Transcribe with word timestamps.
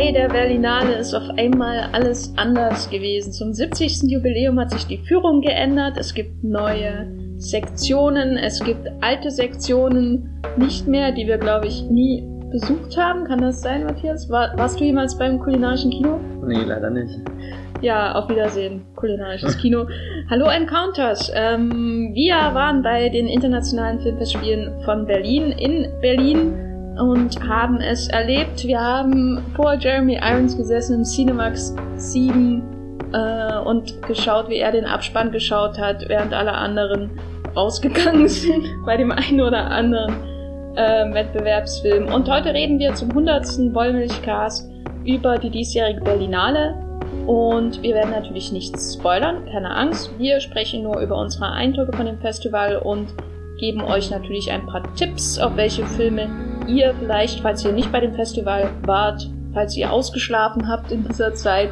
Bei 0.00 0.12
der 0.12 0.28
Berlinale 0.28 0.94
ist 0.94 1.12
auf 1.12 1.28
einmal 1.36 1.90
alles 1.92 2.32
anders 2.38 2.88
gewesen. 2.88 3.32
Zum 3.32 3.52
70. 3.52 4.10
Jubiläum 4.10 4.58
hat 4.58 4.70
sich 4.70 4.86
die 4.86 4.96
Führung 4.96 5.42
geändert. 5.42 5.98
Es 5.98 6.14
gibt 6.14 6.42
neue 6.42 7.06
Sektionen. 7.36 8.38
Es 8.38 8.64
gibt 8.64 8.88
alte 9.02 9.30
Sektionen 9.30 10.40
nicht 10.56 10.88
mehr, 10.88 11.12
die 11.12 11.26
wir, 11.26 11.36
glaube 11.36 11.66
ich, 11.66 11.82
nie 11.90 12.24
besucht 12.50 12.96
haben. 12.96 13.24
Kann 13.24 13.42
das 13.42 13.60
sein, 13.60 13.84
Matthias? 13.84 14.30
War, 14.30 14.56
warst 14.56 14.80
du 14.80 14.84
jemals 14.84 15.18
beim 15.18 15.38
kulinarischen 15.38 15.90
Kino? 15.90 16.18
Nee, 16.46 16.64
leider 16.64 16.88
nicht. 16.88 17.20
Ja, 17.82 18.14
auf 18.14 18.30
Wiedersehen, 18.30 18.86
kulinarisches 18.96 19.58
Kino. 19.58 19.86
Hallo 20.30 20.46
Encounters. 20.46 21.30
Ähm, 21.34 22.12
wir 22.14 22.36
waren 22.36 22.82
bei 22.82 23.10
den 23.10 23.26
internationalen 23.26 24.00
Filmfestspielen 24.00 24.80
von 24.82 25.04
Berlin 25.04 25.52
in 25.52 25.88
Berlin 26.00 26.69
und 27.00 27.40
haben 27.48 27.80
es 27.80 28.08
erlebt. 28.08 28.64
Wir 28.64 28.80
haben 28.80 29.42
vor 29.56 29.74
Jeremy 29.74 30.20
Irons 30.22 30.56
gesessen 30.56 30.96
im 30.96 31.04
Cinemax 31.04 31.74
7 31.96 32.62
äh, 33.12 33.58
und 33.60 34.02
geschaut, 34.02 34.48
wie 34.48 34.58
er 34.58 34.72
den 34.72 34.84
Abspann 34.84 35.32
geschaut 35.32 35.78
hat, 35.78 36.08
während 36.08 36.34
alle 36.34 36.52
anderen 36.52 37.10
rausgegangen 37.56 38.28
sind 38.28 38.66
bei 38.84 38.96
dem 38.96 39.10
einen 39.10 39.40
oder 39.40 39.64
anderen 39.70 40.14
äh, 40.76 41.12
Wettbewerbsfilm. 41.12 42.12
Und 42.12 42.28
heute 42.28 42.52
reden 42.52 42.78
wir 42.78 42.94
zum 42.94 43.10
100. 43.10 43.74
Wollmilchcast 43.74 44.70
über 45.04 45.38
die 45.38 45.50
diesjährige 45.50 46.02
Berlinale 46.02 46.74
und 47.26 47.82
wir 47.82 47.94
werden 47.94 48.10
natürlich 48.10 48.52
nichts 48.52 48.94
spoilern, 48.94 49.46
keine 49.50 49.70
Angst. 49.70 50.10
Wir 50.18 50.40
sprechen 50.40 50.82
nur 50.82 51.00
über 51.00 51.16
unsere 51.16 51.50
Eindrücke 51.50 51.96
von 51.96 52.06
dem 52.06 52.18
Festival 52.18 52.76
und 52.76 53.14
geben 53.58 53.82
euch 53.82 54.10
natürlich 54.10 54.50
ein 54.50 54.66
paar 54.66 54.82
Tipps, 54.94 55.38
auf 55.38 55.56
welche 55.56 55.84
Filme 55.86 56.28
ihr 56.66 56.94
vielleicht, 56.98 57.40
falls 57.40 57.64
ihr 57.64 57.72
nicht 57.72 57.90
bei 57.92 58.00
dem 58.00 58.14
Festival 58.14 58.70
wart, 58.82 59.28
falls 59.52 59.76
ihr 59.76 59.92
ausgeschlafen 59.92 60.68
habt 60.68 60.90
in 60.92 61.06
dieser 61.06 61.34
Zeit, 61.34 61.70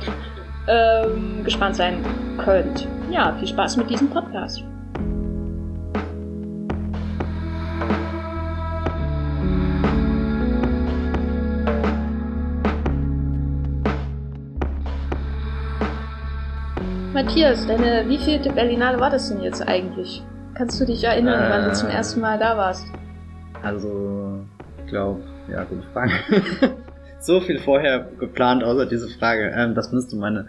ähm, 0.68 1.42
gespannt 1.44 1.76
sein 1.76 2.04
könnt. 2.38 2.88
Ja, 3.10 3.34
viel 3.38 3.48
Spaß 3.48 3.76
mit 3.76 3.90
diesem 3.90 4.10
Podcast. 4.10 4.62
Matthias, 17.14 17.66
deine 17.66 18.08
wievielte 18.08 18.52
Berlinale 18.52 19.00
war 19.00 19.10
das 19.10 19.28
denn 19.28 19.42
jetzt 19.42 19.66
eigentlich? 19.66 20.22
Kannst 20.54 20.80
du 20.80 20.84
dich 20.84 21.02
erinnern, 21.02 21.42
äh, 21.42 21.50
wann 21.50 21.64
du 21.64 21.72
zum 21.72 21.88
ersten 21.88 22.20
Mal 22.20 22.38
da 22.38 22.56
warst? 22.56 22.86
Also, 23.62 24.44
glaube, 24.88 25.20
ja, 25.50 25.64
gute 25.64 25.82
Frage. 25.92 26.12
so 27.20 27.40
viel 27.40 27.58
vorher 27.58 28.08
geplant, 28.18 28.62
außer 28.64 28.86
diese 28.86 29.08
Frage. 29.08 29.52
Ähm, 29.54 29.74
das 29.74 29.92
müsste 29.92 30.16
meine 30.16 30.48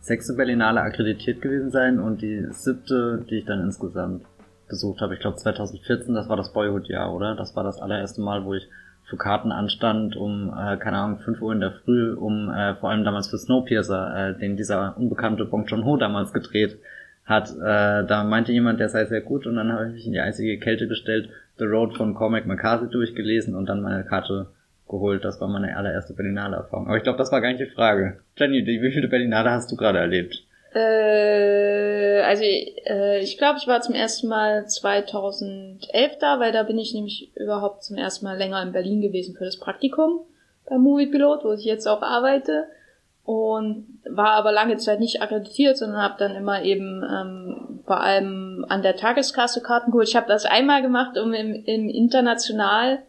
sechste 0.00 0.34
Berlinale 0.34 0.80
akkreditiert 0.80 1.42
gewesen 1.42 1.70
sein 1.70 1.98
und 1.98 2.22
die 2.22 2.46
siebte, 2.50 3.24
die 3.28 3.38
ich 3.38 3.44
dann 3.44 3.60
insgesamt 3.60 4.24
besucht 4.68 5.00
habe. 5.00 5.14
Ich 5.14 5.20
glaube 5.20 5.36
2014, 5.36 6.14
das 6.14 6.28
war 6.28 6.36
das 6.36 6.52
Boyhood-Jahr, 6.52 7.12
oder? 7.12 7.34
Das 7.34 7.56
war 7.56 7.64
das 7.64 7.80
allererste 7.80 8.20
Mal, 8.20 8.44
wo 8.44 8.54
ich 8.54 8.68
für 9.04 9.16
Karten 9.16 9.52
anstand 9.52 10.16
um, 10.16 10.48
äh, 10.48 10.76
keine 10.78 10.98
Ahnung, 10.98 11.18
5 11.20 11.40
Uhr 11.40 11.52
in 11.52 11.60
der 11.60 11.72
Früh, 11.72 12.12
um 12.12 12.50
äh, 12.50 12.74
vor 12.76 12.90
allem 12.90 13.04
damals 13.04 13.28
für 13.28 13.38
Snowpiercer, 13.38 14.30
äh, 14.30 14.38
den 14.38 14.56
dieser 14.56 14.96
unbekannte 14.96 15.44
Bong 15.44 15.66
Joon-ho 15.66 15.96
damals 15.96 16.32
gedreht 16.32 16.78
hat. 17.24 17.50
Äh, 17.50 18.06
da 18.06 18.24
meinte 18.24 18.52
jemand, 18.52 18.80
der 18.80 18.88
sei 18.88 19.04
sehr 19.04 19.20
gut 19.20 19.46
und 19.46 19.56
dann 19.56 19.72
habe 19.72 19.88
ich 19.88 19.94
mich 19.94 20.06
in 20.06 20.12
die 20.12 20.20
eisige 20.20 20.58
Kälte 20.58 20.88
gestellt, 20.88 21.28
The 21.58 21.64
Road 21.64 21.96
von 21.96 22.14
Cormac 22.14 22.46
McCarthy 22.46 22.88
durchgelesen 22.90 23.54
und 23.54 23.66
dann 23.66 23.82
meine 23.82 24.04
Karte 24.04 24.48
geholt. 24.88 25.24
Das 25.24 25.40
war 25.40 25.48
meine 25.48 25.76
allererste 25.76 26.14
Berlinale 26.14 26.56
Erfahrung. 26.56 26.86
Aber 26.86 26.96
ich 26.96 27.02
glaube, 27.02 27.18
das 27.18 27.32
war 27.32 27.40
gar 27.40 27.48
nicht 27.48 27.60
die 27.60 27.74
Frage. 27.74 28.20
Jenny, 28.36 28.66
wie 28.66 28.92
viele 28.92 29.08
Berlinale 29.08 29.50
hast 29.50 29.70
du 29.72 29.76
gerade 29.76 29.98
erlebt? 29.98 30.42
Äh, 30.74 32.20
also 32.20 32.44
äh, 32.44 33.20
ich 33.20 33.38
glaube, 33.38 33.58
ich 33.58 33.66
war 33.66 33.80
zum 33.80 33.94
ersten 33.94 34.28
Mal 34.28 34.66
2011 34.66 36.18
da, 36.20 36.38
weil 36.38 36.52
da 36.52 36.64
bin 36.64 36.78
ich 36.78 36.92
nämlich 36.92 37.32
überhaupt 37.34 37.84
zum 37.84 37.96
ersten 37.96 38.26
Mal 38.26 38.36
länger 38.36 38.62
in 38.62 38.72
Berlin 38.72 39.00
gewesen 39.00 39.34
für 39.36 39.44
das 39.44 39.58
Praktikum 39.58 40.20
beim 40.68 40.82
Movie 40.82 41.06
Pilot, 41.06 41.44
wo 41.44 41.52
ich 41.52 41.64
jetzt 41.64 41.86
auch 41.86 42.02
arbeite 42.02 42.66
und 43.26 43.98
war 44.08 44.30
aber 44.34 44.52
lange 44.52 44.76
Zeit 44.76 45.00
nicht 45.00 45.20
akkreditiert, 45.20 45.76
sondern 45.76 46.00
habe 46.00 46.14
dann 46.18 46.36
immer 46.36 46.62
eben 46.62 47.02
ähm, 47.02 47.80
vor 47.84 48.00
allem 48.00 48.64
an 48.68 48.82
der 48.82 48.94
Tageskasse 48.94 49.62
Karten 49.62 49.90
geholt. 49.90 50.08
Ich 50.08 50.14
habe 50.14 50.28
das 50.28 50.46
einmal 50.46 50.80
gemacht, 50.80 51.18
um 51.18 51.34
im, 51.34 51.52
im 51.64 51.88
international 51.88 53.00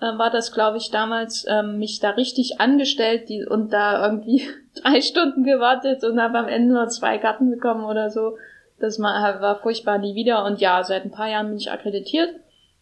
äh, 0.00 0.16
war 0.16 0.30
das, 0.30 0.52
glaube 0.52 0.78
ich, 0.78 0.90
damals 0.90 1.46
ähm, 1.50 1.78
mich 1.78 2.00
da 2.00 2.10
richtig 2.10 2.60
angestellt 2.62 3.28
die, 3.28 3.44
und 3.44 3.74
da 3.74 4.06
irgendwie 4.06 4.48
drei 4.82 5.02
Stunden 5.02 5.44
gewartet 5.44 6.02
und 6.02 6.18
habe 6.18 6.38
am 6.38 6.48
Ende 6.48 6.72
nur 6.72 6.88
zwei 6.88 7.18
Karten 7.18 7.50
bekommen 7.50 7.84
oder 7.84 8.08
so. 8.08 8.38
Das 8.80 8.98
war 8.98 9.58
furchtbar 9.60 9.98
nie 9.98 10.14
wieder. 10.14 10.46
Und 10.46 10.60
ja, 10.60 10.82
seit 10.82 11.04
ein 11.04 11.10
paar 11.10 11.28
Jahren 11.28 11.48
bin 11.48 11.58
ich 11.58 11.70
akkreditiert. 11.70 12.30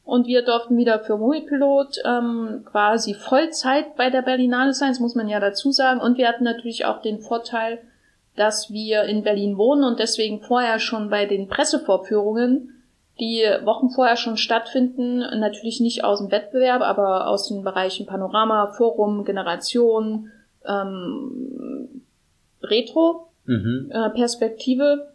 Und 0.06 0.28
wir 0.28 0.44
durften 0.44 0.76
wieder 0.76 1.00
für 1.00 1.16
Moviepilot 1.16 1.98
ähm, 2.04 2.64
quasi 2.64 3.12
Vollzeit 3.14 3.96
bei 3.96 4.08
der 4.08 4.22
Berlinale 4.22 4.72
sein, 4.72 4.90
das 4.90 5.00
muss 5.00 5.16
man 5.16 5.28
ja 5.28 5.40
dazu 5.40 5.72
sagen. 5.72 6.00
Und 6.00 6.16
wir 6.16 6.28
hatten 6.28 6.44
natürlich 6.44 6.84
auch 6.84 7.02
den 7.02 7.18
Vorteil, 7.18 7.80
dass 8.36 8.70
wir 8.70 9.02
in 9.02 9.24
Berlin 9.24 9.58
wohnen 9.58 9.82
und 9.82 9.98
deswegen 9.98 10.40
vorher 10.42 10.78
schon 10.78 11.10
bei 11.10 11.26
den 11.26 11.48
Pressevorführungen 11.48 12.72
die 13.18 13.42
Wochen 13.64 13.90
vorher 13.90 14.16
schon 14.16 14.36
stattfinden, 14.36 15.18
natürlich 15.40 15.80
nicht 15.80 16.04
aus 16.04 16.20
dem 16.20 16.30
Wettbewerb, 16.30 16.82
aber 16.82 17.26
aus 17.26 17.48
den 17.48 17.64
Bereichen 17.64 18.06
Panorama, 18.06 18.74
Forum, 18.76 19.24
Generation, 19.24 20.30
ähm, 20.64 22.02
Retro, 22.62 23.28
mhm. 23.46 23.90
äh, 23.90 24.10
Perspektive, 24.10 25.12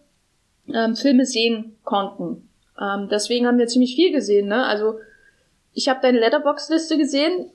ähm, 0.68 0.98
Filme 0.98 1.26
sehen 1.26 1.78
konnten. 1.86 2.50
Ähm, 2.82 3.08
deswegen 3.10 3.46
haben 3.46 3.60
wir 3.60 3.68
ziemlich 3.68 3.96
viel 3.96 4.12
gesehen. 4.12 4.48
Ne? 4.48 4.66
Also 4.66 5.00
ich 5.74 5.88
habe 5.88 6.00
deine 6.02 6.20
Letterbox-Liste 6.20 6.98
gesehen. 6.98 7.52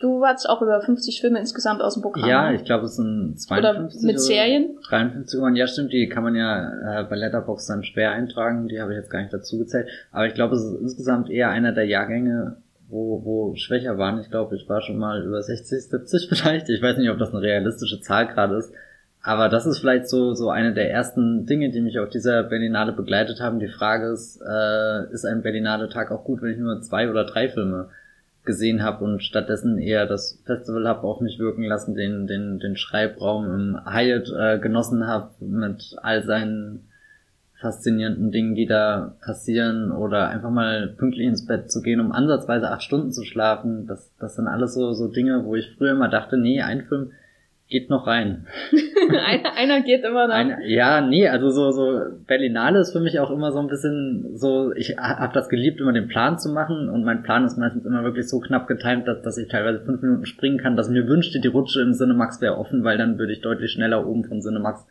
Du 0.00 0.20
warst 0.20 0.48
auch 0.48 0.60
über 0.60 0.80
50 0.80 1.20
Filme 1.20 1.38
insgesamt 1.38 1.80
aus 1.80 1.94
dem 1.94 2.02
Programm. 2.02 2.28
Ja, 2.28 2.52
ich 2.52 2.64
glaube, 2.64 2.84
es 2.84 2.96
sind 2.96 3.40
52 3.40 4.00
oder 4.02 4.06
mit 4.06 4.20
Serien. 4.20 4.78
53 4.88 5.40
Uhr. 5.40 5.50
Ja, 5.50 5.66
stimmt, 5.66 5.92
die 5.92 6.08
kann 6.08 6.24
man 6.24 6.34
ja 6.34 7.00
äh, 7.00 7.04
bei 7.04 7.16
Letterbox 7.16 7.66
dann 7.66 7.84
schwer 7.84 8.12
eintragen. 8.12 8.68
Die 8.68 8.80
habe 8.80 8.92
ich 8.92 8.98
jetzt 8.98 9.10
gar 9.10 9.20
nicht 9.20 9.32
dazu 9.32 9.58
gezählt. 9.58 9.88
Aber 10.10 10.26
ich 10.26 10.34
glaube, 10.34 10.56
es 10.56 10.64
ist 10.64 10.80
insgesamt 10.80 11.30
eher 11.30 11.50
einer 11.50 11.72
der 11.72 11.86
Jahrgänge, 11.86 12.56
wo, 12.88 13.24
wo 13.24 13.54
schwächer 13.56 13.96
waren. 13.96 14.20
Ich 14.20 14.30
glaube, 14.30 14.56
ich 14.56 14.68
war 14.68 14.82
schon 14.82 14.98
mal 14.98 15.22
über 15.22 15.40
60, 15.42 15.88
70 15.88 16.28
vielleicht. 16.32 16.68
Ich 16.68 16.82
weiß 16.82 16.98
nicht, 16.98 17.10
ob 17.10 17.18
das 17.18 17.30
eine 17.30 17.40
realistische 17.40 18.00
Zahl 18.00 18.26
gerade 18.26 18.56
ist. 18.56 18.72
Aber 19.26 19.48
das 19.48 19.64
ist 19.64 19.78
vielleicht 19.78 20.06
so, 20.06 20.34
so 20.34 20.50
eine 20.50 20.74
der 20.74 20.90
ersten 20.90 21.46
Dinge, 21.46 21.70
die 21.70 21.80
mich 21.80 21.98
auf 21.98 22.10
dieser 22.10 22.42
Berlinale 22.42 22.92
begleitet 22.92 23.40
haben. 23.40 23.58
Die 23.58 23.68
Frage 23.68 24.12
ist, 24.12 24.38
äh, 24.46 25.10
ist 25.12 25.24
ein 25.24 25.40
Berlinale 25.40 25.88
Tag 25.88 26.10
auch 26.10 26.24
gut, 26.24 26.42
wenn 26.42 26.52
ich 26.52 26.58
nur 26.58 26.82
zwei 26.82 27.08
oder 27.08 27.24
drei 27.24 27.48
Filme 27.48 27.88
gesehen 28.44 28.82
habe 28.82 29.02
und 29.02 29.22
stattdessen 29.22 29.78
eher 29.78 30.04
das 30.04 30.42
Festival 30.44 30.86
habe 30.86 31.04
auf 31.04 31.22
mich 31.22 31.38
wirken 31.38 31.64
lassen, 31.64 31.94
den, 31.94 32.26
den, 32.26 32.58
den 32.58 32.76
Schreibraum 32.76 33.46
im 33.46 33.80
Hyatt 33.90 34.30
äh, 34.38 34.58
genossen 34.58 35.06
habe 35.06 35.30
mit 35.40 35.96
all 36.02 36.22
seinen 36.22 36.86
faszinierenden 37.58 38.30
Dingen, 38.30 38.54
die 38.54 38.66
da 38.66 39.16
passieren 39.24 39.90
oder 39.90 40.28
einfach 40.28 40.50
mal 40.50 40.88
pünktlich 40.98 41.26
ins 41.26 41.46
Bett 41.46 41.72
zu 41.72 41.80
gehen, 41.80 42.00
um 42.00 42.12
ansatzweise 42.12 42.70
acht 42.70 42.82
Stunden 42.82 43.10
zu 43.10 43.24
schlafen. 43.24 43.86
Das, 43.86 44.12
das 44.20 44.36
sind 44.36 44.48
alles 44.48 44.74
so, 44.74 44.92
so 44.92 45.08
Dinge, 45.08 45.46
wo 45.46 45.54
ich 45.54 45.74
früher 45.78 45.92
immer 45.92 46.10
dachte, 46.10 46.36
nee, 46.36 46.60
ein 46.60 46.82
Film 46.82 47.12
geht 47.68 47.90
noch 47.90 48.06
rein. 48.06 48.46
einer, 49.26 49.54
einer 49.56 49.80
geht 49.82 50.04
immer 50.04 50.28
noch. 50.28 50.34
Einer, 50.34 50.64
ja, 50.64 51.00
nee, 51.00 51.28
also 51.28 51.50
so, 51.50 51.70
so 51.70 52.00
Berlinale 52.26 52.80
ist 52.80 52.92
für 52.92 53.00
mich 53.00 53.18
auch 53.20 53.30
immer 53.30 53.52
so 53.52 53.58
ein 53.58 53.68
bisschen 53.68 54.36
so, 54.36 54.72
ich 54.72 54.98
habe 54.98 55.32
das 55.32 55.48
geliebt, 55.48 55.80
immer 55.80 55.92
den 55.92 56.08
Plan 56.08 56.38
zu 56.38 56.50
machen 56.50 56.88
und 56.88 57.04
mein 57.04 57.22
Plan 57.22 57.44
ist 57.44 57.56
meistens 57.56 57.84
immer 57.86 58.04
wirklich 58.04 58.28
so 58.28 58.40
knapp 58.40 58.66
getimt, 58.66 59.08
dass, 59.08 59.22
dass 59.22 59.38
ich 59.38 59.48
teilweise 59.48 59.80
fünf 59.80 60.02
Minuten 60.02 60.26
springen 60.26 60.58
kann, 60.58 60.76
dass 60.76 60.88
mir 60.88 61.08
wünschte, 61.08 61.40
die 61.40 61.48
Rutsche 61.48 61.80
im 61.80 61.92
Cinemax 61.92 62.40
wäre 62.40 62.58
offen, 62.58 62.84
weil 62.84 62.98
dann 62.98 63.18
würde 63.18 63.32
ich 63.32 63.40
deutlich 63.40 63.72
schneller 63.72 64.06
oben 64.06 64.24
von 64.24 64.40
Cinemax 64.40 64.86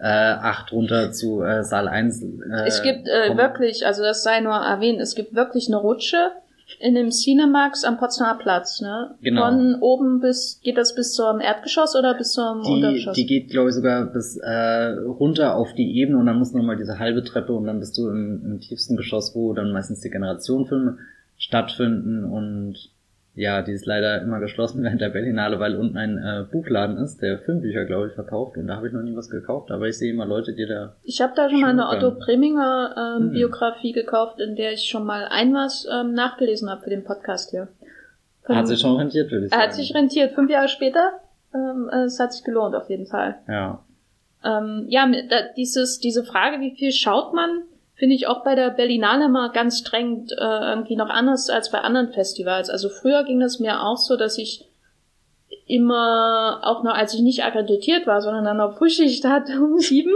äh, 0.00 0.06
8 0.06 0.72
runter 0.72 1.12
zu 1.12 1.42
äh, 1.42 1.62
Saal 1.62 1.88
1. 1.88 2.22
Äh, 2.22 2.66
es 2.66 2.82
gibt 2.82 3.08
äh, 3.08 3.36
wirklich, 3.36 3.86
also 3.86 4.02
das 4.02 4.22
sei 4.22 4.40
nur 4.40 4.54
erwähnt, 4.54 5.00
es 5.00 5.14
gibt 5.14 5.34
wirklich 5.34 5.68
eine 5.68 5.76
Rutsche 5.76 6.32
in 6.80 6.94
dem 6.94 7.10
Cinemax 7.10 7.84
am 7.84 7.98
Potsdamer 7.98 8.38
Platz, 8.38 8.80
ne? 8.80 9.14
Genau. 9.22 9.46
Von 9.46 9.76
oben 9.80 10.20
bis, 10.20 10.60
geht 10.62 10.76
das 10.76 10.94
bis 10.94 11.14
zum 11.14 11.40
Erdgeschoss 11.40 11.96
oder 11.96 12.14
bis 12.14 12.32
zum 12.32 12.62
die, 12.62 12.70
Untergeschoss? 12.70 13.16
Die 13.16 13.26
geht, 13.26 13.50
glaube 13.50 13.70
ich, 13.70 13.74
sogar 13.74 14.06
bis 14.06 14.36
äh, 14.36 14.90
runter 14.98 15.56
auf 15.56 15.74
die 15.74 15.98
Ebene 15.98 16.18
und 16.18 16.26
dann 16.26 16.38
muss 16.38 16.52
nochmal 16.52 16.76
diese 16.76 16.98
halbe 16.98 17.24
Treppe 17.24 17.52
und 17.52 17.66
dann 17.66 17.80
bist 17.80 17.96
du 17.96 18.08
im, 18.08 18.42
im 18.44 18.60
tiefsten 18.60 18.96
Geschoss, 18.96 19.34
wo 19.34 19.54
dann 19.54 19.72
meistens 19.72 20.00
die 20.00 20.10
Generationenfilme 20.10 20.98
stattfinden 21.38 22.24
und 22.24 22.90
ja, 23.38 23.62
die 23.62 23.72
ist 23.72 23.86
leider 23.86 24.20
immer 24.22 24.40
geschlossen 24.40 24.82
während 24.82 25.00
der 25.00 25.08
Berlinale, 25.08 25.58
weil 25.60 25.76
unten 25.76 25.96
ein 25.96 26.18
äh, 26.18 26.44
Buchladen 26.50 26.98
ist, 26.98 27.22
der 27.22 27.38
Filmbücher, 27.38 27.84
glaube 27.84 28.08
ich, 28.08 28.14
verkauft. 28.14 28.56
Und 28.56 28.66
da 28.66 28.76
habe 28.76 28.88
ich 28.88 28.92
noch 28.92 29.02
nie 29.02 29.16
was 29.16 29.30
gekauft, 29.30 29.70
aber 29.70 29.88
ich 29.88 29.98
sehe 29.98 30.12
immer 30.12 30.26
Leute, 30.26 30.54
die 30.54 30.66
da. 30.66 30.94
Ich 31.02 31.20
habe 31.20 31.32
da 31.36 31.48
schon 31.48 31.60
mal 31.60 31.70
eine 31.70 31.88
Otto 31.88 32.12
Preminger 32.12 32.94
ähm, 33.18 33.24
hm. 33.24 33.32
Biografie 33.32 33.92
gekauft, 33.92 34.40
in 34.40 34.56
der 34.56 34.72
ich 34.72 34.88
schon 34.88 35.04
mal 35.04 35.26
ein 35.30 35.54
was 35.54 35.86
ähm, 35.90 36.12
nachgelesen 36.12 36.70
habe 36.70 36.82
für 36.82 36.90
den 36.90 37.04
Podcast 37.04 37.50
hier. 37.50 37.68
Von, 38.42 38.56
hat 38.56 38.66
sich 38.66 38.80
schon 38.80 38.96
rentiert, 38.96 39.30
würde 39.30 39.46
ich 39.46 39.50
sagen. 39.50 39.62
Er 39.62 39.68
hat 39.68 39.74
sich 39.74 39.94
rentiert. 39.94 40.32
Fünf 40.32 40.50
Jahre 40.50 40.68
später 40.68 41.20
ähm, 41.54 41.88
es 41.88 42.20
hat 42.20 42.32
sich 42.32 42.44
gelohnt 42.44 42.74
auf 42.74 42.88
jeden 42.88 43.06
Fall. 43.06 43.38
Ja. 43.48 43.82
Ähm, 44.44 44.86
ja, 44.88 45.10
dieses, 45.56 45.98
diese 45.98 46.24
Frage, 46.24 46.60
wie 46.60 46.74
viel 46.76 46.92
schaut 46.92 47.34
man, 47.34 47.62
finde 47.98 48.14
ich 48.14 48.28
auch 48.28 48.44
bei 48.44 48.54
der 48.54 48.70
Berlinale 48.70 49.28
mal 49.28 49.50
ganz 49.50 49.80
streng 49.80 50.28
äh, 50.30 50.70
irgendwie 50.70 50.96
noch 50.96 51.10
anders 51.10 51.50
als 51.50 51.70
bei 51.70 51.80
anderen 51.80 52.12
Festivals. 52.12 52.70
Also 52.70 52.88
früher 52.88 53.24
ging 53.24 53.40
das 53.40 53.58
mir 53.58 53.82
auch 53.82 53.96
so, 53.96 54.16
dass 54.16 54.38
ich 54.38 54.64
immer, 55.66 56.60
auch 56.62 56.84
noch 56.84 56.94
als 56.94 57.12
ich 57.14 57.20
nicht 57.20 57.44
akkreditiert 57.44 58.06
war, 58.06 58.22
sondern 58.22 58.44
dann 58.44 58.60
auf 58.60 58.78
Frühschicht 58.78 59.24
hatte 59.28 59.60
um 59.60 59.78
sieben, 59.78 60.14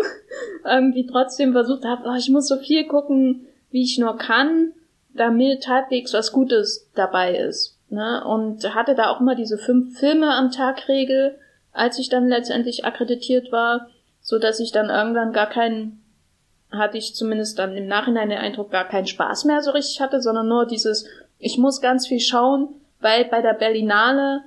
irgendwie 0.65 1.07
trotzdem 1.07 1.53
versucht 1.53 1.85
habe, 1.85 2.09
oh, 2.09 2.15
ich 2.17 2.31
muss 2.31 2.47
so 2.47 2.57
viel 2.57 2.87
gucken, 2.87 3.47
wie 3.71 3.83
ich 3.83 3.99
nur 3.99 4.17
kann, 4.17 4.73
damit 5.13 5.67
halbwegs 5.67 6.15
was 6.15 6.33
Gutes 6.33 6.89
dabei 6.95 7.37
ist. 7.37 7.77
Ne? 7.91 8.25
Und 8.25 8.75
hatte 8.75 8.95
da 8.95 9.11
auch 9.11 9.21
immer 9.21 9.35
diese 9.35 9.59
fünf 9.59 9.99
Filme 9.99 10.33
am 10.33 10.53
Tag 10.53 10.89
Regel, 10.89 11.37
als 11.73 11.99
ich 11.99 12.09
dann 12.09 12.29
letztendlich 12.29 12.85
akkreditiert 12.85 13.51
war, 13.51 13.89
so 14.21 14.39
dass 14.39 14.61
ich 14.61 14.71
dann 14.71 14.89
irgendwann 14.89 15.33
gar 15.33 15.49
keinen, 15.49 16.02
hatte 16.73 16.99
ich 16.99 17.15
zumindest 17.15 17.59
dann 17.59 17.77
im 17.77 17.87
Nachhinein 17.87 18.29
den 18.29 18.39
Eindruck, 18.39 18.71
gar 18.71 18.89
keinen 18.89 19.07
Spaß 19.07 19.45
mehr 19.45 19.63
so 19.63 19.71
richtig 19.71 20.01
hatte, 20.01 20.21
sondern 20.21 20.49
nur 20.49 20.67
dieses, 20.67 21.07
ich 21.39 21.59
muss 21.59 21.81
ganz 21.81 22.07
viel 22.07 22.21
schauen, 22.21 22.69
weil 23.01 23.25
bei 23.27 23.43
der 23.43 23.55
Berlinale 23.55 24.43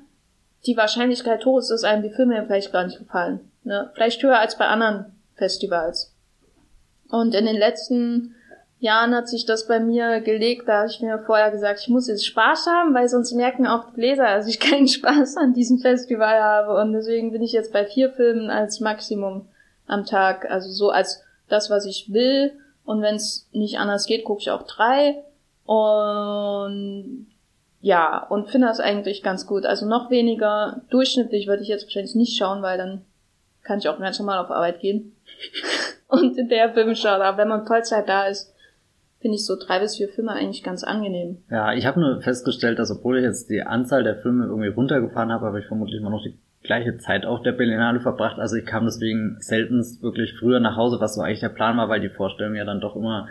die 0.66 0.78
Wahrscheinlichkeit 0.78 1.46
hoch 1.46 1.60
ist, 1.60 1.70
dass 1.70 1.84
einem 1.84 2.04
die 2.04 2.10
Filme 2.10 2.44
vielleicht 2.46 2.72
gar 2.72 2.86
nicht 2.86 3.00
gefallen. 3.00 3.52
Ne? 3.64 3.92
Vielleicht 3.94 4.22
höher 4.24 4.40
als 4.40 4.58
bei 4.58 4.66
anderen 4.66 5.14
Festivals. 5.36 6.14
Und 7.10 7.36
in 7.36 7.46
den 7.46 7.58
letzten 7.58 8.36
Jahren 8.80 9.16
hat 9.16 9.28
sich 9.28 9.46
das 9.46 9.68
bei 9.68 9.80
mir 9.80 10.22
gelegt, 10.22 10.68
da 10.68 10.80
habe 10.80 10.90
ich 10.90 11.02
mir 11.02 11.20
vorher 11.20 11.52
gesagt, 11.52 11.80
ich 11.82 11.88
muss 11.88 12.08
jetzt 12.08 12.26
Spaß 12.26 12.68
haben, 12.68 12.94
weil 12.94 13.08
sonst 13.08 13.34
merken 13.34 13.68
auch 13.68 13.94
die 13.94 14.02
Leser, 14.02 14.24
dass 14.24 14.48
ich 14.48 14.60
keinen 14.60 14.88
Spaß 14.88 15.38
an 15.38 15.54
diesem 15.54 15.80
Festival 15.80 16.42
habe. 16.42 16.80
Und 16.80 16.94
deswegen 16.94 17.32
bin 17.32 17.42
ich 17.42 17.52
jetzt 17.52 17.74
bei 17.74 17.86
vier 17.86 18.12
Filmen 18.12 18.50
als 18.50 18.80
Maximum 18.80 19.48
am 19.88 20.06
Tag. 20.06 20.50
Also 20.50 20.70
so 20.70 20.90
als 20.90 21.25
das, 21.48 21.70
was 21.70 21.86
ich 21.86 22.12
will. 22.12 22.54
Und 22.86 23.02
wenn 23.02 23.16
es 23.16 23.48
nicht 23.52 23.80
anders 23.80 24.06
geht, 24.06 24.24
gucke 24.24 24.42
ich 24.42 24.52
auch 24.52 24.64
drei. 24.64 25.24
Und 25.66 27.28
ja, 27.82 28.26
und 28.30 28.50
finde 28.50 28.68
das 28.68 28.80
eigentlich 28.80 29.24
ganz 29.24 29.46
gut. 29.46 29.66
Also 29.66 29.88
noch 29.88 30.10
weniger 30.10 30.82
durchschnittlich 30.90 31.48
würde 31.48 31.64
ich 31.64 31.70
jetzt 31.70 31.86
wahrscheinlich 31.86 32.16
nicht 32.16 32.38
schauen, 32.38 32.62
weil 32.62 32.78
dann 32.78 33.02
kann 33.64 33.80
ich 33.80 33.90
auch 33.90 34.00
ganz 34.00 34.20
normal 34.20 34.40
auf 34.40 34.52
Arbeit 34.52 34.80
gehen. 34.80 35.16
und 36.08 36.38
in 36.38 36.50
der 36.50 36.74
Film 36.74 36.96
schauen. 36.96 37.22
Aber 37.22 37.38
wenn 37.38 37.48
man 37.48 37.66
Vollzeit 37.66 38.08
da 38.08 38.28
ist, 38.28 38.54
finde 39.20 39.36
ich 39.36 39.46
so 39.46 39.56
drei 39.56 39.80
bis 39.80 39.98
vier 39.98 40.10
Filme 40.10 40.32
eigentlich 40.32 40.64
ganz 40.64 40.84
angenehm. 40.84 41.44
Ja, 41.50 41.74
ich 41.74 41.86
habe 41.86 42.00
nur 42.00 42.22
festgestellt, 42.22 42.78
dass 42.78 42.92
obwohl 42.92 43.18
ich 43.18 43.24
jetzt 43.24 43.50
die 43.50 43.64
Anzahl 43.64 44.04
der 44.04 44.18
Filme 44.18 44.46
irgendwie 44.46 44.70
runtergefahren 44.70 45.32
habe, 45.32 45.48
habe 45.48 45.60
ich 45.60 45.66
vermutlich 45.66 46.00
immer 46.00 46.12
noch 46.12 46.22
die 46.22 46.38
gleiche 46.66 46.98
Zeit 46.98 47.26
auf 47.26 47.42
der 47.42 47.54
Berlinale 47.54 48.00
verbracht. 48.00 48.40
Also 48.40 48.56
ich 48.56 48.66
kam 48.66 48.86
deswegen 48.86 49.38
seltenst 49.40 50.04
wirklich 50.04 50.34
früher 50.34 50.60
nach 50.60 50.76
Hause, 50.76 51.00
was 51.00 51.16
so 51.16 51.22
eigentlich 51.22 51.40
der 51.40 51.50
Plan 51.50 51.78
war, 51.78 51.90
weil 51.90 52.02
die 52.02 52.10
Vorstellungen 52.10 52.58
ja 52.58 52.66
dann 52.66 52.82
doch 52.82 52.96
immer 52.96 53.28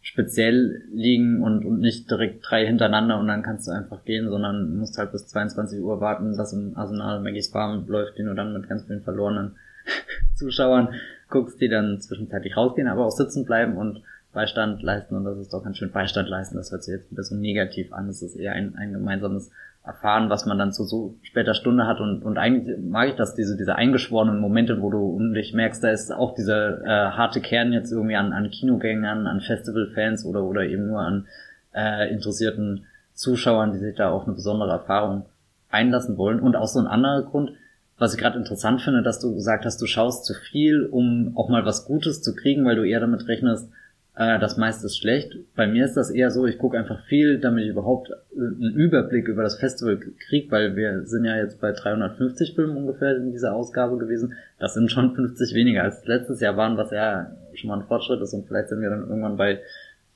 speziell 0.00 0.82
liegen 0.92 1.42
und, 1.42 1.64
und 1.64 1.80
nicht 1.80 2.08
direkt 2.08 2.44
drei 2.48 2.64
hintereinander 2.64 3.18
und 3.18 3.26
dann 3.26 3.42
kannst 3.42 3.66
du 3.66 3.72
einfach 3.72 4.04
gehen, 4.04 4.28
sondern 4.28 4.76
musst 4.76 4.96
halt 4.98 5.10
bis 5.10 5.26
22 5.26 5.80
Uhr 5.80 6.00
warten, 6.00 6.36
dass 6.36 6.52
im 6.52 6.76
Arsenal 6.76 7.20
Maggie's 7.20 7.48
Farm 7.48 7.84
läuft, 7.88 8.16
den 8.16 8.26
du 8.26 8.34
dann 8.34 8.52
mit 8.52 8.68
ganz 8.68 8.84
vielen 8.84 9.02
verlorenen 9.02 9.56
Zuschauern 10.36 10.94
guckst, 11.28 11.60
die 11.60 11.68
dann 11.68 12.00
zwischenzeitlich 12.00 12.56
rausgehen, 12.56 12.86
aber 12.86 13.04
auch 13.04 13.10
sitzen 13.10 13.44
bleiben 13.44 13.76
und 13.76 14.02
Beistand 14.32 14.82
leisten 14.82 15.16
und 15.16 15.24
das 15.24 15.38
ist 15.38 15.52
doch 15.52 15.64
ganz 15.64 15.78
schön 15.78 15.90
Beistand 15.90 16.28
leisten. 16.28 16.56
Das 16.56 16.70
hört 16.70 16.84
sich 16.84 16.94
jetzt 16.94 17.10
wieder 17.10 17.22
so 17.22 17.34
negativ 17.34 17.92
an. 17.92 18.06
Das 18.06 18.22
ist 18.22 18.36
eher 18.36 18.52
ein, 18.52 18.76
ein 18.76 18.92
gemeinsames 18.92 19.50
Erfahren, 19.86 20.30
was 20.30 20.46
man 20.46 20.58
dann 20.58 20.72
zu 20.72 20.82
so 20.82 21.14
später 21.22 21.54
Stunde 21.54 21.86
hat 21.86 22.00
und, 22.00 22.24
und 22.24 22.38
eigentlich 22.38 22.76
mag 22.82 23.08
ich 23.08 23.14
das, 23.14 23.36
diese, 23.36 23.56
diese 23.56 23.76
eingeschworenen 23.76 24.40
Momente, 24.40 24.82
wo 24.82 24.90
du 24.90 25.32
dich 25.32 25.54
merkst, 25.54 25.84
da 25.84 25.90
ist 25.90 26.12
auch 26.12 26.34
dieser 26.34 26.82
äh, 26.82 27.10
harte 27.12 27.40
Kern 27.40 27.72
jetzt 27.72 27.92
irgendwie 27.92 28.16
an, 28.16 28.32
an 28.32 28.50
Kinogängern, 28.50 29.28
an 29.28 29.40
Festivalfans 29.40 30.26
oder, 30.26 30.42
oder 30.42 30.64
eben 30.64 30.88
nur 30.88 31.00
an 31.00 31.28
äh, 31.72 32.10
interessierten 32.12 32.86
Zuschauern, 33.14 33.72
die 33.72 33.78
sich 33.78 33.94
da 33.94 34.10
auf 34.10 34.24
eine 34.24 34.34
besondere 34.34 34.72
Erfahrung 34.72 35.26
einlassen 35.70 36.16
wollen. 36.16 36.40
Und 36.40 36.56
auch 36.56 36.66
so 36.66 36.80
ein 36.80 36.88
anderer 36.88 37.22
Grund, 37.22 37.52
was 37.96 38.12
ich 38.12 38.20
gerade 38.20 38.38
interessant 38.38 38.82
finde, 38.82 39.02
dass 39.02 39.20
du 39.20 39.34
gesagt 39.34 39.64
hast, 39.64 39.80
du 39.80 39.86
schaust 39.86 40.24
zu 40.24 40.34
viel, 40.34 40.84
um 40.84 41.32
auch 41.36 41.48
mal 41.48 41.64
was 41.64 41.86
Gutes 41.86 42.22
zu 42.22 42.34
kriegen, 42.34 42.64
weil 42.64 42.76
du 42.76 42.84
eher 42.84 43.00
damit 43.00 43.28
rechnest, 43.28 43.70
äh, 44.16 44.38
das 44.38 44.56
meiste 44.56 44.86
ist 44.86 44.96
schlecht. 44.96 45.36
Bei 45.54 45.66
mir 45.66 45.84
ist 45.84 45.94
das 45.94 46.10
eher 46.10 46.30
so, 46.30 46.46
ich 46.46 46.58
gucke 46.58 46.78
einfach 46.78 47.04
viel, 47.04 47.38
damit 47.38 47.64
ich 47.64 47.70
überhaupt 47.70 48.10
äh, 48.10 48.14
einen 48.38 48.74
Überblick 48.74 49.28
über 49.28 49.42
das 49.42 49.58
Festival 49.58 49.98
kriege, 49.98 50.50
weil 50.50 50.74
wir 50.74 51.04
sind 51.04 51.26
ja 51.26 51.36
jetzt 51.36 51.60
bei 51.60 51.72
350 51.72 52.54
Filmen 52.54 52.78
ungefähr 52.78 53.16
in 53.16 53.32
dieser 53.32 53.54
Ausgabe 53.54 53.98
gewesen. 53.98 54.34
Das 54.58 54.72
sind 54.72 54.90
schon 54.90 55.14
50 55.14 55.54
weniger 55.54 55.82
als 55.82 56.06
letztes 56.06 56.40
Jahr 56.40 56.56
waren, 56.56 56.78
was 56.78 56.90
ja 56.90 57.30
schon 57.54 57.68
mal 57.68 57.78
ein 57.78 57.86
Fortschritt 57.86 58.20
ist 58.22 58.32
und 58.32 58.46
vielleicht 58.46 58.68
sind 58.68 58.80
wir 58.80 58.90
dann 58.90 59.08
irgendwann 59.08 59.36
bei 59.36 59.60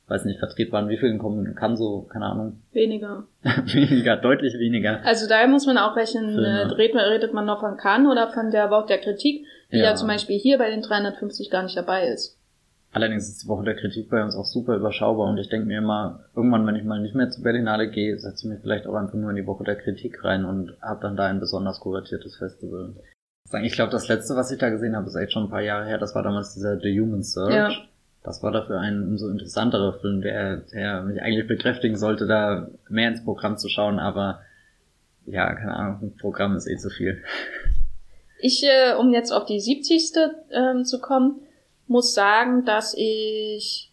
weiß 0.08 0.24
nicht, 0.24 0.40
vertretbaren 0.40 0.88
wie 0.88 0.98
vielen 0.98 1.20
kommen 1.20 1.54
kann 1.54 1.76
so, 1.76 2.02
keine 2.12 2.24
Ahnung. 2.26 2.60
Weniger. 2.72 3.28
weniger, 3.44 4.16
deutlich 4.16 4.54
weniger. 4.58 4.98
Also 5.04 5.28
daher 5.28 5.46
muss 5.46 5.66
man 5.66 5.78
auch 5.78 5.94
rechnen, 5.94 6.36
äh, 6.36 6.62
redet, 6.62 6.96
redet 6.96 7.32
man 7.32 7.46
noch 7.46 7.60
von 7.60 7.76
Cannes 7.76 8.10
oder 8.10 8.28
von 8.32 8.50
der 8.50 8.70
Woche 8.70 8.88
der 8.88 8.98
Kritik, 8.98 9.46
die 9.70 9.76
ja. 9.76 9.90
ja 9.90 9.94
zum 9.94 10.08
Beispiel 10.08 10.36
hier 10.36 10.58
bei 10.58 10.68
den 10.68 10.82
350 10.82 11.48
gar 11.48 11.62
nicht 11.62 11.76
dabei 11.76 12.08
ist. 12.08 12.39
Allerdings 12.92 13.28
ist 13.28 13.44
die 13.44 13.48
Woche 13.48 13.64
der 13.64 13.76
Kritik 13.76 14.10
bei 14.10 14.22
uns 14.22 14.34
auch 14.34 14.44
super 14.44 14.74
überschaubar 14.74 15.28
und 15.28 15.38
ich 15.38 15.48
denke 15.48 15.66
mir 15.66 15.78
immer, 15.78 16.24
irgendwann, 16.34 16.66
wenn 16.66 16.74
ich 16.74 16.82
mal 16.82 17.00
nicht 17.00 17.14
mehr 17.14 17.30
zur 17.30 17.44
Berlinale 17.44 17.88
gehe, 17.88 18.18
setze 18.18 18.46
ich 18.46 18.52
mich 18.52 18.60
vielleicht 18.62 18.86
auch 18.86 18.94
einfach 18.94 19.14
nur 19.14 19.30
in 19.30 19.36
die 19.36 19.46
Woche 19.46 19.62
der 19.62 19.76
Kritik 19.76 20.24
rein 20.24 20.44
und 20.44 20.76
habe 20.82 21.00
dann 21.00 21.16
da 21.16 21.26
ein 21.26 21.38
besonders 21.38 21.78
kuratiertes 21.78 22.36
Festival. 22.36 22.94
Ich 23.62 23.72
glaube, 23.72 23.92
das 23.92 24.08
letzte, 24.08 24.34
was 24.34 24.50
ich 24.50 24.58
da 24.58 24.70
gesehen 24.70 24.96
habe, 24.96 25.06
ist 25.06 25.14
echt 25.14 25.32
schon 25.32 25.44
ein 25.44 25.50
paar 25.50 25.62
Jahre 25.62 25.86
her. 25.86 25.98
Das 25.98 26.14
war 26.14 26.22
damals 26.22 26.54
dieser 26.54 26.78
The 26.78 27.00
Human 27.00 27.22
Search. 27.22 27.54
Ja. 27.54 27.70
Das 28.22 28.42
war 28.42 28.52
dafür 28.52 28.80
ein 28.80 29.02
umso 29.02 29.28
interessanterer 29.28 29.94
Film, 30.00 30.20
der, 30.20 30.58
der 30.58 31.02
mich 31.02 31.22
eigentlich 31.22 31.46
bekräftigen 31.46 31.96
sollte, 31.96 32.26
da 32.26 32.68
mehr 32.88 33.08
ins 33.08 33.24
Programm 33.24 33.56
zu 33.56 33.68
schauen, 33.68 33.98
aber 33.98 34.40
ja, 35.26 35.54
keine 35.54 35.74
Ahnung, 35.74 35.98
ein 36.02 36.16
Programm 36.16 36.56
ist 36.56 36.68
eh 36.68 36.76
zu 36.76 36.90
viel. 36.90 37.22
Ich, 38.40 38.62
äh, 38.64 38.94
um 38.94 39.12
jetzt 39.12 39.32
auf 39.32 39.46
die 39.46 39.60
70. 39.60 40.12
Ähm, 40.50 40.84
zu 40.84 41.00
kommen, 41.00 41.40
muss 41.90 42.14
sagen, 42.14 42.64
dass 42.64 42.94
ich 42.96 43.90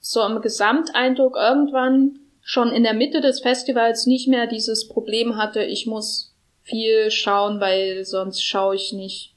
so 0.00 0.24
im 0.26 0.40
Gesamteindruck 0.40 1.36
irgendwann 1.36 2.18
schon 2.40 2.72
in 2.72 2.82
der 2.82 2.94
Mitte 2.94 3.20
des 3.20 3.40
Festivals 3.40 4.06
nicht 4.06 4.26
mehr 4.26 4.46
dieses 4.48 4.88
Problem 4.88 5.36
hatte, 5.36 5.62
ich 5.62 5.86
muss 5.86 6.34
viel 6.62 7.10
schauen, 7.10 7.60
weil 7.60 8.04
sonst 8.04 8.42
schaue 8.42 8.74
ich 8.74 8.92
nicht 8.92 9.34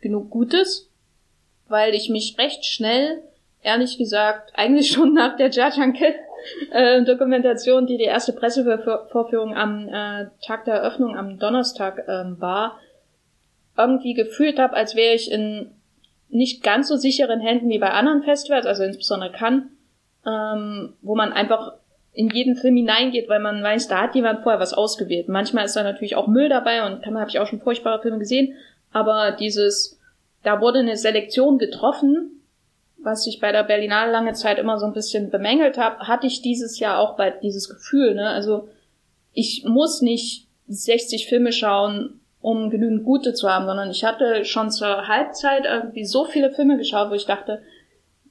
genug 0.00 0.30
Gutes, 0.30 0.90
weil 1.68 1.94
ich 1.94 2.08
mich 2.08 2.36
recht 2.38 2.64
schnell, 2.64 3.22
ehrlich 3.62 3.98
gesagt, 3.98 4.52
eigentlich 4.54 4.90
schon 4.92 5.14
nach 5.14 5.36
der 5.36 5.50
Jajanke 5.50 6.14
Dokumentation, 7.04 7.86
die 7.86 7.98
die 7.98 8.04
erste 8.04 8.32
Pressevorführung 8.32 9.54
am 9.56 9.88
äh, 9.88 10.26
Tag 10.44 10.64
der 10.64 10.74
Eröffnung 10.74 11.16
am 11.16 11.38
Donnerstag 11.38 11.98
äh, 12.08 12.40
war, 12.40 12.80
irgendwie 13.76 14.14
gefühlt 14.14 14.58
habe, 14.58 14.74
als 14.74 14.96
wäre 14.96 15.14
ich 15.14 15.30
in 15.30 15.70
nicht 16.32 16.62
ganz 16.62 16.88
so 16.88 16.96
sicheren 16.96 17.40
Händen 17.40 17.68
wie 17.68 17.78
bei 17.78 17.90
anderen 17.90 18.22
Festivals, 18.22 18.66
also 18.66 18.82
insbesondere 18.82 19.32
Cannes, 19.32 19.64
ähm, 20.26 20.94
wo 21.02 21.14
man 21.14 21.32
einfach 21.32 21.74
in 22.14 22.30
jeden 22.30 22.56
Film 22.56 22.76
hineingeht, 22.76 23.28
weil 23.28 23.40
man 23.40 23.62
weiß, 23.62 23.88
da 23.88 24.02
hat 24.02 24.14
jemand 24.14 24.42
vorher 24.42 24.60
was 24.60 24.74
ausgewählt. 24.74 25.28
Manchmal 25.28 25.66
ist 25.66 25.76
da 25.76 25.82
natürlich 25.82 26.16
auch 26.16 26.26
Müll 26.26 26.48
dabei 26.48 26.86
und 26.86 27.06
da 27.06 27.14
habe 27.14 27.30
ich 27.30 27.38
auch 27.38 27.46
schon 27.46 27.60
furchtbare 27.60 28.00
Filme 28.00 28.18
gesehen, 28.18 28.54
aber 28.92 29.32
dieses, 29.32 29.98
da 30.42 30.60
wurde 30.60 30.80
eine 30.80 30.96
Selektion 30.96 31.58
getroffen, 31.58 32.42
was 32.98 33.26
ich 33.26 33.40
bei 33.40 33.52
der 33.52 33.64
Berlinale 33.64 34.12
lange 34.12 34.32
Zeit 34.32 34.58
immer 34.58 34.78
so 34.78 34.86
ein 34.86 34.92
bisschen 34.92 35.30
bemängelt 35.30 35.76
habe, 35.76 36.06
hatte 36.06 36.26
ich 36.26 36.40
dieses 36.40 36.78
Jahr 36.78 36.98
auch 36.98 37.16
bei 37.16 37.30
dieses 37.30 37.68
Gefühl, 37.68 38.14
ne? 38.14 38.28
Also 38.28 38.68
ich 39.32 39.64
muss 39.66 40.02
nicht 40.02 40.46
60 40.68 41.26
Filme 41.26 41.52
schauen, 41.52 42.20
um 42.42 42.70
genügend 42.70 43.04
gute 43.04 43.32
zu 43.32 43.48
haben, 43.48 43.66
sondern 43.66 43.90
ich 43.90 44.04
hatte 44.04 44.44
schon 44.44 44.70
zur 44.70 45.08
Halbzeit 45.08 45.64
irgendwie 45.64 46.04
so 46.04 46.24
viele 46.24 46.50
Filme 46.50 46.76
geschaut, 46.76 47.10
wo 47.10 47.14
ich 47.14 47.26
dachte, 47.26 47.62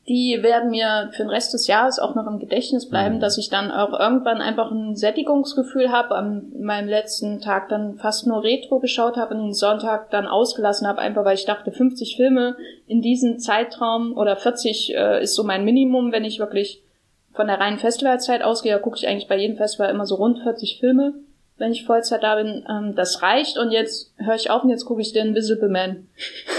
die 0.08 0.40
werden 0.42 0.72
mir 0.72 1.10
für 1.14 1.24
den 1.24 1.30
Rest 1.30 1.54
des 1.54 1.68
Jahres 1.68 2.00
auch 2.00 2.16
noch 2.16 2.28
im 2.28 2.40
Gedächtnis 2.40 2.90
bleiben, 2.90 3.16
mhm. 3.16 3.20
dass 3.20 3.38
ich 3.38 3.50
dann 3.50 3.72
auch 3.72 3.98
irgendwann 3.98 4.42
einfach 4.42 4.72
ein 4.72 4.96
Sättigungsgefühl 4.96 5.92
habe, 5.92 6.16
an 6.16 6.52
meinem 6.60 6.90
letzten 6.90 7.40
Tag 7.40 7.70
dann 7.70 7.98
fast 7.98 8.28
nur 8.28 8.44
Retro 8.44 8.80
geschaut 8.80 9.16
habe 9.16 9.36
und 9.36 9.42
den 9.42 9.54
Sonntag 9.54 10.10
dann 10.10 10.28
ausgelassen 10.28 10.88
habe, 10.88 11.00
einfach 11.00 11.24
weil 11.24 11.36
ich 11.36 11.46
dachte, 11.46 11.72
50 11.72 12.18
Filme 12.18 12.58
in 12.88 13.02
diesem 13.02 13.40
Zeitraum 13.40 14.18
oder 14.18 14.36
40 14.36 14.96
äh, 14.96 15.24
ist 15.24 15.36
so 15.36 15.44
mein 15.44 15.64
Minimum, 15.64 16.12
wenn 16.12 16.26
ich 16.26 16.40
wirklich 16.40 16.84
von 17.32 17.48
der 17.48 17.60
reinen 17.60 17.78
Festivalzeit 17.78 18.44
ausgehe, 18.44 18.78
gucke 18.80 18.98
ich 18.98 19.08
eigentlich 19.08 19.30
bei 19.30 19.38
jedem 19.38 19.56
Festival 19.56 19.90
immer 19.90 20.06
so 20.06 20.16
rund 20.16 20.40
40 20.40 20.80
Filme 20.80 21.14
wenn 21.62 21.72
ich 21.72 21.86
Vollzeit 21.86 22.24
da 22.24 22.36
bin, 22.36 22.66
ähm, 22.68 22.96
das 22.96 23.22
reicht 23.22 23.58
und 23.58 23.72
jetzt 23.72 24.14
höre 24.18 24.36
ich 24.36 24.50
auf 24.50 24.64
und 24.64 24.72
jetzt 24.72 24.86
gucke 24.86 25.02
ich 25.02 25.14
den 25.14 25.28
Invisible 25.28 25.70
Man 25.70 26.08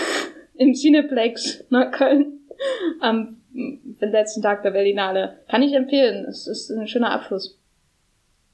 im 0.54 0.73
Cineplex 0.73 1.64
nach 1.71 1.90
Köln 1.90 2.40
am 3.00 3.38
letzten 4.00 4.42
Tag 4.42 4.62
der 4.62 4.71
Berlinale. 4.71 5.40
Kann 5.50 5.62
ich 5.62 5.75
empfehlen. 5.75 6.25
Es 6.25 6.47
ist 6.47 6.71
ein 6.71 6.87
schöner 6.87 7.11
Abschluss. 7.11 7.59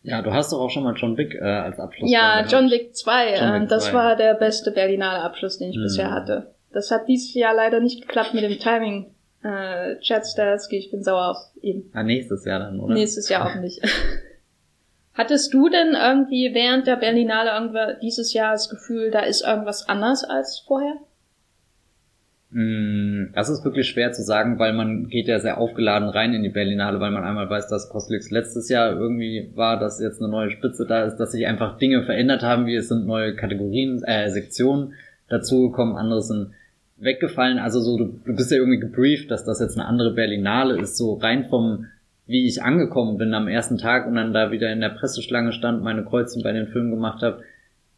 Ja, 0.02 0.22
du 0.22 0.32
hast 0.32 0.52
doch 0.52 0.60
auch 0.60 0.70
schon 0.70 0.84
mal 0.84 0.94
John 0.96 1.16
Wick 1.18 1.34
äh, 1.34 1.44
als 1.44 1.78
Abschluss. 1.78 2.10
Ja, 2.10 2.44
John 2.48 2.70
Wick 2.70 2.96
2. 2.96 3.34
John 3.38 3.54
Wick 3.54 3.62
äh, 3.62 3.66
das 3.66 3.86
2. 3.86 3.92
war 3.92 4.16
der 4.16 4.34
beste 4.34 4.70
Berlinale 4.70 5.22
Abschluss, 5.22 5.58
den 5.58 5.70
ich 5.70 5.76
mhm. 5.76 5.82
bisher 5.82 6.10
hatte. 6.10 6.54
Das 6.72 6.90
hat 6.90 7.08
dieses 7.08 7.34
Jahr 7.34 7.54
leider 7.54 7.80
nicht 7.80 8.00
geklappt 8.00 8.32
mit 8.32 8.42
dem 8.42 8.58
Timing. 8.58 9.14
Äh, 9.42 9.98
Chad 10.00 10.26
Stahelski, 10.26 10.78
ich 10.78 10.90
bin 10.90 11.02
sauer 11.02 11.30
auf 11.30 11.36
ihn. 11.60 11.90
Ah, 11.92 12.02
nächstes 12.02 12.44
Jahr 12.44 12.58
dann, 12.58 12.80
oder? 12.80 12.94
Nächstes 12.94 13.28
Jahr 13.28 13.50
auch 13.50 13.60
nicht. 13.60 13.80
Hattest 15.18 15.52
du 15.52 15.68
denn 15.68 15.96
irgendwie 16.00 16.54
während 16.54 16.86
der 16.86 16.94
Berlinale 16.94 17.50
irgendwann 17.50 17.96
dieses 18.00 18.32
Jahr 18.32 18.52
das 18.52 18.70
Gefühl, 18.70 19.10
da 19.10 19.18
ist 19.18 19.44
irgendwas 19.44 19.88
anders 19.88 20.22
als 20.22 20.60
vorher? 20.64 20.94
Mm, 22.50 23.32
das 23.34 23.48
ist 23.48 23.64
wirklich 23.64 23.88
schwer 23.88 24.12
zu 24.12 24.22
sagen, 24.22 24.60
weil 24.60 24.72
man 24.72 25.08
geht 25.08 25.26
ja 25.26 25.40
sehr 25.40 25.58
aufgeladen 25.58 26.08
rein 26.08 26.34
in 26.34 26.44
die 26.44 26.50
Berlinale, 26.50 27.00
weil 27.00 27.10
man 27.10 27.24
einmal 27.24 27.50
weiß, 27.50 27.66
dass 27.66 27.88
Costlix 27.90 28.30
letztes 28.30 28.68
Jahr 28.68 28.92
irgendwie 28.92 29.50
war, 29.56 29.80
dass 29.80 30.00
jetzt 30.00 30.22
eine 30.22 30.30
neue 30.30 30.50
Spitze 30.50 30.86
da 30.86 31.02
ist, 31.02 31.16
dass 31.16 31.32
sich 31.32 31.48
einfach 31.48 31.78
Dinge 31.78 32.04
verändert 32.04 32.44
haben, 32.44 32.66
wie 32.66 32.76
es 32.76 32.88
sind 32.88 33.04
neue 33.04 33.34
Kategorien, 33.34 34.00
äh, 34.04 34.30
Sektionen 34.30 34.94
dazugekommen, 35.28 35.96
andere 35.96 36.22
sind 36.22 36.52
weggefallen. 36.96 37.58
Also 37.58 37.80
so, 37.80 37.98
du, 37.98 38.04
du 38.24 38.36
bist 38.36 38.52
ja 38.52 38.58
irgendwie 38.58 38.78
gebrieft, 38.78 39.32
dass 39.32 39.44
das 39.44 39.58
jetzt 39.58 39.76
eine 39.76 39.88
andere 39.88 40.14
Berlinale 40.14 40.80
ist, 40.80 40.96
so 40.96 41.14
rein 41.14 41.46
vom, 41.48 41.86
wie 42.28 42.46
ich 42.46 42.62
angekommen 42.62 43.16
bin 43.16 43.32
am 43.32 43.48
ersten 43.48 43.78
Tag 43.78 44.06
und 44.06 44.14
dann 44.14 44.34
da 44.34 44.52
wieder 44.52 44.70
in 44.70 44.80
der 44.80 44.90
Presseschlange 44.90 45.52
stand, 45.52 45.82
meine 45.82 46.04
Kreuzung 46.04 46.42
bei 46.42 46.52
den 46.52 46.68
Filmen 46.68 46.90
gemacht 46.90 47.22
habe, 47.22 47.42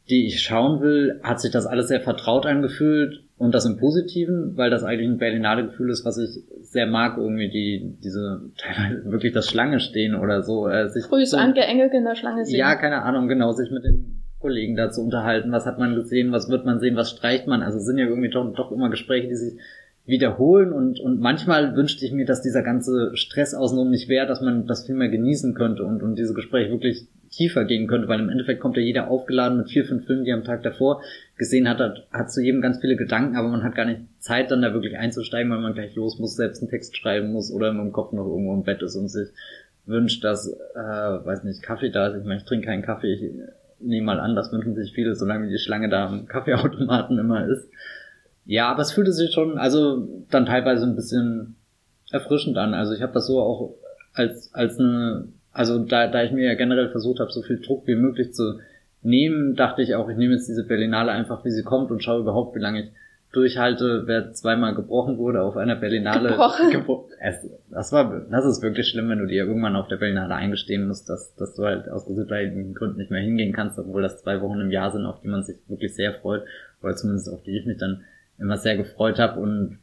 die 0.08 0.26
ich 0.26 0.40
schauen 0.40 0.80
will, 0.80 1.20
hat 1.22 1.40
sich 1.40 1.50
das 1.50 1.66
alles 1.66 1.88
sehr 1.88 2.00
vertraut 2.00 2.46
angefühlt 2.46 3.24
und 3.38 3.54
das 3.54 3.66
im 3.66 3.76
Positiven, 3.76 4.56
weil 4.56 4.70
das 4.70 4.84
eigentlich 4.84 5.08
ein 5.08 5.18
Berlinale 5.18 5.64
Gefühl 5.64 5.90
ist, 5.90 6.04
was 6.04 6.16
ich 6.16 6.44
sehr 6.62 6.86
mag, 6.86 7.18
irgendwie 7.18 7.48
die, 7.48 7.96
diese, 8.04 8.42
teilweise 8.56 9.10
wirklich 9.10 9.32
das 9.32 9.48
Schlange 9.48 9.80
stehen 9.80 10.14
oder 10.14 10.42
so. 10.42 10.68
Äh, 10.68 10.88
sich 10.90 11.04
Frühes 11.06 11.30
so, 11.30 11.36
angeengelt 11.36 11.92
in 11.92 12.04
der 12.04 12.14
Schlange 12.14 12.44
sehen. 12.44 12.56
Ja, 12.56 12.76
keine 12.76 13.02
Ahnung, 13.02 13.26
genau, 13.26 13.50
sich 13.50 13.72
mit 13.72 13.82
den 13.82 14.22
Kollegen 14.38 14.76
da 14.76 14.90
zu 14.90 15.00
unterhalten. 15.02 15.50
Was 15.50 15.66
hat 15.66 15.80
man 15.80 15.96
gesehen, 15.96 16.30
was 16.30 16.48
wird 16.48 16.64
man 16.64 16.78
sehen, 16.78 16.94
was 16.94 17.10
streicht 17.10 17.48
man? 17.48 17.62
Also 17.62 17.78
es 17.78 17.84
sind 17.84 17.98
ja 17.98 18.06
irgendwie 18.06 18.30
doch, 18.30 18.52
doch 18.54 18.70
immer 18.70 18.90
Gespräche, 18.90 19.26
die 19.26 19.34
sich 19.34 19.60
wiederholen 20.06 20.72
und, 20.72 20.98
und 20.98 21.20
manchmal 21.20 21.76
wünschte 21.76 22.04
ich 22.04 22.12
mir, 22.12 22.26
dass 22.26 22.42
dieser 22.42 22.62
ganze 22.62 23.16
Stress 23.16 23.54
außenrum 23.54 23.90
nicht 23.90 24.08
wäre, 24.08 24.26
dass 24.26 24.40
man 24.40 24.66
das 24.66 24.86
viel 24.86 24.94
mehr 24.94 25.08
genießen 25.08 25.54
könnte 25.54 25.84
und, 25.84 26.02
und 26.02 26.16
diese 26.16 26.34
Gespräche 26.34 26.70
wirklich 26.70 27.06
tiefer 27.30 27.64
gehen 27.64 27.86
könnte, 27.86 28.08
weil 28.08 28.18
im 28.18 28.28
Endeffekt 28.28 28.60
kommt 28.60 28.76
ja 28.76 28.82
jeder 28.82 29.08
aufgeladen 29.08 29.58
mit 29.58 29.70
vier, 29.70 29.84
fünf 29.84 30.06
Filmen, 30.06 30.24
die 30.24 30.30
er 30.30 30.36
am 30.36 30.44
Tag 30.44 30.64
davor 30.64 31.02
gesehen 31.36 31.68
hat, 31.68 31.78
hat, 31.78 32.06
hat 32.12 32.32
zu 32.32 32.42
jedem 32.42 32.60
ganz 32.60 32.80
viele 32.80 32.96
Gedanken, 32.96 33.36
aber 33.36 33.48
man 33.48 33.62
hat 33.62 33.76
gar 33.76 33.84
nicht 33.84 34.00
Zeit, 34.18 34.50
dann 34.50 34.62
da 34.62 34.74
wirklich 34.74 34.98
einzusteigen, 34.98 35.50
weil 35.50 35.60
man 35.60 35.74
gleich 35.74 35.94
los 35.94 36.18
muss, 36.18 36.34
selbst 36.34 36.60
einen 36.60 36.70
Text 36.70 36.96
schreiben 36.96 37.32
muss 37.32 37.52
oder 37.52 37.70
im 37.70 37.92
Kopf 37.92 38.12
noch 38.12 38.26
irgendwo 38.26 38.54
im 38.54 38.64
Bett 38.64 38.82
ist 38.82 38.96
und 38.96 39.08
sich 39.08 39.28
wünscht, 39.86 40.24
dass, 40.24 40.48
äh, 40.48 40.78
weiß 40.78 41.44
nicht, 41.44 41.62
Kaffee 41.62 41.90
da 41.90 42.08
ist. 42.08 42.18
Ich 42.18 42.24
meine, 42.24 42.38
ich 42.38 42.44
trinke 42.44 42.66
keinen 42.66 42.82
Kaffee, 42.82 43.12
ich 43.12 43.32
nehme 43.78 44.06
mal 44.06 44.20
an, 44.20 44.34
das 44.34 44.52
wünschen 44.52 44.74
sich 44.74 44.92
viele, 44.92 45.14
solange 45.14 45.48
die 45.48 45.58
Schlange 45.58 45.88
da 45.88 46.06
am 46.06 46.26
Kaffeeautomaten 46.26 47.18
immer 47.18 47.46
ist. 47.46 47.68
Ja, 48.50 48.68
aber 48.68 48.82
es 48.82 48.90
fühlte 48.90 49.12
sich 49.12 49.32
schon, 49.32 49.58
also 49.58 50.08
dann 50.28 50.44
teilweise 50.44 50.84
ein 50.84 50.96
bisschen 50.96 51.54
erfrischend 52.10 52.58
an. 52.58 52.74
Also 52.74 52.94
ich 52.94 53.00
habe 53.00 53.12
das 53.12 53.28
so 53.28 53.40
auch 53.40 53.76
als 54.12 54.52
als 54.52 54.76
eine 54.76 55.28
also 55.52 55.78
da, 55.78 56.08
da 56.08 56.24
ich 56.24 56.32
mir 56.32 56.46
ja 56.46 56.54
generell 56.54 56.88
versucht 56.88 57.20
habe, 57.20 57.30
so 57.30 57.42
viel 57.42 57.60
Druck 57.60 57.86
wie 57.86 57.94
möglich 57.94 58.34
zu 58.34 58.58
nehmen, 59.02 59.54
dachte 59.54 59.82
ich 59.82 59.94
auch, 59.94 60.08
ich 60.08 60.16
nehme 60.16 60.34
jetzt 60.34 60.48
diese 60.48 60.66
Berlinale 60.66 61.12
einfach, 61.12 61.44
wie 61.44 61.52
sie 61.52 61.62
kommt 61.62 61.92
und 61.92 62.02
schaue 62.02 62.22
überhaupt, 62.22 62.56
wie 62.56 62.60
lange 62.60 62.80
ich 62.82 62.90
durchhalte, 63.32 64.02
wer 64.06 64.32
zweimal 64.32 64.74
gebrochen 64.74 65.16
wurde 65.16 65.42
auf 65.42 65.56
einer 65.56 65.76
Berlinale. 65.76 66.30
Gebrochen. 66.30 66.70
Gebro 66.70 67.08
das 67.70 67.92
war, 67.92 68.26
das 68.28 68.44
ist 68.46 68.62
wirklich 68.64 68.88
schlimm, 68.88 69.10
wenn 69.10 69.20
du 69.20 69.26
dir 69.26 69.44
irgendwann 69.44 69.76
auf 69.76 69.86
der 69.86 69.98
Berlinale 69.98 70.34
eingestehen 70.34 70.88
musst, 70.88 71.08
dass, 71.08 71.36
dass 71.36 71.54
du 71.54 71.66
halt 71.66 71.88
aus 71.88 72.04
gesundheitlichen 72.04 72.74
Gründen 72.74 72.98
nicht 72.98 73.12
mehr 73.12 73.22
hingehen 73.22 73.52
kannst, 73.52 73.78
obwohl 73.78 74.02
das 74.02 74.20
zwei 74.20 74.40
Wochen 74.40 74.58
im 74.58 74.72
Jahr 74.72 74.90
sind, 74.90 75.06
auf 75.06 75.20
die 75.20 75.28
man 75.28 75.44
sich 75.44 75.56
wirklich 75.68 75.94
sehr 75.94 76.14
freut, 76.14 76.42
oder 76.82 76.96
zumindest 76.96 77.32
auf 77.32 77.44
die 77.44 77.56
ich 77.56 77.64
mich 77.64 77.78
dann 77.78 78.02
immer 78.40 78.56
sehr 78.56 78.76
gefreut 78.76 79.18
habe 79.18 79.40
und 79.40 79.78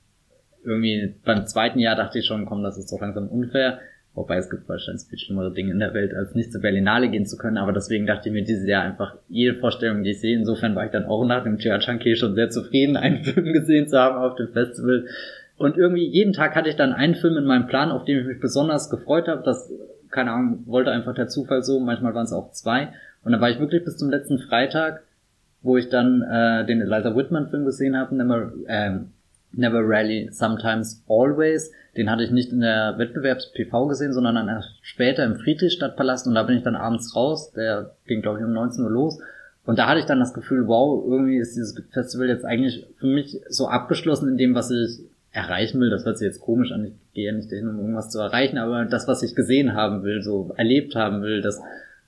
irgendwie 0.64 1.16
beim 1.24 1.46
zweiten 1.46 1.80
Jahr 1.80 1.96
dachte 1.96 2.20
ich 2.20 2.26
schon, 2.26 2.46
komm, 2.46 2.64
das 2.64 2.78
ist 2.78 2.92
doch 2.92 3.00
langsam 3.00 3.28
unfair. 3.28 3.80
Wobei 4.18 4.38
es 4.38 4.50
gibt 4.50 4.68
wahrscheinlich 4.68 5.04
viel 5.08 5.20
schlimmere 5.20 5.54
Dinge 5.54 5.72
in 5.72 5.80
der 5.80 5.94
Welt, 5.94 6.12
als 6.12 6.34
nicht 6.34 6.52
zur 6.52 6.62
Berlinale 6.62 7.08
gehen 7.10 7.28
zu 7.28 7.38
können. 7.38 7.58
Aber 7.58 7.72
deswegen 7.72 8.08
dachte 8.08 8.30
ich 8.30 8.34
mir 8.34 8.44
dieses 8.44 8.68
Jahr 8.68 8.84
einfach 8.84 9.16
jede 9.30 9.60
Vorstellung, 9.60 10.02
die 10.02 10.10
ich 10.10 10.22
sehe. 10.22 10.36
Insofern 10.36 10.76
war 10.76 10.86
ich 10.86 10.92
dann 10.92 11.06
auch 11.06 11.24
nach 11.24 11.44
dem 11.44 11.60
Chiachanke 11.60 12.16
schon 12.16 12.34
sehr 12.34 12.50
zufrieden, 12.50 12.98
einen 12.98 13.24
Film 13.24 13.54
gesehen 13.54 13.88
zu 13.88 14.00
haben 14.00 14.18
auf 14.18 14.36
dem 14.36 14.48
Festival. 14.48 15.06
Und 15.58 15.78
irgendwie 15.78 16.08
jeden 16.08 16.34
Tag 16.34 16.56
hatte 16.56 16.68
ich 16.68 16.76
dann 16.76 16.94
einen 16.94 17.14
Film 17.14 17.38
in 17.38 17.46
meinem 17.46 17.68
Plan, 17.68 17.92
auf 17.92 18.06
den 18.06 18.20
ich 18.20 18.26
mich 18.26 18.40
besonders 18.40 18.90
gefreut 18.90 19.28
habe. 19.28 19.44
Das, 19.46 19.72
keine 20.10 20.32
Ahnung, 20.32 20.64
wollte 20.66 20.90
einfach 20.90 21.14
der 21.14 21.28
Zufall 21.28 21.62
so. 21.62 21.80
Manchmal 21.80 22.16
waren 22.16 22.26
es 22.26 22.34
auch 22.34 22.52
zwei. 22.52 22.90
Und 23.24 23.34
dann 23.34 23.42
war 23.42 23.52
ich 23.52 23.60
wirklich 23.60 23.86
bis 23.86 23.98
zum 23.98 24.10
letzten 24.10 24.40
Freitag, 24.40 25.04
wo 25.62 25.78
ich 25.78 25.90
dann 25.90 26.22
äh, 26.22 26.66
den 26.66 26.82
Eliza 26.82 27.16
Whitman-Film 27.16 27.66
gesehen 27.66 27.98
habe, 27.98 28.16
Never, 28.16 28.52
äh, 28.68 29.00
Never 29.54 29.82
Rally, 29.84 30.30
Sometimes 30.32 31.04
Always 31.08 31.72
den 31.98 32.12
hatte 32.12 32.24
ich 32.24 32.32
nicht 32.32 32.52
in 32.52 32.62
der 32.62 32.96
Wettbewerbs-PV 33.00 33.88
gesehen, 33.88 34.14
sondern 34.14 34.36
dann 34.36 34.48
erst 34.48 34.70
später 34.84 35.26
im 35.26 35.36
Friedrichstadtpalast 35.36 36.28
und 36.28 36.36
da 36.36 36.44
bin 36.44 36.58
ich 36.58 36.64
dann 36.64 36.76
abends 36.76 37.16
raus. 37.16 37.52
Der 37.54 37.96
ging, 38.06 38.22
glaube 38.22 38.38
ich, 38.38 38.46
um 38.46 38.54
19 38.54 38.84
Uhr 38.84 38.92
los. 38.92 39.20
Und 39.66 39.80
da 39.80 39.88
hatte 39.88 40.00
ich 40.00 40.06
dann 40.06 40.20
das 40.20 40.34
Gefühl, 40.34 40.68
wow, 40.68 41.04
irgendwie 41.06 41.38
ist 41.38 41.56
dieses 41.56 41.76
Festival 41.92 42.28
jetzt 42.28 42.46
eigentlich 42.46 42.86
für 43.00 43.08
mich 43.08 43.42
so 43.50 43.68
abgeschlossen 43.68 44.30
in 44.30 44.38
dem, 44.38 44.54
was 44.54 44.70
ich 44.70 45.00
erreichen 45.32 45.82
will. 45.82 45.90
Das 45.90 46.06
hört 46.06 46.20
sich 46.20 46.28
jetzt 46.28 46.40
komisch 46.40 46.72
an. 46.72 46.86
Ich 46.86 46.94
gehe 47.14 47.26
ja 47.26 47.32
nicht 47.32 47.52
dahin, 47.52 47.68
um 47.68 47.80
irgendwas 47.80 48.12
zu 48.12 48.20
erreichen, 48.20 48.60
aber 48.60 48.86
das, 48.86 49.08
was 49.08 49.24
ich 49.24 49.36
gesehen 49.36 49.74
haben 49.74 50.04
will, 50.04 50.22
so 50.22 50.52
erlebt 50.56 50.96
haben 50.96 51.24
will, 51.24 51.42
das, 51.42 51.60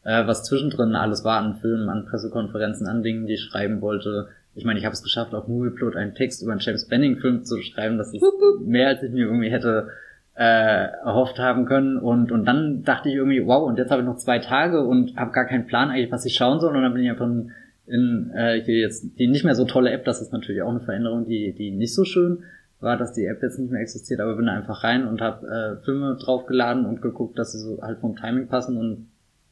äh, 0.03 0.25
was 0.27 0.43
zwischendrin 0.43 0.95
alles 0.95 1.23
war 1.23 1.39
an 1.39 1.55
Filmen, 1.55 1.89
an 1.89 2.05
Pressekonferenzen, 2.05 2.87
an 2.87 3.03
Dingen, 3.03 3.27
die 3.27 3.33
ich 3.33 3.41
schreiben 3.41 3.81
wollte, 3.81 4.29
ich 4.55 4.65
meine, 4.65 4.79
ich 4.79 4.85
habe 4.85 4.93
es 4.93 5.03
geschafft, 5.03 5.33
auf 5.33 5.47
Movieplot 5.47 5.95
einen 5.95 6.15
Text 6.15 6.41
über 6.41 6.51
einen 6.51 6.59
James 6.59 6.87
Benning-Film 6.87 7.45
zu 7.45 7.61
schreiben. 7.61 7.97
Das 7.97 8.13
ist 8.13 8.21
mehr, 8.65 8.89
als 8.89 9.03
ich 9.03 9.11
mir 9.11 9.25
irgendwie 9.25 9.49
hätte 9.49 9.89
äh, 10.35 10.87
erhofft 11.03 11.39
haben 11.39 11.65
können. 11.65 11.97
Und, 11.97 12.31
und 12.31 12.45
dann 12.45 12.83
dachte 12.83 13.09
ich 13.09 13.15
irgendwie, 13.15 13.45
wow, 13.45 13.67
und 13.67 13.77
jetzt 13.77 13.91
habe 13.91 14.01
ich 14.01 14.07
noch 14.07 14.17
zwei 14.17 14.39
Tage 14.39 14.85
und 14.85 15.15
habe 15.15 15.31
gar 15.31 15.45
keinen 15.45 15.67
Plan 15.67 15.89
eigentlich, 15.89 16.11
was 16.11 16.25
ich 16.25 16.33
schauen 16.33 16.59
soll. 16.59 16.75
Und 16.75 16.81
dann 16.81 16.93
bin 16.93 17.03
ich 17.03 17.09
einfach 17.09 17.27
in, 17.27 17.51
in 17.87 18.31
äh, 18.35 18.61
hier 18.61 18.79
jetzt 18.79 19.17
die 19.17 19.27
nicht 19.27 19.45
mehr 19.45 19.55
so 19.55 19.65
tolle 19.65 19.91
App, 19.91 20.05
das 20.05 20.21
ist 20.21 20.33
natürlich 20.33 20.61
auch 20.61 20.69
eine 20.69 20.81
Veränderung, 20.81 21.25
die, 21.25 21.53
die 21.53 21.71
nicht 21.71 21.93
so 21.93 22.03
schön 22.03 22.43
war, 22.79 22.97
dass 22.97 23.13
die 23.13 23.25
App 23.25 23.41
jetzt 23.41 23.59
nicht 23.59 23.71
mehr 23.71 23.81
existiert, 23.81 24.21
aber 24.21 24.35
bin 24.35 24.45
da 24.45 24.53
einfach 24.53 24.83
rein 24.83 25.05
und 25.07 25.21
habe 25.21 25.47
äh, 25.47 25.83
Filme 25.83 26.17
draufgeladen 26.21 26.85
und 26.85 27.01
geguckt, 27.01 27.37
dass 27.37 27.51
sie 27.51 27.59
so 27.59 27.81
halt 27.81 27.99
vom 27.99 28.15
Timing 28.15 28.47
passen 28.47 28.77
und 28.77 29.07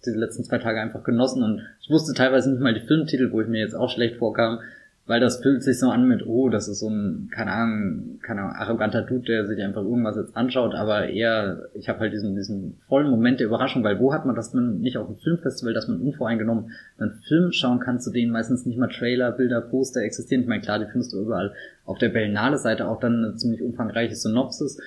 diese 0.06 0.18
letzten 0.18 0.44
zwei 0.44 0.58
Tage 0.58 0.80
einfach 0.80 1.04
genossen 1.04 1.44
und 1.44 1.62
ich 1.82 1.90
wusste 1.90 2.14
teilweise 2.14 2.52
nicht 2.52 2.62
mal 2.62 2.74
die 2.74 2.86
Filmtitel, 2.86 3.32
wo 3.32 3.42
ich 3.42 3.48
mir 3.48 3.60
jetzt 3.60 3.76
auch 3.76 3.90
schlecht 3.90 4.18
vorkam, 4.18 4.60
weil 5.08 5.22
das 5.22 5.42
fühlt 5.42 5.64
sich 5.64 5.80
so 5.80 5.90
an 5.90 6.06
mit, 6.06 6.26
oh, 6.28 6.50
das 6.50 6.68
ist 6.68 6.80
so 6.80 6.90
ein, 6.90 7.30
keine 7.34 7.52
Ahnung, 7.52 8.20
keine 8.22 8.42
Ahnung, 8.42 8.56
arroganter 8.56 9.04
Dude, 9.04 9.24
der 9.24 9.48
sich 9.48 9.62
einfach 9.64 9.82
irgendwas 9.82 10.18
jetzt 10.18 10.36
anschaut, 10.36 10.76
aber 10.76 11.08
eher, 11.08 11.70
ich 11.74 11.88
habe 11.88 12.00
halt 12.00 12.14
diesen, 12.14 12.36
diesen 12.36 12.78
vollen 12.90 13.10
Moment 13.10 13.40
der 13.40 13.48
Überraschung, 13.48 13.86
weil 13.86 14.00
wo 14.00 14.14
hat 14.14 14.26
man 14.26 14.36
das 14.36 14.54
man 14.54 14.80
nicht 14.80 14.98
auf 14.98 15.08
einem 15.08 15.18
Filmfestival, 15.18 15.74
dass 15.74 15.88
man 15.88 16.02
unvoreingenommen 16.02 16.72
einen 16.98 17.22
Film 17.26 17.54
schauen 17.54 17.80
kann, 17.80 18.02
zu 18.02 18.12
denen 18.12 18.34
meistens 18.34 18.66
nicht 18.66 18.78
mal 18.78 18.90
Trailer, 18.90 19.32
Bilder, 19.32 19.62
Poster 19.62 20.02
existieren. 20.02 20.42
Ich 20.42 20.48
meine, 20.50 20.62
klar, 20.62 20.80
die 20.80 20.92
findest 20.92 21.14
du 21.14 21.22
überall 21.22 21.54
auf 21.86 21.98
der 21.98 22.10
Berlinale-Seite 22.10 22.86
auch 22.86 23.00
dann 23.00 23.24
eine 23.24 23.36
ziemlich 23.36 23.62
umfangreiche 23.62 24.16
Synopsis, 24.16 24.78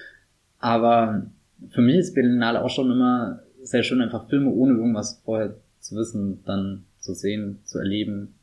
aber 0.59 1.27
für 1.71 1.81
mich 1.81 1.97
ist 1.97 2.15
Berlinale 2.15 2.63
auch 2.63 2.71
schon 2.71 2.91
immer 2.91 3.41
sehr 3.63 3.83
schön, 3.83 4.01
einfach 4.01 4.29
Filme 4.29 4.51
ohne 4.51 4.75
irgendwas 4.75 5.21
vorher 5.25 5.57
zu 5.79 5.97
wissen, 5.97 6.43
dann 6.45 6.85
zu 6.99 7.15
sehen, 7.15 7.61
zu 7.65 7.79
erleben, 7.79 8.35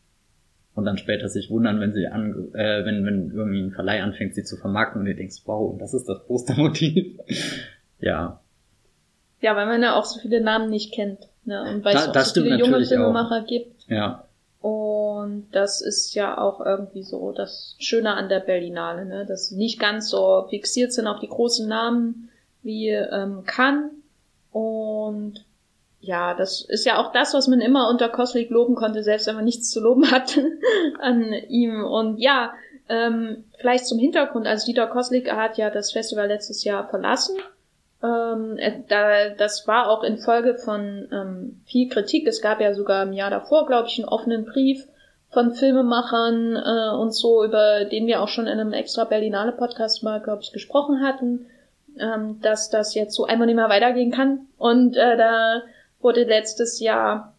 und 0.78 0.86
dann 0.86 1.00
später 1.00 1.28
sich 1.28 1.50
wundern, 1.50 1.80
wenn 1.80 1.92
sie 1.92 2.06
an, 2.06 2.54
äh, 2.54 2.86
wenn, 2.86 3.04
wenn 3.04 3.32
irgendwie 3.32 3.62
ein 3.64 3.72
Verleih 3.72 4.04
anfängt, 4.04 4.36
sie 4.36 4.44
zu 4.44 4.58
vermarkten 4.58 5.02
und 5.02 5.08
ihr 5.08 5.16
denkst, 5.16 5.38
wow, 5.46 5.76
das 5.80 5.96
ist 5.96 6.08
das 6.08 6.24
Postermotiv. 6.28 7.18
ja. 8.00 8.40
Ja, 9.42 9.56
weil 9.56 9.66
man 9.66 9.82
ja 9.82 9.96
auch 9.96 10.06
so 10.06 10.20
viele 10.20 10.40
Namen 10.40 10.70
nicht 10.70 10.94
kennt, 10.94 11.30
ne? 11.46 11.64
Und 11.64 11.84
weil 11.84 11.96
da, 11.96 12.02
es 12.02 12.10
auch 12.10 12.36
so 12.36 12.44
viele 12.44 12.60
junge 12.60 12.86
Filmemacher 12.86 13.42
auch. 13.42 13.48
gibt. 13.48 13.90
Ja. 13.90 14.26
Und 14.62 15.48
das 15.52 15.82
ist 15.82 16.14
ja 16.14 16.38
auch 16.38 16.64
irgendwie 16.64 17.02
so 17.02 17.32
das 17.32 17.76
Schöne 17.80 18.14
an 18.14 18.30
der 18.30 18.40
Berlinale, 18.40 19.06
ne? 19.06 19.26
Dass 19.26 19.50
sie 19.50 19.56
nicht 19.56 19.80
ganz 19.80 20.10
so 20.10 20.46
fixiert 20.48 20.94
sind 20.94 21.08
auf 21.08 21.20
die 21.20 21.28
großen 21.28 21.68
Namen 21.68 22.30
wie 22.62 22.90
ähm, 22.90 23.46
Cannes 23.48 23.90
und 24.58 25.46
ja, 26.00 26.34
das 26.34 26.62
ist 26.62 26.86
ja 26.86 26.98
auch 26.98 27.12
das, 27.12 27.34
was 27.34 27.48
man 27.48 27.62
immer 27.62 27.90
unter 27.90 28.10
Coslick 28.10 28.50
loben 28.50 28.76
konnte, 28.76 29.04
selbst 29.04 29.28
wenn 29.28 29.36
man 29.36 29.46
nichts 29.46 29.70
zu 29.70 29.80
loben 29.80 30.10
hat 30.10 30.38
an 31.00 31.34
ihm. 31.50 31.84
Und 31.84 32.18
ja, 32.18 32.54
ähm, 32.90 33.44
vielleicht 33.60 33.86
zum 33.86 34.00
Hintergrund, 34.00 34.48
also 34.48 34.66
Dieter 34.66 34.88
Koslik 34.88 35.32
hat 35.32 35.58
ja 35.58 35.70
das 35.70 35.92
Festival 35.92 36.28
letztes 36.28 36.64
Jahr 36.64 36.88
verlassen. 36.88 37.38
Ähm, 38.02 38.58
da, 38.88 39.30
das 39.30 39.68
war 39.68 39.90
auch 39.90 40.04
in 40.04 40.18
Folge 40.18 40.56
von 40.56 41.08
ähm, 41.12 41.62
viel 41.66 41.90
Kritik. 41.90 42.28
Es 42.28 42.42
gab 42.42 42.62
ja 42.62 42.74
sogar 42.74 43.04
im 43.04 43.14
Jahr 43.14 43.30
davor, 43.30 43.68
glaube 43.68 43.88
ich, 43.88 44.00
einen 44.00 44.08
offenen 44.08 44.46
Brief 44.46 44.88
von 45.30 45.54
Filmemachern 45.54 46.56
äh, 46.56 46.96
und 46.96 47.12
so, 47.12 47.44
über 47.44 47.86
den 47.86 48.08
wir 48.08 48.22
auch 48.22 48.30
schon 48.30 48.48
in 48.48 48.60
einem 48.60 48.74
extra 48.74 49.04
Berlinale 49.04 49.52
Podcast 49.52 50.04
mal, 50.04 50.22
glaube 50.22 50.42
ich, 50.42 50.52
gesprochen 50.52 51.02
hatten, 51.02 51.48
ähm, 52.00 52.40
dass 52.42 52.70
das 52.70 52.94
jetzt 52.96 53.16
so 53.16 53.26
einmal 53.26 53.48
nicht 53.48 53.56
mehr 53.56 53.70
weitergehen 53.70 54.12
kann. 54.12 54.48
Und 54.58 54.98
äh, 54.98 55.18
da 55.18 55.62
wurde 56.00 56.24
letztes 56.24 56.80
Jahr 56.80 57.34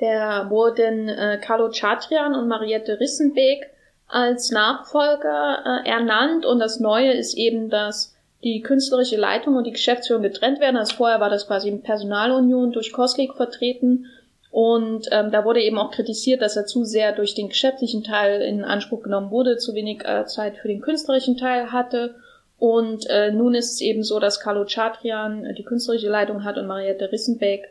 der 0.00 0.46
wurden 0.48 1.08
äh, 1.08 1.38
Carlo 1.42 1.70
Chatrian 1.70 2.34
und 2.34 2.48
Mariette 2.48 2.98
Rissenbeek 3.00 3.68
als 4.08 4.50
Nachfolger 4.50 5.82
äh, 5.84 5.88
ernannt 5.88 6.44
und 6.44 6.58
das 6.58 6.80
Neue 6.80 7.12
ist 7.12 7.36
eben, 7.36 7.70
dass 7.70 8.16
die 8.42 8.62
künstlerische 8.62 9.16
Leitung 9.16 9.56
und 9.56 9.64
die 9.64 9.72
Geschäftsführung 9.72 10.22
getrennt 10.22 10.60
werden. 10.60 10.78
Also 10.78 10.96
vorher 10.96 11.20
war 11.20 11.28
das 11.28 11.46
quasi 11.46 11.68
in 11.68 11.82
Personalunion 11.82 12.72
durch 12.72 12.92
Koslik 12.92 13.34
vertreten 13.34 14.06
und 14.50 15.06
ähm, 15.12 15.30
da 15.30 15.44
wurde 15.44 15.62
eben 15.62 15.78
auch 15.78 15.92
kritisiert, 15.92 16.42
dass 16.42 16.56
er 16.56 16.66
zu 16.66 16.84
sehr 16.84 17.12
durch 17.12 17.34
den 17.34 17.50
geschäftlichen 17.50 18.02
Teil 18.02 18.40
in 18.40 18.64
Anspruch 18.64 19.02
genommen 19.02 19.30
wurde, 19.30 19.58
zu 19.58 19.74
wenig 19.74 20.04
äh, 20.04 20.24
Zeit 20.26 20.56
für 20.56 20.68
den 20.68 20.80
künstlerischen 20.80 21.36
Teil 21.36 21.70
hatte. 21.70 22.16
Und 22.60 23.08
äh, 23.08 23.32
nun 23.32 23.54
ist 23.54 23.72
es 23.72 23.80
eben 23.80 24.02
so, 24.02 24.20
dass 24.20 24.38
Carlo 24.38 24.66
Chatrian 24.66 25.46
äh, 25.46 25.54
die 25.54 25.64
künstlerische 25.64 26.10
Leitung 26.10 26.44
hat 26.44 26.58
und 26.58 26.66
Mariette 26.66 27.10
Rissenbeck, 27.10 27.70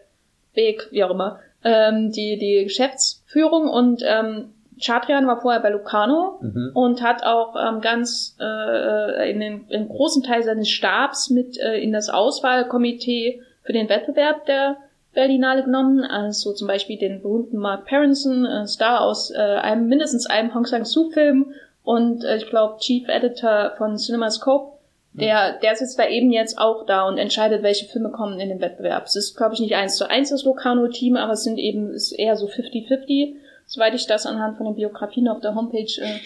Beck, 0.56 0.88
wie 0.90 1.04
auch 1.04 1.12
immer, 1.12 1.40
ähm, 1.64 2.12
die, 2.12 2.40
die 2.40 2.64
Geschäftsführung. 2.64 3.70
Und 3.70 4.02
ähm, 4.04 4.50
Chatrian 4.82 5.28
war 5.28 5.42
vorher 5.42 5.62
bei 5.62 5.70
Lucano 5.70 6.40
mhm. 6.42 6.72
und 6.74 7.04
hat 7.04 7.24
auch 7.24 7.56
ähm, 7.56 7.82
ganz 7.82 8.36
äh, 8.42 9.30
in 9.30 9.40
den 9.40 9.68
in 9.70 9.88
großen 9.88 10.24
Teil 10.24 10.42
seines 10.42 10.70
Stabs 10.70 11.30
mit 11.30 11.60
äh, 11.60 11.78
in 11.78 11.92
das 11.92 12.10
Auswahlkomitee 12.10 13.44
für 13.62 13.74
den 13.74 13.90
Wettbewerb 13.90 14.48
der 14.48 14.78
Berlinale 15.14 15.66
genommen, 15.66 16.04
also 16.04 16.52
zum 16.54 16.68
Beispiel 16.68 16.98
den 16.98 17.22
berühmten 17.22 17.58
Mark 17.58 17.86
Parenson, 17.86 18.44
äh, 18.46 18.66
Star 18.66 19.02
aus 19.02 19.30
äh, 19.30 19.38
einem 19.38 19.88
mindestens 19.88 20.26
einem 20.26 20.56
Hong 20.56 20.66
Sang-soo-Film. 20.66 21.54
Und 21.84 22.24
äh, 22.24 22.38
ich 22.38 22.48
glaube 22.48 22.80
Chief 22.80 23.08
Editor 23.08 23.74
von 23.78 23.98
CinemaScope 24.00 24.79
der, 25.14 25.60
der 25.60 25.76
sitzt 25.76 25.98
da 25.98 26.08
eben 26.08 26.32
jetzt 26.32 26.58
auch 26.58 26.86
da 26.86 27.08
und 27.08 27.18
entscheidet, 27.18 27.64
welche 27.64 27.88
Filme 27.88 28.12
kommen 28.12 28.40
in 28.40 28.50
den 28.50 28.62
Wettbewerb. 28.62 29.06
Es 29.06 29.16
ist, 29.16 29.36
glaube 29.36 29.56
ich, 29.56 29.60
nicht 29.60 29.76
eins 29.76 29.96
zu 29.96 30.10
eins 30.10 30.30
das 30.30 30.44
Locarno-Team, 30.44 31.16
aber 31.16 31.34
es 31.34 31.44
sind 31.44 31.58
eben, 31.58 31.92
ist 31.92 32.12
eher 32.12 32.36
so 32.36 32.48
50-50, 32.48 33.36
soweit 33.66 33.96
ich 33.96 34.06
das 34.08 34.26
anhand 34.26 34.58
von 34.58 34.68
den 34.68 34.76
Biografien 34.76 35.28
auf 35.28 35.42
der 35.42 35.56
Homepage 35.56 36.02
äh, 36.02 36.20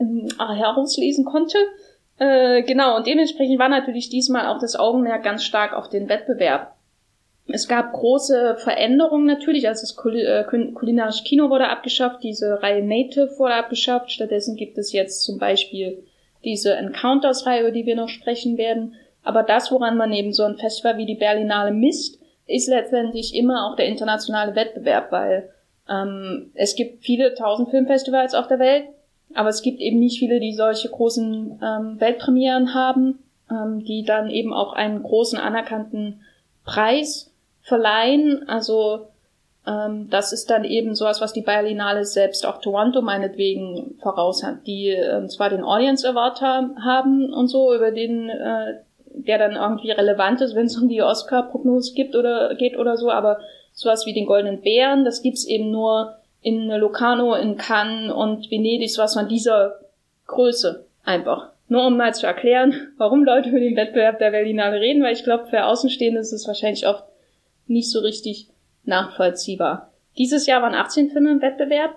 ähm, 0.00 0.28
herauslesen 0.38 1.24
konnte. 1.24 1.58
Äh, 2.18 2.62
genau, 2.62 2.96
und 2.96 3.06
dementsprechend 3.06 3.58
war 3.58 3.68
natürlich 3.68 4.08
diesmal 4.08 4.46
auch 4.46 4.58
das 4.58 4.76
Augenmerk 4.76 5.22
ganz 5.22 5.44
stark 5.44 5.74
auf 5.74 5.88
den 5.88 6.08
Wettbewerb. 6.08 6.74
Es 7.46 7.68
gab 7.68 7.92
große 7.92 8.56
Veränderungen 8.56 9.26
natürlich, 9.26 9.68
also 9.68 9.82
das 9.82 9.96
Kul 9.96 10.16
äh, 10.16 10.44
kulinarische 10.44 11.24
Kino 11.24 11.50
wurde 11.50 11.68
abgeschafft, 11.68 12.22
diese 12.22 12.62
Reihe 12.62 12.82
Native 12.82 13.38
wurde 13.38 13.54
abgeschafft, 13.54 14.10
stattdessen 14.10 14.56
gibt 14.56 14.78
es 14.78 14.92
jetzt 14.92 15.22
zum 15.24 15.38
Beispiel 15.38 16.04
diese 16.44 16.74
Encounters-Reihe, 16.74 17.62
über 17.62 17.70
die 17.70 17.86
wir 17.86 17.96
noch 17.96 18.08
sprechen 18.08 18.56
werden. 18.58 18.94
Aber 19.22 19.42
das, 19.42 19.72
woran 19.72 19.96
man 19.96 20.12
eben 20.12 20.32
so 20.32 20.44
ein 20.44 20.56
Festival 20.56 20.98
wie 20.98 21.06
die 21.06 21.14
Berlinale 21.14 21.72
misst, 21.72 22.20
ist 22.46 22.68
letztendlich 22.68 23.34
immer 23.34 23.66
auch 23.66 23.76
der 23.76 23.86
internationale 23.86 24.54
Wettbewerb, 24.54 25.10
weil 25.10 25.50
ähm, 25.88 26.50
es 26.54 26.76
gibt 26.76 27.04
viele 27.04 27.34
tausend 27.34 27.70
Filmfestivals 27.70 28.34
auf 28.34 28.48
der 28.48 28.58
Welt, 28.58 28.84
aber 29.34 29.48
es 29.48 29.62
gibt 29.62 29.80
eben 29.80 29.98
nicht 29.98 30.18
viele, 30.18 30.40
die 30.40 30.54
solche 30.54 30.88
großen 30.88 31.60
ähm, 31.62 32.00
Weltpremieren 32.00 32.74
haben, 32.74 33.18
ähm, 33.50 33.84
die 33.84 34.04
dann 34.04 34.30
eben 34.30 34.52
auch 34.52 34.74
einen 34.74 35.02
großen 35.02 35.38
anerkannten 35.38 36.20
Preis 36.64 37.32
verleihen. 37.62 38.48
Also 38.48 39.08
ähm, 39.66 40.08
das 40.10 40.32
ist 40.32 40.50
dann 40.50 40.64
eben 40.64 40.94
sowas, 40.94 41.20
was 41.20 41.32
die 41.32 41.42
Berlinale 41.42 42.04
selbst 42.04 42.46
auch 42.46 42.60
Toronto 42.60 43.00
meinetwegen 43.02 43.96
voraus 44.02 44.42
hat, 44.42 44.66
die 44.66 44.90
äh, 44.90 45.26
zwar 45.28 45.50
den 45.50 45.64
Audience 45.64 46.08
Award 46.08 46.40
haben 46.40 47.32
und 47.32 47.48
so, 47.48 47.74
über 47.74 47.90
den 47.90 48.28
äh, 48.28 48.74
der 49.14 49.38
dann 49.38 49.52
irgendwie 49.52 49.92
relevant 49.92 50.40
ist, 50.40 50.54
wenn 50.54 50.66
es 50.66 50.76
um 50.76 50.88
die 50.88 51.02
Oscar-Prognose 51.02 51.94
gibt 51.94 52.16
oder 52.16 52.54
geht 52.56 52.76
oder 52.76 52.96
so, 52.96 53.10
aber 53.10 53.38
sowas 53.72 54.06
wie 54.06 54.12
den 54.12 54.26
Goldenen 54.26 54.60
Bären, 54.60 55.04
das 55.04 55.22
gibt's 55.22 55.46
eben 55.46 55.70
nur 55.70 56.16
in 56.42 56.68
Locarno, 56.68 57.34
in 57.34 57.56
Cannes 57.56 58.12
und 58.12 58.50
Venedig, 58.50 58.92
sowas 58.92 59.14
von 59.14 59.28
dieser 59.28 59.80
Größe 60.26 60.84
einfach. 61.04 61.50
Nur 61.68 61.86
um 61.86 61.96
mal 61.96 62.12
zu 62.12 62.26
erklären, 62.26 62.74
warum 62.98 63.24
Leute 63.24 63.50
über 63.50 63.60
den 63.60 63.76
Wettbewerb 63.76 64.18
der 64.18 64.32
Berlinale 64.32 64.80
reden, 64.80 65.02
weil 65.02 65.14
ich 65.14 65.24
glaube, 65.24 65.46
für 65.46 65.64
Außenstehende 65.64 66.20
ist 66.20 66.32
es 66.32 66.46
wahrscheinlich 66.46 66.86
oft 66.86 67.04
nicht 67.66 67.90
so 67.90 68.00
richtig 68.00 68.48
nachvollziehbar. 68.84 69.92
Dieses 70.18 70.46
Jahr 70.46 70.62
waren 70.62 70.74
18 70.74 71.10
Filme 71.10 71.32
im 71.32 71.42
Wettbewerb 71.42 71.96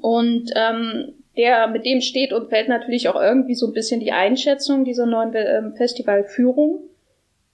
und 0.00 0.50
ähm, 0.54 1.14
der 1.36 1.66
mit 1.68 1.84
dem 1.84 2.00
steht 2.00 2.32
und 2.32 2.48
fällt 2.48 2.68
natürlich 2.68 3.08
auch 3.08 3.20
irgendwie 3.20 3.54
so 3.54 3.66
ein 3.66 3.72
bisschen 3.72 4.00
die 4.00 4.12
Einschätzung 4.12 4.84
dieser 4.84 5.06
neuen 5.06 5.32
ähm, 5.34 5.74
Festivalführung. 5.74 6.84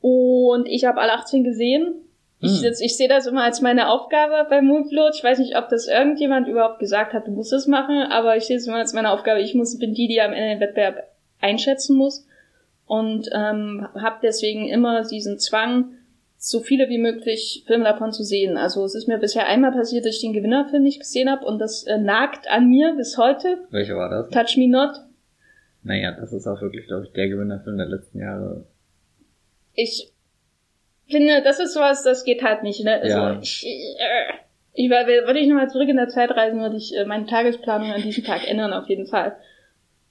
Und 0.00 0.66
ich 0.66 0.84
habe 0.84 1.00
alle 1.00 1.12
18 1.12 1.44
gesehen. 1.44 1.94
Ich, 2.40 2.62
hm. 2.62 2.72
ich 2.80 2.96
sehe 2.96 3.08
das 3.08 3.26
immer 3.26 3.42
als 3.42 3.60
meine 3.60 3.88
Aufgabe 3.88 4.46
bei 4.48 4.62
Moonfloat. 4.62 5.16
Ich 5.16 5.24
weiß 5.24 5.38
nicht, 5.40 5.56
ob 5.56 5.68
das 5.68 5.88
irgendjemand 5.88 6.46
überhaupt 6.46 6.78
gesagt 6.78 7.12
hat, 7.12 7.26
du 7.26 7.32
musst 7.32 7.52
es 7.52 7.66
machen, 7.66 8.02
aber 8.10 8.36
ich 8.36 8.44
sehe 8.44 8.56
es 8.56 8.66
immer 8.66 8.76
als 8.76 8.92
meine 8.92 9.10
Aufgabe. 9.10 9.40
Ich 9.40 9.54
muss, 9.54 9.78
bin 9.78 9.94
die, 9.94 10.06
die 10.06 10.20
am 10.20 10.32
Ende 10.32 10.50
den 10.50 10.60
Wettbewerb 10.60 11.08
einschätzen 11.40 11.96
muss. 11.96 12.26
Und 12.86 13.28
ähm, 13.34 13.86
habe 13.94 14.18
deswegen 14.22 14.68
immer 14.68 15.04
diesen 15.04 15.38
Zwang, 15.38 15.97
so 16.40 16.60
viele 16.60 16.88
wie 16.88 16.98
möglich 16.98 17.64
Filme 17.66 17.84
davon 17.84 18.12
zu 18.12 18.22
sehen. 18.22 18.56
Also 18.56 18.84
es 18.84 18.94
ist 18.94 19.08
mir 19.08 19.18
bisher 19.18 19.46
einmal 19.48 19.72
passiert, 19.72 20.06
dass 20.06 20.14
ich 20.14 20.20
den 20.20 20.32
Gewinnerfilm 20.32 20.84
nicht 20.84 21.00
gesehen 21.00 21.28
habe 21.28 21.44
und 21.44 21.58
das 21.58 21.84
äh, 21.84 21.98
nagt 21.98 22.48
an 22.48 22.68
mir 22.68 22.94
bis 22.96 23.18
heute. 23.18 23.58
Welcher 23.70 23.96
war 23.96 24.08
das? 24.08 24.30
Touch 24.30 24.56
Me 24.56 24.68
Not. 24.68 24.92
Naja, 25.82 26.12
das 26.12 26.32
ist 26.32 26.46
auch 26.46 26.62
wirklich, 26.62 26.86
glaube 26.86 27.06
ich, 27.06 27.12
der 27.12 27.28
Gewinnerfilm 27.28 27.76
der 27.76 27.86
letzten 27.86 28.20
Jahre. 28.20 28.66
Ich 29.74 30.12
finde, 31.08 31.42
das 31.42 31.58
ist 31.58 31.74
sowas, 31.74 32.04
das 32.04 32.24
geht 32.24 32.42
halt 32.44 32.62
nicht. 32.62 32.84
Ne? 32.84 33.00
Also 33.00 33.16
ja. 33.16 33.40
ich, 33.40 33.66
äh, 33.66 34.34
ich 34.74 34.88
würde 34.88 35.40
ich 35.40 35.48
nochmal 35.48 35.70
zurück 35.70 35.88
in 35.88 35.96
der 35.96 36.08
Zeit 36.08 36.30
reisen, 36.30 36.60
würde 36.60 36.76
ich 36.76 36.96
äh, 36.96 37.04
meine 37.04 37.26
Tagesplanung 37.26 37.90
an 37.90 38.02
diesem 38.02 38.22
Tag 38.22 38.48
ändern, 38.48 38.72
auf 38.72 38.88
jeden 38.88 39.06
Fall. 39.06 39.36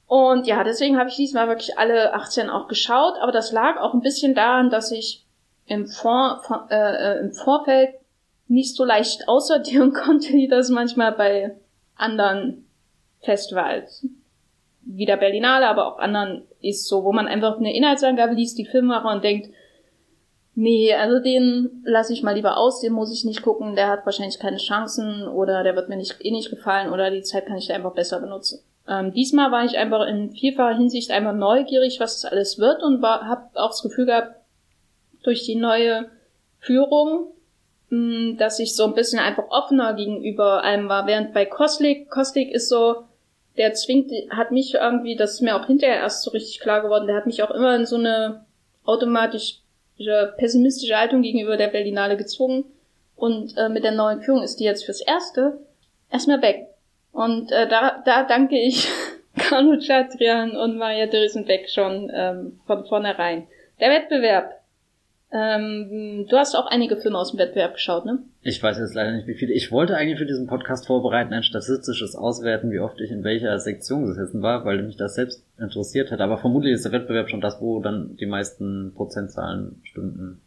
Und 0.08 0.48
ja, 0.48 0.63
deswegen 0.63 0.98
habe 0.98 1.10
ich 1.10 1.16
diesmal 1.16 1.48
wirklich 1.48 1.78
alle 1.78 2.13
18 2.13 2.50
auch 2.50 2.68
geschaut, 2.68 3.16
aber 3.22 3.32
das 3.32 3.54
lag 3.54 3.78
auch 3.80 3.94
ein 3.94 4.02
bisschen 4.02 4.36
daran, 4.36 4.70
dass 4.70 4.92
ich 4.92 5.27
im, 5.67 5.86
Vor, 5.88 6.41
äh, 6.69 6.75
äh, 6.75 7.19
im 7.19 7.32
Vorfeld 7.32 7.95
nicht 8.47 8.75
so 8.75 8.84
leicht 8.84 9.27
aussortieren 9.27 9.93
konnte, 10.06 10.34
wie 10.34 10.47
das 10.47 10.69
manchmal 10.69 11.12
bei 11.12 11.56
anderen 11.95 12.65
Festivals, 13.21 14.08
wie 14.82 15.06
der 15.06 15.17
Berlinale, 15.17 15.67
aber 15.67 15.88
auch 15.88 15.99
anderen 15.99 16.43
ist 16.62 16.88
so, 16.88 17.03
wo 17.03 17.12
man 17.12 17.27
einfach 17.27 17.58
eine 17.58 17.75
Inhaltsangabe 17.75 18.34
liest, 18.34 18.58
die 18.58 18.65
Filmmacher 18.65 19.12
und 19.12 19.23
denkt, 19.23 19.49
nee, 20.56 20.93
also 20.93 21.19
den 21.19 21.84
lasse 21.84 22.13
ich 22.13 22.23
mal 22.23 22.36
lieber 22.36 22.58
aus, 22.58 22.80
den 22.80 22.93
muss 22.93 23.13
ich 23.13 23.25
nicht 23.25 23.41
gucken, 23.41 23.75
der 23.75 23.89
hat 23.89 24.06
wahrscheinlich 24.06 24.39
keine 24.39 24.58
Chancen 24.58 25.27
oder 25.27 25.63
der 25.63 25.75
wird 25.75 25.89
mir 25.89 25.97
nicht, 25.97 26.15
eh 26.23 26.32
nicht 26.32 26.49
gefallen 26.49 26.91
oder 26.91 27.12
die 27.12 27.21
Zeit 27.21 27.45
kann 27.45 27.58
ich 27.58 27.71
einfach 27.71 27.93
besser 27.93 28.19
benutzen. 28.19 28.60
Ähm, 28.88 29.12
diesmal 29.12 29.51
war 29.51 29.65
ich 29.65 29.77
einfach 29.77 30.08
in 30.08 30.32
vielfacher 30.32 30.77
Hinsicht 30.77 31.12
einfach 31.12 31.34
neugierig, 31.34 31.99
was 31.99 32.21
das 32.21 32.32
alles 32.32 32.58
wird 32.58 32.82
und 32.82 33.03
habe 33.03 33.49
auch 33.56 33.69
das 33.69 33.84
Gefühl 33.84 34.06
gehabt, 34.06 34.37
durch 35.28 35.44
die 35.44 35.56
neue 35.56 36.10
Führung, 36.60 37.34
mm, 37.90 38.38
dass 38.38 38.60
ich 38.60 38.76
so 38.76 38.86
ein 38.86 38.94
bisschen 38.94 39.20
einfach 39.20 39.50
offener 39.50 39.94
gegenüber 39.94 40.63
allem 40.63 40.88
war. 40.88 41.06
Während 41.06 41.34
bei 41.34 41.46
Koslik, 41.46 42.10
Koslik 42.10 42.50
ist 42.52 42.70
so, 42.70 43.04
der 43.58 43.74
zwingt, 43.74 44.12
hat 44.30 44.52
mich 44.52 44.76
irgendwie, 44.76 45.18
das 45.18 45.34
ist 45.34 45.42
mir 45.42 45.56
auch 45.56 45.68
hinterher 45.68 45.98
erst 45.98 46.24
so 46.24 46.32
richtig 46.32 46.62
klar 46.62 46.82
geworden, 46.82 47.08
der 47.08 47.18
hat 47.18 47.26
mich 47.26 47.44
auch 47.44 47.52
immer 47.52 47.76
in 47.76 47.86
so 47.86 47.98
eine 47.98 48.46
automatisch 48.86 49.60
pessimistische 50.38 50.96
Haltung 50.96 51.24
gegenüber 51.24 51.58
der 51.58 51.68
Berlinale 51.68 52.16
gezwungen. 52.16 52.63
Und 53.18 53.58
äh, 53.58 53.68
mit 53.68 53.84
der 53.84 53.92
neuen 53.92 54.22
Führung 54.22 54.44
ist 54.44 54.60
die 54.60 54.63
jetzt 54.63 54.86
fürs 54.86 55.02
Erste 55.02 55.60
erstmal 56.10 56.42
weg. 56.42 56.68
Und 57.12 57.52
äh, 57.52 57.68
da, 57.68 58.02
da 58.06 58.24
danke 58.24 58.58
ich 58.58 58.88
Carlo 59.38 59.78
Chatrian 59.80 60.56
und 60.56 60.78
Maria 60.78 61.08
Drissenbeck 61.08 61.70
schon 61.70 62.10
ähm, 62.13 62.60
von 62.66 62.86
vornherein. 62.86 63.48
Der 63.80 63.90
Wettbewerb 63.90 64.57
ähm, 65.32 66.26
du 66.30 66.38
hast 66.38 66.56
auch 66.56 66.68
einige 66.68 66.96
Filme 66.96 67.18
aus 67.18 67.32
dem 67.32 67.40
Wettbewerb 67.40 67.74
geschaut, 67.74 68.06
ne? 68.06 68.20
Ich 68.42 68.63
weiß 68.63 68.78
jetzt 68.80 68.94
leider 68.94 69.12
nicht, 69.12 69.28
wie 69.28 69.34
viele. 69.34 69.54
Ich 69.54 69.72
wollte 69.74 69.98
eigentlich 69.98 70.20
für 70.20 70.26
diesen 70.26 70.48
Podcast 70.48 70.88
vorbereiten, 70.88 71.34
ein 71.34 71.44
statistisches 71.44 72.16
Auswerten, 72.16 72.72
wie 72.72 72.80
oft 72.80 73.02
ich 73.02 73.12
in 73.12 73.26
welcher 73.26 73.60
Sektion 73.60 74.06
gesessen 74.06 74.42
war, 74.42 74.63
weil 74.63 74.84
mich 74.84 74.96
das 74.96 75.16
selbst 75.16 75.44
interessiert 75.60 76.12
hat. 76.12 76.22
Aber 76.22 76.38
vermutlich 76.38 76.74
ist 76.74 76.86
der 76.86 76.94
Wettbewerb 76.94 77.30
schon 77.30 77.42
das, 77.42 77.60
wo 77.60 77.82
dann 77.82 78.16
die 78.16 78.26
meisten 78.26 78.94
Prozentzahlen 78.96 79.82
stünden. 79.84 80.40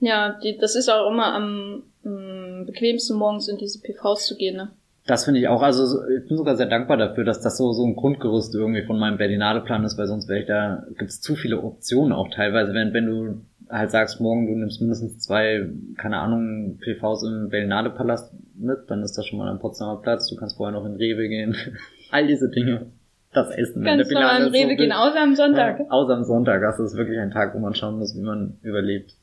Ja, 0.00 0.38
die, 0.42 0.56
das 0.56 0.74
ist 0.74 0.88
auch 0.88 1.10
immer 1.10 1.34
am, 1.34 1.82
am 2.04 2.64
bequemsten 2.66 3.18
morgens 3.18 3.48
in 3.48 3.58
diese 3.58 3.80
PVs 3.80 4.26
zu 4.26 4.36
gehen, 4.36 4.56
ne? 4.56 4.70
Das 5.06 5.26
finde 5.26 5.40
ich 5.40 5.48
auch. 5.48 5.60
Also 5.60 6.02
ich 6.08 6.26
bin 6.26 6.38
sogar 6.38 6.56
sehr 6.56 6.66
dankbar 6.66 6.96
dafür, 6.96 7.24
dass 7.24 7.42
das 7.42 7.58
so 7.58 7.72
so 7.72 7.84
ein 7.84 7.94
Grundgerüst 7.94 8.54
irgendwie 8.54 8.86
von 8.86 8.98
meinem 8.98 9.18
Berlinale-Plan 9.18 9.84
ist, 9.84 9.98
weil 9.98 10.06
sonst 10.06 10.28
wäre 10.28 10.40
ich 10.40 10.46
da 10.46 10.86
gibt's 10.96 11.20
zu 11.20 11.36
viele 11.36 11.62
Optionen 11.62 12.12
auch 12.12 12.30
teilweise. 12.30 12.72
Wenn 12.72 12.94
wenn 12.94 13.06
du 13.06 13.42
halt 13.68 13.90
sagst, 13.90 14.20
morgen 14.20 14.46
du 14.46 14.54
nimmst 14.54 14.80
mindestens 14.80 15.18
zwei, 15.18 15.68
keine 15.96 16.18
Ahnung, 16.18 16.78
PVs 16.78 17.22
im 17.24 17.48
Berlinale-Palast 17.48 18.34
mit, 18.56 18.78
dann 18.88 19.02
ist 19.02 19.16
das 19.16 19.26
schon 19.26 19.38
mal 19.38 19.48
am 19.48 19.58
Potsdamer 19.58 20.00
Platz. 20.00 20.28
Du 20.28 20.36
kannst 20.36 20.56
vorher 20.56 20.72
noch 20.72 20.86
in 20.86 20.96
Rewe 20.96 21.28
gehen. 21.28 21.56
All 22.10 22.26
diese 22.26 22.50
Dinge. 22.50 22.86
Das 23.32 23.50
Essen. 23.50 23.82
Kannst 23.82 24.10
du 24.10 24.14
mal 24.14 24.46
in 24.46 24.52
Rewe 24.52 24.70
so 24.70 24.76
gehen, 24.76 24.92
außer 24.92 25.20
am 25.20 25.34
Sonntag. 25.34 25.80
Ja, 25.80 25.86
außer 25.90 26.14
am 26.14 26.24
Sonntag. 26.24 26.60
Das 26.60 26.78
ist 26.78 26.96
wirklich 26.96 27.18
ein 27.18 27.32
Tag, 27.32 27.54
wo 27.54 27.58
man 27.58 27.74
schauen 27.74 27.98
muss, 27.98 28.16
wie 28.16 28.22
man 28.22 28.58
überlebt. 28.62 29.14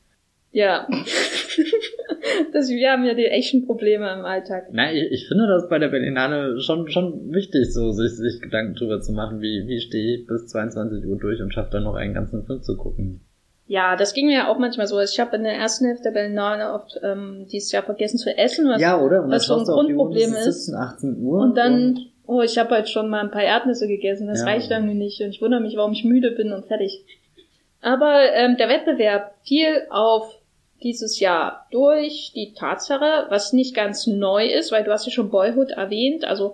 Ja. 0.50 0.86
das, 2.52 2.68
wir 2.68 2.90
haben 2.90 3.04
ja 3.04 3.14
die 3.14 3.26
echten 3.26 3.64
Probleme 3.64 4.12
im 4.12 4.24
Alltag. 4.26 4.68
Nein, 4.70 4.96
ich, 4.96 5.12
ich 5.12 5.28
finde 5.28 5.46
das 5.46 5.68
bei 5.70 5.78
der 5.78 5.88
Berlinale 5.88 6.60
schon, 6.60 6.90
schon 6.90 7.32
wichtig, 7.32 7.72
so 7.72 7.92
sich, 7.92 8.12
sich 8.12 8.42
Gedanken 8.42 8.74
drüber 8.74 9.00
zu 9.00 9.12
machen, 9.12 9.40
wie, 9.40 9.66
wie 9.66 9.80
stehe 9.80 10.18
ich 10.18 10.26
bis 10.26 10.46
22 10.48 11.06
Uhr 11.06 11.18
durch 11.18 11.40
und 11.40 11.54
schaffe 11.54 11.70
dann 11.72 11.84
noch 11.84 11.94
einen 11.94 12.12
ganzen 12.12 12.44
Film 12.44 12.60
zu 12.60 12.76
gucken. 12.76 13.22
Ja, 13.72 13.96
das 13.96 14.12
ging 14.12 14.26
mir 14.26 14.34
ja 14.34 14.48
auch 14.48 14.58
manchmal 14.58 14.86
so. 14.86 15.00
Ich 15.00 15.18
habe 15.18 15.34
in 15.34 15.44
der 15.44 15.54
ersten 15.54 15.86
Hälfte 15.86 16.02
der 16.02 16.10
Berlinale 16.10 16.74
oft 16.74 17.00
ähm, 17.02 17.46
dieses 17.50 17.72
Jahr 17.72 17.82
vergessen 17.82 18.18
zu 18.18 18.36
essen, 18.36 18.68
was, 18.68 18.78
ja, 18.82 19.00
oder? 19.00 19.22
Und 19.22 19.30
was 19.30 19.46
so 19.46 19.56
ein 19.56 19.64
Grundproblem 19.64 20.34
ist. 20.34 20.66
17, 20.66 20.74
18 20.74 21.16
Uhr 21.22 21.40
und 21.40 21.56
dann, 21.56 21.86
und 21.86 22.10
oh, 22.26 22.42
ich 22.42 22.58
habe 22.58 22.76
heute 22.76 22.88
schon 22.88 23.08
mal 23.08 23.22
ein 23.22 23.30
paar 23.30 23.44
Erdnüsse 23.44 23.88
gegessen, 23.88 24.26
das 24.26 24.40
ja. 24.40 24.44
reicht 24.44 24.70
irgendwie 24.70 24.92
nicht. 24.92 25.22
Und 25.22 25.30
ich 25.30 25.40
wundere 25.40 25.62
mich, 25.62 25.74
warum 25.78 25.92
ich 25.92 26.04
müde 26.04 26.32
bin 26.32 26.52
und 26.52 26.66
fertig. 26.66 27.02
Aber 27.80 28.20
ähm, 28.34 28.58
der 28.58 28.68
Wettbewerb 28.68 29.36
fiel 29.42 29.86
auf 29.88 30.38
dieses 30.82 31.18
Jahr 31.18 31.66
durch 31.70 32.32
die 32.34 32.52
Tatsache, 32.52 33.24
was 33.30 33.54
nicht 33.54 33.74
ganz 33.74 34.06
neu 34.06 34.48
ist, 34.48 34.70
weil 34.70 34.84
du 34.84 34.92
hast 34.92 35.06
ja 35.06 35.12
schon 35.12 35.30
Boyhood 35.30 35.70
erwähnt, 35.70 36.26
also 36.26 36.52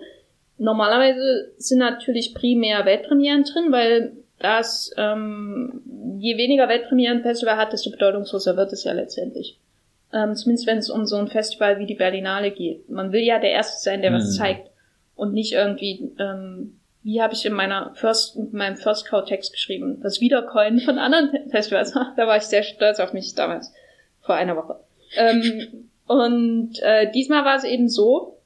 normalerweise 0.57 1.51
sind 1.57 1.79
natürlich 1.79 2.33
primär 2.33 2.87
Weltpremieren 2.87 3.43
drin, 3.43 3.73
weil 3.73 4.13
das 4.39 4.93
ähm, 4.97 5.83
je 6.19 6.37
weniger 6.37 6.69
Weltpremieren 6.69 7.19
ein 7.19 7.23
Festival 7.23 7.57
hat, 7.57 7.73
desto 7.73 7.91
bedeutungsloser 7.91 8.57
wird 8.57 8.73
es 8.73 8.85
ja 8.85 8.93
letztendlich. 8.93 9.59
Ähm, 10.13 10.35
zumindest 10.35 10.67
wenn 10.67 10.79
es 10.79 10.91
um 10.91 11.07
so 11.07 11.17
ein 11.17 11.29
Festival 11.29 11.79
wie 11.79 11.87
die 11.87 11.95
Berlinale 11.95 12.51
geht. 12.51 12.89
Man 12.89 13.13
will 13.13 13.23
ja 13.23 13.39
der 13.39 13.51
Erste 13.51 13.83
sein, 13.83 14.01
der 14.01 14.11
mhm. 14.11 14.17
was 14.17 14.37
zeigt 14.37 14.71
und 15.17 15.35
nicht 15.35 15.53
irgendwie, 15.53 16.13
ähm, 16.19 16.79
wie 17.03 17.21
habe 17.21 17.35
ich 17.35 17.45
in 17.45 17.53
meiner 17.53 17.93
First, 17.95 18.37
in 18.37 18.51
meinem 18.53 18.77
First 18.77 19.07
Cow 19.07 19.25
Text 19.25 19.53
geschrieben, 19.53 20.01
das 20.03 20.21
Wiedercoin 20.21 20.81
von 20.81 20.99
anderen 20.99 21.51
Festivals. 21.51 21.93
da 22.17 22.27
war 22.27 22.37
ich 22.37 22.45
sehr 22.45 22.63
stolz 22.63 23.01
auf 23.01 23.13
mich 23.13 23.35
damals 23.35 23.73
vor 24.23 24.37
einer 24.37 24.57
Woche. 24.57 24.79
Ähm, 25.17 25.91
und 26.07 26.81
äh, 26.81 27.11
diesmal 27.11 27.45
war 27.45 27.57
es 27.57 27.65
eben 27.65 27.89
so, 27.89 28.39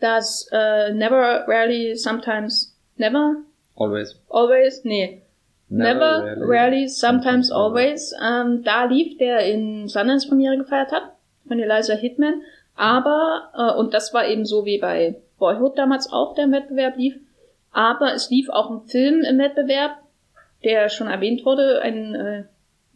dass 0.00 0.48
äh, 0.52 0.92
Never, 0.92 1.46
Rarely, 1.46 1.96
Sometimes, 1.96 2.76
Never? 2.96 3.36
Always. 3.76 4.16
Always? 4.28 4.84
Nee. 4.84 5.22
Never, 5.68 5.94
never 5.94 6.24
rarely, 6.24 6.46
rarely, 6.46 6.88
Sometimes, 6.88 7.50
Always. 7.50 8.14
Ähm, 8.22 8.62
da 8.62 8.84
lief, 8.84 9.16
der 9.16 9.46
in 9.46 9.88
Sundance 9.88 10.28
Premiere 10.28 10.58
gefeiert 10.58 10.92
hat, 10.92 11.14
von 11.48 11.58
Eliza 11.58 11.94
Hitman. 11.94 12.42
Aber, 12.74 13.50
äh, 13.56 13.78
und 13.78 13.94
das 13.94 14.12
war 14.12 14.26
eben 14.26 14.44
so 14.44 14.66
wie 14.66 14.78
bei 14.78 15.16
Boyhood 15.38 15.78
damals 15.78 16.12
auch, 16.12 16.34
der 16.34 16.44
im 16.44 16.52
Wettbewerb 16.52 16.96
lief. 16.96 17.18
Aber 17.72 18.12
es 18.12 18.28
lief 18.28 18.50
auch 18.50 18.70
ein 18.70 18.86
Film 18.86 19.22
im 19.22 19.38
Wettbewerb, 19.38 19.96
der 20.62 20.90
schon 20.90 21.08
erwähnt 21.08 21.44
wurde, 21.46 21.80
ein 21.80 22.14
äh, 22.14 22.44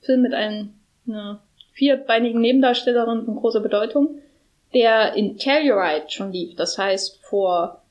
Film 0.03 0.23
mit 0.23 0.35
einem, 0.35 0.75
einer 1.09 1.43
vierbeinigen 1.73 2.41
Nebendarstellerin 2.41 3.25
von 3.25 3.37
großer 3.37 3.61
Bedeutung, 3.61 4.19
der 4.75 5.15
in 5.15 5.39
Telluride 5.39 6.09
schon 6.09 6.33
lief. 6.33 6.55
Das 6.57 6.77
heißt, 6.77 7.25
vor 7.25 7.83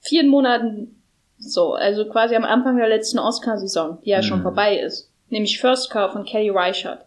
vier 0.00 0.24
Monaten 0.24 0.97
so, 1.38 1.74
also 1.74 2.08
quasi 2.08 2.34
am 2.36 2.44
Anfang 2.44 2.76
der 2.76 2.88
letzten 2.88 3.18
Oscar-Saison, 3.18 3.98
die 4.04 4.10
ja 4.10 4.18
mhm. 4.18 4.22
schon 4.22 4.42
vorbei 4.42 4.78
ist. 4.78 5.10
Nämlich 5.30 5.60
First 5.60 5.90
Car 5.90 6.10
von 6.10 6.24
Kelly 6.24 6.50
Reichardt. 6.50 7.04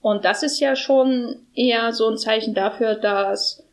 Und 0.00 0.24
das 0.24 0.42
ist 0.42 0.60
ja 0.60 0.76
schon 0.76 1.36
eher 1.54 1.92
so 1.92 2.08
ein 2.08 2.16
Zeichen 2.16 2.54
dafür, 2.54 2.94
dass 2.94 3.64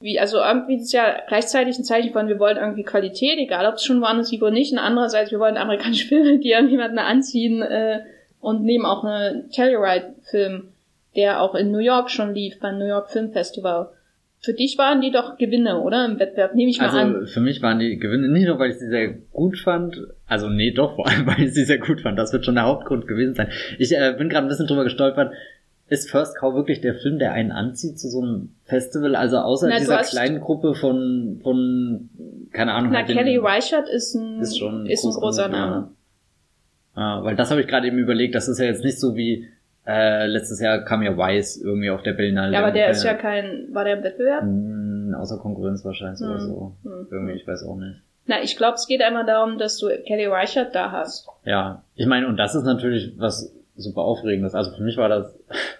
wie, 0.00 0.18
also 0.18 0.38
irgendwie 0.38 0.76
ist 0.76 0.92
ja 0.92 1.20
gleichzeitig 1.28 1.78
ein 1.78 1.84
Zeichen 1.84 2.12
von, 2.12 2.26
wir 2.26 2.40
wollen 2.40 2.56
irgendwie 2.56 2.82
Qualität, 2.82 3.38
egal 3.38 3.66
ob 3.66 3.74
es 3.74 3.84
schon 3.84 4.00
woanders 4.00 4.32
liegt 4.32 4.42
oder 4.42 4.50
nicht. 4.50 4.72
Und 4.72 4.80
andererseits, 4.80 5.30
wir 5.30 5.38
wollen 5.38 5.56
amerikanische 5.56 6.08
Filme, 6.08 6.38
die 6.38 6.50
irgendjemanden 6.50 6.98
anziehen, 6.98 7.62
äh, 7.62 8.00
und 8.42 8.64
nehmen 8.64 8.84
auch 8.84 9.04
einen 9.04 9.50
Telluride-Film, 9.50 10.72
der 11.14 11.40
auch 11.40 11.54
in 11.54 11.70
New 11.70 11.78
York 11.78 12.10
schon 12.10 12.34
lief, 12.34 12.58
beim 12.58 12.76
New 12.76 12.86
York 12.86 13.10
Film 13.10 13.30
Festival. 13.32 13.90
Für 14.44 14.54
dich 14.54 14.76
waren 14.76 15.00
die 15.00 15.12
doch 15.12 15.38
Gewinne, 15.38 15.80
oder? 15.80 16.04
Im 16.04 16.18
Wettbewerb, 16.18 16.56
nehme 16.56 16.68
ich 16.68 16.78
mal 16.78 16.86
also, 16.86 16.98
an. 16.98 17.14
Also 17.14 17.32
für 17.32 17.40
mich 17.40 17.62
waren 17.62 17.78
die 17.78 17.96
Gewinne 17.96 18.28
nicht 18.28 18.46
nur, 18.46 18.58
weil 18.58 18.70
ich 18.70 18.78
sie 18.78 18.88
sehr 18.88 19.08
gut 19.32 19.56
fand, 19.56 19.96
also 20.26 20.48
nee, 20.48 20.72
doch, 20.72 20.96
vor 20.96 21.06
allem, 21.06 21.26
weil 21.28 21.44
ich 21.44 21.54
sie 21.54 21.64
sehr 21.64 21.78
gut 21.78 22.00
fand. 22.00 22.18
Das 22.18 22.32
wird 22.32 22.44
schon 22.44 22.56
der 22.56 22.64
Hauptgrund 22.64 23.06
gewesen 23.06 23.34
sein. 23.34 23.50
Ich 23.78 23.92
äh, 23.92 24.14
bin 24.18 24.28
gerade 24.28 24.46
ein 24.46 24.48
bisschen 24.48 24.66
drüber 24.66 24.82
gestolpert. 24.82 25.32
Ist 25.88 26.10
First 26.10 26.38
Cow 26.38 26.54
wirklich 26.54 26.80
der 26.80 26.94
Film, 26.94 27.20
der 27.20 27.32
einen 27.32 27.52
anzieht 27.52 28.00
zu 28.00 28.08
so 28.08 28.20
einem 28.20 28.54
Festival? 28.64 29.14
Also 29.14 29.38
außer 29.38 29.68
Na, 29.68 29.78
dieser 29.78 29.98
kleinen 29.98 30.40
Gruppe 30.40 30.74
von, 30.74 31.38
von, 31.42 32.08
keine 32.50 32.72
Ahnung. 32.72 32.90
Na, 32.92 32.98
halt 32.98 33.08
Kelly 33.08 33.36
Reichardt 33.36 33.88
ist 33.88 34.14
ein, 34.14 34.40
ist, 34.40 34.58
schon 34.58 34.86
ist 34.86 35.04
ein 35.04 35.12
großer 35.12 35.48
Name. 35.48 35.90
Ja. 36.96 37.00
Ah, 37.00 37.24
weil 37.24 37.36
das 37.36 37.50
habe 37.50 37.60
ich 37.60 37.68
gerade 37.68 37.86
eben 37.86 37.98
überlegt, 37.98 38.34
das 38.34 38.48
ist 38.48 38.58
ja 38.58 38.64
jetzt 38.64 38.84
nicht 38.84 38.98
so 38.98 39.14
wie 39.14 39.48
äh, 39.86 40.26
letztes 40.26 40.60
Jahr 40.60 40.84
kam 40.84 41.02
ja 41.02 41.16
Weiß 41.16 41.56
irgendwie 41.56 41.90
auf 41.90 42.02
der 42.02 42.12
Berlinale. 42.12 42.52
Ja, 42.52 42.60
aber 42.60 42.70
der 42.70 42.90
ist 42.90 43.02
ja 43.02 43.14
kein, 43.14 43.68
war 43.72 43.84
der 43.84 43.98
im 43.98 44.04
Wettbewerb? 44.04 44.44
Mh, 44.44 44.48
hm, 44.48 45.14
außer 45.14 45.38
Konkurrenz 45.38 45.84
wahrscheinlich 45.84 46.20
hm. 46.20 46.28
oder 46.28 46.38
so. 46.40 46.72
Hm. 46.84 47.06
Irgendwie, 47.10 47.32
ich 47.32 47.46
weiß 47.46 47.64
auch 47.64 47.76
nicht. 47.76 48.00
Na, 48.26 48.36
ich 48.42 48.56
glaube, 48.56 48.74
es 48.74 48.86
geht 48.86 49.02
einmal 49.02 49.26
darum, 49.26 49.58
dass 49.58 49.78
du 49.78 49.88
Kelly 50.06 50.26
Reichert 50.26 50.74
da 50.74 50.92
hast. 50.92 51.26
Ja, 51.44 51.82
ich 51.96 52.06
meine, 52.06 52.28
und 52.28 52.36
das 52.36 52.54
ist 52.54 52.62
natürlich 52.62 53.14
was 53.18 53.52
super 53.76 54.02
Aufregendes. 54.02 54.54
Also 54.54 54.70
für 54.70 54.82
mich 54.82 54.96
war 54.96 55.08
das 55.08 55.36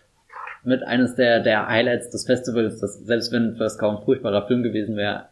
mit 0.64 0.82
eines 0.82 1.14
der, 1.14 1.40
der 1.40 1.68
Highlights 1.68 2.10
des 2.10 2.26
Festivals, 2.26 2.80
dass 2.80 2.98
selbst 2.98 3.32
wenn 3.32 3.56
das 3.56 3.78
kaum 3.78 3.98
ein 3.98 4.02
furchtbarer 4.02 4.46
Film 4.48 4.64
gewesen 4.64 4.96
wäre, 4.96 5.26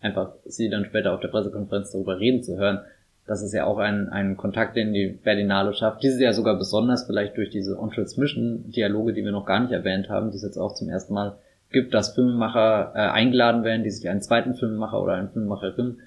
einfach 0.00 0.34
sie 0.44 0.68
dann 0.68 0.84
später 0.84 1.12
auf 1.12 1.20
der 1.20 1.28
Pressekonferenz 1.28 1.92
darüber 1.92 2.18
reden 2.18 2.42
zu 2.42 2.56
hören, 2.56 2.80
das 3.26 3.42
ist 3.42 3.52
ja 3.52 3.64
auch 3.66 3.78
ein, 3.78 4.08
ein 4.08 4.36
Kontakt, 4.36 4.76
den 4.76 4.92
die 4.92 5.08
Berlinale 5.08 5.74
schafft. 5.74 6.02
Dieses 6.02 6.20
Jahr 6.20 6.32
sogar 6.32 6.56
besonders 6.56 7.06
vielleicht 7.06 7.36
durch 7.36 7.50
diese 7.50 7.78
On-Transmission-Dialoge, 7.78 9.12
die 9.12 9.24
wir 9.24 9.32
noch 9.32 9.46
gar 9.46 9.60
nicht 9.60 9.72
erwähnt 9.72 10.08
haben, 10.08 10.30
die 10.30 10.36
es 10.36 10.44
jetzt 10.44 10.58
auch 10.58 10.74
zum 10.74 10.88
ersten 10.88 11.14
Mal 11.14 11.36
gibt, 11.70 11.92
dass 11.92 12.14
Filmemacher 12.14 12.92
äh, 12.94 12.98
eingeladen 12.98 13.64
werden, 13.64 13.82
die 13.82 13.90
sich 13.90 14.08
einen 14.08 14.22
zweiten 14.22 14.54
Filmemacher 14.54 15.02
oder 15.02 15.14
eine 15.14 15.28
Filmemacherin 15.28 15.98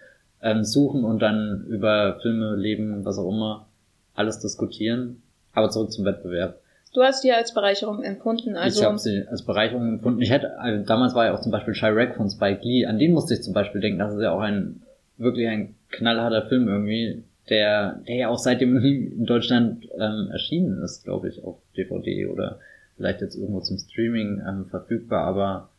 ähm, 0.41 0.63
suchen 0.63 1.03
und 1.03 1.21
dann 1.21 1.65
über 1.67 2.19
Filme, 2.21 2.55
Leben, 2.55 3.03
was 3.03 3.17
auch 3.17 3.29
immer, 3.29 3.67
alles 4.15 4.39
diskutieren. 4.39 5.21
Aber 5.53 5.69
zurück 5.69 5.91
zum 5.91 6.05
Wettbewerb. 6.05 6.61
Du 6.93 7.03
hast 7.03 7.23
die 7.23 7.31
als 7.31 7.53
Bereicherung 7.53 8.01
empfunden, 8.01 8.55
also. 8.55 8.79
Ich 8.79 8.85
habe 8.85 8.97
sie 8.97 9.25
als 9.27 9.43
Bereicherung 9.43 9.87
empfunden. 9.87 10.21
Ich 10.21 10.31
hätte, 10.31 10.57
also 10.57 10.85
damals 10.85 11.13
war 11.13 11.25
ja 11.25 11.35
auch 11.35 11.41
zum 11.41 11.51
Beispiel 11.51 11.73
Chirac 11.73 12.15
von 12.15 12.29
Spike 12.29 12.61
Lee, 12.63 12.85
an 12.85 12.97
den 12.97 13.11
musste 13.11 13.33
ich 13.33 13.43
zum 13.43 13.53
Beispiel 13.53 13.81
denken, 13.81 13.99
das 13.99 14.13
ist 14.13 14.21
ja 14.21 14.31
auch 14.31 14.39
ein, 14.39 14.81
wirklich 15.17 15.47
ein 15.47 15.75
knallharter 15.91 16.47
Film 16.47 16.67
irgendwie, 16.67 17.23
der, 17.49 18.01
der 18.07 18.15
ja 18.15 18.27
auch 18.29 18.37
seitdem 18.37 18.77
in 18.77 19.25
Deutschland 19.25 19.87
ähm, 19.97 20.29
erschienen 20.31 20.81
ist, 20.83 21.03
glaube 21.03 21.29
ich, 21.29 21.43
auf 21.43 21.57
DVD 21.75 22.27
oder 22.27 22.59
vielleicht 22.97 23.21
jetzt 23.21 23.35
irgendwo 23.35 23.61
zum 23.61 23.77
Streaming 23.77 24.41
ähm, 24.47 24.65
verfügbar, 24.65 25.23
aber 25.23 25.69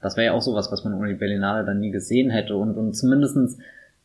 das 0.00 0.16
wäre 0.16 0.26
ja 0.26 0.32
auch 0.32 0.42
sowas, 0.42 0.70
was 0.70 0.84
man 0.84 0.94
ohne 0.94 1.08
die 1.08 1.14
Berlinale 1.18 1.64
dann 1.64 1.80
nie 1.80 1.90
gesehen 1.90 2.30
hätte 2.30 2.56
und, 2.56 2.76
und 2.76 2.94
zumindestens 2.94 3.58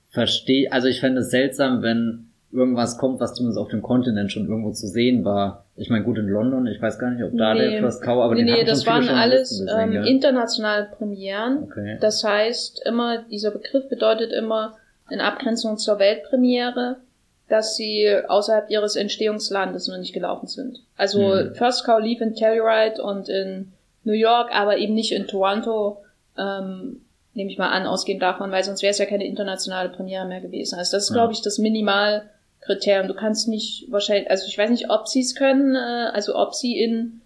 verstehe, 0.09 0.71
also 0.71 0.87
ich 0.87 0.99
fände 0.99 1.21
es 1.21 1.29
seltsam, 1.29 1.81
wenn 1.81 2.29
irgendwas 2.51 2.97
kommt, 2.97 3.19
was 3.19 3.35
zumindest 3.35 3.59
auf 3.59 3.67
dem 3.67 3.81
Kontinent 3.81 4.31
schon 4.31 4.47
irgendwo 4.47 4.71
zu 4.71 4.87
sehen 4.87 5.23
war. 5.23 5.65
Ich 5.75 5.89
meine, 5.89 6.03
gut 6.03 6.17
in 6.17 6.27
London, 6.27 6.65
ich 6.65 6.81
weiß 6.81 6.97
gar 6.97 7.11
nicht, 7.11 7.23
ob 7.23 7.37
da 7.37 7.53
nee, 7.53 7.69
der 7.69 7.81
First 7.81 8.01
Cow, 8.01 8.23
aber 8.23 8.33
nee, 8.33 8.43
den 8.43 8.53
nee, 8.53 8.63
das 8.63 8.87
waren 8.87 9.07
alles 9.07 9.49
gesehen, 9.49 9.69
ähm, 9.77 9.93
ja. 9.93 10.03
internationale 10.03 10.89
Premieren. 10.97 11.63
Okay. 11.63 11.97
Das 12.01 12.23
heißt, 12.23 12.81
immer, 12.87 13.23
dieser 13.29 13.51
Begriff 13.51 13.87
bedeutet 13.87 14.31
immer, 14.33 14.77
in 15.11 15.21
Abgrenzung 15.21 15.77
zur 15.77 15.99
Weltpremiere, 15.99 16.97
dass 17.49 17.75
sie 17.75 18.07
außerhalb 18.27 18.69
ihres 18.69 18.95
Entstehungslandes 18.95 19.87
noch 19.87 19.97
nicht 19.97 20.13
gelaufen 20.13 20.47
sind. 20.47 20.83
Also 20.95 21.19
mhm. 21.19 21.55
First 21.55 21.83
Cow 21.83 21.99
lief 21.99 22.21
in 22.21 22.35
Telluride 22.35 23.01
und 23.01 23.27
in 23.27 23.73
New 24.03 24.13
York, 24.13 24.49
aber 24.53 24.77
eben 24.77 24.93
nicht 24.93 25.11
in 25.11 25.27
Toronto, 25.27 25.97
ähm, 26.37 27.01
nehme 27.33 27.51
ich 27.51 27.57
mal 27.57 27.69
an, 27.69 27.87
ausgehend 27.87 28.21
davon, 28.21 28.51
weil 28.51 28.63
sonst 28.63 28.81
wäre 28.81 28.91
es 28.91 28.99
ja 28.99 29.05
keine 29.05 29.25
internationale 29.25 29.89
Premiere 29.89 30.25
mehr 30.25 30.41
gewesen. 30.41 30.77
Also 30.77 30.95
das 30.95 31.05
ist, 31.05 31.09
ja. 31.09 31.15
glaube 31.15 31.33
ich, 31.33 31.41
das 31.41 31.57
Minimalkriterium. 31.57 33.07
Du 33.07 33.15
kannst 33.15 33.47
nicht 33.47 33.87
wahrscheinlich, 33.89 34.29
also 34.29 34.45
ich 34.47 34.57
weiß 34.57 34.69
nicht, 34.69 34.89
ob 34.89 35.07
sie 35.07 35.21
es 35.21 35.35
können, 35.35 35.75
äh, 35.75 36.09
also 36.13 36.35
ob 36.35 36.53
sie 36.53 36.79
in 36.79 37.21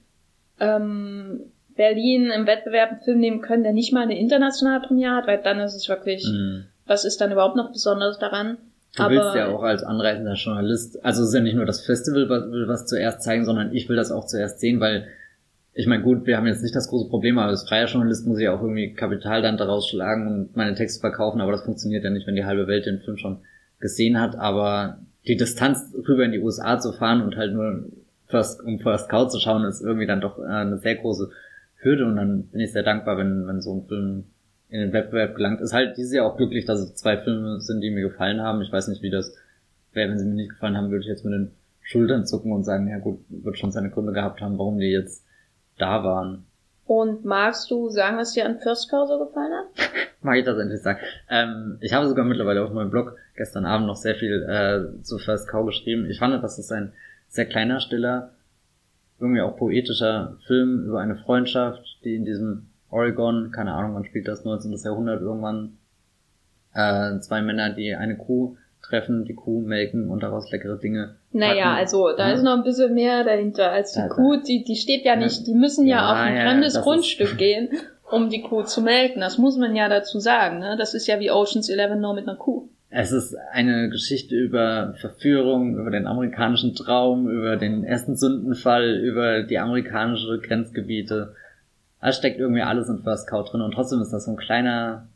ähm, 0.59 1.51
Berlin 1.75 2.31
im 2.31 2.47
Wettbewerb 2.47 2.91
einen 2.91 3.01
Film 3.01 3.19
nehmen 3.19 3.41
können, 3.41 3.63
der 3.63 3.73
nicht 3.73 3.91
mal 3.91 4.03
eine 4.03 4.17
internationale 4.17 4.85
Premiere 4.85 5.15
hat, 5.15 5.27
weil 5.27 5.41
dann 5.41 5.59
ist 5.59 5.73
es 5.73 5.89
wirklich 5.89 6.25
mhm 6.25 6.65
was 6.85 7.05
ist 7.05 7.21
dann 7.21 7.31
überhaupt 7.31 7.55
noch 7.55 7.71
Besonderes 7.71 8.19
daran? 8.19 8.57
Du 8.95 9.03
Aber, 9.03 9.15
willst 9.15 9.35
ja 9.35 9.47
auch 9.47 9.63
als 9.63 9.83
anreisender 9.83 10.35
Journalist, 10.35 11.03
also 11.03 11.23
es 11.23 11.29
ist 11.29 11.35
ja 11.35 11.41
nicht 11.41 11.55
nur 11.55 11.65
das 11.65 11.81
Festival, 11.81 12.29
was 12.29 12.51
will 12.51 12.67
was 12.67 12.85
zuerst 12.85 13.23
zeigen, 13.23 13.45
sondern 13.45 13.73
ich 13.73 13.89
will 13.89 13.95
das 13.95 14.11
auch 14.11 14.27
zuerst 14.27 14.59
sehen, 14.59 14.79
weil 14.79 15.07
ich 15.73 15.87
meine, 15.87 16.03
gut, 16.03 16.27
wir 16.27 16.37
haben 16.37 16.45
jetzt 16.45 16.61
nicht 16.61 16.75
das 16.75 16.87
große 16.87 17.09
Problem, 17.09 17.39
aber 17.39 17.49
als 17.49 17.67
freier 17.67 17.87
Journalist 17.87 18.27
muss 18.27 18.37
ich 18.37 18.47
auch 18.49 18.61
irgendwie 18.61 18.93
Kapital 18.93 19.41
dann 19.41 19.57
daraus 19.57 19.89
schlagen 19.89 20.27
und 20.27 20.55
meine 20.55 20.75
Texte 20.75 20.99
verkaufen, 20.99 21.41
aber 21.41 21.51
das 21.51 21.63
funktioniert 21.63 22.03
ja 22.03 22.11
nicht, 22.11 22.27
wenn 22.27 22.35
die 22.35 22.45
halbe 22.45 22.67
Welt 22.67 22.85
den 22.85 22.99
Film 22.99 23.17
schon 23.17 23.39
gesehen 23.79 24.19
hat, 24.19 24.35
aber 24.35 24.99
die 25.25 25.37
Distanz 25.37 25.91
rüber 26.07 26.25
in 26.25 26.31
die 26.31 26.39
USA 26.39 26.79
zu 26.79 26.93
fahren 26.93 27.21
und 27.21 27.35
halt 27.35 27.53
nur 27.53 27.85
First, 28.27 28.61
um 28.63 28.79
First 28.79 29.09
Cow 29.09 29.27
zu 29.27 29.39
schauen, 29.39 29.63
ist 29.65 29.81
irgendwie 29.81 30.05
dann 30.05 30.21
doch 30.21 30.37
äh, 30.37 30.43
eine 30.43 30.77
sehr 30.77 30.95
große 30.95 31.29
Hürde 31.77 32.05
und 32.05 32.15
dann 32.15 32.47
bin 32.47 32.61
ich 32.61 32.71
sehr 32.71 32.83
dankbar, 32.83 33.17
wenn, 33.17 33.47
wenn 33.47 33.61
so 33.61 33.75
ein 33.75 33.87
Film 33.87 34.23
in 34.73 34.79
den 34.79 34.91
Wettbewerb 34.91 35.35
gelangt. 35.35 35.61
Ist 35.61 35.71
halt 35.71 35.97
dieses 35.97 36.13
Jahr 36.13 36.25
auch 36.25 36.35
glücklich, 36.35 36.65
dass 36.65 36.79
es 36.79 36.95
zwei 36.95 37.15
Filme 37.17 37.61
sind, 37.61 37.81
die 37.81 37.91
mir 37.91 38.01
gefallen 38.01 38.41
haben. 38.41 38.59
Ich 38.63 38.71
weiß 38.71 38.87
nicht, 38.87 39.03
wie 39.03 39.11
das 39.11 39.37
wäre, 39.93 40.09
wenn 40.09 40.17
sie 40.17 40.25
mir 40.25 40.33
nicht 40.33 40.49
gefallen 40.49 40.75
haben, 40.75 40.89
würde 40.89 41.03
ich 41.03 41.07
jetzt 41.07 41.23
mit 41.23 41.33
den 41.35 41.51
Schultern 41.83 42.25
zucken 42.25 42.51
und 42.51 42.63
sagen, 42.63 42.87
ja 42.87 42.97
gut, 42.97 43.19
wird 43.29 43.59
schon 43.59 43.71
seine 43.71 43.91
Gründe 43.91 44.13
gehabt 44.13 44.41
haben, 44.41 44.57
warum 44.57 44.79
die 44.79 44.87
jetzt 44.87 45.27
da 45.77 46.03
waren. 46.03 46.45
Und 46.87 47.23
magst 47.23 47.69
du 47.69 47.89
sagen, 47.89 48.17
was 48.17 48.33
dir 48.33 48.47
an 48.47 48.61
First 48.61 48.89
Cow 48.89 49.07
so 49.07 49.23
gefallen 49.23 49.53
hat? 49.53 49.67
Mag 50.23 50.39
ich 50.39 50.45
das 50.45 50.57
endlich 50.57 50.81
sagen. 50.81 50.97
Ähm, 51.29 51.77
ich 51.79 51.93
habe 51.93 52.07
sogar 52.07 52.25
mittlerweile 52.25 52.63
auf 52.63 52.73
meinem 52.73 52.89
Blog 52.89 53.15
gestern 53.35 53.67
Abend 53.67 53.85
noch 53.85 53.95
sehr 53.95 54.15
viel 54.15 54.41
äh, 54.41 55.03
zu 55.03 55.19
First 55.19 55.47
Cow 55.49 55.67
geschrieben. 55.67 56.09
Ich 56.09 56.17
fand, 56.17 56.43
das 56.43 56.57
ist 56.57 56.71
ein 56.71 56.93
sehr 57.27 57.45
kleiner, 57.45 57.79
stiller, 57.79 58.31
irgendwie 59.19 59.41
auch 59.41 59.55
poetischer 59.55 60.37
Film 60.47 60.85
über 60.87 60.99
eine 60.99 61.17
Freundschaft, 61.17 61.99
die 62.03 62.15
in 62.15 62.25
diesem 62.25 62.72
Oregon, 62.93 63.51
keine 63.51 63.73
Ahnung, 63.73 63.95
wann 63.95 64.05
spielt 64.05 64.27
das, 64.27 64.45
19. 64.45 64.73
Jahrhundert 64.83 65.21
irgendwann, 65.21 65.77
äh, 66.73 67.19
zwei 67.19 67.41
Männer, 67.41 67.71
die 67.71 67.95
eine 67.95 68.15
Kuh 68.15 68.55
treffen, 68.81 69.25
die 69.25 69.33
Kuh 69.33 69.61
melken 69.61 70.09
und 70.09 70.23
daraus 70.23 70.51
leckere 70.51 70.77
Dinge. 70.77 71.15
Naja, 71.31 71.65
packen. 71.65 71.77
also 71.77 72.15
da 72.15 72.29
ja. 72.29 72.35
ist 72.35 72.43
noch 72.43 72.57
ein 72.57 72.63
bisschen 72.63 72.93
mehr 72.93 73.23
dahinter 73.23 73.71
als 73.71 73.93
die 73.93 73.99
ja, 73.99 74.07
Kuh. 74.09 74.35
Die, 74.37 74.63
die 74.63 74.75
steht 74.75 75.05
ja 75.05 75.15
nicht, 75.15 75.47
die 75.47 75.55
müssen 75.55 75.87
ja, 75.87 75.97
ja 75.97 76.11
auf 76.11 76.17
ein 76.17 76.41
fremdes 76.41 76.81
Grundstück 76.81 77.37
gehen, 77.37 77.69
um 78.11 78.29
die 78.29 78.41
Kuh 78.41 78.63
zu 78.63 78.81
melken. 78.81 79.21
Das 79.21 79.37
muss 79.37 79.57
man 79.57 79.75
ja 79.75 79.89
dazu 79.89 80.19
sagen. 80.19 80.59
Ne? 80.59 80.75
Das 80.77 80.93
ist 80.93 81.07
ja 81.07 81.19
wie 81.19 81.31
Oceans 81.31 81.69
11 81.69 81.95
nur 81.95 82.13
mit 82.13 82.27
einer 82.27 82.37
Kuh. 82.37 82.67
Es 82.95 83.11
ist 83.11 83.35
eine 83.51 83.89
Geschichte 83.89 84.35
über 84.35 84.93
Verführung, 84.99 85.79
über 85.79 85.89
den 85.89 86.05
amerikanischen 86.05 86.75
Traum, 86.75 87.27
über 87.27 87.55
den 87.55 87.83
ersten 87.83 88.15
Sündenfall, 88.15 88.97
über 88.97 89.41
die 89.41 89.57
amerikanische 89.57 90.37
Grenzgebiete. 90.39 91.33
Da 92.03 92.11
steckt 92.11 92.37
irgendwie 92.37 92.61
alles 92.61 92.89
in 92.89 93.01
First 93.01 93.29
Cow 93.29 93.49
drin. 93.49 93.61
Und 93.61 93.71
trotzdem 93.71 94.01
ist 94.01 94.11
das 94.11 94.25
so 94.25 94.31
ein 94.31 94.37
kleiner, 94.37 95.07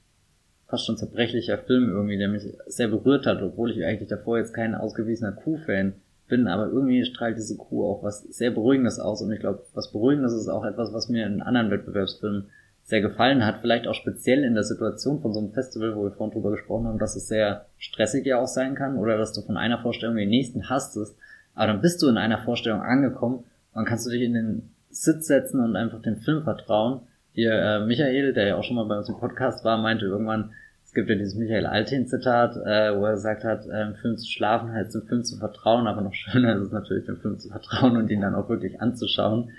fast 0.69 0.85
schon 0.85 0.95
zerbrechlicher 0.95 1.57
Film 1.57 1.89
irgendwie, 1.89 2.17
der 2.17 2.29
mich 2.29 2.43
sehr 2.65 2.87
berührt 2.87 3.25
hat, 3.25 3.41
obwohl 3.41 3.71
ich 3.71 3.83
eigentlich 3.83 4.07
davor 4.07 4.37
jetzt 4.37 4.53
kein 4.53 4.73
ausgewiesener 4.73 5.33
Kuh-Fan 5.33 5.95
bin, 6.29 6.47
aber 6.47 6.67
irgendwie 6.67 7.03
strahlt 7.03 7.37
diese 7.37 7.57
Kuh 7.57 7.85
auch 7.85 8.03
was 8.03 8.21
sehr 8.21 8.51
Beruhigendes 8.51 8.99
aus. 8.99 9.21
Und 9.21 9.33
ich 9.33 9.41
glaube, 9.41 9.63
was 9.73 9.91
Beruhigendes 9.91 10.31
ist 10.31 10.47
auch 10.47 10.63
etwas, 10.63 10.93
was 10.93 11.09
mir 11.09 11.25
in 11.25 11.41
anderen 11.41 11.71
Wettbewerbsfilmen 11.71 12.45
sehr 12.85 13.01
gefallen 13.01 13.45
hat, 13.45 13.59
vielleicht 13.59 13.85
auch 13.85 13.93
speziell 13.93 14.45
in 14.45 14.53
der 14.53 14.63
Situation 14.63 15.19
von 15.19 15.33
so 15.33 15.39
einem 15.39 15.51
Festival, 15.51 15.93
wo 15.93 16.03
wir 16.03 16.11
vorhin 16.11 16.33
drüber 16.33 16.51
gesprochen 16.51 16.87
haben, 16.87 16.99
dass 16.99 17.17
es 17.17 17.27
sehr 17.27 17.65
stressig 17.77 18.25
ja 18.25 18.39
auch 18.39 18.47
sein 18.47 18.75
kann. 18.75 18.95
Oder 18.95 19.17
dass 19.17 19.33
du 19.33 19.41
von 19.41 19.57
einer 19.57 19.81
Vorstellung 19.81 20.15
in 20.15 20.29
die 20.29 20.37
nächsten 20.37 20.69
hastest, 20.69 21.17
aber 21.53 21.67
dann 21.67 21.81
bist 21.81 22.01
du 22.01 22.07
in 22.07 22.17
einer 22.17 22.37
Vorstellung 22.45 22.79
angekommen. 22.79 23.43
Und 23.73 23.85
kannst 23.85 24.07
du 24.07 24.09
dich 24.09 24.21
in 24.21 24.33
den 24.33 24.69
Sitz 25.01 25.27
setzen 25.27 25.59
und 25.59 25.75
einfach 25.75 26.01
dem 26.01 26.17
Film 26.17 26.43
vertrauen 26.43 27.01
hier 27.37 27.53
äh, 27.53 27.85
Michael, 27.85 28.33
der 28.33 28.47
ja 28.47 28.55
auch 28.55 28.63
schon 28.63 28.77
mal 28.77 28.87
bei 28.87 28.97
uns 28.97 29.09
im 29.09 29.19
Podcast 29.19 29.63
war, 29.63 29.77
meinte 29.77 30.07
irgendwann, 30.07 30.53
es 30.83 30.91
gibt 30.91 31.07
ja 31.07 31.15
dieses 31.15 31.35
Michael 31.35 31.67
Altin-Zitat, 31.67 32.55
äh, 32.65 32.97
wo 32.97 33.05
er 33.05 33.11
gesagt 33.11 33.43
hat, 33.43 33.67
äh, 33.67 33.83
im 33.83 33.93
Film 33.93 34.17
zu 34.17 34.25
schlafen 34.25 34.73
heißt 34.73 34.95
dem 34.95 35.03
Film 35.03 35.23
zu 35.23 35.37
vertrauen, 35.37 35.85
aber 35.85 36.01
noch 36.01 36.13
schöner 36.15 36.55
ist 36.55 36.63
es 36.63 36.71
natürlich, 36.71 37.05
dem 37.05 37.17
Film 37.17 37.37
zu 37.37 37.49
vertrauen 37.49 37.95
und 37.95 38.09
ihn 38.09 38.21
dann 38.21 38.33
auch 38.33 38.49
wirklich 38.49 38.81
anzuschauen. 38.81 39.51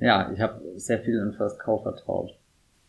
Ja, 0.00 0.32
ich 0.32 0.40
habe 0.40 0.62
sehr 0.74 0.98
viel 0.98 1.16
in 1.20 1.32
First 1.34 1.60
Cow 1.60 1.80
vertraut. 1.80 2.32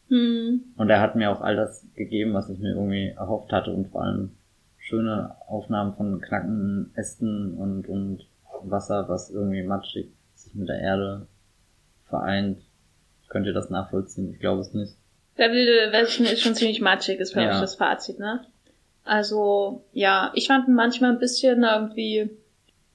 Hm. 0.09 0.63
Und 0.77 0.89
er 0.89 0.99
hat 0.99 1.15
mir 1.15 1.29
auch 1.29 1.41
all 1.41 1.55
das 1.55 1.85
gegeben, 1.93 2.33
was 2.33 2.49
ich 2.49 2.57
mir 2.57 2.71
irgendwie 2.71 3.09
erhofft 3.09 3.51
hatte 3.51 3.69
und 3.69 3.89
vor 3.89 4.01
allem 4.01 4.31
schöne 4.79 5.35
Aufnahmen 5.47 5.93
von 5.93 6.21
knackenden 6.21 6.89
Ästen 6.95 7.53
und, 7.53 7.87
und 7.87 8.25
Wasser, 8.63 9.07
was 9.09 9.29
irgendwie 9.29 9.61
matschig 9.61 10.07
sich 10.33 10.55
mit 10.55 10.69
der 10.69 10.79
Erde 10.79 11.27
vereint. 12.13 12.59
Könnt 13.29 13.47
ihr 13.47 13.53
das 13.53 13.71
nachvollziehen? 13.71 14.31
Ich 14.31 14.39
glaube 14.39 14.61
es 14.61 14.73
nicht. 14.73 14.93
Der 15.39 15.51
wilde 15.51 15.91
Westen 15.91 16.25
ist 16.25 16.41
schon 16.41 16.53
ziemlich 16.53 16.79
matschig, 16.79 17.19
ist 17.19 17.33
glaube 17.33 17.47
ja. 17.47 17.55
ich 17.55 17.61
das 17.61 17.75
Fazit, 17.75 18.19
ne? 18.19 18.45
Also, 19.03 19.83
ja, 19.91 20.31
ich 20.35 20.47
fand 20.47 20.67
ihn 20.67 20.75
manchmal 20.75 21.11
ein 21.11 21.19
bisschen 21.19 21.63
irgendwie 21.63 22.29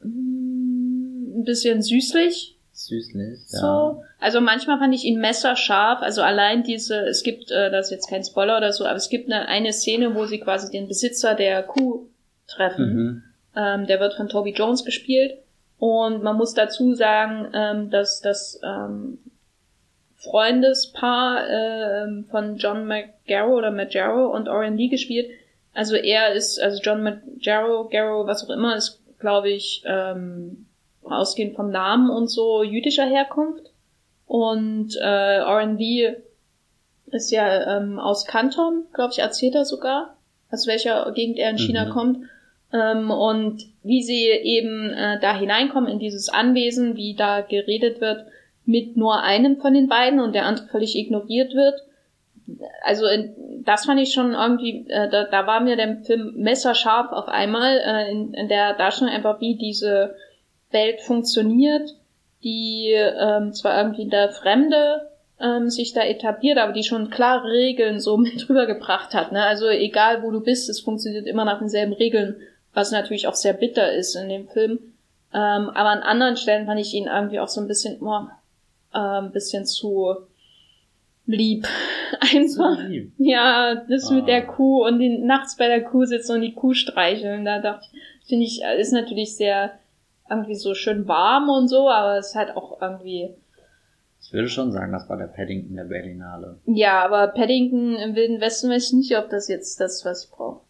mm, 0.02 1.40
ein 1.40 1.44
bisschen 1.44 1.82
süßlich. 1.82 2.56
Süßlich, 2.72 3.40
ja. 3.50 3.58
So. 3.58 4.04
Also 4.20 4.40
manchmal 4.40 4.78
fand 4.78 4.94
ich 4.94 5.04
ihn 5.04 5.20
messerscharf. 5.20 6.00
Also 6.00 6.22
allein 6.22 6.62
diese, 6.62 7.00
es 7.00 7.24
gibt, 7.24 7.50
äh, 7.50 7.70
das 7.72 7.86
ist 7.86 7.90
jetzt 7.90 8.08
kein 8.08 8.22
Spoiler 8.22 8.56
oder 8.56 8.72
so, 8.72 8.84
aber 8.86 8.96
es 8.96 9.08
gibt 9.08 9.30
eine, 9.30 9.48
eine 9.48 9.72
Szene, 9.72 10.14
wo 10.14 10.26
sie 10.26 10.38
quasi 10.38 10.70
den 10.70 10.86
Besitzer 10.86 11.34
der 11.34 11.64
Kuh 11.64 12.06
treffen. 12.46 12.94
Mhm. 12.94 13.22
Ähm, 13.56 13.86
der 13.88 13.98
wird 13.98 14.14
von 14.14 14.28
Toby 14.28 14.52
Jones 14.52 14.84
gespielt. 14.84 15.38
Und 15.78 16.22
man 16.22 16.36
muss 16.36 16.54
dazu 16.54 16.94
sagen, 16.94 17.50
ähm, 17.54 17.90
dass 17.90 18.20
das 18.20 18.60
ähm, 18.64 19.18
Freundespaar 20.16 21.48
äh, 21.48 22.22
von 22.24 22.56
John 22.56 22.86
McGarrow 22.86 23.56
oder 23.56 23.70
McGarrow 23.70 24.34
und 24.34 24.48
Orion 24.48 24.76
Lee 24.76 24.88
gespielt. 24.88 25.30
Also 25.74 25.94
er 25.94 26.32
ist, 26.32 26.60
also 26.60 26.82
John 26.82 27.02
McGarrow, 27.02 27.88
Garrow, 27.88 28.26
was 28.26 28.44
auch 28.44 28.50
immer, 28.50 28.74
ist, 28.76 29.00
glaube 29.20 29.50
ich, 29.50 29.84
ähm, 29.86 30.66
ausgehend 31.04 31.54
vom 31.54 31.70
Namen 31.70 32.10
und 32.10 32.26
so 32.26 32.64
jüdischer 32.64 33.06
Herkunft. 33.06 33.70
Und 34.26 34.96
äh, 35.00 35.40
Orion 35.40 35.78
Lee 35.78 36.16
ist 37.06 37.30
ja 37.30 37.76
ähm, 37.76 38.00
aus 38.00 38.26
Kanton, 38.26 38.86
glaube 38.92 39.12
ich, 39.12 39.20
erzählt 39.20 39.54
er 39.54 39.64
sogar, 39.64 40.16
aus 40.50 40.66
welcher 40.66 41.10
Gegend 41.12 41.38
er 41.38 41.50
in 41.50 41.58
China 41.58 41.86
mhm. 41.86 41.90
kommt. 41.90 42.18
Ähm, 42.72 43.10
und 43.10 43.64
wie 43.82 44.02
sie 44.02 44.26
eben 44.26 44.90
äh, 44.90 45.18
da 45.20 45.36
hineinkommen 45.36 45.90
in 45.90 45.98
dieses 45.98 46.28
Anwesen, 46.28 46.96
wie 46.96 47.14
da 47.14 47.40
geredet 47.40 48.00
wird, 48.00 48.26
mit 48.66 48.96
nur 48.96 49.22
einem 49.22 49.56
von 49.56 49.72
den 49.72 49.88
beiden 49.88 50.20
und 50.20 50.34
der 50.34 50.44
andere 50.44 50.66
völlig 50.66 50.94
ignoriert 50.94 51.54
wird. 51.54 51.80
Also 52.82 53.06
das 53.64 53.86
fand 53.86 54.00
ich 54.00 54.12
schon 54.12 54.32
irgendwie, 54.32 54.86
äh, 54.88 55.08
da, 55.08 55.24
da 55.24 55.46
war 55.46 55.60
mir 55.60 55.76
der 55.76 55.98
Film 56.04 56.34
messerscharf 56.36 57.12
auf 57.12 57.28
einmal 57.28 57.78
äh, 57.78 58.10
in, 58.10 58.34
in 58.34 58.48
der 58.48 58.74
Darstellung 58.74 59.12
einfach, 59.12 59.40
wie 59.40 59.56
diese 59.56 60.16
Welt 60.70 61.00
funktioniert, 61.00 61.94
die 62.44 62.92
ähm, 62.92 63.54
zwar 63.54 63.82
irgendwie 63.82 64.08
der 64.08 64.30
Fremde 64.30 65.08
ähm, 65.40 65.70
sich 65.70 65.92
da 65.92 66.02
etabliert, 66.02 66.58
aber 66.58 66.72
die 66.72 66.84
schon 66.84 67.10
klare 67.10 67.48
Regeln 67.48 68.00
so 68.00 68.16
mit 68.18 68.48
rübergebracht 68.48 69.14
hat. 69.14 69.32
Ne? 69.32 69.42
Also 69.42 69.68
egal 69.68 70.22
wo 70.22 70.30
du 70.30 70.40
bist, 70.40 70.68
es 70.68 70.80
funktioniert 70.80 71.26
immer 71.26 71.44
nach 71.44 71.58
denselben 71.58 71.92
Regeln, 71.92 72.36
was 72.74 72.90
natürlich 72.90 73.26
auch 73.26 73.34
sehr 73.34 73.54
bitter 73.54 73.92
ist 73.92 74.14
in 74.14 74.28
dem 74.28 74.48
Film. 74.48 74.78
Ähm, 75.32 75.70
aber 75.70 75.90
an 75.90 76.02
anderen 76.02 76.36
Stellen 76.36 76.66
fand 76.66 76.80
ich 76.80 76.94
ihn 76.94 77.06
irgendwie 77.06 77.40
auch 77.40 77.48
so 77.48 77.60
ein 77.60 77.68
bisschen, 77.68 78.00
oh, 78.00 78.26
äh, 78.94 78.98
ein 78.98 79.32
bisschen 79.32 79.66
zu 79.66 80.16
lieb. 81.26 81.66
Einfach. 82.20 82.78
Lieb. 82.88 83.12
Ja, 83.18 83.74
das 83.88 84.10
ah. 84.10 84.14
mit 84.14 84.28
der 84.28 84.48
ah. 84.48 84.52
Kuh 84.52 84.86
und 84.86 84.98
die 84.98 85.18
nachts 85.18 85.56
bei 85.56 85.68
der 85.68 85.84
Kuh 85.84 86.04
sitzen 86.04 86.36
und 86.36 86.40
die 86.40 86.54
Kuh 86.54 86.74
streicheln. 86.74 87.44
Da 87.44 87.60
dachte 87.60 87.86
ich, 87.92 88.28
finde 88.28 88.44
ich, 88.44 88.62
ist 88.78 88.92
natürlich 88.92 89.36
sehr 89.36 89.72
irgendwie 90.30 90.54
so 90.54 90.74
schön 90.74 91.08
warm 91.08 91.48
und 91.48 91.68
so, 91.68 91.88
aber 91.88 92.18
es 92.18 92.28
ist 92.28 92.34
halt 92.34 92.56
auch 92.56 92.80
irgendwie. 92.80 93.34
Ich 94.20 94.32
würde 94.32 94.48
schon 94.48 94.72
sagen, 94.72 94.92
das 94.92 95.08
war 95.08 95.16
der 95.16 95.26
Paddington 95.26 95.76
der 95.76 95.84
Berlinale. 95.84 96.58
Ja, 96.66 97.04
aber 97.04 97.28
Paddington 97.28 97.96
im 97.96 98.14
Wilden 98.14 98.40
Westen 98.40 98.68
weiß 98.68 98.88
ich 98.88 98.92
nicht, 98.94 99.16
ob 99.16 99.30
das 99.30 99.48
jetzt 99.48 99.80
das 99.80 100.04
was 100.04 100.24
ich 100.24 100.30
brauche. 100.30 100.60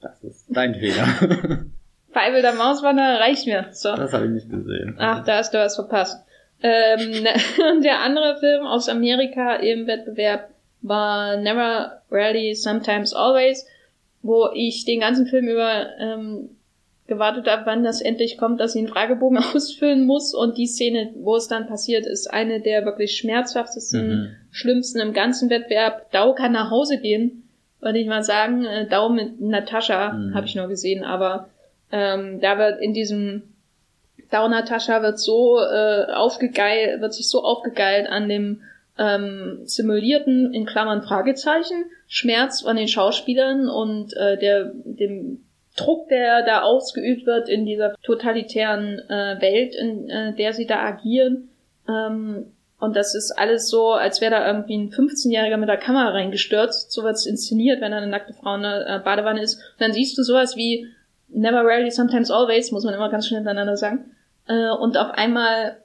Das 0.00 0.22
ist 0.22 0.46
dein 0.48 0.74
Fehler. 0.74 1.06
Feivel 2.12 2.42
der 2.42 2.54
Mauswanderer 2.54 3.20
reicht 3.20 3.46
mir. 3.46 3.66
So. 3.72 3.94
Das 3.94 4.12
habe 4.12 4.26
ich 4.26 4.32
nicht 4.32 4.50
gesehen. 4.50 4.96
Ach, 4.98 5.24
da 5.24 5.38
hast 5.38 5.52
du 5.52 5.58
was 5.58 5.74
verpasst. 5.74 6.24
Ähm, 6.62 7.24
der 7.82 8.00
andere 8.00 8.38
Film 8.38 8.66
aus 8.66 8.88
Amerika 8.88 9.56
im 9.56 9.86
Wettbewerb 9.86 10.50
war 10.82 11.36
Never, 11.36 12.02
Rarely, 12.10 12.54
Sometimes, 12.54 13.12
Always, 13.12 13.66
wo 14.22 14.48
ich 14.54 14.84
den 14.84 15.00
ganzen 15.00 15.26
Film 15.26 15.48
über 15.48 15.86
ähm, 15.98 16.50
gewartet 17.06 17.48
habe, 17.48 17.66
wann 17.66 17.82
das 17.82 18.00
endlich 18.00 18.36
kommt, 18.36 18.60
dass 18.60 18.74
ich 18.74 18.80
einen 18.80 18.88
Fragebogen 18.88 19.38
ausfüllen 19.54 20.06
muss. 20.06 20.34
Und 20.34 20.58
die 20.58 20.66
Szene, 20.66 21.12
wo 21.16 21.36
es 21.36 21.48
dann 21.48 21.66
passiert, 21.66 22.06
ist 22.06 22.30
eine 22.30 22.60
der 22.60 22.84
wirklich 22.84 23.16
schmerzhaftesten, 23.16 24.08
mhm. 24.08 24.36
schlimmsten 24.50 25.00
im 25.00 25.12
ganzen 25.12 25.50
Wettbewerb. 25.50 26.10
Dau 26.12 26.34
kann 26.34 26.52
nach 26.52 26.70
Hause 26.70 26.98
gehen, 26.98 27.47
würde 27.80 27.98
ich 27.98 28.06
mal 28.06 28.22
sagen. 28.22 28.64
Äh, 28.64 28.86
Dau 28.88 29.08
mit 29.08 29.40
Natascha 29.40 30.12
mhm. 30.12 30.34
habe 30.34 30.46
ich 30.46 30.54
nur 30.54 30.68
gesehen, 30.68 31.04
aber 31.04 31.48
ähm, 31.92 32.40
da 32.40 32.58
wird 32.58 32.80
in 32.80 32.92
diesem 32.92 33.42
Daunatascha 34.30 35.02
wird 35.02 35.18
so 35.18 35.58
äh, 35.58 36.06
aufgegeilt, 36.12 37.00
wird 37.00 37.14
sich 37.14 37.28
so 37.28 37.42
aufgegeilt 37.42 38.08
an 38.08 38.28
dem 38.28 38.62
ähm, 38.98 39.60
simulierten, 39.64 40.52
in 40.52 40.66
Klammern 40.66 41.02
Fragezeichen, 41.02 41.84
Schmerz 42.08 42.62
von 42.62 42.76
den 42.76 42.88
Schauspielern 42.88 43.68
und 43.68 44.14
äh, 44.16 44.36
der, 44.38 44.72
dem 44.84 45.44
Druck, 45.76 46.08
der 46.08 46.44
da 46.44 46.62
ausgeübt 46.62 47.24
wird 47.24 47.48
in 47.48 47.64
dieser 47.64 47.94
totalitären 48.02 48.98
äh, 49.08 49.40
Welt, 49.40 49.74
in 49.76 50.10
äh, 50.10 50.34
der 50.34 50.52
sie 50.52 50.66
da 50.66 50.80
agieren. 50.80 51.48
Ähm, 51.88 52.52
und 52.80 52.94
das 52.94 53.14
ist 53.14 53.32
alles 53.32 53.68
so, 53.68 53.90
als 53.90 54.20
wäre 54.20 54.30
da 54.30 54.46
irgendwie 54.46 54.76
ein 54.76 54.90
15-Jähriger 54.90 55.56
mit 55.56 55.68
der 55.68 55.78
Kamera 55.78 56.10
reingestürzt. 56.10 56.92
So 56.92 57.02
wird's 57.02 57.26
inszeniert, 57.26 57.80
wenn 57.80 57.90
da 57.90 57.98
eine 57.98 58.06
nackte 58.06 58.34
Frau 58.34 58.54
in 58.54 58.62
der 58.62 58.86
äh, 58.86 58.98
Badewanne 59.00 59.42
ist. 59.42 59.56
Und 59.56 59.80
dann 59.80 59.92
siehst 59.92 60.16
du 60.16 60.22
sowas 60.22 60.54
wie 60.54 60.86
Never 61.28 61.64
Rarely, 61.64 61.90
Sometimes 61.90 62.30
Always, 62.30 62.70
muss 62.70 62.84
man 62.84 62.94
immer 62.94 63.10
ganz 63.10 63.26
schnell 63.26 63.40
hintereinander 63.40 63.76
sagen. 63.76 64.12
Äh, 64.46 64.70
und 64.70 64.96
auf 64.96 65.10
einmal 65.10 65.78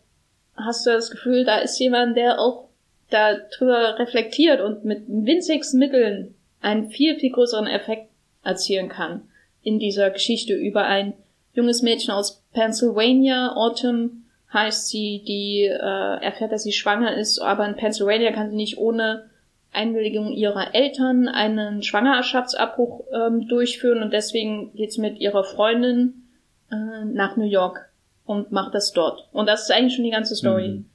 hast 0.55 0.85
du 0.85 0.91
das 0.91 1.09
Gefühl, 1.09 1.45
da 1.45 1.57
ist 1.57 1.79
jemand, 1.79 2.15
der 2.15 2.39
auch 2.39 2.69
darüber 3.09 3.97
reflektiert 3.97 4.61
und 4.61 4.85
mit 4.85 5.03
winzigsten 5.07 5.79
Mitteln 5.79 6.35
einen 6.61 6.89
viel, 6.89 7.17
viel 7.19 7.31
größeren 7.31 7.67
Effekt 7.67 8.09
erzielen 8.43 8.89
kann 8.89 9.23
in 9.63 9.79
dieser 9.79 10.11
Geschichte 10.11 10.53
über 10.53 10.85
ein 10.85 11.13
junges 11.53 11.81
Mädchen 11.81 12.11
aus 12.13 12.43
Pennsylvania, 12.53 13.53
Autumn 13.55 14.22
heißt 14.53 14.89
sie, 14.89 15.23
die 15.25 15.65
äh, 15.65 16.23
erfährt, 16.23 16.51
dass 16.51 16.63
sie 16.63 16.71
schwanger 16.71 17.15
ist, 17.15 17.39
aber 17.39 17.65
in 17.65 17.75
Pennsylvania 17.75 18.31
kann 18.31 18.49
sie 18.51 18.55
nicht 18.55 18.77
ohne 18.77 19.29
Einwilligung 19.71 20.31
ihrer 20.31 20.75
Eltern 20.75 21.27
einen 21.27 21.81
Schwangerschaftsabbruch 21.81 23.05
ähm, 23.11 23.47
durchführen 23.47 24.03
und 24.03 24.13
deswegen 24.13 24.73
geht 24.75 24.93
sie 24.93 25.01
mit 25.01 25.19
ihrer 25.19 25.43
Freundin 25.43 26.27
äh, 26.71 27.05
nach 27.05 27.35
New 27.35 27.45
York 27.45 27.89
und 28.25 28.51
macht 28.51 28.75
das 28.75 28.93
dort. 28.93 29.27
Und 29.33 29.47
das 29.47 29.63
ist 29.63 29.71
eigentlich 29.71 29.95
schon 29.95 30.05
die 30.05 30.11
ganze 30.11 30.35
Story. 30.35 30.67
Mhm. 30.69 30.85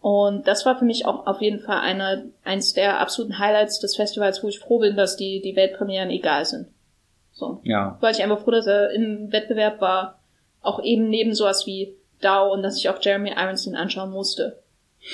Und 0.00 0.46
das 0.46 0.64
war 0.64 0.78
für 0.78 0.84
mich 0.84 1.06
auch 1.06 1.26
auf 1.26 1.40
jeden 1.40 1.58
Fall 1.58 1.80
einer, 1.80 2.22
eins 2.44 2.72
der 2.72 3.00
absoluten 3.00 3.38
Highlights 3.38 3.80
des 3.80 3.96
Festivals, 3.96 4.44
wo 4.44 4.48
ich 4.48 4.60
froh 4.60 4.78
bin, 4.78 4.96
dass 4.96 5.16
die, 5.16 5.40
die 5.40 5.56
Weltpremieren 5.56 6.10
egal 6.10 6.44
sind. 6.44 6.68
So. 7.32 7.60
Ja. 7.64 7.96
Weil 8.00 8.14
ich 8.14 8.22
einfach 8.22 8.40
froh, 8.40 8.52
dass 8.52 8.66
er 8.66 8.90
im 8.90 9.32
Wettbewerb 9.32 9.80
war, 9.80 10.20
auch 10.60 10.82
eben 10.82 11.08
neben 11.08 11.34
sowas 11.34 11.66
wie 11.66 11.94
Dow 12.20 12.52
und 12.52 12.62
dass 12.62 12.78
ich 12.78 12.88
auch 12.88 13.00
Jeremy 13.00 13.32
Irons 13.36 13.64
den 13.64 13.76
anschauen 13.76 14.10
musste. 14.10 14.58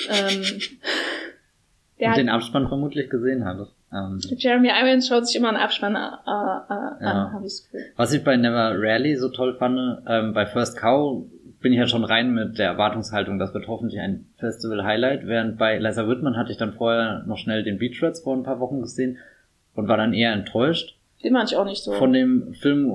Ähm, 0.09 0.43
der 1.99 2.09
und 2.09 2.17
den 2.17 2.29
Abspann 2.29 2.67
vermutlich 2.67 3.09
gesehen 3.09 3.45
hat. 3.45 3.67
Ähm, 3.93 4.19
Jeremy 4.37 4.69
Irons 4.69 5.07
schaut 5.07 5.27
sich 5.27 5.35
immer 5.35 5.49
einen 5.49 5.57
Abspann 5.57 5.95
äh, 5.95 5.99
äh, 5.99 6.01
ja. 6.01 6.97
an, 6.99 7.33
habe 7.33 7.45
ich 7.45 7.53
das 7.53 7.63
Gefühl. 7.63 7.85
Was 7.95 8.13
ich 8.13 8.23
bei 8.23 8.35
Never 8.35 8.75
Rarely 8.75 9.15
so 9.15 9.29
toll 9.29 9.55
fand, 9.57 10.01
ähm, 10.07 10.33
bei 10.33 10.45
First 10.45 10.77
Cow 10.77 11.23
bin 11.61 11.73
ich 11.73 11.79
ja 11.79 11.87
schon 11.87 12.03
rein 12.03 12.31
mit 12.33 12.59
der 12.59 12.67
Erwartungshaltung, 12.67 13.39
das 13.39 13.53
wird 13.53 13.67
hoffentlich 13.67 13.99
ein 13.99 14.27
Festival-Highlight, 14.37 15.25
während 15.25 15.57
bei 15.57 15.79
Liza 15.79 16.07
Whitman 16.07 16.37
hatte 16.37 16.51
ich 16.51 16.57
dann 16.57 16.73
vorher 16.73 17.23
noch 17.25 17.37
schnell 17.37 17.63
den 17.63 17.79
Beach 17.79 18.03
Rats 18.03 18.19
vor 18.19 18.35
ein 18.35 18.43
paar 18.43 18.59
Wochen 18.59 18.81
gesehen 18.81 19.17
und 19.73 19.87
war 19.87 19.97
dann 19.97 20.13
eher 20.13 20.33
enttäuscht. 20.33 20.95
Den 21.23 21.33
mag 21.33 21.45
ich 21.47 21.55
auch 21.55 21.65
nicht 21.65 21.83
so. 21.83 21.93
Von 21.93 22.13
dem 22.13 22.53
Film 22.53 22.91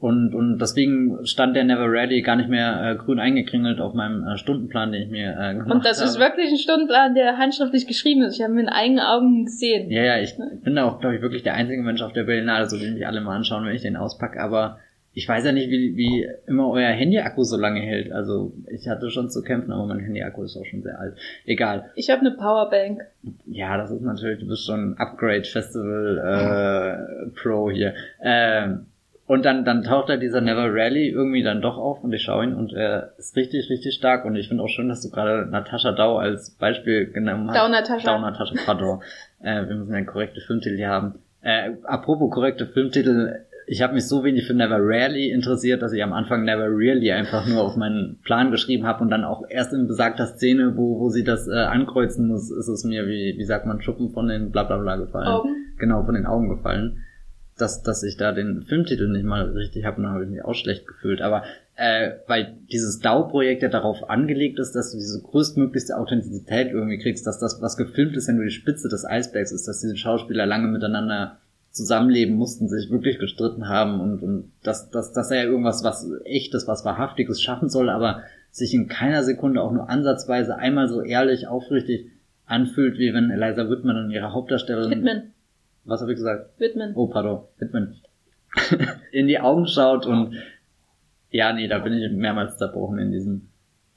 und, 0.00 0.34
und 0.34 0.58
deswegen 0.58 1.24
stand 1.24 1.56
der 1.56 1.64
Never 1.64 1.90
Ready 1.90 2.20
gar 2.22 2.36
nicht 2.36 2.48
mehr 2.48 2.90
äh, 2.90 2.96
grün 2.96 3.18
eingekringelt 3.18 3.80
auf 3.80 3.94
meinem 3.94 4.26
äh, 4.26 4.36
Stundenplan, 4.36 4.92
den 4.92 5.02
ich 5.02 5.10
mir 5.10 5.30
äh, 5.30 5.52
gemacht 5.52 5.68
habe. 5.68 5.72
Und 5.72 5.84
das 5.84 6.00
habe. 6.00 6.10
ist 6.10 6.18
wirklich 6.18 6.50
ein 6.50 6.58
Stundenplan, 6.58 7.14
der 7.14 7.38
handschriftlich 7.38 7.86
geschrieben 7.86 8.22
ist. 8.22 8.36
Ich 8.36 8.42
habe 8.42 8.52
ihn 8.52 8.56
mit 8.56 8.68
eigenen 8.68 9.00
Augen 9.00 9.46
gesehen. 9.46 9.90
Ja, 9.90 10.02
ja, 10.02 10.18
ich 10.18 10.34
bin 10.36 10.74
da 10.74 10.84
auch, 10.84 11.00
glaube 11.00 11.16
ich, 11.16 11.22
wirklich 11.22 11.42
der 11.42 11.54
einzige 11.54 11.82
Mensch 11.82 12.02
auf 12.02 12.12
der 12.12 12.24
Berlinale, 12.24 12.68
so 12.68 12.78
den 12.78 12.94
mich 12.94 13.06
alle 13.06 13.20
mal 13.20 13.36
anschauen, 13.36 13.64
wenn 13.64 13.74
ich 13.74 13.82
den 13.82 13.96
auspacke. 13.96 14.40
Aber 14.40 14.78
ich 15.14 15.28
weiß 15.28 15.44
ja 15.44 15.52
nicht, 15.52 15.70
wie, 15.70 15.96
wie 15.96 16.28
immer 16.46 16.68
euer 16.68 16.90
Handy-Akku 16.90 17.44
so 17.44 17.56
lange 17.56 17.80
hält. 17.80 18.12
Also 18.12 18.52
ich 18.68 18.88
hatte 18.88 19.10
schon 19.10 19.30
zu 19.30 19.42
kämpfen, 19.42 19.72
aber 19.72 19.86
mein 19.86 20.00
Handy-Akku 20.00 20.42
ist 20.42 20.56
auch 20.56 20.66
schon 20.66 20.82
sehr 20.82 20.98
alt. 20.98 21.16
Egal. 21.46 21.90
Ich 21.94 22.10
habe 22.10 22.20
eine 22.20 22.32
Powerbank. 22.32 23.00
Ja, 23.46 23.76
das 23.78 23.92
ist 23.92 24.02
natürlich, 24.02 24.40
du 24.40 24.48
bist 24.48 24.66
schon 24.66 24.98
Upgrade 24.98 25.44
Festival 25.44 26.18
äh, 26.18 27.40
Pro 27.40 27.70
hier. 27.70 27.94
Ähm, 28.20 28.86
und 29.26 29.44
dann, 29.46 29.64
dann 29.64 29.82
taucht 29.82 30.10
da 30.10 30.16
dieser 30.18 30.42
Never 30.42 30.66
Rally 30.70 31.08
irgendwie 31.08 31.42
dann 31.42 31.62
doch 31.62 31.78
auf 31.78 32.04
und 32.04 32.12
ich 32.12 32.22
schaue 32.22 32.44
ihn 32.44 32.54
und 32.54 32.74
er 32.74 33.14
ist 33.16 33.34
richtig, 33.36 33.70
richtig 33.70 33.94
stark. 33.94 34.26
Und 34.26 34.36
ich 34.36 34.48
finde 34.48 34.62
auch 34.62 34.68
schön, 34.68 34.88
dass 34.88 35.00
du 35.00 35.10
gerade 35.10 35.46
Natascha 35.50 35.92
Dau 35.92 36.18
als 36.18 36.50
Beispiel 36.50 37.10
genommen 37.10 37.48
hast. 37.48 37.56
Dau 37.56 37.68
Natascha. 37.68 38.04
Dau 38.04 38.20
Natascha, 38.20 38.54
pardon. 38.66 39.00
äh, 39.42 39.66
wir 39.66 39.76
müssen 39.76 39.94
einen 39.94 40.04
korrekten 40.04 40.42
Filmtitel 40.42 40.76
hier 40.76 40.90
haben. 40.90 41.14
Äh, 41.40 41.70
apropos 41.84 42.30
korrekte 42.30 42.66
Filmtitel, 42.66 43.46
ich 43.66 43.80
habe 43.80 43.94
mich 43.94 44.06
so 44.06 44.24
wenig 44.24 44.46
für 44.46 44.52
Never 44.52 44.76
Rarely 44.78 45.30
interessiert, 45.30 45.80
dass 45.80 45.94
ich 45.94 46.02
am 46.02 46.12
Anfang 46.12 46.44
Never 46.44 46.68
Really 46.68 47.10
einfach 47.10 47.46
nur 47.46 47.62
auf 47.62 47.76
meinen 47.76 48.18
Plan 48.24 48.50
geschrieben 48.50 48.86
habe 48.86 49.02
und 49.02 49.08
dann 49.08 49.24
auch 49.24 49.44
erst 49.48 49.72
in 49.72 49.88
besagter 49.88 50.26
Szene, 50.26 50.76
wo, 50.76 51.00
wo 51.00 51.08
sie 51.08 51.24
das 51.24 51.48
äh, 51.48 51.54
ankreuzen 51.54 52.28
muss, 52.28 52.50
ist 52.50 52.68
es 52.68 52.84
mir, 52.84 53.06
wie, 53.06 53.36
wie 53.38 53.44
sagt 53.44 53.64
man, 53.64 53.80
Schuppen 53.80 54.10
von 54.10 54.28
den 54.28 54.50
Blablabla 54.50 54.96
gefallen. 54.96 55.28
Augen. 55.28 55.48
Genau, 55.78 56.04
von 56.04 56.14
den 56.14 56.26
Augen 56.26 56.50
gefallen 56.50 57.00
dass, 57.56 57.82
dass 57.82 58.02
ich 58.02 58.16
da 58.16 58.32
den 58.32 58.62
Filmtitel 58.62 59.08
nicht 59.08 59.24
mal 59.24 59.50
richtig 59.50 59.84
habe 59.84 60.02
dann 60.02 60.12
habe 60.12 60.24
ich 60.24 60.30
mich 60.30 60.44
auch 60.44 60.54
schlecht 60.54 60.86
gefühlt. 60.86 61.22
Aber 61.22 61.44
äh, 61.76 62.12
weil 62.26 62.56
dieses 62.70 63.00
DAO-Projekt 63.00 63.62
ja 63.62 63.68
darauf 63.68 64.08
angelegt 64.08 64.58
ist, 64.58 64.72
dass 64.72 64.92
du 64.92 64.98
diese 64.98 65.22
größtmöglichste 65.22 65.96
Authentizität 65.96 66.70
irgendwie 66.72 66.98
kriegst, 66.98 67.26
dass 67.26 67.38
das, 67.38 67.60
was 67.60 67.76
gefilmt 67.76 68.16
ist, 68.16 68.28
ja 68.28 68.34
nur 68.34 68.44
die 68.44 68.50
Spitze 68.50 68.88
des 68.88 69.04
Eisbergs 69.04 69.52
ist, 69.52 69.66
dass 69.66 69.80
diese 69.80 69.96
Schauspieler 69.96 70.46
lange 70.46 70.68
miteinander 70.68 71.38
zusammenleben 71.70 72.36
mussten, 72.36 72.68
sich 72.68 72.90
wirklich 72.90 73.18
gestritten 73.18 73.68
haben 73.68 74.00
und, 74.00 74.22
und 74.22 74.52
dass, 74.62 74.90
dass, 74.90 75.12
dass 75.12 75.32
er 75.32 75.44
ja 75.44 75.50
irgendwas, 75.50 75.82
was 75.82 76.08
echtes, 76.24 76.68
was 76.68 76.84
wahrhaftiges 76.84 77.42
schaffen 77.42 77.68
soll, 77.68 77.88
aber 77.88 78.22
sich 78.52 78.72
in 78.72 78.86
keiner 78.86 79.24
Sekunde 79.24 79.60
auch 79.60 79.72
nur 79.72 79.90
ansatzweise 79.90 80.56
einmal 80.56 80.86
so 80.86 81.02
ehrlich, 81.02 81.48
aufrichtig 81.48 82.12
anfühlt, 82.46 82.98
wie 82.98 83.12
wenn 83.12 83.30
Eliza 83.30 83.68
Whitman 83.68 84.04
und 84.04 84.10
ihre 84.12 84.32
Hauptdarstellerin 84.32 84.90
Whitman. 84.90 85.32
Was 85.84 86.00
habe 86.00 86.12
ich 86.12 86.16
gesagt? 86.16 86.58
Whitman. 86.58 86.92
Oh, 86.94 87.06
pardon. 87.06 87.40
Whitman. 87.58 87.96
in 89.12 89.26
die 89.26 89.40
Augen 89.40 89.66
schaut 89.66 90.06
und 90.06 90.36
ja, 91.30 91.52
nee, 91.52 91.66
da 91.66 91.78
bin 91.78 91.92
ich 91.94 92.12
mehrmals 92.12 92.56
zerbrochen 92.56 92.98
in 92.98 93.10
diesem 93.10 93.48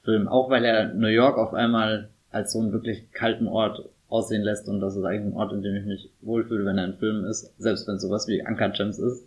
Film. 0.02 0.26
Auch 0.26 0.50
weil 0.50 0.64
er 0.64 0.92
New 0.94 1.08
York 1.08 1.38
auf 1.38 1.54
einmal 1.54 2.08
als 2.30 2.52
so 2.52 2.60
einen 2.60 2.72
wirklich 2.72 3.12
kalten 3.12 3.46
Ort 3.46 3.88
aussehen 4.08 4.42
lässt 4.42 4.68
und 4.68 4.80
das 4.80 4.96
ist 4.96 5.04
eigentlich 5.04 5.32
ein 5.32 5.38
Ort, 5.38 5.52
in 5.52 5.62
dem 5.62 5.76
ich 5.76 5.84
mich 5.84 6.10
wohlfühle, 6.20 6.64
wenn 6.64 6.78
er 6.78 6.84
ein 6.84 6.98
Film 6.98 7.24
ist, 7.24 7.54
selbst 7.58 7.86
wenn 7.86 7.98
sowas 7.98 8.26
wie 8.26 8.44
Anker 8.44 8.70
Gems 8.70 8.98
ist. 8.98 9.26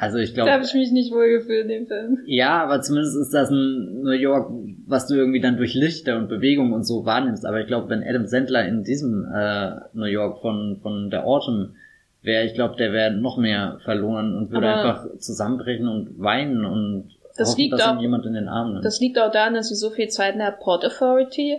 Also 0.00 0.16
ich 0.16 0.32
glaube. 0.32 0.48
Da 0.48 0.54
habe 0.54 0.64
ich 0.64 0.72
mich 0.72 0.92
nicht 0.92 1.12
wohlgefühlt 1.12 1.64
in 1.64 1.68
dem 1.68 1.86
Film. 1.86 2.18
Ja, 2.24 2.62
aber 2.62 2.80
zumindest 2.80 3.18
ist 3.18 3.34
das 3.34 3.50
ein 3.50 4.00
New 4.00 4.12
York, 4.12 4.50
was 4.86 5.06
du 5.06 5.14
irgendwie 5.14 5.40
dann 5.42 5.58
durch 5.58 5.74
Lichter 5.74 6.16
und 6.16 6.28
Bewegung 6.28 6.72
und 6.72 6.84
so 6.84 7.04
wahrnimmst. 7.04 7.44
Aber 7.44 7.60
ich 7.60 7.66
glaube, 7.66 7.90
wenn 7.90 8.02
Adam 8.02 8.24
Sandler 8.24 8.66
in 8.66 8.82
diesem 8.82 9.30
äh, 9.30 9.72
New 9.92 10.06
York 10.06 10.40
von, 10.40 10.78
von 10.82 11.10
der 11.10 11.26
Autumn 11.26 11.74
wäre, 12.22 12.46
ich 12.46 12.54
glaube, 12.54 12.76
der 12.76 12.94
wäre 12.94 13.12
noch 13.12 13.36
mehr 13.36 13.78
verloren 13.84 14.38
und 14.38 14.50
würde 14.50 14.68
aber 14.68 15.02
einfach 15.02 15.18
zusammenbrechen 15.18 15.86
und 15.86 16.18
weinen 16.18 16.64
und 16.64 17.10
das 17.36 17.50
hoffen, 17.50 17.60
liegt 17.60 17.74
dass 17.74 17.82
auch, 17.82 18.00
jemand 18.00 18.24
in 18.24 18.32
den 18.32 18.48
Arm 18.48 18.72
nimmt. 18.72 18.84
Das 18.86 19.00
liegt 19.00 19.18
auch 19.18 19.30
daran, 19.30 19.52
dass 19.52 19.68
sie 19.68 19.74
so 19.74 19.90
viel 19.90 20.08
Zeit 20.08 20.32
in 20.32 20.40
der 20.40 20.52
Port 20.52 20.82
Authority 20.82 21.58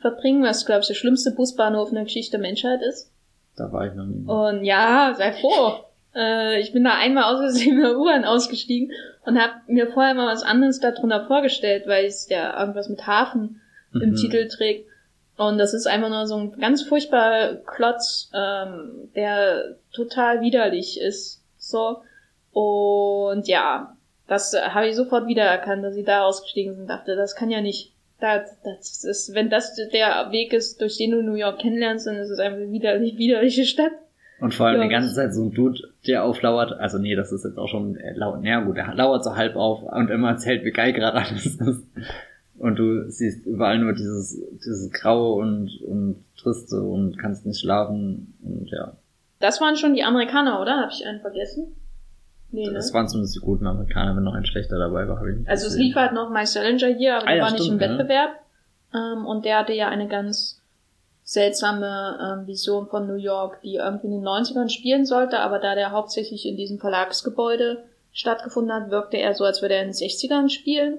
verbringen, 0.00 0.42
was, 0.42 0.66
glaube 0.66 0.80
ich, 0.80 0.88
der 0.88 0.94
schlimmste 0.94 1.30
Busbahnhof 1.30 1.90
in 1.90 1.94
der 1.94 2.04
Geschichte 2.04 2.32
der 2.32 2.40
Menschheit 2.40 2.80
ist. 2.82 3.12
Da 3.56 3.70
war 3.70 3.86
ich 3.86 3.94
noch 3.94 4.06
nie. 4.06 4.26
Und 4.26 4.64
ja, 4.64 5.14
sei 5.16 5.30
froh. 5.30 5.84
Äh, 6.16 6.60
ich 6.60 6.72
bin 6.72 6.84
da 6.84 6.94
einmal 6.94 7.24
aus 7.24 7.40
Versehen 7.40 7.76
in 7.76 7.82
der 7.82 7.98
U-Bahn 7.98 8.24
ausgestiegen 8.24 8.92
und 9.24 9.38
habe 9.38 9.54
mir 9.66 9.88
vorher 9.88 10.14
mal 10.14 10.32
was 10.32 10.42
anderes 10.42 10.80
darunter 10.80 11.26
vorgestellt, 11.26 11.84
weil 11.86 12.06
es 12.06 12.28
ja 12.28 12.58
irgendwas 12.58 12.88
mit 12.88 13.06
Hafen 13.06 13.60
mhm. 13.92 14.00
im 14.00 14.14
Titel 14.16 14.48
trägt. 14.48 14.88
Und 15.36 15.58
das 15.58 15.74
ist 15.74 15.86
einfach 15.86 16.08
nur 16.08 16.26
so 16.26 16.36
ein 16.36 16.58
ganz 16.58 16.82
furchtbarer 16.82 17.56
Klotz, 17.56 18.30
ähm, 18.34 19.10
der 19.14 19.76
total 19.92 20.40
widerlich 20.40 20.98
ist. 20.98 21.42
So. 21.58 21.98
Und 22.52 23.46
ja, 23.46 23.94
das 24.28 24.54
habe 24.54 24.88
ich 24.88 24.96
sofort 24.96 25.26
wiedererkannt, 25.26 25.84
dass 25.84 25.94
sie 25.94 26.04
da 26.04 26.24
ausgestiegen 26.24 26.74
sind. 26.74 26.88
Dachte, 26.88 27.16
das 27.16 27.36
kann 27.36 27.50
ja 27.50 27.60
nicht. 27.60 27.92
Das, 28.18 28.56
das 28.64 29.04
ist, 29.04 29.34
wenn 29.34 29.50
das 29.50 29.74
der 29.74 30.28
Weg 30.30 30.54
ist, 30.54 30.80
durch 30.80 30.96
den 30.96 31.10
du 31.10 31.22
New 31.22 31.34
York 31.34 31.58
kennenlernst, 31.58 32.06
dann 32.06 32.16
ist 32.16 32.30
es 32.30 32.38
einfach 32.38 32.56
eine 32.56 32.72
widerlich, 32.72 33.18
widerliche 33.18 33.66
Stadt. 33.66 33.92
Und 34.38 34.54
vor 34.54 34.66
allem 34.66 34.80
ja. 34.80 34.86
die 34.86 34.92
ganze 34.92 35.14
Zeit 35.14 35.34
so 35.34 35.44
ein 35.44 35.52
Dude, 35.52 35.80
der 36.06 36.24
auflauert. 36.24 36.72
Also 36.72 36.98
nee, 36.98 37.14
das 37.14 37.32
ist 37.32 37.44
jetzt 37.44 37.58
auch 37.58 37.68
schon 37.68 37.96
äh, 37.96 38.12
laut. 38.14 38.42
Naja 38.42 38.60
gut, 38.60 38.76
der 38.76 38.94
lauert 38.94 39.24
so 39.24 39.34
halb 39.34 39.56
auf 39.56 39.82
und 39.82 40.10
immer 40.10 40.30
erzählt, 40.30 40.64
wie 40.64 40.72
geil 40.72 40.92
gerade 40.92 41.18
alles 41.18 41.46
ist. 41.46 41.86
Und 42.58 42.78
du 42.78 43.10
siehst 43.10 43.46
überall 43.46 43.78
nur 43.78 43.92
dieses, 43.92 44.40
dieses 44.64 44.90
Graue 44.90 45.42
und, 45.42 45.70
und 45.82 46.24
Triste 46.38 46.80
und 46.80 47.18
kannst 47.18 47.44
nicht 47.44 47.60
schlafen 47.60 48.34
und 48.42 48.70
ja. 48.70 48.92
Das 49.40 49.60
waren 49.60 49.76
schon 49.76 49.94
die 49.94 50.02
Amerikaner, 50.02 50.60
oder? 50.60 50.80
Habe 50.80 50.90
ich 50.90 51.06
einen 51.06 51.20
vergessen? 51.20 51.76
Nee, 52.52 52.66
ne? 52.66 52.72
Das 52.72 52.94
waren 52.94 53.08
zumindest 53.08 53.36
die 53.36 53.40
guten 53.40 53.66
Amerikaner, 53.66 54.16
wenn 54.16 54.22
noch 54.22 54.34
ein 54.34 54.46
schlechter 54.46 54.78
dabei 54.78 55.06
war, 55.08 55.18
habe 55.18 55.32
ich 55.32 55.38
nicht 55.38 55.48
Also 55.48 55.66
gesehen. 55.66 55.80
es 55.80 55.86
lief 55.86 55.96
halt 55.96 56.14
noch 56.14 56.30
Mike 56.30 56.46
Salinger 56.46 56.96
hier, 56.96 57.16
aber 57.16 57.24
ah, 57.24 57.28
der 57.28 57.36
ja, 57.36 57.42
war 57.42 57.48
stimmt, 57.50 57.60
nicht 57.60 57.72
im 57.72 57.80
Wettbewerb. 57.80 58.30
Ähm, 58.94 59.26
und 59.26 59.44
der 59.44 59.58
hatte 59.58 59.72
ja 59.74 59.88
eine 59.88 60.08
ganz 60.08 60.62
seltsame 61.26 62.18
ähm, 62.22 62.46
Vision 62.46 62.86
von 62.86 63.08
New 63.08 63.16
York, 63.16 63.60
die 63.62 63.74
irgendwie 63.74 64.06
in 64.06 64.12
den 64.12 64.24
90ern 64.24 64.68
spielen 64.68 65.04
sollte, 65.04 65.40
aber 65.40 65.58
da 65.58 65.74
der 65.74 65.90
hauptsächlich 65.90 66.46
in 66.46 66.56
diesem 66.56 66.78
Verlagsgebäude 66.78 67.82
stattgefunden 68.12 68.72
hat, 68.72 68.90
wirkte 68.92 69.16
er 69.16 69.34
so, 69.34 69.44
als 69.44 69.60
würde 69.60 69.74
er 69.74 69.82
in 69.82 69.88
den 69.88 69.94
60ern 69.94 70.48
spielen. 70.48 70.98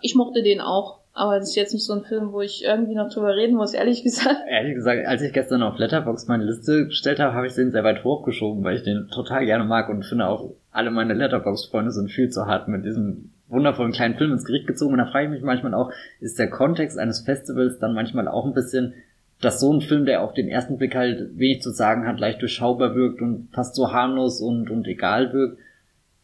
Ich 0.00 0.14
mochte 0.14 0.42
den 0.42 0.62
auch, 0.62 1.00
aber 1.12 1.36
es 1.36 1.50
ist 1.50 1.56
jetzt 1.56 1.74
nicht 1.74 1.84
so 1.84 1.92
ein 1.92 2.04
Film, 2.04 2.32
wo 2.32 2.40
ich 2.40 2.64
irgendwie 2.64 2.94
noch 2.94 3.12
drüber 3.12 3.36
reden 3.36 3.54
muss, 3.54 3.74
ehrlich 3.74 4.02
gesagt. 4.02 4.36
Ehrlich 4.48 4.76
gesagt, 4.76 5.06
als 5.06 5.20
ich 5.20 5.34
gestern 5.34 5.62
auf 5.62 5.76
Letterbox 5.76 6.26
meine 6.26 6.44
Liste 6.44 6.86
gestellt 6.86 7.20
habe, 7.20 7.34
habe 7.34 7.46
ich 7.46 7.54
den 7.54 7.70
sehr 7.70 7.84
weit 7.84 8.02
hochgeschoben, 8.02 8.64
weil 8.64 8.76
ich 8.76 8.82
den 8.82 9.08
total 9.08 9.44
gerne 9.44 9.64
mag 9.64 9.90
und 9.90 10.06
finde 10.06 10.26
auch, 10.26 10.54
alle 10.70 10.90
meine 10.90 11.12
Letterbox-Freunde 11.12 11.90
sind 11.90 12.10
viel 12.10 12.30
zu 12.30 12.46
hart 12.46 12.66
mit 12.68 12.86
diesem 12.86 13.30
wundervollen 13.48 13.92
kleinen 13.92 14.16
Film 14.16 14.32
ins 14.32 14.46
Gericht 14.46 14.66
gezogen. 14.66 14.94
Und 14.94 15.00
da 15.00 15.06
frage 15.06 15.26
ich 15.26 15.32
mich 15.32 15.42
manchmal 15.42 15.74
auch, 15.74 15.90
ist 16.20 16.38
der 16.38 16.48
Kontext 16.48 16.98
eines 16.98 17.20
Festivals 17.20 17.78
dann 17.78 17.92
manchmal 17.92 18.26
auch 18.26 18.46
ein 18.46 18.54
bisschen 18.54 18.94
dass 19.40 19.60
so 19.60 19.72
ein 19.72 19.82
Film, 19.82 20.06
der 20.06 20.22
auf 20.22 20.32
den 20.32 20.48
ersten 20.48 20.78
Blick 20.78 20.94
halt 20.94 21.38
wenig 21.38 21.62
zu 21.62 21.70
sagen 21.70 22.06
hat, 22.06 22.20
leicht 22.20 22.40
durchschaubar 22.40 22.94
wirkt 22.94 23.20
und 23.20 23.48
fast 23.52 23.74
so 23.74 23.92
harmlos 23.92 24.40
und, 24.40 24.70
und 24.70 24.86
egal 24.86 25.32
wirkt, 25.32 25.58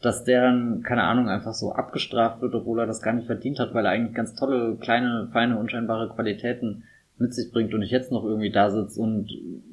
dass 0.01 0.23
der 0.23 0.41
dann, 0.41 0.83
keine 0.83 1.03
Ahnung, 1.03 1.29
einfach 1.29 1.53
so 1.53 1.71
abgestraft 1.71 2.41
wird, 2.41 2.55
obwohl 2.55 2.79
er 2.79 2.87
das 2.87 3.01
gar 3.01 3.13
nicht 3.13 3.27
verdient 3.27 3.59
hat, 3.59 3.73
weil 3.73 3.85
er 3.85 3.91
eigentlich 3.91 4.15
ganz 4.15 4.35
tolle, 4.35 4.77
kleine, 4.79 5.29
feine, 5.31 5.57
unscheinbare 5.57 6.09
Qualitäten 6.09 6.83
mit 7.17 7.33
sich 7.33 7.51
bringt 7.51 7.73
und 7.73 7.83
ich 7.83 7.91
jetzt 7.91 8.11
noch 8.11 8.25
irgendwie 8.25 8.51
da 8.51 8.69
sitze 8.69 8.99
und 8.99 9.29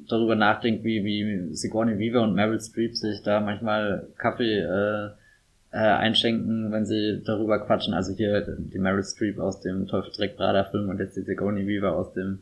darüber 0.07 0.35
nachdenke, 0.35 0.83
wie, 0.83 1.03
wie 1.03 1.53
Sigourney 1.53 1.97
Weaver 1.97 2.21
und 2.21 2.35
Meryl 2.35 2.61
Streep 2.61 2.95
sich 2.95 3.23
da 3.23 3.39
manchmal 3.39 4.07
Kaffee 4.17 4.59
äh, 4.59 5.09
äh, 5.71 5.77
einschenken, 5.77 6.71
wenn 6.71 6.85
sie 6.85 7.21
darüber 7.25 7.59
quatschen. 7.65 7.93
Also 7.93 8.13
hier 8.13 8.41
die 8.57 8.79
Meryl 8.79 9.03
Streep 9.03 9.39
aus 9.39 9.59
dem 9.59 9.87
Teufel 9.87 10.11
trägt 10.11 10.37
Prada 10.37 10.65
Film 10.65 10.89
und 10.89 10.99
jetzt 10.99 11.17
die 11.17 11.23
Sigourney 11.23 11.65
Weaver 11.67 11.95
aus 11.95 12.13
dem 12.13 12.39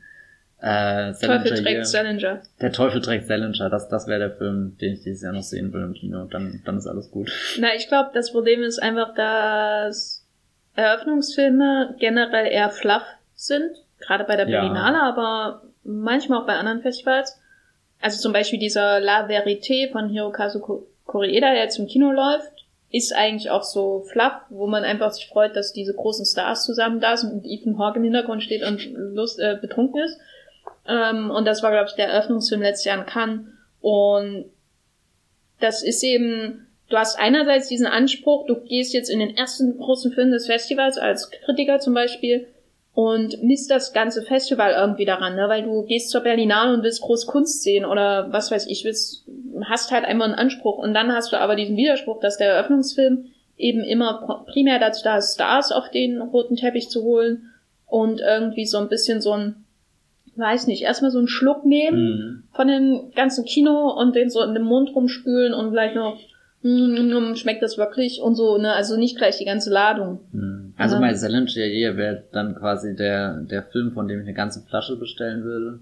äh, 0.61 1.13
Teufel 1.13 1.63
trägt 1.63 1.87
Salinger. 1.87 2.41
Der 2.59 2.71
Teufel 2.71 3.01
trägt 3.01 3.27
Salinger. 3.27 3.69
Das, 3.69 3.87
das 3.87 4.07
wäre 4.07 4.19
der 4.19 4.31
Film, 4.31 4.77
den 4.79 4.93
ich 4.93 5.03
dieses 5.03 5.21
Jahr 5.21 5.33
noch 5.33 5.43
sehen 5.43 5.71
will 5.71 5.83
im 5.83 5.93
Kino. 5.93 6.25
Dann, 6.25 6.61
dann 6.65 6.77
ist 6.77 6.87
alles 6.87 7.11
gut. 7.11 7.31
Na, 7.59 7.69
ich 7.75 7.87
glaube, 7.87 8.11
das 8.13 8.31
Problem 8.31 8.61
ist 8.63 8.79
einfach, 8.79 9.13
dass 9.15 10.25
Eröffnungsfilme 10.75 11.95
generell 11.99 12.47
eher 12.51 12.69
fluff 12.69 13.03
sind. 13.35 13.71
Gerade 13.99 14.23
bei 14.25 14.35
der 14.35 14.45
Berlinale, 14.45 14.97
ja. 14.97 15.03
aber 15.03 15.63
manchmal 15.83 16.41
auch 16.41 16.45
bei 16.45 16.55
anderen 16.55 16.81
Festivals. 16.81 17.39
Also 18.01 18.21
zum 18.21 18.33
Beispiel 18.33 18.59
dieser 18.59 18.99
La 18.99 19.27
Verité 19.27 19.91
von 19.91 20.09
Hirokazu 20.09 20.85
Koreeda, 21.05 21.51
der 21.51 21.63
jetzt 21.63 21.79
im 21.79 21.87
Kino 21.87 22.11
läuft, 22.11 22.51
ist 22.91 23.15
eigentlich 23.15 23.49
auch 23.49 23.63
so 23.63 24.01
fluff, 24.11 24.33
wo 24.49 24.67
man 24.67 24.83
einfach 24.83 25.11
sich 25.11 25.27
freut, 25.27 25.55
dass 25.55 25.73
diese 25.73 25.93
großen 25.93 26.25
Stars 26.25 26.65
zusammen 26.65 26.99
da 26.99 27.17
sind 27.17 27.31
und 27.31 27.45
Ethan 27.45 27.77
Hawke 27.77 27.97
im 27.97 28.03
Hintergrund 28.03 28.43
steht 28.43 28.63
und 28.63 28.81
Lust, 28.93 29.39
äh, 29.39 29.57
betrunken 29.59 30.01
ist. 30.01 30.17
Ähm, 30.89 31.31
und 31.31 31.45
das 31.45 31.61
war, 31.63 31.71
glaube 31.71 31.87
ich, 31.89 31.95
der 31.95 32.07
Eröffnungsfilm 32.07 32.61
letztes 32.61 32.85
Jahr 32.85 32.99
in 32.99 33.05
Cannes. 33.05 33.47
Und 33.81 34.45
das 35.59 35.83
ist 35.83 36.03
eben, 36.03 36.67
du 36.89 36.97
hast 36.97 37.19
einerseits 37.19 37.67
diesen 37.67 37.87
Anspruch, 37.87 38.45
du 38.47 38.55
gehst 38.61 38.93
jetzt 38.93 39.09
in 39.09 39.19
den 39.19 39.35
ersten 39.35 39.77
großen 39.77 40.11
Film 40.11 40.31
des 40.31 40.47
Festivals 40.47 40.97
als 40.97 41.29
Kritiker 41.45 41.79
zum 41.79 41.93
Beispiel 41.93 42.47
und 42.93 43.41
misst 43.43 43.71
das 43.71 43.93
ganze 43.93 44.23
Festival 44.23 44.73
irgendwie 44.73 45.05
daran, 45.05 45.35
ne? 45.35 45.47
weil 45.47 45.63
du 45.63 45.83
gehst 45.83 46.09
zur 46.09 46.21
Berlinale 46.21 46.73
und 46.73 46.83
willst 46.83 47.01
groß 47.01 47.27
Kunst 47.27 47.63
sehen 47.63 47.85
oder 47.85 48.31
was 48.31 48.51
weiß 48.51 48.67
ich, 48.67 48.83
willst, 48.83 49.25
hast 49.63 49.91
halt 49.91 50.05
einmal 50.05 50.27
einen 50.27 50.39
Anspruch 50.39 50.77
und 50.77 50.93
dann 50.93 51.13
hast 51.13 51.31
du 51.31 51.39
aber 51.39 51.55
diesen 51.55 51.77
Widerspruch, 51.77 52.19
dass 52.19 52.37
der 52.37 52.51
Eröffnungsfilm 52.51 53.27
eben 53.57 53.83
immer 53.83 54.45
primär 54.51 54.79
dazu 54.79 55.03
da 55.03 55.17
ist, 55.17 55.35
Stars 55.35 55.71
auf 55.71 55.89
den 55.91 56.21
roten 56.21 56.55
Teppich 56.55 56.89
zu 56.89 57.03
holen 57.03 57.53
und 57.85 58.21
irgendwie 58.21 58.65
so 58.65 58.77
ein 58.77 58.89
bisschen 58.89 59.21
so 59.21 59.33
ein, 59.33 59.65
weiß 60.39 60.67
nicht, 60.67 60.83
erstmal 60.83 61.11
so 61.11 61.19
einen 61.19 61.27
Schluck 61.27 61.65
nehmen 61.65 61.99
mhm. 61.99 62.43
von 62.53 62.67
dem 62.67 63.11
ganzen 63.15 63.45
Kino 63.45 63.91
und 63.91 64.15
den 64.15 64.29
so 64.29 64.41
in 64.43 64.53
den 64.53 64.63
Mund 64.63 64.95
rumspülen 64.95 65.53
und 65.53 65.71
vielleicht 65.71 65.95
noch 65.95 66.17
mm, 66.61 67.35
schmeckt 67.35 67.61
das 67.61 67.77
wirklich 67.77 68.21
und 68.21 68.35
so, 68.35 68.57
ne? 68.57 68.73
Also 68.73 68.97
nicht 68.97 69.17
gleich 69.17 69.37
die 69.37 69.45
ganze 69.45 69.71
Ladung. 69.71 70.21
Mhm. 70.31 70.73
Also 70.77 70.95
ja. 70.95 71.01
bei 71.01 71.13
Salinger 71.13 71.47
hier 71.47 71.97
wäre 71.97 72.23
dann 72.31 72.55
quasi 72.55 72.95
der, 72.95 73.41
der 73.41 73.63
Film, 73.63 73.91
von 73.91 74.07
dem 74.07 74.19
ich 74.19 74.25
eine 74.25 74.35
ganze 74.35 74.61
Flasche 74.61 74.95
bestellen 74.95 75.43
würde. 75.43 75.79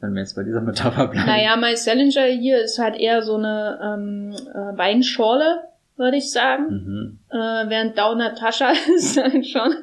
Wenn 0.00 0.14
wir 0.14 0.20
jetzt 0.20 0.34
bei 0.34 0.44
dieser 0.44 0.62
Metapher 0.62 1.08
bleiben. 1.08 1.26
Naja, 1.26 1.56
My 1.56 1.76
Salinger 1.76 2.24
hier 2.24 2.62
ist 2.62 2.78
halt 2.78 2.98
eher 2.98 3.22
so 3.22 3.36
eine 3.36 3.78
ähm, 3.82 4.32
äh, 4.32 4.78
Weinschorle, 4.78 5.60
würde 5.96 6.16
ich 6.16 6.30
sagen. 6.30 6.68
Mhm. 6.70 7.18
Äh, 7.30 7.68
während 7.68 7.98
Down 7.98 8.18
Natascha 8.18 8.72
ist 8.96 9.20
halt 9.20 9.46
schon, 9.46 9.74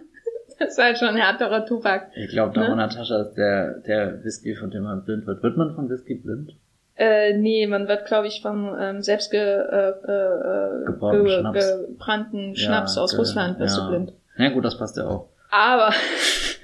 ist 0.60 0.78
halt 0.78 0.98
schon 0.98 1.16
härterer 1.16 1.66
Tubak. 1.66 2.12
Ich 2.16 2.30
glaube, 2.30 2.54
Down 2.54 2.70
ne? 2.70 2.76
Natascha 2.76 3.22
ist 3.22 3.36
der, 3.36 3.80
der 3.80 4.24
Whisky, 4.24 4.56
von 4.56 4.72
dem 4.72 4.84
man 4.84 5.04
blind 5.04 5.26
wird. 5.28 5.44
Wird 5.44 5.58
man 5.58 5.76
von 5.76 5.90
Whisky 5.90 6.16
blind? 6.16 6.54
Äh, 6.96 7.38
nee, 7.38 7.68
man 7.68 7.88
wird, 7.88 8.08
glaube 8.08 8.28
ich, 8.28 8.42
vom 8.42 8.76
ähm, 8.80 9.04
selbst 9.04 9.30
ge, 9.30 9.40
äh, 9.40 9.90
äh, 9.90 10.86
gebrannten 10.86 11.26
ge, 11.26 11.40
Schnaps, 11.40 11.78
gebrannten 11.88 12.56
Schnaps 12.56 12.96
ja, 12.96 13.02
aus 13.04 13.12
ge, 13.12 13.20
Russland 13.20 13.60
wirst 13.60 13.78
ja. 13.78 13.84
du 13.84 13.90
blind. 13.90 14.14
Ja 14.38 14.50
gut, 14.50 14.66
das 14.66 14.78
passt 14.80 14.98
ja 14.98 15.08
auch. 15.08 15.30
Aber, 15.52 15.94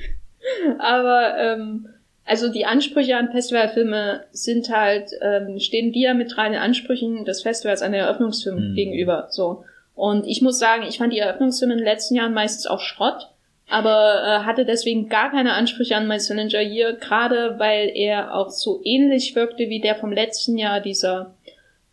aber 0.79 1.37
ähm, 1.37 1.87
also 2.25 2.51
die 2.51 2.65
Ansprüche 2.65 3.15
an 3.15 3.31
Festivalfilme 3.31 4.23
sind 4.31 4.69
halt, 4.69 5.11
ähm, 5.21 5.59
stehen 5.59 5.91
diametralen 5.91 6.55
Ansprüchen 6.55 7.25
des 7.25 7.43
Festivals 7.43 7.83
an 7.83 7.91
der 7.91 8.05
Eröffnungsfilm 8.05 8.71
mhm. 8.71 8.75
gegenüber. 8.75 9.27
So. 9.29 9.65
Und 9.93 10.25
ich 10.25 10.41
muss 10.41 10.57
sagen, 10.57 10.83
ich 10.87 10.97
fand 10.97 11.13
die 11.13 11.19
Eröffnungsfilme 11.19 11.73
in 11.73 11.79
den 11.79 11.87
letzten 11.87 12.15
Jahren 12.15 12.33
meistens 12.33 12.65
auch 12.65 12.79
Schrott 12.79 13.32
aber 13.69 14.23
äh, 14.23 14.45
hatte 14.45 14.65
deswegen 14.65 15.09
gar 15.09 15.31
keine 15.31 15.53
Ansprüche 15.53 15.95
an 15.95 16.07
My 16.07 16.17
Challenger 16.17 16.59
hier, 16.59 16.93
gerade 16.93 17.55
weil 17.57 17.91
er 17.93 18.35
auch 18.35 18.49
so 18.49 18.81
ähnlich 18.83 19.35
wirkte 19.35 19.69
wie 19.69 19.79
der 19.79 19.95
vom 19.95 20.11
letzten 20.11 20.57
Jahr, 20.57 20.79
dieser 20.79 21.33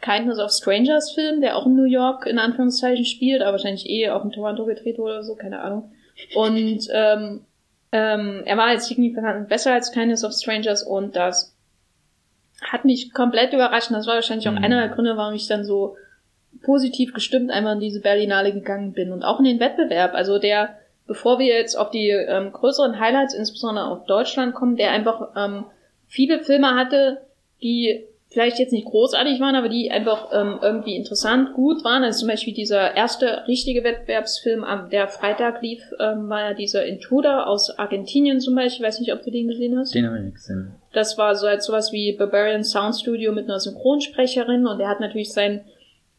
Kindness 0.01 0.39
of 0.39 0.51
Strangers 0.51 1.12
Film, 1.12 1.41
der 1.41 1.57
auch 1.57 1.66
in 1.66 1.77
New 1.77 1.85
York 1.85 2.27
in 2.27 2.39
Anführungszeichen 2.39 3.05
spielt, 3.05 3.43
aber 3.43 3.53
wahrscheinlich 3.53 3.89
eh 3.89 4.11
auch 4.11 4.25
in 4.25 4.33
Toronto 4.33 4.64
gedreht 4.64 4.99
wurde 4.99 5.14
oder 5.14 5.25
so, 5.25 5.35
keine 5.35 5.61
Ahnung. 5.61 5.93
Und 6.35 6.89
ähm, 6.93 7.45
ähm, 7.93 8.43
er 8.45 8.57
war 8.57 8.66
als 8.66 8.87
signifikant 8.87 9.49
besser 9.49 9.73
als 9.73 9.93
Kindness 9.93 10.25
of 10.25 10.33
Strangers 10.33 10.83
und 10.83 11.16
das 11.16 11.55
hat 12.62 12.85
mich 12.85 13.12
komplett 13.12 13.53
überrascht. 13.53 13.91
Und 13.91 13.97
das 13.97 14.07
war 14.07 14.14
wahrscheinlich 14.14 14.49
auch 14.49 14.53
mhm. 14.53 14.64
einer 14.64 14.81
der 14.81 14.95
Gründe, 14.95 15.16
warum 15.16 15.35
ich 15.35 15.47
dann 15.47 15.64
so 15.64 15.97
positiv 16.62 17.14
gestimmt 17.14 17.51
einmal 17.51 17.75
in 17.75 17.81
diese 17.81 18.01
Berlinale 18.01 18.53
gegangen 18.53 18.93
bin 18.93 19.12
und 19.12 19.23
auch 19.23 19.39
in 19.39 19.45
den 19.45 19.61
Wettbewerb. 19.61 20.14
Also 20.14 20.39
der 20.39 20.77
bevor 21.11 21.41
wir 21.41 21.47
jetzt 21.47 21.75
auf 21.75 21.91
die 21.91 22.11
ähm, 22.11 22.53
größeren 22.53 23.01
Highlights, 23.01 23.35
insbesondere 23.35 23.89
auf 23.89 24.05
Deutschland 24.05 24.55
kommen, 24.55 24.77
der 24.77 24.93
einfach 24.93 25.31
ähm, 25.35 25.65
viele 26.07 26.39
Filme 26.39 26.77
hatte, 26.77 27.23
die 27.65 28.05
vielleicht 28.29 28.61
jetzt 28.61 28.73
nicht 28.73 28.87
großartig 28.87 29.41
waren, 29.41 29.57
aber 29.57 29.69
die 29.69 29.91
einfach 29.91 30.29
ähm, 30.33 30.61
irgendwie 30.63 30.95
interessant, 30.95 31.53
gut 31.55 31.83
waren. 31.83 32.05
Also 32.05 32.21
zum 32.21 32.29
Beispiel 32.29 32.55
dieser 32.55 32.95
erste 32.95 33.43
richtige 33.49 33.83
Wettbewerbsfilm, 33.83 34.65
der 34.93 35.09
Freitag 35.09 35.61
lief, 35.63 35.83
ähm, 35.99 36.29
war 36.29 36.51
ja 36.51 36.55
dieser 36.55 36.85
Intruder 36.85 37.49
aus 37.49 37.77
Argentinien 37.77 38.39
zum 38.39 38.55
Beispiel. 38.55 38.87
Ich 38.87 38.89
weiß 38.89 39.01
nicht, 39.01 39.13
ob 39.13 39.25
du 39.25 39.33
den 39.33 39.49
gesehen 39.49 39.77
hast. 39.77 39.93
Den 39.93 40.07
habe 40.07 40.19
ich 40.19 40.25
nicht 40.27 40.37
gesehen. 40.37 40.77
Das 40.93 41.19
war 41.19 41.35
so 41.35 41.49
als 41.49 41.67
sowas 41.67 41.91
wie 41.91 42.13
Barbarian 42.13 42.63
Sound 42.63 42.95
Studio 42.95 43.33
mit 43.33 43.47
einer 43.47 43.59
Synchronsprecherin 43.59 44.65
und 44.69 44.79
er 44.79 44.89
hat 44.89 45.01
natürlich 45.01 45.33
sein 45.33 45.65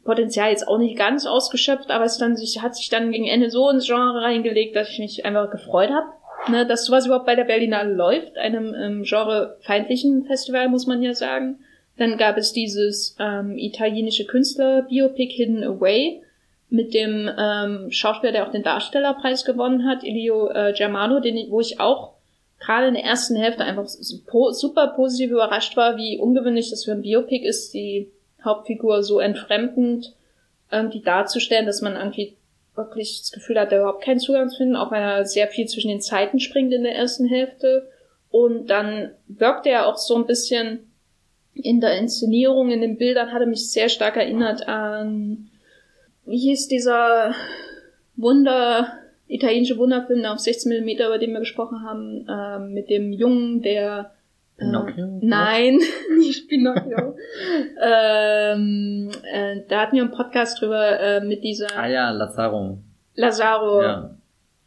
Potenzial 0.03 0.49
jetzt 0.49 0.67
auch 0.67 0.77
nicht 0.77 0.97
ganz 0.97 1.25
ausgeschöpft, 1.25 1.91
aber 1.91 2.05
es 2.05 2.17
dann 2.17 2.35
hat 2.35 2.75
sich 2.75 2.89
dann 2.89 3.11
gegen 3.11 3.27
Ende 3.27 3.49
so 3.49 3.69
ins 3.69 3.85
Genre 3.85 4.21
reingelegt, 4.21 4.75
dass 4.75 4.89
ich 4.89 4.99
mich 4.99 5.25
einfach 5.25 5.51
gefreut 5.51 5.89
habe, 5.91 6.51
ne, 6.51 6.65
dass 6.65 6.85
sowas 6.85 7.05
überhaupt 7.05 7.27
bei 7.27 7.35
der 7.35 7.43
Berlinale 7.43 7.93
läuft, 7.93 8.37
einem 8.37 8.73
ähm, 8.73 9.03
genrefeindlichen 9.03 10.25
Festival, 10.25 10.69
muss 10.69 10.87
man 10.87 11.01
ja 11.01 11.13
sagen. 11.13 11.59
Dann 11.97 12.17
gab 12.17 12.37
es 12.37 12.51
dieses 12.51 13.15
ähm, 13.19 13.57
italienische 13.57 14.25
Künstler-Biopic 14.25 15.33
Hidden 15.33 15.63
Away 15.63 16.23
mit 16.69 16.93
dem 16.93 17.29
ähm, 17.37 17.91
Schauspieler, 17.91 18.31
der 18.31 18.47
auch 18.47 18.51
den 18.51 18.63
Darstellerpreis 18.63 19.45
gewonnen 19.45 19.85
hat, 19.85 20.03
Elio 20.03 20.49
äh, 20.49 20.73
Germano, 20.75 21.19
den, 21.19 21.51
wo 21.51 21.59
ich 21.59 21.79
auch 21.79 22.13
gerade 22.59 22.87
in 22.87 22.93
der 22.93 23.03
ersten 23.03 23.35
Hälfte 23.35 23.65
einfach 23.65 23.85
super 23.87 24.87
positiv 24.95 25.31
überrascht 25.31 25.75
war, 25.75 25.97
wie 25.97 26.17
ungewöhnlich 26.17 26.69
das 26.69 26.85
für 26.85 26.93
ein 26.93 27.01
Biopic 27.01 27.45
ist, 27.45 27.73
die 27.73 28.09
Hauptfigur 28.43 29.03
so 29.03 29.19
entfremdend 29.19 30.13
irgendwie 30.71 31.01
darzustellen, 31.01 31.65
dass 31.65 31.81
man 31.81 31.95
irgendwie 31.95 32.37
wirklich 32.75 33.19
das 33.19 33.31
Gefühl 33.31 33.59
hat, 33.59 33.71
er 33.71 33.79
überhaupt 33.79 34.03
keinen 34.03 34.19
Zugang 34.19 34.49
zu 34.49 34.57
finden, 34.57 34.75
auch 34.75 34.91
wenn 34.91 35.01
er 35.01 35.25
sehr 35.25 35.47
viel 35.47 35.67
zwischen 35.67 35.89
den 35.89 36.01
Zeiten 36.01 36.39
springt 36.39 36.73
in 36.73 36.83
der 36.83 36.95
ersten 36.95 37.25
Hälfte. 37.25 37.89
Und 38.29 38.67
dann 38.67 39.11
wirkt 39.27 39.65
er 39.65 39.87
auch 39.87 39.97
so 39.97 40.15
ein 40.15 40.25
bisschen 40.25 40.91
in 41.53 41.81
der 41.81 41.97
Inszenierung, 41.97 42.71
in 42.71 42.81
den 42.81 42.97
Bildern, 42.97 43.33
hat 43.33 43.41
er 43.41 43.47
mich 43.47 43.69
sehr 43.69 43.89
stark 43.89 44.15
erinnert 44.15 44.67
an, 44.67 45.49
wie 46.25 46.37
hieß 46.37 46.69
dieser 46.69 47.35
Wunder, 48.15 48.93
italienische 49.27 49.77
Wunderfilm 49.77 50.23
auf 50.25 50.39
16 50.39 50.83
mm, 50.83 50.89
über 50.89 51.17
den 51.17 51.33
wir 51.33 51.39
gesprochen 51.39 51.83
haben, 51.83 52.27
äh, 52.27 52.59
mit 52.59 52.89
dem 52.89 53.11
Jungen, 53.11 53.61
der 53.61 54.11
Pinocchio? 54.61 55.05
Äh, 55.05 55.19
nein, 55.21 55.79
nicht 56.17 56.47
Pinocchio. 56.47 57.15
ähm, 57.81 59.09
äh, 59.31 59.61
da 59.67 59.81
hatten 59.81 59.95
wir 59.95 60.03
einen 60.03 60.11
Podcast 60.11 60.61
drüber 60.61 60.99
äh, 60.99 61.21
mit 61.21 61.43
dieser. 61.43 61.67
Ah 61.77 61.87
ja, 61.87 62.11
Lazaro. 62.11 62.77
Lazaro. 63.15 63.81
Ja. 63.81 64.15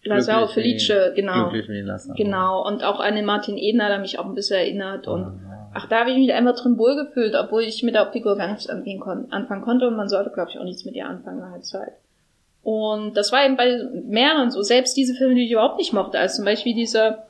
Lazaro 0.06 0.48
Felice, 0.48 1.12
genau. 1.14 1.50
Lazaro. 1.50 2.14
Genau. 2.14 2.66
Und 2.66 2.84
auch 2.84 3.00
an 3.00 3.14
den 3.14 3.24
Martin 3.24 3.56
Edner, 3.56 3.88
der 3.88 3.98
mich 3.98 4.18
auch 4.18 4.26
ein 4.26 4.34
bisschen 4.34 4.58
erinnert. 4.58 5.08
Und 5.08 5.22
ah. 5.22 5.70
ach, 5.72 5.88
da 5.88 6.00
habe 6.00 6.10
ich 6.10 6.18
mich 6.18 6.32
einfach 6.34 6.56
drin 6.56 6.76
wohlgefühlt, 6.76 7.34
obwohl 7.34 7.62
ich 7.62 7.82
mit 7.82 7.94
der 7.94 8.12
Figur 8.12 8.36
gar 8.36 8.48
nichts 8.48 8.68
anfangen, 8.68 9.00
kon 9.00 9.32
anfangen 9.32 9.62
konnte 9.62 9.88
und 9.88 9.96
man 9.96 10.08
sollte, 10.08 10.30
glaube 10.30 10.50
ich, 10.50 10.58
auch 10.58 10.64
nichts 10.64 10.84
mit 10.84 10.94
ihr 10.94 11.06
anfangen 11.06 11.40
der 11.52 11.62
Zeit. 11.62 11.94
Und 12.62 13.16
das 13.16 13.30
war 13.32 13.44
eben 13.44 13.56
bei 13.56 13.78
mehreren 14.06 14.50
so, 14.50 14.62
selbst 14.62 14.96
diese 14.96 15.14
Filme, 15.14 15.34
die 15.34 15.44
ich 15.44 15.52
überhaupt 15.52 15.78
nicht 15.78 15.92
mochte, 15.92 16.18
als 16.18 16.36
zum 16.36 16.44
Beispiel 16.44 16.74
dieser 16.74 17.26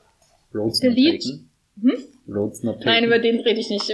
Rose 0.54 0.80
Delete. 0.80 1.40
Hm? 1.80 1.92
Roads 2.28 2.62
Not 2.62 2.76
Taken. 2.76 2.90
Nein, 2.90 3.04
über 3.04 3.18
den 3.18 3.40
rede 3.40 3.60
ich 3.60 3.70
nicht. 3.70 3.90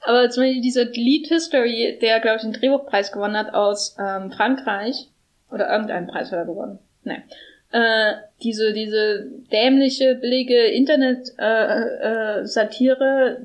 Aber 0.00 0.30
zum 0.30 0.42
Beispiel 0.42 0.62
dieser 0.62 0.86
Lead 0.86 1.28
History, 1.28 1.98
der, 2.00 2.20
glaube 2.20 2.36
ich, 2.36 2.42
den 2.42 2.52
Drehbuchpreis 2.52 3.12
gewonnen 3.12 3.36
hat 3.36 3.54
aus 3.54 3.96
ähm, 3.98 4.30
Frankreich, 4.30 5.08
oder 5.50 5.70
irgendeinen 5.70 6.06
Preis 6.08 6.32
hat 6.32 6.38
er 6.38 6.46
gewonnen. 6.46 6.78
Nein. 7.04 7.22
Äh, 7.70 8.14
diese, 8.42 8.72
diese 8.72 9.30
dämliche, 9.52 10.16
billige 10.16 10.66
Internet-Satire 10.66 13.30
äh, 13.30 13.32
äh, 13.32 13.36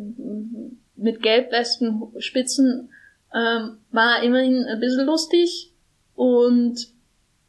mit 0.95 1.21
Gelbwestenspitzen 1.21 2.89
ähm, 3.33 3.77
war 3.91 4.23
immerhin 4.23 4.65
ein 4.65 4.79
bisschen 4.79 5.05
lustig 5.05 5.71
und 6.15 6.87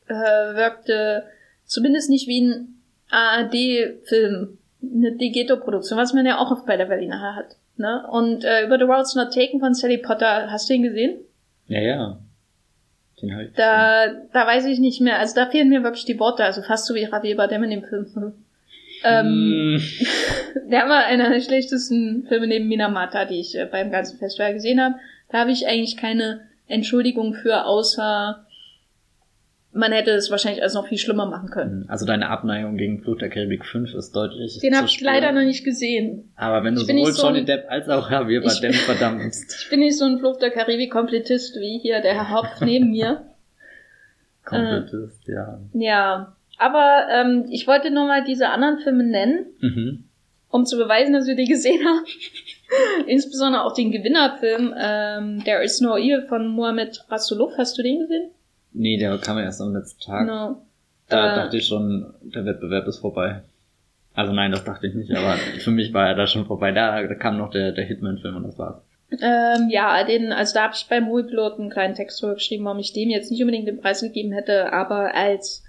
äh, 0.09 0.55
wirkte 0.55 1.24
zumindest 1.64 2.11
nicht 2.11 2.28
wie 2.28 2.42
ein 2.42 2.82
ARD-Film 3.11 4.59
eine 4.83 5.12
Digeto-Produktion, 5.12 5.99
was 5.99 6.12
man 6.12 6.26
ja 6.26 6.39
auch 6.39 6.51
oft 6.51 6.66
bei 6.66 6.76
der 6.76 6.87
Berliner 6.87 7.35
hat. 7.37 7.57
Ne? 7.76 8.07
Und 8.11 8.45
äh, 8.45 8.64
über 8.64 8.78
The 8.78 8.87
World's 8.87 9.14
Not 9.14 9.33
Taken 9.33 9.61
von 9.61 9.74
Sally 9.74 9.99
Potter, 9.99 10.51
hast 10.51 10.68
du 10.68 10.74
ihn 10.74 10.83
gesehen? 10.83 11.20
Ja, 11.66 11.81
ja. 11.81 12.18
Den 13.20 13.41
ich 13.41 13.53
Da, 13.55 14.07
da 14.33 14.47
weiß 14.47 14.66
ich 14.66 14.78
nicht 14.78 15.01
mehr. 15.01 15.18
Also 15.18 15.35
da 15.35 15.47
fehlen 15.47 15.68
mir 15.68 15.83
wirklich 15.83 16.05
die 16.05 16.18
Worte. 16.18 16.45
Also 16.45 16.62
fast 16.62 16.87
so 16.87 16.95
wie 16.95 17.03
Javier 17.03 17.37
Bardem 17.37 17.64
in 17.64 17.70
dem 17.70 17.85
Film. 17.85 18.07
Ähm, 19.03 19.81
Hm. 19.81 19.83
der 20.70 20.87
war 20.91 21.07
einer 21.07 21.31
der 21.31 21.41
schlechtesten 21.41 22.26
Filme 22.28 22.47
neben 22.47 22.68
Minamata, 22.68 23.24
die 23.24 23.41
ich 23.41 23.57
äh, 23.57 23.64
beim 23.64 23.91
ganzen 23.91 24.18
Festival 24.18 24.53
gesehen 24.53 24.78
habe. 24.78 24.97
Da 25.31 25.39
habe 25.39 25.53
ich 25.53 25.66
eigentlich 25.66 25.97
keine 25.97 26.43
Entschuldigung 26.68 27.33
für, 27.33 27.64
außer 27.64 28.45
man 29.73 29.93
hätte 29.93 30.11
es 30.11 30.31
wahrscheinlich 30.31 30.62
alles 30.62 30.75
noch 30.75 30.87
viel 30.89 30.99
schlimmer 30.99 31.27
machen 31.27 31.49
können. 31.51 31.85
Also 31.89 32.05
deine 32.05 32.29
Abneigung 32.29 32.77
gegen 32.77 33.03
Fluch 33.03 33.18
der 33.18 33.29
Karibik 33.31 33.64
5 33.64 33.95
ist 33.95 34.14
deutlich. 34.16 34.59
Den 34.59 34.77
habe 34.77 34.87
ich 34.87 35.01
leider 35.01 35.31
noch 35.33 35.43
nicht 35.43 35.64
gesehen. 35.64 36.33
Aber 36.37 36.64
wenn 36.64 36.75
du 36.75 36.81
Ich 36.81 36.87
sowohl 36.89 37.12
so 37.12 37.23
Johnny 37.27 37.39
ein- 37.41 37.47
Depp 37.47 37.66
als 37.68 37.89
auch 37.89 38.11
Javier 38.11 38.43
Bardem 38.43 38.73
verdammst, 38.75 39.61
Ich 39.62 39.71
bin 39.71 39.81
nicht 39.81 39.97
so 39.97 40.05
ein 40.07 40.18
Fluch 40.18 40.39
der 40.39 40.51
Karibik-Komplettist 40.51 41.57
wie 41.61 41.79
hier 41.79 42.01
der 42.01 42.14
Herr 42.14 42.31
Haupt 42.31 42.61
neben 42.62 42.91
mir. 42.91 43.23
komplettist, 44.45 45.27
ja. 45.29 45.61
Ja, 45.75 46.37
aber 46.59 47.07
ähm, 47.12 47.47
ich 47.51 47.66
wollte 47.66 47.91
nur 47.91 48.07
mal 48.07 48.25
diese 48.25 48.49
anderen 48.49 48.79
Filme 48.81 49.05
nennen, 49.05 49.47
Mhm. 49.61 50.05
um 50.49 50.66
zu 50.66 50.77
beweisen, 50.77 51.12
dass 51.12 51.27
wir 51.27 51.37
die 51.37 51.45
gesehen 51.47 51.85
haben. 51.85 52.05
Insbesondere 53.07 53.64
auch 53.64 53.75
den 53.75 53.93
Gewinnerfilm 53.93 54.75
ähm, 54.77 55.45
There 55.45 55.62
is 55.62 55.81
no 55.81 55.97
evil 55.97 56.23
von 56.29 56.49
Mohamed 56.49 57.05
Rasulov. 57.09 57.53
Hast 57.59 57.79
du 57.79 57.83
den 57.83 58.01
gesehen? 58.01 58.31
Nee, 58.73 58.99
der 58.99 59.16
kam 59.18 59.37
ja 59.39 59.45
erst 59.45 59.61
am 59.61 59.75
letzten 59.75 60.01
Tag. 60.01 60.27
No. 60.27 60.62
Da 61.09 61.33
Äh, 61.33 61.37
dachte 61.37 61.57
ich 61.57 61.66
schon, 61.66 62.07
der 62.23 62.45
Wettbewerb 62.45 62.87
ist 62.87 62.99
vorbei. 62.99 63.43
Also 64.14 64.33
nein, 64.33 64.53
das 64.53 64.64
dachte 64.64 64.87
ich 64.87 64.95
nicht, 64.95 65.11
aber 65.12 65.35
für 65.59 65.71
mich 65.71 65.93
war 65.93 66.07
er 66.09 66.14
da 66.14 66.27
schon 66.27 66.47
vorbei. 66.47 66.73
Da, 66.73 67.03
da 67.03 67.14
kam 67.14 67.37
noch 67.37 67.51
der, 67.51 67.73
der 67.73 67.85
Hitman-Film 67.85 68.37
und 68.37 68.43
das 68.45 68.59
war's. 68.59 68.83
Ähm, 69.21 69.68
ja, 69.71 70.05
den, 70.05 70.31
also 70.33 70.55
da 70.55 70.62
habe 70.64 70.75
ich 70.77 70.87
beim 70.89 71.05
Moviepilot 71.05 71.59
einen 71.59 71.71
kleinen 71.71 71.95
Text 71.95 72.23
drüber 72.23 72.35
geschrieben, 72.35 72.64
warum 72.64 72.79
ich 72.79 72.93
dem 72.93 73.11
jetzt 73.11 73.31
nicht 73.33 73.41
unbedingt 73.41 73.66
den 73.66 73.81
Preis 73.81 74.03
gegeben 74.03 74.31
hätte, 74.33 74.73
aber 74.73 75.14
als 75.16 75.64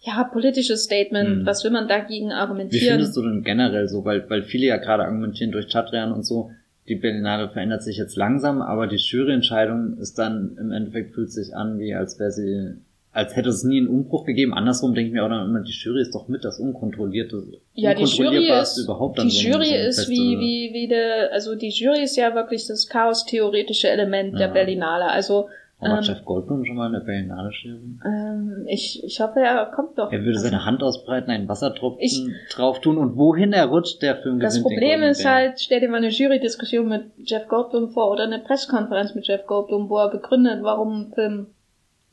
ja, 0.00 0.22
politisches 0.24 0.84
Statement, 0.84 1.28
Hm. 1.40 1.46
was 1.46 1.64
will 1.64 1.70
man 1.72 1.88
dagegen 1.88 2.28
Wie 2.28 2.32
argumentieren? 2.34 2.96
findest 2.98 3.16
du 3.16 3.22
denn 3.22 3.42
generell 3.42 3.88
so, 3.88 4.04
weil, 4.04 4.28
weil 4.30 4.42
viele 4.44 4.66
ja 4.66 4.76
gerade 4.76 5.02
argumentieren 5.04 5.50
durch 5.50 5.66
Chatrian 5.72 6.12
und 6.12 6.24
so, 6.24 6.52
die 6.88 6.96
Berlinale 6.96 7.48
verändert 7.48 7.82
sich 7.82 7.96
jetzt 7.96 8.16
langsam, 8.16 8.60
aber 8.60 8.86
die 8.86 8.96
Juryentscheidung 8.96 9.98
ist 9.98 10.18
dann 10.18 10.56
im 10.60 10.70
Endeffekt 10.70 11.14
fühlt 11.14 11.32
sich 11.32 11.54
an, 11.54 11.78
wie 11.78 11.94
als 11.94 12.18
wäre 12.18 12.30
sie, 12.30 12.74
als 13.12 13.34
hätte 13.36 13.48
es 13.48 13.64
nie 13.64 13.78
einen 13.78 13.88
Umbruch 13.88 14.24
gegeben. 14.26 14.52
Andersrum 14.52 14.94
denke 14.94 15.08
ich 15.08 15.14
mir 15.14 15.24
auch 15.24 15.30
dann 15.30 15.48
immer, 15.48 15.60
die 15.60 15.72
Jury 15.72 16.02
ist 16.02 16.14
doch 16.14 16.28
mit 16.28 16.44
das 16.44 16.58
Unkontrollierte, 16.58 17.42
Ja, 17.72 17.94
die 17.94 18.04
Jury 18.04 18.50
ist, 18.50 18.76
überhaupt 18.76 19.18
an 19.18 19.28
die 19.28 19.34
so 19.34 19.48
Jury 19.48 19.74
ist 19.74 20.08
wie, 20.10 20.38
wie, 20.38 20.70
wie 20.74 20.88
der, 20.88 21.32
also 21.32 21.54
die 21.54 21.70
Jury 21.70 22.02
ist 22.02 22.16
ja 22.16 22.34
wirklich 22.34 22.66
das 22.66 22.88
chaos-theoretische 22.88 23.88
Element 23.88 24.34
der 24.34 24.48
Ja. 24.48 24.52
Berlinale. 24.52 25.06
Also, 25.06 25.48
Aber 25.84 25.98
ähm, 25.98 26.02
Jeff 26.02 26.24
Goldblum 26.24 26.64
schon 26.64 26.76
mal 26.76 26.86
in 26.86 26.92
der 26.94 27.00
Berlinale 27.00 27.50
Jury? 27.62 27.78
ähm, 28.04 28.66
ich, 28.68 29.02
ich 29.04 29.20
hoffe, 29.20 29.40
er 29.40 29.66
kommt 29.74 29.98
doch. 29.98 30.10
Er 30.12 30.20
würde 30.20 30.30
Also, 30.38 30.48
seine 30.48 30.64
Hand 30.64 30.82
ausbreiten, 30.82 31.30
einen 31.30 31.48
Wassertropfen 31.48 32.00
Ich- 32.02 32.22
drauf 32.50 32.80
tun 32.80 32.98
und 32.98 33.16
wohin 33.16 33.52
er 33.52 33.66
rutscht, 33.66 34.02
der 34.02 34.16
Film 34.16 34.40
das 34.40 34.54
gewinnt 34.54 34.70
den 34.70 34.78
Problem 34.78 35.02
ist 35.02 35.24
halt, 35.24 35.60
stell 35.60 35.80
dir 35.80 35.88
mal 35.88 35.98
eine 35.98 36.08
Jury-Diskussion 36.08 36.88
mit 36.88 37.04
Jeff 37.24 37.46
Goldblum 37.48 37.90
vor 37.90 38.10
oder 38.10 38.24
eine 38.24 38.38
Pressekonferenz 38.40 39.14
mit 39.14 39.26
Jeff 39.26 39.46
Goldblum, 39.46 39.88
wo 39.88 39.98
er 39.98 40.10
begründet, 40.10 40.62
warum 40.62 41.02
ein 41.08 41.12
Film 41.14 41.46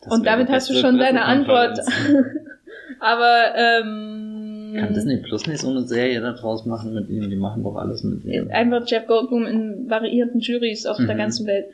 Das 0.03 0.13
Und 0.13 0.26
damit 0.26 0.49
hast 0.49 0.69
du 0.69 0.74
schon 0.74 0.97
deine 0.97 1.24
Antwort. 1.26 1.80
Aber 2.99 3.55
ähm, 3.55 4.76
Kann 4.78 4.93
Disney 4.93 5.17
Plus 5.17 5.47
nicht 5.47 5.59
so 5.59 5.69
eine 5.69 5.82
Serie 5.82 6.22
da 6.22 6.34
draus 6.34 6.65
machen 6.65 6.93
mit 6.93 7.09
ihm? 7.09 7.30
Die 7.30 7.36
machen 7.36 7.63
doch 7.63 7.76
alles 7.76 8.03
mit 8.03 8.24
ihm. 8.26 8.49
einfach 8.51 8.84
Jeff 8.88 9.07
Goldblum 9.07 9.45
in 9.45 9.89
variierenden 9.89 10.39
Juries 10.39 10.86
auf 10.86 10.97
der 10.97 11.15
Mhm. 11.15 11.17
ganzen 11.19 11.47
Welt. 11.47 11.65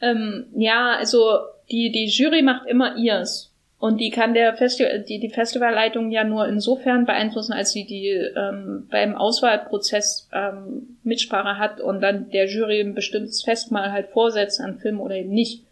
Ähm, 0.00 0.46
ja, 0.56 0.96
also 0.96 1.38
die 1.70 1.90
die 1.90 2.06
Jury 2.06 2.42
macht 2.42 2.66
immer 2.66 2.96
ihrs 2.96 3.52
und 3.78 3.98
die 3.98 4.10
kann 4.10 4.34
der 4.34 4.54
Festival 4.54 5.00
die 5.00 5.18
die 5.18 5.30
Festivalleitung 5.30 6.10
ja 6.10 6.24
nur 6.24 6.46
insofern 6.46 7.06
beeinflussen, 7.06 7.52
als 7.52 7.72
sie 7.72 7.84
die 7.86 8.08
ähm, 8.08 8.86
beim 8.90 9.14
Auswahlprozess 9.14 10.28
ähm, 10.32 10.98
Mitsprache 11.02 11.58
hat 11.58 11.80
und 11.80 12.00
dann 12.00 12.30
der 12.30 12.46
Jury 12.46 12.80
ein 12.80 12.94
bestimmtes 12.94 13.42
Festmahl 13.42 13.92
halt 13.92 14.08
vorsetzt 14.08 14.60
an 14.60 14.78
Film 14.78 15.00
oder 15.00 15.16
eben 15.16 15.30
nicht. 15.30 15.64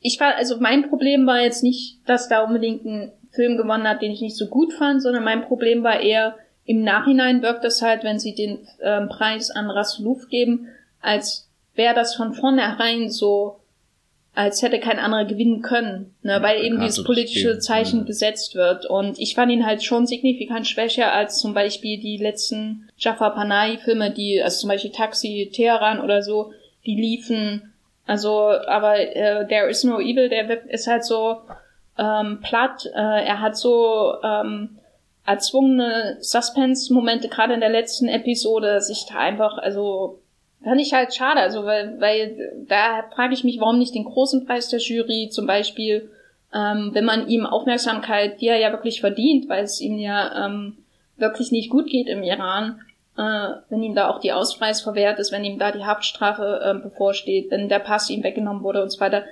Ich 0.00 0.18
war 0.20 0.36
also 0.36 0.58
mein 0.60 0.88
Problem 0.88 1.26
war 1.26 1.40
jetzt 1.40 1.62
nicht, 1.62 1.98
dass 2.06 2.28
da 2.28 2.42
unbedingt 2.44 2.84
ein 2.84 3.12
Film 3.30 3.56
gewonnen 3.56 3.88
hat, 3.88 4.02
den 4.02 4.12
ich 4.12 4.20
nicht 4.20 4.36
so 4.36 4.46
gut 4.46 4.72
fand, 4.72 5.02
sondern 5.02 5.24
mein 5.24 5.42
Problem 5.42 5.82
war 5.82 6.00
eher 6.00 6.36
im 6.68 6.82
Nachhinein 6.82 7.40
wirkt 7.40 7.64
es 7.64 7.80
halt, 7.80 8.04
wenn 8.04 8.18
sie 8.18 8.34
den 8.34 8.58
ähm, 8.82 9.08
Preis 9.08 9.50
an 9.50 9.70
Rasuluf 9.70 10.28
geben, 10.28 10.68
als 11.00 11.48
wäre 11.74 11.94
das 11.94 12.14
von 12.14 12.34
vornherein 12.34 13.08
so, 13.08 13.60
als 14.38 14.62
hätte 14.62 14.78
kein 14.78 14.98
anderer 15.00 15.24
gewinnen 15.24 15.62
können, 15.62 16.14
ne, 16.22 16.38
weil 16.42 16.62
eben 16.62 16.80
dieses 16.80 17.02
politische. 17.02 17.58
Zeichen 17.58 18.00
Mhm. 18.02 18.06
gesetzt 18.06 18.54
wird. 18.54 18.86
Und 18.86 19.18
ich 19.18 19.34
fand 19.34 19.50
ihn 19.50 19.66
halt 19.66 19.82
schon 19.82 20.06
signifikant 20.06 20.66
schwächer 20.66 21.12
als 21.12 21.38
zum 21.38 21.54
Beispiel 21.54 21.98
die 21.98 22.18
letzten 22.18 22.88
Jafar 22.98 23.34
Panahi-Filme, 23.34 24.12
die, 24.12 24.40
also 24.42 24.60
zum 24.60 24.68
Beispiel 24.68 24.92
Taxi, 24.92 25.50
Teheran 25.52 26.00
oder 26.00 26.22
so, 26.22 26.52
die 26.86 26.94
liefen. 26.94 27.72
Also, 28.06 28.30
aber 28.76 28.98
äh, 29.00 29.46
There 29.48 29.68
is 29.68 29.82
no 29.84 29.98
evil, 29.98 30.28
der 30.28 30.48
wird- 30.48 30.66
ist 30.66 30.86
halt 30.86 31.04
so 31.04 31.38
ähm, 31.98 32.38
platt. 32.42 32.86
Äh, 32.94 33.24
er 33.26 33.40
hat 33.40 33.56
so 33.56 34.14
ähm, 34.22 34.78
erzwungene 35.26 36.16
Suspense-Momente, 36.20 37.28
gerade 37.28 37.54
in 37.54 37.60
der 37.60 37.68
letzten 37.70 38.08
Episode, 38.08 38.68
dass 38.74 38.88
ich 38.88 39.04
da 39.10 39.18
einfach, 39.18 39.58
also 39.58 40.20
fand 40.62 40.80
ich 40.80 40.92
halt 40.92 41.14
schade, 41.14 41.40
also 41.40 41.64
weil, 41.64 42.00
weil 42.00 42.64
da 42.68 43.04
frage 43.14 43.34
ich 43.34 43.44
mich, 43.44 43.60
warum 43.60 43.78
nicht 43.78 43.94
den 43.94 44.04
großen 44.04 44.46
Preis 44.46 44.68
der 44.68 44.80
Jury 44.80 45.28
zum 45.30 45.46
Beispiel, 45.46 46.10
ähm, 46.54 46.90
wenn 46.92 47.04
man 47.04 47.28
ihm 47.28 47.46
Aufmerksamkeit, 47.46 48.40
die 48.40 48.48
er 48.48 48.58
ja 48.58 48.72
wirklich 48.72 49.00
verdient, 49.00 49.48
weil 49.48 49.64
es 49.64 49.80
ihm 49.80 49.98
ja 49.98 50.46
ähm, 50.46 50.78
wirklich 51.16 51.52
nicht 51.52 51.70
gut 51.70 51.86
geht 51.86 52.08
im 52.08 52.22
Iran, 52.22 52.80
äh, 53.16 53.48
wenn 53.68 53.82
ihm 53.82 53.94
da 53.94 54.08
auch 54.08 54.20
die 54.20 54.32
Auspreis 54.32 54.80
verwehrt 54.80 55.18
ist, 55.18 55.32
wenn 55.32 55.44
ihm 55.44 55.58
da 55.58 55.72
die 55.72 55.84
Haftstrafe 55.84 56.60
äh, 56.64 56.82
bevorsteht, 56.82 57.50
wenn 57.50 57.68
der 57.68 57.80
Pass 57.80 58.08
ihm 58.10 58.22
weggenommen 58.22 58.62
wurde 58.62 58.82
und 58.82 58.90
so 58.90 59.00
weiter. 59.00 59.24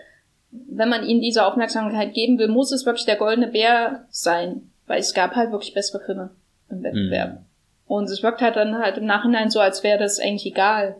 Wenn 0.51 0.89
man 0.89 1.05
ihm 1.05 1.21
diese 1.21 1.45
Aufmerksamkeit 1.45 2.15
geben 2.15 2.39
will, 2.39 2.49
muss 2.49 2.73
es 2.73 2.87
wirklich 2.87 3.05
der 3.05 3.17
goldene 3.17 3.49
Bär 3.49 4.07
sein, 4.11 4.71
weil 4.87 5.01
es 5.01 5.15
gab 5.15 5.35
halt 5.35 5.53
wirklich 5.53 5.75
bessere 5.75 6.03
Filme 6.05 6.31
im 6.71 6.83
Wettbewerb. 6.83 7.33
Mhm. 7.33 7.47
Und 7.87 8.11
es 8.11 8.23
wirkt 8.23 8.43
halt 8.43 8.57
dann 8.57 8.79
halt 8.79 8.99
im 8.99 9.07
Nachhinein 9.07 9.51
so, 9.51 9.61
als 9.61 9.83
wäre 9.83 9.99
das 9.99 10.19
eigentlich 10.19 10.47
egal, 10.47 10.97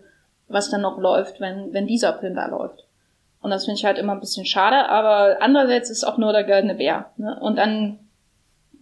was 0.49 0.71
dann 0.71 0.83
noch 0.83 0.99
läuft, 0.99 1.41
wenn, 1.41 1.73
wenn 1.73 1.87
dieser 1.87 2.19
Film 2.19 2.35
da 2.35 2.47
läuft. 2.47 2.85
Und 3.41 3.51
das 3.51 3.65
finde 3.65 3.79
ich 3.79 3.85
halt 3.85 3.99
immer 3.99 4.13
ein 4.13 4.21
bisschen 4.21 4.47
schade, 4.47 4.89
aber 4.89 5.39
andererseits 5.41 5.91
ist 5.91 6.05
auch 6.05 6.19
nur 6.19 6.33
der 6.33 6.45
goldene 6.45 6.75
Bär. 6.75 7.11
Ne? 7.17 7.39
Und 7.41 7.59
an 7.59 7.99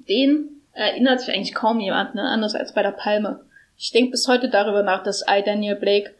den 0.09 0.63
erinnert 0.73 1.21
sich 1.21 1.35
eigentlich 1.35 1.55
kaum 1.55 1.81
jemand, 1.81 2.15
ne? 2.15 2.23
anders 2.23 2.55
als 2.55 2.73
bei 2.73 2.83
der 2.83 2.93
Palme. 2.93 3.41
Ich 3.77 3.93
denke 3.93 4.13
bis 4.13 4.29
heute 4.29 4.49
darüber 4.49 4.83
nach, 4.83 5.03
dass 5.03 5.25
I. 5.29 5.43
Daniel 5.45 5.77
Blake 5.77 6.15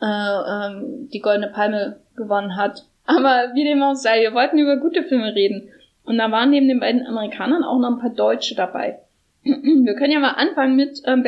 äh, 0.00 0.06
ähm, 0.06 1.08
die 1.12 1.20
goldene 1.20 1.48
Palme 1.48 2.00
gewonnen 2.16 2.56
hat. 2.56 2.84
Aber 3.06 3.52
wie 3.54 3.64
dem 3.64 3.82
auch 3.82 3.94
sei, 3.94 4.20
wir 4.20 4.34
wollten 4.34 4.58
über 4.58 4.76
gute 4.76 5.02
Filme 5.04 5.34
reden. 5.34 5.68
Und 6.04 6.18
da 6.18 6.30
waren 6.30 6.50
neben 6.50 6.68
den 6.68 6.80
beiden 6.80 7.06
Amerikanern 7.06 7.64
auch 7.64 7.78
noch 7.78 7.90
ein 7.90 7.98
paar 7.98 8.10
Deutsche 8.10 8.54
dabei. 8.54 8.98
Wir 9.44 9.94
können 9.94 10.12
ja 10.12 10.20
mal 10.20 10.32
anfangen 10.32 10.76
mit 10.76 11.00
ähm, 11.04 11.22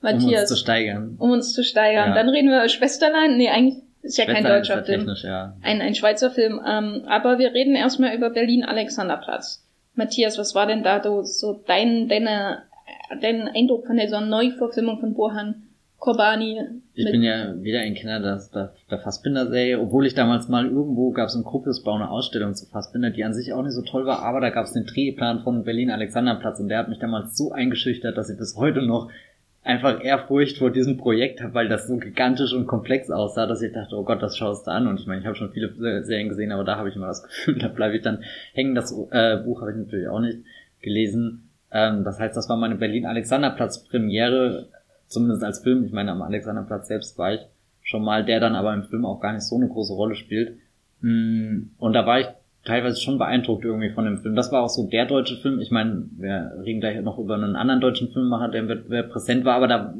Berlin-Alexanderplatz. 0.00 0.08
Um 0.08 0.14
uns 0.14 0.24
Matthias, 0.24 0.48
zu 0.48 0.56
steigern. 0.56 1.16
um 1.18 1.30
uns 1.30 1.52
zu 1.52 1.64
steigern. 1.64 2.08
Ja. 2.10 2.14
Dann 2.14 2.28
reden 2.28 2.48
wir 2.48 2.58
über 2.58 2.68
Schwesterlein. 2.68 3.36
Nee, 3.36 3.48
eigentlich 3.48 3.82
ist 4.02 4.18
ja 4.18 4.24
kein 4.24 4.44
deutscher 4.44 4.76
ja 4.76 4.82
Film. 4.82 5.10
Ja. 5.22 5.56
Ein, 5.62 5.80
ein 5.80 5.94
Schweizer 5.94 6.30
Film. 6.30 6.60
Ähm, 6.66 7.02
aber 7.06 7.38
wir 7.38 7.52
reden 7.52 7.74
erstmal 7.74 8.14
über 8.14 8.30
Berlin-Alexanderplatz. 8.30 9.66
Matthias, 9.94 10.38
was 10.38 10.54
war 10.54 10.66
denn 10.66 10.82
da 10.82 11.02
so, 11.24 11.62
dein, 11.66 12.08
deine, 12.08 12.62
dein 13.20 13.48
Eindruck 13.48 13.86
von 13.86 13.96
dieser 13.96 14.20
Neuverfilmung 14.20 15.00
von 15.00 15.14
Burhan 15.14 15.62
Kobani? 15.98 16.60
Ich 16.94 17.10
bin 17.10 17.22
ja 17.22 17.60
wieder 17.62 17.80
ein 17.80 17.94
Kenner 17.94 18.20
der, 18.20 18.40
der, 18.54 18.72
der 18.90 18.98
Fassbinder-Serie, 18.98 19.78
obwohl 19.78 20.06
ich 20.06 20.14
damals 20.14 20.48
mal 20.48 20.64
irgendwo 20.64 21.10
gab 21.10 21.28
es 21.28 21.34
in 21.34 21.44
Kruppelsbau 21.44 21.94
eine 21.94 22.10
Ausstellung 22.10 22.54
zu 22.54 22.66
Fassbinder, 22.66 23.10
die 23.10 23.24
an 23.24 23.34
sich 23.34 23.52
auch 23.52 23.62
nicht 23.62 23.74
so 23.74 23.82
toll 23.82 24.06
war, 24.06 24.22
aber 24.22 24.40
da 24.40 24.48
gab 24.48 24.64
es 24.64 24.72
den 24.72 24.86
Drehplan 24.86 25.40
von 25.40 25.64
Berlin-Alexanderplatz 25.64 26.58
und 26.60 26.68
der 26.68 26.78
hat 26.78 26.88
mich 26.88 26.98
damals 26.98 27.36
so 27.36 27.52
eingeschüchtert, 27.52 28.16
dass 28.16 28.30
ich 28.30 28.38
bis 28.38 28.56
heute 28.56 28.80
noch 28.80 29.10
einfach 29.62 30.02
Ehrfurcht 30.02 30.58
vor 30.58 30.70
diesem 30.70 30.96
Projekt 30.96 31.42
habe, 31.42 31.54
weil 31.54 31.68
das 31.68 31.86
so 31.86 31.96
gigantisch 31.98 32.52
und 32.52 32.66
komplex 32.66 33.10
aussah, 33.10 33.46
dass 33.46 33.62
ich 33.62 33.72
dachte, 33.72 33.96
oh 33.96 34.04
Gott, 34.04 34.22
das 34.22 34.36
schaust 34.36 34.66
du 34.66 34.70
an. 34.70 34.86
Und 34.86 35.00
ich 35.00 35.06
meine, 35.06 35.20
ich 35.20 35.26
habe 35.26 35.36
schon 35.36 35.52
viele 35.52 36.02
Serien 36.04 36.28
gesehen, 36.28 36.52
aber 36.52 36.64
da 36.64 36.76
habe 36.76 36.88
ich 36.88 36.96
immer 36.96 37.08
das 37.08 37.22
Gefühl, 37.24 37.58
da 37.58 37.68
bleibe 37.68 37.96
ich 37.96 38.02
dann 38.02 38.24
hängen. 38.52 38.74
Das 38.74 38.92
äh, 39.10 39.36
Buch 39.38 39.60
habe 39.60 39.72
ich 39.72 39.76
natürlich 39.76 40.08
auch 40.08 40.20
nicht 40.20 40.38
gelesen. 40.80 41.50
Ähm, 41.70 42.04
das 42.04 42.18
heißt, 42.18 42.36
das 42.36 42.48
war 42.48 42.56
meine 42.56 42.76
Berlin-Alexanderplatz-Premiere, 42.76 44.68
zumindest 45.06 45.44
als 45.44 45.60
Film. 45.60 45.84
Ich 45.84 45.92
meine, 45.92 46.12
am 46.12 46.22
Alexanderplatz 46.22 46.88
selbst 46.88 47.18
war 47.18 47.34
ich 47.34 47.40
schon 47.82 48.02
mal, 48.02 48.24
der 48.24 48.40
dann 48.40 48.54
aber 48.54 48.72
im 48.72 48.84
Film 48.84 49.04
auch 49.04 49.20
gar 49.20 49.32
nicht 49.32 49.42
so 49.42 49.56
eine 49.56 49.68
große 49.68 49.92
Rolle 49.92 50.14
spielt. 50.14 50.56
Mm, 51.00 51.70
Und 51.78 51.92
da 51.92 52.06
war 52.06 52.20
ich 52.20 52.26
teilweise 52.70 53.00
schon 53.00 53.18
beeindruckt 53.18 53.64
irgendwie 53.64 53.90
von 53.90 54.04
dem 54.04 54.18
Film. 54.18 54.36
Das 54.36 54.52
war 54.52 54.62
auch 54.62 54.68
so 54.68 54.88
der 54.88 55.06
deutsche 55.06 55.36
Film. 55.36 55.60
Ich 55.60 55.70
meine, 55.70 56.04
wir 56.16 56.52
reden 56.64 56.80
gleich 56.80 57.00
noch 57.02 57.18
über 57.18 57.34
einen 57.34 57.56
anderen 57.56 57.80
deutschen 57.80 58.12
Filmemacher, 58.12 58.48
der 58.48 58.62
im 58.62 59.08
präsent 59.10 59.44
war, 59.44 59.56
aber 59.56 59.66
da 59.66 59.94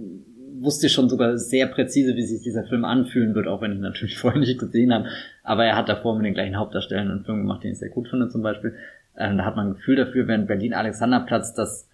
wusste 0.61 0.87
ich 0.87 0.93
schon 0.93 1.09
sogar 1.09 1.37
sehr 1.37 1.67
präzise, 1.67 2.15
wie 2.15 2.23
sich 2.23 2.43
dieser 2.43 2.65
Film 2.65 2.85
anfühlen 2.85 3.35
wird, 3.35 3.49
auch 3.49 3.61
wenn 3.61 3.73
ich 3.73 3.79
ihn 3.79 3.83
natürlich 3.83 4.19
vorher 4.19 4.39
nicht 4.39 4.61
gesehen 4.61 4.95
habe. 4.95 5.07
Aber 5.43 5.65
er 5.65 5.77
hat 5.77 5.89
davor 5.89 6.17
mit 6.17 6.25
den 6.25 6.35
gleichen 6.35 6.57
Hauptdarstellern 6.57 7.11
einen 7.11 7.25
Film 7.25 7.39
gemacht, 7.39 7.65
den 7.65 7.73
ich 7.73 7.79
sehr 7.79 7.91
gut 7.91 8.09
finde 8.09 8.29
zum 8.29 8.43
Beispiel. 8.43 8.75
Ähm, 9.17 9.37
da 9.39 9.45
hat 9.45 9.57
man 9.57 9.69
ein 9.69 9.75
Gefühl 9.75 9.97
dafür, 9.97 10.29
während 10.29 10.47
Berlin-Alexanderplatz, 10.47 11.55
das, 11.55 11.89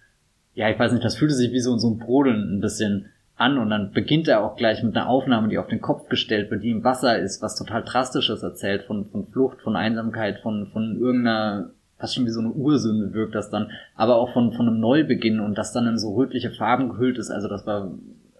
ja, 0.53 0.69
ich 0.69 0.77
weiß 0.77 0.91
nicht, 0.91 1.03
das 1.03 1.17
fühlte 1.17 1.33
sich 1.33 1.51
wie 1.51 1.59
so, 1.59 1.75
so 1.77 1.89
ein 1.89 1.97
Brodeln 1.97 2.57
ein 2.57 2.61
bisschen 2.61 3.07
an 3.37 3.59
und 3.59 3.69
dann 3.69 3.91
beginnt 3.91 4.27
er 4.27 4.43
auch 4.43 4.55
gleich 4.55 4.83
mit 4.83 4.97
einer 4.97 5.07
Aufnahme, 5.07 5.47
die 5.47 5.59
auf 5.59 5.67
den 5.67 5.79
Kopf 5.79 6.09
gestellt 6.09 6.49
wird, 6.49 6.63
die 6.63 6.71
im 6.71 6.83
Wasser 6.83 7.19
ist, 7.19 7.41
was 7.41 7.55
total 7.55 7.83
drastisches 7.83 8.41
erzählt, 8.41 8.83
von, 8.83 9.05
von 9.09 9.27
Flucht, 9.27 9.61
von 9.61 9.75
Einsamkeit, 9.75 10.39
von, 10.39 10.67
von 10.73 10.99
irgendeiner, 10.99 11.69
fast 11.99 12.15
schon 12.15 12.25
wie 12.25 12.31
so 12.31 12.39
eine 12.39 12.49
Ursünde 12.49 13.13
wirkt 13.13 13.35
das 13.35 13.51
dann, 13.51 13.71
aber 13.95 14.15
auch 14.15 14.33
von, 14.33 14.53
von 14.53 14.67
einem 14.67 14.79
Neubeginn 14.79 15.39
und 15.39 15.55
das 15.55 15.71
dann 15.71 15.85
in 15.85 15.99
so 15.99 16.15
rötliche 16.15 16.49
Farben 16.49 16.89
gehüllt 16.89 17.19
ist, 17.19 17.29
also 17.29 17.47
das 17.47 17.67
war, 17.67 17.91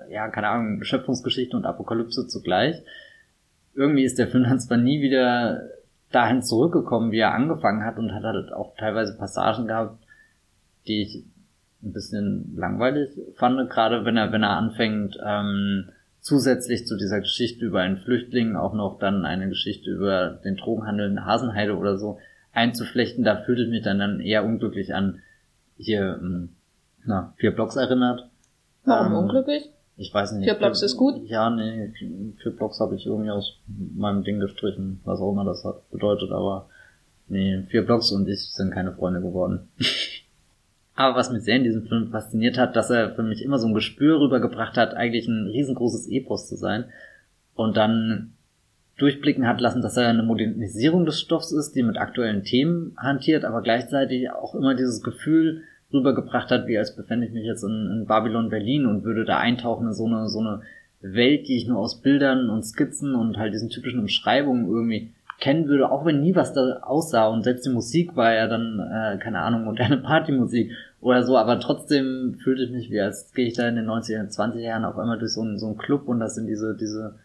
ja, 0.09 0.29
keine 0.29 0.47
Ahnung, 0.47 0.83
Schöpfungsgeschichte 0.83 1.55
und 1.55 1.65
Apokalypse 1.65 2.27
zugleich. 2.27 2.81
Irgendwie 3.75 4.03
ist 4.03 4.17
der 4.17 4.27
Film 4.27 4.45
dann 4.45 4.59
zwar 4.59 4.77
nie 4.77 5.01
wieder 5.01 5.61
dahin 6.11 6.41
zurückgekommen, 6.41 7.11
wie 7.11 7.19
er 7.19 7.35
angefangen 7.35 7.83
hat 7.83 7.99
und 7.99 8.13
hat 8.13 8.23
halt 8.23 8.51
auch 8.51 8.75
teilweise 8.77 9.15
Passagen 9.15 9.67
gehabt, 9.67 10.03
die 10.87 11.01
ich 11.01 11.23
ein 11.83 11.93
bisschen 11.93 12.55
langweilig 12.55 13.09
fand, 13.35 13.69
gerade 13.69 14.05
wenn 14.05 14.17
er, 14.17 14.31
wenn 14.31 14.43
er 14.43 14.57
anfängt, 14.57 15.17
ähm, 15.23 15.89
zusätzlich 16.19 16.85
zu 16.85 16.97
dieser 16.97 17.19
Geschichte 17.21 17.65
über 17.65 17.81
einen 17.81 17.97
Flüchtling 17.97 18.55
auch 18.55 18.73
noch 18.73 18.99
dann 18.99 19.25
eine 19.25 19.47
Geschichte 19.47 19.91
über 19.91 20.39
den 20.43 20.57
Drogenhandel 20.57 21.09
in 21.09 21.25
Hasenheide 21.25 21.77
oder 21.77 21.97
so 21.97 22.19
einzuflechten, 22.51 23.23
da 23.23 23.43
fühlte 23.43 23.63
ich 23.63 23.69
mich 23.69 23.83
dann, 23.83 23.99
dann 23.99 24.19
eher 24.19 24.43
unglücklich 24.43 24.93
an 24.93 25.21
hier, 25.77 26.19
ähm, 26.21 26.49
na, 27.05 27.33
vier 27.37 27.51
Blocks 27.51 27.75
erinnert. 27.75 28.29
Warum 28.83 29.13
ähm, 29.13 29.19
unglücklich? 29.19 29.69
Ich 29.95 30.13
weiß 30.13 30.33
nicht. 30.33 30.45
Vier 30.45 30.55
Blocks 30.55 30.81
ist 30.81 30.97
gut? 30.97 31.21
Ja, 31.27 31.49
nee, 31.49 31.93
vier 32.41 32.51
Blocks 32.51 32.79
habe 32.79 32.95
ich 32.95 33.05
irgendwie 33.05 33.31
aus 33.31 33.59
meinem 33.67 34.23
Ding 34.23 34.39
gestrichen, 34.39 34.99
was 35.05 35.19
auch 35.19 35.31
immer 35.31 35.45
das 35.45 35.63
hat, 35.63 35.89
bedeutet, 35.91 36.31
aber 36.31 36.67
nee, 37.27 37.63
vier 37.69 37.85
Blocks 37.85 38.11
und 38.11 38.27
ich 38.27 38.51
sind 38.51 38.71
keine 38.71 38.93
Freunde 38.93 39.21
geworden. 39.21 39.69
Aber 40.97 41.15
was 41.15 41.31
mich 41.31 41.43
sehr 41.43 41.57
in 41.57 41.63
diesem 41.63 41.85
Film 41.85 42.09
fasziniert 42.09 42.57
hat, 42.57 42.75
dass 42.75 42.89
er 42.89 43.13
für 43.13 43.21
mich 43.21 43.43
immer 43.43 43.59
so 43.59 43.67
ein 43.67 43.75
Gespür 43.75 44.19
rübergebracht 44.19 44.77
hat, 44.77 44.95
eigentlich 44.95 45.27
ein 45.27 45.45
riesengroßes 45.45 46.09
Epos 46.09 46.49
zu 46.49 46.55
sein. 46.55 46.85
Und 47.53 47.77
dann 47.77 48.33
durchblicken 48.97 49.47
hat 49.47 49.61
lassen, 49.61 49.83
dass 49.83 49.95
er 49.95 50.07
eine 50.07 50.23
Modernisierung 50.23 51.05
des 51.05 51.21
Stoffs 51.21 51.51
ist, 51.51 51.73
die 51.73 51.83
mit 51.83 51.97
aktuellen 51.97 52.43
Themen 52.43 52.95
hantiert, 52.97 53.45
aber 53.45 53.61
gleichzeitig 53.61 54.31
auch 54.31 54.55
immer 54.55 54.73
dieses 54.73 55.03
Gefühl 55.03 55.61
rübergebracht 55.93 56.49
hat, 56.49 56.65
wie 56.65 56.79
als 56.79 56.95
befände 56.95 57.27
ich 57.27 57.31
mich 57.31 57.45
jetzt 57.45 57.63
in, 57.63 57.91
in 57.91 58.05
Babylon 58.07 58.49
Berlin 58.49 58.87
und 58.87 59.03
würde 59.03 59.23
da 59.23 59.37
eintauchen 59.37 59.89
in 59.89 59.93
so 59.93 60.07
eine, 60.07 60.27
so 60.29 60.39
eine 60.39 60.61
Welt, 61.01 61.47
die 61.47 61.57
ich 61.57 61.67
nur 61.67 61.77
aus 61.77 62.01
Bildern 62.01 62.49
und 62.49 62.63
Skizzen 62.63 63.13
und 63.13 63.37
halt 63.37 63.53
diesen 63.53 63.69
typischen 63.69 63.99
Umschreibungen 63.99 64.65
irgendwie 64.65 65.11
kennen 65.39 65.67
würde, 65.67 65.91
auch 65.91 66.05
wenn 66.05 66.21
nie 66.21 66.35
was 66.35 66.53
da 66.53 66.79
aussah 66.81 67.27
und 67.27 67.43
selbst 67.43 67.65
die 67.65 67.71
Musik 67.71 68.15
war 68.15 68.33
ja 68.33 68.47
dann, 68.47 68.79
äh, 68.79 69.17
keine 69.17 69.39
Ahnung, 69.39 69.65
moderne 69.65 69.97
Partymusik 70.03 70.71
oder 70.99 71.23
so, 71.23 71.37
aber 71.37 71.59
trotzdem 71.59 72.35
fühlte 72.43 72.63
ich 72.63 72.71
mich 72.71 72.89
wie, 72.89 72.99
als 72.99 73.33
gehe 73.33 73.47
ich 73.47 73.53
da 73.53 73.67
in 73.67 73.75
den 73.75 73.85
90er, 73.85 74.27
20er 74.29 74.59
Jahren 74.59 74.85
auf 74.85 74.97
einmal 74.97 75.19
durch 75.19 75.33
so 75.33 75.41
einen, 75.41 75.59
so 75.59 75.67
einen 75.67 75.77
Club 75.77 76.07
und 76.07 76.19
das 76.19 76.35
sind 76.35 76.47
diese, 76.47 76.75
diese, 76.75 77.19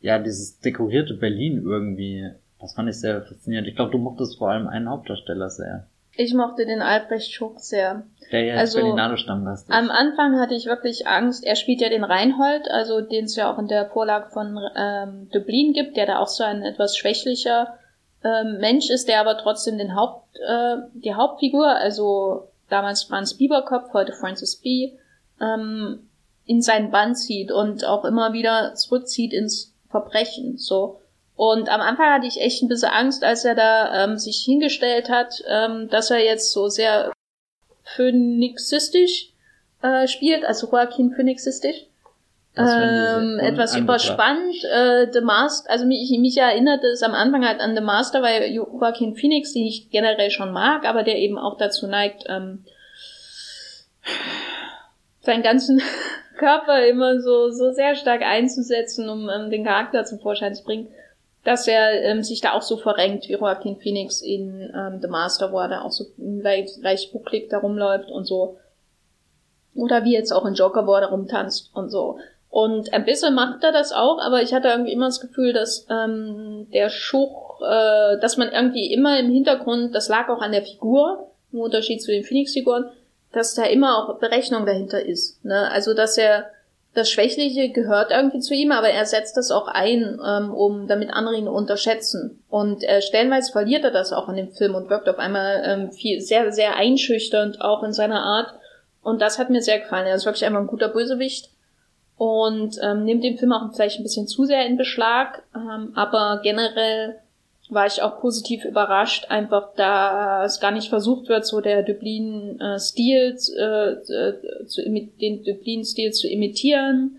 ja, 0.00 0.18
dieses 0.18 0.60
dekorierte 0.60 1.14
Berlin 1.14 1.62
irgendwie. 1.64 2.30
Das 2.58 2.74
fand 2.74 2.88
ich 2.88 2.98
sehr 3.00 3.22
faszinierend. 3.22 3.68
Ich 3.68 3.76
glaube, 3.76 3.90
du 3.90 3.98
mochtest 3.98 4.38
vor 4.38 4.50
allem 4.50 4.66
einen 4.68 4.88
Hauptdarsteller 4.88 5.50
sehr. 5.50 5.88
Ich 6.14 6.34
mochte 6.34 6.66
den 6.66 6.82
Albrecht 6.82 7.32
Schuck 7.32 7.60
sehr. 7.60 8.04
Der 8.30 8.44
ja 8.44 8.56
also, 8.56 8.78
Berlinale 8.78 9.16
Stammgast 9.16 9.68
ist. 9.68 9.74
Am 9.74 9.90
Anfang 9.90 10.38
hatte 10.38 10.54
ich 10.54 10.66
wirklich 10.66 11.06
Angst. 11.06 11.44
Er 11.44 11.56
spielt 11.56 11.80
ja 11.80 11.88
den 11.88 12.04
Reinhold, 12.04 12.70
also 12.70 13.00
den 13.00 13.24
es 13.24 13.36
ja 13.36 13.52
auch 13.52 13.58
in 13.58 13.68
der 13.68 13.86
Vorlage 13.86 14.30
von 14.30 14.58
ähm, 14.76 15.28
Dublin 15.32 15.72
gibt, 15.72 15.96
der 15.96 16.06
da 16.06 16.18
auch 16.18 16.28
so 16.28 16.44
ein 16.44 16.62
etwas 16.62 16.96
schwächlicher 16.96 17.78
ähm, 18.24 18.58
Mensch 18.58 18.90
ist, 18.90 19.08
der 19.08 19.20
aber 19.20 19.38
trotzdem 19.38 19.78
den 19.78 19.94
Haupt, 19.94 20.36
äh, 20.36 20.76
die 20.94 21.14
Hauptfigur, 21.14 21.66
also 21.66 22.48
damals 22.68 23.04
Franz 23.04 23.34
Bieberkopf, 23.34 23.92
heute 23.92 24.12
Francis 24.12 24.56
B., 24.56 24.92
ähm, 25.40 26.08
in 26.44 26.60
seinen 26.60 26.90
Bann 26.90 27.14
zieht 27.14 27.52
und 27.52 27.84
auch 27.84 28.04
immer 28.04 28.32
wieder 28.32 28.74
zurückzieht 28.74 29.32
ins 29.32 29.74
Verbrechen. 29.88 30.58
So. 30.58 31.00
Und 31.36 31.68
am 31.68 31.80
Anfang 31.80 32.12
hatte 32.12 32.26
ich 32.26 32.40
echt 32.40 32.62
ein 32.62 32.68
bisschen 32.68 32.90
Angst, 32.90 33.24
als 33.24 33.44
er 33.44 33.54
da 33.54 34.04
ähm, 34.04 34.18
sich 34.18 34.42
hingestellt 34.44 35.08
hat, 35.08 35.42
ähm, 35.48 35.88
dass 35.88 36.10
er 36.10 36.22
jetzt 36.22 36.52
so 36.52 36.68
sehr 36.68 37.12
phönixistisch 37.84 39.30
äh, 39.82 40.06
spielt, 40.06 40.44
also 40.44 40.70
Joaquin 40.70 41.12
phönixistisch. 41.12 41.86
Ähm, 42.54 43.38
etwas 43.40 43.74
überspannt. 43.74 44.62
Äh, 44.64 45.10
The 45.10 45.22
Master, 45.22 45.70
also 45.70 45.86
mich, 45.86 46.10
mich 46.18 46.36
erinnerte 46.36 46.88
es 46.88 47.02
am 47.02 47.14
Anfang 47.14 47.46
halt 47.46 47.60
an 47.60 47.74
The 47.74 47.80
Master, 47.80 48.20
weil 48.20 48.52
Joaquin 48.52 49.16
Phoenix, 49.16 49.54
den 49.54 49.64
ich 49.64 49.90
generell 49.90 50.30
schon 50.30 50.52
mag, 50.52 50.84
aber 50.84 51.02
der 51.02 51.16
eben 51.16 51.38
auch 51.38 51.56
dazu 51.56 51.86
neigt, 51.86 52.24
ähm, 52.28 52.64
seinen 55.22 55.42
ganzen 55.42 55.80
Körper 56.36 56.86
immer 56.86 57.20
so, 57.20 57.50
so 57.50 57.72
sehr 57.72 57.94
stark 57.94 58.20
einzusetzen, 58.20 59.08
um 59.08 59.30
ähm, 59.30 59.50
den 59.50 59.64
Charakter 59.64 60.04
zum 60.04 60.20
Vorschein 60.20 60.54
zu 60.54 60.64
bringen, 60.64 60.88
dass 61.44 61.66
er 61.66 62.02
ähm, 62.04 62.22
sich 62.22 62.40
da 62.40 62.52
auch 62.52 62.62
so 62.62 62.76
verrenkt 62.76 63.28
wie 63.28 63.32
Joaquin 63.32 63.76
Phoenix 63.76 64.22
in 64.22 64.72
ähm, 64.74 65.00
The 65.00 65.08
Master, 65.08 65.52
wo 65.52 65.58
er 65.58 65.68
da 65.68 65.82
auch 65.82 65.90
so 65.90 66.06
leicht, 66.18 66.78
leicht 66.82 67.12
bucklig 67.12 67.48
da 67.50 67.58
rumläuft 67.58 68.10
und 68.10 68.24
so. 68.24 68.58
Oder 69.74 70.04
wie 70.04 70.12
jetzt 70.12 70.32
auch 70.32 70.44
in 70.44 70.54
Joker, 70.54 70.86
wo 70.86 70.94
er 70.94 71.00
da 71.00 71.06
rumtanzt 71.08 71.70
und 71.74 71.90
so. 71.90 72.18
Und 72.48 72.92
ein 72.92 73.06
bisschen 73.06 73.34
macht 73.34 73.64
er 73.64 73.72
das 73.72 73.92
auch, 73.92 74.18
aber 74.20 74.42
ich 74.42 74.52
hatte 74.52 74.68
irgendwie 74.68 74.92
immer 74.92 75.06
das 75.06 75.20
Gefühl, 75.20 75.54
dass 75.54 75.86
ähm, 75.88 76.68
der 76.72 76.90
Schuch, 76.90 77.62
äh, 77.62 78.20
dass 78.20 78.36
man 78.36 78.50
irgendwie 78.52 78.92
immer 78.92 79.18
im 79.18 79.30
Hintergrund, 79.30 79.94
das 79.94 80.08
lag 80.08 80.28
auch 80.28 80.42
an 80.42 80.52
der 80.52 80.62
Figur, 80.62 81.30
im 81.50 81.60
Unterschied 81.60 82.02
zu 82.02 82.12
den 82.12 82.24
Phoenix-Figuren, 82.24 82.90
dass 83.32 83.54
da 83.54 83.64
immer 83.64 83.96
auch 83.96 84.18
Berechnung 84.18 84.66
dahinter 84.66 85.02
ist. 85.02 85.42
Ne? 85.44 85.70
Also 85.70 85.94
dass 85.94 86.18
er 86.18 86.50
das 86.94 87.10
Schwächliche 87.10 87.70
gehört 87.70 88.10
irgendwie 88.10 88.40
zu 88.40 88.54
ihm, 88.54 88.70
aber 88.70 88.90
er 88.90 89.06
setzt 89.06 89.36
das 89.36 89.50
auch 89.50 89.66
ein, 89.66 90.20
ähm, 90.26 90.52
um 90.52 90.86
damit 90.86 91.10
andere 91.10 91.36
ihn 91.36 91.48
unterschätzen. 91.48 92.42
Und 92.50 92.84
äh, 92.84 93.00
stellenweise 93.00 93.50
verliert 93.50 93.84
er 93.84 93.90
das 93.90 94.12
auch 94.12 94.28
in 94.28 94.36
dem 94.36 94.52
Film 94.52 94.74
und 94.74 94.90
wirkt 94.90 95.08
auf 95.08 95.18
einmal 95.18 95.62
ähm, 95.64 95.92
viel, 95.92 96.20
sehr, 96.20 96.52
sehr 96.52 96.76
einschüchternd 96.76 97.62
auch 97.62 97.82
in 97.82 97.92
seiner 97.92 98.22
Art. 98.22 98.54
Und 99.02 99.22
das 99.22 99.38
hat 99.38 99.48
mir 99.48 99.62
sehr 99.62 99.80
gefallen. 99.80 100.06
Er 100.06 100.16
ist 100.16 100.26
wirklich 100.26 100.44
einfach 100.44 100.60
ein 100.60 100.66
guter 100.66 100.88
Bösewicht 100.88 101.50
und 102.18 102.78
ähm, 102.82 103.04
nimmt 103.04 103.24
den 103.24 103.38
Film 103.38 103.52
auch 103.52 103.72
vielleicht 103.74 103.98
ein 103.98 104.04
bisschen 104.04 104.28
zu 104.28 104.44
sehr 104.44 104.66
in 104.66 104.76
Beschlag, 104.76 105.42
ähm, 105.56 105.92
aber 105.94 106.40
generell 106.42 107.18
war 107.72 107.86
ich 107.86 108.02
auch 108.02 108.20
positiv 108.20 108.64
überrascht, 108.64 109.26
einfach 109.30 109.70
da 109.76 110.44
es 110.44 110.60
gar 110.60 110.70
nicht 110.70 110.88
versucht 110.88 111.28
wird, 111.28 111.46
so 111.46 111.60
der 111.60 111.82
Dublin-Stil, 111.82 113.36
äh, 113.58 113.90
äh, 113.92 114.66
zu, 114.66 114.82
den 114.82 115.44
Dublin-Stil 115.44 116.12
zu 116.12 116.28
imitieren. 116.28 117.18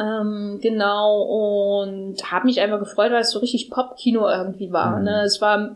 Ähm, 0.00 0.60
genau, 0.62 1.22
und 1.82 2.30
habe 2.30 2.46
mich 2.46 2.60
einfach 2.60 2.78
gefreut, 2.78 3.10
weil 3.10 3.22
es 3.22 3.32
so 3.32 3.40
richtig 3.40 3.68
Pop-Kino 3.70 4.28
irgendwie 4.28 4.70
war. 4.70 4.98
Mhm. 4.98 5.04
Ne? 5.04 5.22
Es 5.22 5.40
war 5.40 5.74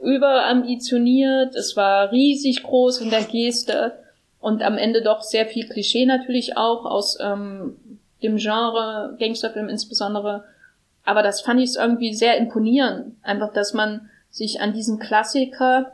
überambitioniert, 0.00 1.54
es 1.54 1.76
war 1.76 2.10
riesig 2.10 2.62
groß 2.62 3.02
in 3.02 3.10
der 3.10 3.24
Geste 3.24 3.92
und 4.40 4.62
am 4.62 4.78
Ende 4.78 5.02
doch 5.02 5.20
sehr 5.20 5.46
viel 5.46 5.68
Klischee 5.68 6.06
natürlich 6.06 6.56
auch 6.56 6.86
aus 6.86 7.18
ähm, 7.20 7.76
dem 8.22 8.36
Genre, 8.36 9.16
Gangsterfilm 9.18 9.68
insbesondere. 9.68 10.44
Aber 11.04 11.22
das 11.22 11.40
fand 11.40 11.60
ich 11.60 11.76
irgendwie 11.76 12.14
sehr 12.14 12.36
imponierend. 12.36 13.16
Einfach, 13.22 13.52
dass 13.52 13.74
man 13.74 14.08
sich 14.30 14.60
an 14.60 14.72
diesen 14.72 14.98
Klassiker, 14.98 15.92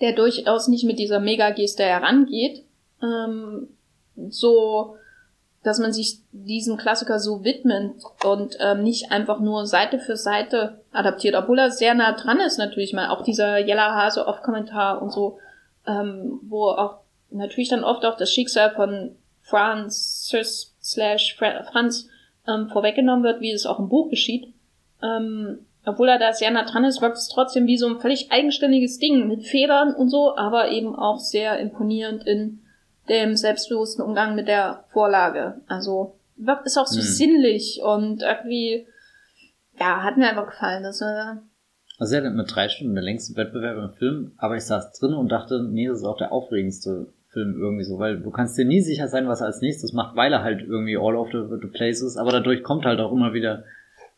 der 0.00 0.12
durchaus 0.12 0.68
nicht 0.68 0.84
mit 0.84 0.98
dieser 0.98 1.20
Mega-Geste 1.20 1.82
herangeht, 1.84 2.64
ähm, 3.02 3.68
so, 4.28 4.96
dass 5.62 5.78
man 5.78 5.92
sich 5.92 6.20
diesem 6.30 6.76
Klassiker 6.76 7.18
so 7.18 7.44
widmet 7.44 7.94
und 8.24 8.56
ähm, 8.60 8.82
nicht 8.82 9.10
einfach 9.10 9.40
nur 9.40 9.66
Seite 9.66 9.98
für 9.98 10.16
Seite 10.16 10.80
adaptiert, 10.92 11.34
obwohl 11.34 11.58
er 11.58 11.70
sehr 11.70 11.94
nah 11.94 12.12
dran 12.12 12.40
ist 12.40 12.58
natürlich 12.58 12.92
mal. 12.92 13.08
Auch 13.08 13.22
dieser 13.22 13.58
Yellow 13.58 13.80
Hase 13.80 14.26
Off-Kommentar 14.26 15.02
und 15.02 15.10
so, 15.10 15.38
ähm, 15.86 16.40
wo 16.42 16.68
auch 16.68 16.98
natürlich 17.30 17.68
dann 17.68 17.84
oft 17.84 18.04
auch 18.04 18.16
das 18.16 18.32
Schicksal 18.32 18.70
von 18.74 19.16
Francis 19.42 20.74
slash 20.80 21.36
Franz 21.36 22.08
ähm, 22.46 22.68
vorweggenommen 22.68 23.24
wird, 23.24 23.40
wie 23.40 23.52
es 23.52 23.66
auch 23.66 23.78
im 23.78 23.88
Buch 23.88 24.10
geschieht. 24.10 24.52
Ähm, 25.02 25.58
obwohl 25.86 26.08
er 26.08 26.18
da 26.18 26.32
sehr 26.32 26.50
nah 26.50 26.64
dran 26.64 26.84
ist, 26.84 27.02
wirkt 27.02 27.18
es 27.18 27.28
trotzdem 27.28 27.66
wie 27.66 27.76
so 27.76 27.86
ein 27.86 28.00
völlig 28.00 28.32
eigenständiges 28.32 28.98
Ding 28.98 29.28
mit 29.28 29.44
Federn 29.44 29.94
und 29.94 30.08
so, 30.08 30.36
aber 30.36 30.70
eben 30.70 30.94
auch 30.94 31.18
sehr 31.18 31.58
imponierend 31.58 32.26
in 32.26 32.60
dem 33.08 33.36
selbstbewussten 33.36 34.02
Umgang 34.02 34.34
mit 34.34 34.48
der 34.48 34.84
Vorlage. 34.92 35.60
Also 35.66 36.16
wirkt 36.36 36.66
es 36.66 36.78
auch 36.78 36.86
so 36.86 37.00
hm. 37.00 37.06
sinnlich 37.06 37.80
und 37.82 38.22
irgendwie, 38.22 38.86
ja, 39.78 40.02
hat 40.02 40.16
mir 40.16 40.28
einfach 40.28 40.46
gefallen. 40.46 40.82
Das, 40.82 41.02
äh, 41.02 41.36
also 41.98 42.16
er 42.16 42.24
hat 42.24 42.34
mit 42.34 42.54
drei 42.54 42.68
Stunden 42.68 42.94
der 42.94 43.04
längste 43.04 43.36
Wettbewerb 43.36 43.76
im 43.76 43.96
Film, 43.96 44.32
aber 44.38 44.56
ich 44.56 44.64
saß 44.64 44.98
drin 44.98 45.12
und 45.12 45.28
dachte, 45.28 45.62
nee, 45.62 45.86
das 45.86 45.98
ist 45.98 46.04
auch 46.04 46.16
der 46.16 46.32
aufregendste 46.32 47.12
Film 47.34 47.60
irgendwie 47.60 47.84
so, 47.84 47.98
weil 47.98 48.20
du 48.20 48.30
kannst 48.30 48.56
dir 48.56 48.64
nie 48.64 48.80
sicher 48.80 49.08
sein, 49.08 49.28
was 49.28 49.42
er 49.42 49.48
als 49.48 49.60
nächstes 49.60 49.92
macht, 49.92 50.16
weil 50.16 50.32
er 50.32 50.42
halt 50.42 50.62
irgendwie 50.62 50.96
all 50.96 51.16
over 51.16 51.58
the, 51.60 51.66
place 51.66 52.00
ist, 52.00 52.16
aber 52.16 52.32
dadurch 52.32 52.62
kommt 52.62 52.86
halt 52.86 53.00
auch 53.00 53.12
immer 53.12 53.34
wieder 53.34 53.64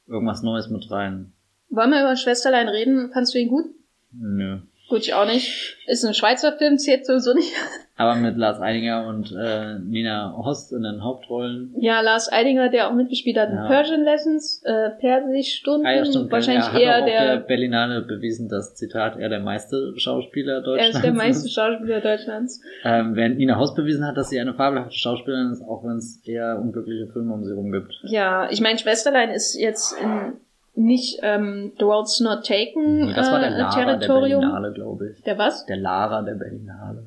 irgendwas 0.06 0.42
Neues 0.42 0.68
mit 0.68 0.88
rein. 0.90 1.32
Wollen 1.70 1.90
wir 1.90 2.02
über 2.02 2.14
Schwesterlein 2.14 2.68
reden? 2.68 3.10
Fandst 3.12 3.34
du 3.34 3.38
ihn 3.38 3.48
gut? 3.48 3.64
Nö. 4.12 4.58
Gut, 4.89 5.01
ich 5.01 5.14
auch 5.14 5.26
nicht. 5.26 5.76
Ist 5.87 6.05
ein 6.05 6.14
Schweizer 6.14 6.53
Film, 6.53 6.78
zählt 6.78 7.07
sowieso 7.07 7.34
nicht. 7.34 7.53
Aber 7.97 8.14
mit 8.14 8.37
Lars 8.37 8.61
Eidinger 8.61 9.07
und 9.09 9.32
äh, 9.32 9.78
Nina 9.78 10.34
Host 10.37 10.70
in 10.72 10.82
den 10.82 11.03
Hauptrollen. 11.03 11.74
Ja, 11.78 12.03
Lars 12.03 12.30
Eidinger, 12.30 12.68
der 12.68 12.89
auch 12.89 12.95
mitgespielt 12.95 13.39
hat 13.39 13.49
in 13.49 13.57
Ja. 13.57 13.66
Persian 13.66 14.05
Lessons, 14.05 14.62
äh, 14.64 14.91
Persischstunden. 14.91 15.87
Ah, 15.87 15.95
ja, 15.95 16.05
stimmt. 16.05 16.30
Wahrscheinlich 16.30 16.66
er 16.66 16.72
hat 16.72 16.80
eher 16.80 16.99
auch 17.01 17.07
der 17.07 17.37
der, 17.37 17.37
Berlinale 17.39 18.03
bewiesen, 18.03 18.49
das 18.49 18.74
Zitat, 18.74 19.16
er 19.18 19.28
der 19.28 19.41
meiste 19.41 19.95
Schauspieler 19.97 20.57
er 20.57 20.61
Deutschlands 20.62 20.97
ist 20.97 21.05
der 21.05 21.14
meiste 21.14 21.49
Schauspieler 21.49 22.01
Deutschlands. 22.01 22.61
Ähm, 22.84 23.16
während 23.16 23.39
Nina 23.39 23.57
Haus 23.57 23.74
bewiesen 23.74 24.07
hat, 24.07 24.16
dass 24.16 24.28
sie 24.28 24.39
eine 24.39 24.55
fabelhafte 24.55 24.95
Schauspielerin 24.95 25.53
ist, 25.53 25.62
auch 25.62 25.82
wenn 25.82 25.97
es 25.97 26.20
eher 26.26 26.59
unglückliche 26.61 27.07
Filme 27.12 27.32
um 27.32 27.45
sie 27.45 27.55
rum 27.55 27.72
gibt. 27.72 27.95
Ja, 28.03 28.49
ich 28.51 28.61
meine, 28.61 28.78
Schwesterlein 28.78 29.30
ist 29.30 29.59
jetzt 29.59 29.97
in, 30.01 30.34
nicht 30.77 31.18
ähm, 31.22 31.72
The 31.79 31.85
World's 31.85 32.20
Not 32.20 32.47
Taken 32.47 33.12
das 33.14 33.31
war 33.31 33.41
der 33.41 33.51
äh, 33.51 33.59
Lara 33.59 33.97
der. 33.97 34.07
Berlinale, 34.09 34.72
glaube 34.72 35.11
ich. 35.11 35.22
Der 35.22 35.39
was? 35.39 35.66
Der 35.66 35.77
Lara 35.77 36.22
der 36.22 36.35
Berlinale. 36.35 37.07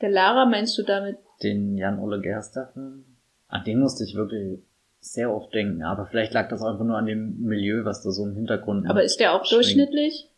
Der 0.00 0.10
Lara 0.10 0.46
meinst 0.46 0.78
du 0.78 0.82
damit? 0.82 1.18
Den 1.42 1.76
Jan-Ole 1.76 2.20
Gerster-Film. 2.20 3.04
An 3.48 3.64
den 3.64 3.80
musste 3.80 4.04
ich 4.04 4.14
wirklich 4.14 4.60
sehr 5.00 5.34
oft 5.34 5.52
denken, 5.54 5.82
aber 5.82 6.06
vielleicht 6.06 6.32
lag 6.34 6.48
das 6.48 6.62
einfach 6.62 6.84
nur 6.84 6.96
an 6.96 7.06
dem 7.06 7.40
Milieu, 7.40 7.84
was 7.84 8.02
da 8.02 8.10
so 8.10 8.24
im 8.24 8.34
Hintergrund 8.34 8.88
Aber 8.88 9.02
ist 9.02 9.18
der 9.18 9.32
auch 9.34 9.44
schwingt. 9.44 9.62
durchschnittlich? 9.64 10.28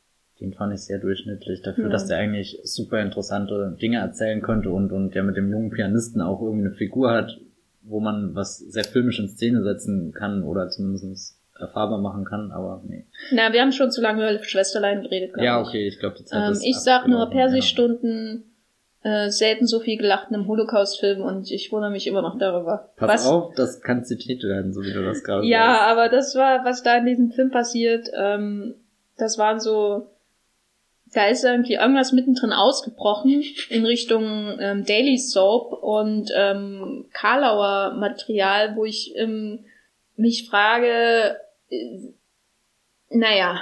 Den 0.40 0.54
fand 0.54 0.72
ich 0.72 0.80
sehr 0.80 0.98
durchschnittlich, 0.98 1.62
dafür, 1.62 1.84
Ja. 1.84 1.90
dass 1.90 2.06
der 2.06 2.18
eigentlich 2.18 2.58
super 2.64 3.00
interessante 3.00 3.76
Dinge 3.80 3.98
erzählen 3.98 4.40
könnte 4.40 4.70
und, 4.70 4.92
und 4.92 5.14
der 5.14 5.24
mit 5.24 5.36
dem 5.36 5.50
jungen 5.50 5.70
Pianisten 5.70 6.20
auch 6.20 6.40
irgendwie 6.40 6.66
eine 6.66 6.74
Figur 6.74 7.10
hat, 7.12 7.38
wo 7.82 8.00
man 8.00 8.34
was 8.34 8.58
sehr 8.58 8.84
filmisch 8.84 9.18
in 9.18 9.28
Szene 9.28 9.62
setzen 9.62 10.12
kann 10.12 10.42
oder 10.42 10.68
zumindest 10.70 11.38
erfahrbar 11.62 11.98
machen 11.98 12.24
kann, 12.26 12.50
aber 12.52 12.82
nee. 12.86 13.06
Na, 13.30 13.52
wir 13.52 13.62
haben 13.62 13.72
schon 13.72 13.90
zu 13.90 14.02
lange 14.02 14.30
über 14.34 14.44
Schwesterlein 14.44 15.02
geredet, 15.02 15.32
Ja, 15.38 15.60
okay, 15.60 15.88
ich 15.88 15.98
glaube, 15.98 16.16
die 16.18 16.24
Zeit 16.24 16.46
Ähm, 16.46 16.52
ist 16.52 16.64
ich 16.64 16.76
sag 16.76 17.06
nur 17.08 17.20
abgelaufen, 17.22 17.38
ja. 17.38 17.44
Persischstunden, 17.46 18.44
äh, 19.04 19.30
selten 19.30 19.66
so 19.66 19.80
viel 19.80 19.96
gelacht 19.98 20.28
in 20.30 20.36
einem 20.36 20.46
Holocaust-Film 20.46 21.22
und 21.22 21.50
ich 21.50 21.72
wundere 21.72 21.90
mich 21.90 22.06
immer 22.06 22.22
noch 22.22 22.38
darüber. 22.38 22.90
Pass 22.96 23.10
was? 23.10 23.26
auf, 23.26 23.54
das 23.54 23.80
kann 23.80 24.04
zitiert 24.04 24.42
werden, 24.44 24.72
so 24.72 24.82
wie 24.82 24.92
du 24.92 25.02
das 25.04 25.24
gerade 25.24 25.46
Ja, 25.46 25.66
sagst. 25.74 25.82
aber 25.90 26.08
das 26.08 26.34
war, 26.36 26.64
was 26.64 26.82
da 26.82 26.98
in 26.98 27.06
diesem 27.06 27.30
Film 27.32 27.50
passiert, 27.50 28.08
ähm, 28.16 28.74
das 29.18 29.38
waren 29.38 29.58
so, 29.60 30.06
da 31.14 31.26
ist 31.26 31.44
irgendwie 31.44 31.74
irgendwas 31.74 32.12
mittendrin 32.12 32.52
ausgebrochen 32.52 33.42
in 33.70 33.84
Richtung 33.84 34.56
ähm, 34.60 34.84
Daily 34.84 35.18
Soap 35.18 35.82
und 35.82 36.30
ähm, 36.34 37.06
Karlauer 37.12 37.94
Material, 37.98 38.76
wo 38.76 38.84
ich 38.84 39.14
ähm, 39.16 39.64
mich 40.16 40.48
frage, 40.48 41.36
naja, 43.10 43.60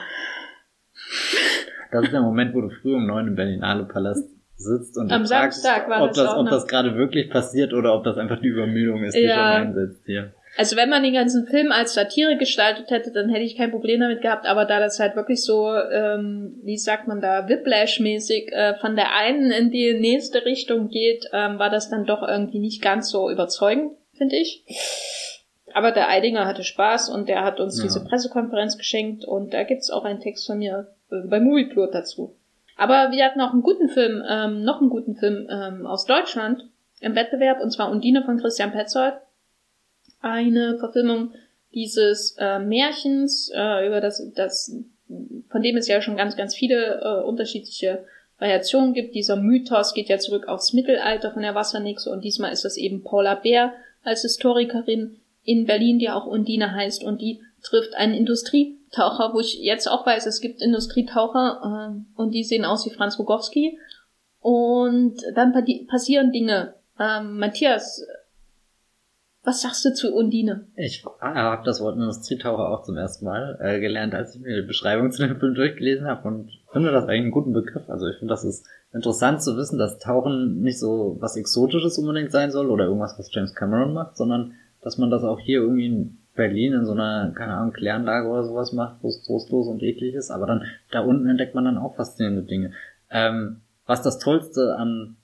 Das 1.93 2.05
ist 2.05 2.13
der 2.13 2.23
Moment, 2.23 2.55
wo 2.55 2.61
du 2.61 2.71
früh 2.71 2.95
um 2.95 3.07
neun 3.07 3.29
im 3.29 3.35
Berlinale 3.35 3.85
Palast 3.85 4.29
sitzt 4.57 4.97
und 4.97 5.11
Am 5.11 5.27
fragst, 5.27 5.63
Samstag 5.63 5.89
war 5.89 6.03
ob 6.03 6.09
das 6.11 6.17
das, 6.19 6.35
ob 6.35 6.49
das 6.51 6.67
gerade 6.67 6.95
wirklich 6.97 7.31
passiert 7.31 7.73
oder 7.73 7.95
ob 7.95 8.05
das 8.05 8.17
einfach 8.19 8.41
die 8.41 8.49
Übermüdung 8.49 9.03
ist, 9.05 9.15
die 9.15 9.23
Ja. 9.23 9.35
schon 9.35 9.67
einsetzt 9.67 10.03
hier. 10.07 10.35
Also 10.57 10.77
wenn 10.77 10.91
man 10.91 11.03
den 11.03 11.15
ganzen 11.15 11.47
Film 11.47 11.71
als 11.71 11.95
Satire 11.95 12.37
gestaltet 12.37 12.91
hätte, 12.91 13.13
dann 13.13 13.29
hätte 13.29 13.45
ich 13.45 13.57
kein 13.57 13.71
Problem 13.71 14.01
damit 14.01 14.21
gehabt, 14.21 14.47
aber 14.47 14.65
da 14.65 14.81
das 14.81 14.99
halt 14.99 15.15
wirklich 15.15 15.45
so, 15.45 15.73
ähm, 15.73 16.61
wie 16.65 16.77
sagt 16.77 17.07
man 17.07 17.21
da, 17.21 17.49
Whiplash-mäßig 17.49 18.53
äh, 18.53 18.75
von 18.75 18.97
der 18.97 19.15
einen 19.15 19.53
in 19.53 19.71
die 19.71 19.95
nächste 19.95 20.45
Richtung 20.45 20.89
geht, 20.89 21.27
ähm, 21.33 21.59
war 21.59 21.71
das 21.71 21.89
dann 21.89 22.05
doch 22.05 22.27
irgendwie 22.27 22.59
nicht 22.59 22.83
ganz 22.83 23.11
so 23.11 23.31
überzeugend, 23.31 23.93
finde 24.17 24.37
ich. 24.37 24.65
Aber 25.75 25.93
der 25.93 26.09
Eidinger 26.09 26.47
hatte 26.47 26.64
Spaß 26.64 27.09
und 27.11 27.29
der 27.29 27.45
hat 27.45 27.61
uns 27.61 27.79
Ja. 27.79 27.85
diese 27.85 28.05
Pressekonferenz 28.05 28.79
geschenkt 28.79 29.25
und 29.25 29.55
da 29.55 29.64
gibt's 29.64 29.91
auch 29.91 30.05
einen 30.05 30.21
Text 30.21 30.47
von 30.47 30.59
mir 30.59 30.89
äh, 31.11 31.27
bei 31.27 31.41
Movieplot 31.41 31.95
dazu. 31.95 32.35
Aber 32.77 33.11
wir 33.12 33.25
hatten 33.25 33.41
auch 33.41 33.53
einen 33.53 33.62
guten 33.62 33.89
Film, 33.89 34.23
ähm, 34.29 34.62
noch 34.64 34.81
einen 34.81 34.91
guten 34.91 35.14
Film 35.14 35.47
ähm, 35.51 35.87
aus 35.87 36.07
Deutschland 36.07 36.64
im 37.01 37.14
Wettbewerb 37.14 37.61
und 37.61 37.71
zwar 37.71 37.91
Undine 37.91 38.23
von 38.25 38.39
Christian 38.39 38.73
Petzold 38.73 39.14
eine 40.21 40.79
Verfilmung 40.79 41.33
dieses 41.73 42.37
äh, 42.39 42.59
Märchens, 42.59 43.51
äh, 43.55 43.87
über 43.87 44.01
das, 44.01 44.33
das, 44.35 44.77
von 45.49 45.62
dem 45.62 45.77
es 45.77 45.89
ja 45.89 46.01
schon 46.03 46.16
ganz, 46.16 46.37
ganz 46.37 46.55
viele 46.55 47.01
äh, 47.03 47.25
unterschiedliche 47.25 48.05
Variationen 48.39 48.95
gibt. 48.95 49.14
Dieser 49.14 49.37
Mythos 49.37 49.95
geht 49.95 50.09
ja 50.09 50.18
zurück 50.18 50.49
aufs 50.49 50.73
Mittelalter 50.73 51.31
von 51.31 51.43
der 51.43 51.55
Wassernixe 51.55 52.11
und 52.11 52.25
diesmal 52.25 52.53
ist 52.53 52.64
das 52.64 52.77
eben 52.77 53.03
Paula 53.03 53.35
Bär 53.35 53.73
als 54.03 54.23
Historikerin 54.23 55.20
in 55.43 55.66
Berlin, 55.66 55.99
die 55.99 56.11
auch 56.11 56.26
Undine 56.26 56.72
heißt 56.74 57.03
und 57.05 57.20
die 57.20 57.41
trifft 57.62 57.95
einen 57.95 58.14
Industrietaucher, 58.14 59.32
wo 59.34 59.41
ich 59.41 59.59
jetzt 59.61 59.88
auch 59.88 60.07
weiß, 60.07 60.26
es 60.26 60.41
gibt 60.41 60.62
Industrietaucher 60.62 61.93
äh, 61.97 62.20
und 62.20 62.32
die 62.32 62.45
sehen 62.45 62.64
aus 62.64 62.86
wie 62.86 62.91
Franz 62.95 63.18
Rogowski 63.18 63.78
und 64.41 65.16
dann 65.34 65.53
pa- 65.53 65.64
passieren 65.88 66.32
Dinge. 66.32 66.74
Ähm, 66.99 67.38
Matthias, 67.38 68.05
was 69.43 69.62
sagst 69.62 69.84
du 69.86 69.95
zu 69.95 70.14
Undine? 70.14 70.66
Ich 70.76 71.05
habe 71.20 71.64
das 71.64 71.80
Wort 71.80 71.97
Industrietaucher 71.97 72.68
auch 72.68 72.82
zum 72.82 72.97
ersten 72.97 73.24
Mal 73.24 73.59
äh, 73.61 73.80
gelernt, 73.80 74.14
als 74.14 74.34
ich 74.34 74.43
mir 74.43 74.61
die 74.61 74.66
Beschreibung 74.66 75.11
zu 75.11 75.26
dem 75.26 75.38
Film 75.38 75.55
durchgelesen 75.55 76.07
habe 76.07 76.28
und 76.28 76.51
finde 76.72 76.93
das 76.93 77.05
eigentlich 77.05 77.22
einen 77.22 77.30
guten 77.30 77.53
Begriff. 77.55 77.88
Also 77.88 78.07
ich 78.07 78.18
finde, 78.18 78.32
das 78.32 78.45
ist 78.45 78.66
interessant 78.93 79.43
zu 79.43 79.57
wissen, 79.57 79.78
dass 79.78 79.99
Tauchen 79.99 80.61
nicht 80.61 80.78
so 80.78 81.16
was 81.20 81.36
Exotisches 81.36 81.97
unbedingt 81.97 82.32
sein 82.32 82.51
soll 82.51 82.68
oder 82.70 82.84
irgendwas, 82.84 83.18
was 83.18 83.32
James 83.32 83.55
Cameron 83.55 83.95
macht, 83.95 84.16
sondern 84.16 84.55
dass 84.83 84.99
man 84.99 85.11
das 85.11 85.22
auch 85.22 85.39
hier 85.39 85.61
irgendwie 85.61 85.87
in 85.87 86.18
Berlin 86.35 86.72
in 86.72 86.87
so 86.87 86.93
einer, 86.93 87.33
keine 87.35 87.55
Ahnung, 87.55 87.72
Kläranlage 87.72 88.28
oder 88.28 88.45
sowas 88.45 88.72
macht, 88.72 89.03
wo 89.03 89.09
es 89.09 89.22
trostlos 89.22 89.66
und 89.68 89.83
eklig 89.83 90.14
ist, 90.14 90.31
aber 90.31 90.47
dann 90.47 90.64
da 90.91 91.01
unten 91.01 91.28
entdeckt 91.28 91.55
man 91.55 91.64
dann 91.64 91.78
auch 91.78 91.97
faszinierende 91.97 92.43
Dinge. 92.43 92.72
Ähm, 93.11 93.61
was 93.87 94.03
das 94.03 94.18
Tollste 94.18 94.76
an 94.76 95.16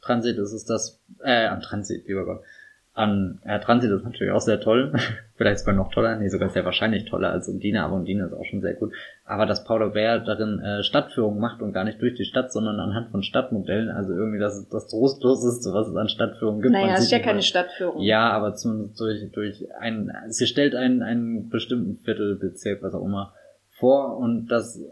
Transit 0.00 0.38
ist, 0.38 0.52
ist 0.52 0.70
das, 0.70 1.02
äh, 1.22 1.46
an 1.46 1.60
Transit, 1.60 2.06
lieber 2.06 2.24
Gott, 2.24 2.42
an 2.96 3.40
ja, 3.46 3.58
Transit 3.58 3.90
ist 3.90 4.04
natürlich 4.04 4.32
auch 4.32 4.40
sehr 4.40 4.58
toll. 4.58 4.90
Vielleicht 5.36 5.58
sogar 5.58 5.74
noch 5.74 5.92
toller. 5.92 6.16
Nee, 6.16 6.28
sogar 6.28 6.48
sehr 6.48 6.64
wahrscheinlich 6.64 7.04
toller 7.04 7.30
als 7.30 7.46
Undine, 7.46 7.84
aber 7.84 7.96
Undine 7.96 8.24
ist 8.24 8.32
auch 8.32 8.46
schon 8.46 8.62
sehr 8.62 8.72
gut. 8.72 8.94
Aber 9.26 9.44
dass 9.44 9.64
Paula 9.64 9.88
Bär 9.88 10.18
darin 10.20 10.60
äh, 10.60 10.82
Stadtführung 10.82 11.38
macht 11.38 11.60
und 11.60 11.74
gar 11.74 11.84
nicht 11.84 12.00
durch 12.00 12.14
die 12.14 12.24
Stadt, 12.24 12.50
sondern 12.50 12.80
anhand 12.80 13.10
von 13.10 13.22
Stadtmodellen. 13.22 13.90
Also 13.90 14.14
irgendwie 14.14 14.38
das 14.38 14.56
ist 14.56 14.72
das 14.72 14.88
Trostloseste, 14.88 15.74
was 15.74 15.88
es 15.88 15.96
an 15.96 16.08
Stadtführung 16.08 16.62
gibt. 16.62 16.72
Naja, 16.72 16.94
es 16.94 17.04
ist 17.04 17.12
ja 17.12 17.18
keine 17.18 17.42
Stadtführung. 17.42 18.00
Ja, 18.02 18.30
aber 18.30 18.54
zumindest 18.54 18.98
durch, 18.98 19.30
durch 19.30 19.66
ein, 19.78 20.10
sie 20.28 20.46
stellt 20.46 20.74
einen, 20.74 21.02
einen 21.02 21.50
bestimmten 21.50 22.02
Viertelbezirk, 22.02 22.82
was 22.82 22.94
auch 22.94 23.04
immer, 23.04 23.34
vor 23.72 24.16
und 24.16 24.46
das 24.46 24.82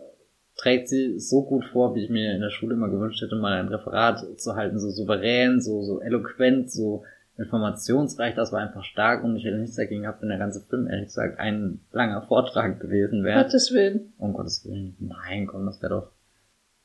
trägt 0.57 0.88
sie 0.88 1.18
so 1.18 1.42
gut 1.42 1.64
vor, 1.72 1.94
wie 1.94 2.05
ich 2.05 2.11
mir 2.11 2.34
in 2.34 2.42
der 2.42 2.50
Schule 2.50 2.74
immer 2.74 2.90
gewünscht 2.90 3.22
hätte, 3.22 3.36
mal 3.36 3.55
ein 3.55 3.68
Referat 3.68 4.38
zu 4.38 4.55
halten, 4.55 4.78
so 4.78 4.90
souverän, 4.90 5.62
so, 5.62 5.82
so 5.82 6.02
eloquent, 6.02 6.70
so 6.70 7.02
informationsreich, 7.37 8.35
das 8.35 8.53
war 8.53 8.61
einfach 8.61 8.85
stark 8.85 9.24
und 9.24 9.37
ich 9.37 9.45
hätte 9.45 9.59
nichts 9.59 9.76
dagegen 9.76 10.03
gehabt, 10.03 10.22
wenn 10.22 10.28
der 10.28 10.39
ganze 10.39 10.61
Film, 10.61 10.87
ehrlich 10.87 11.07
gesagt, 11.07 11.41
ein 11.41 11.80
langer 11.93 12.22
Vortrag 12.22 12.80
gewesen 12.80 13.24
wäre. 13.24 13.43
Gottes 13.43 13.72
Willen. 13.72 14.12
Um 14.18 14.32
Gottes 14.32 14.64
Willen. 14.64 14.97
Nein, 15.01 15.47
komm, 15.47 15.66
das 15.66 15.82
wäre 15.82 15.95
doch, 15.95 16.11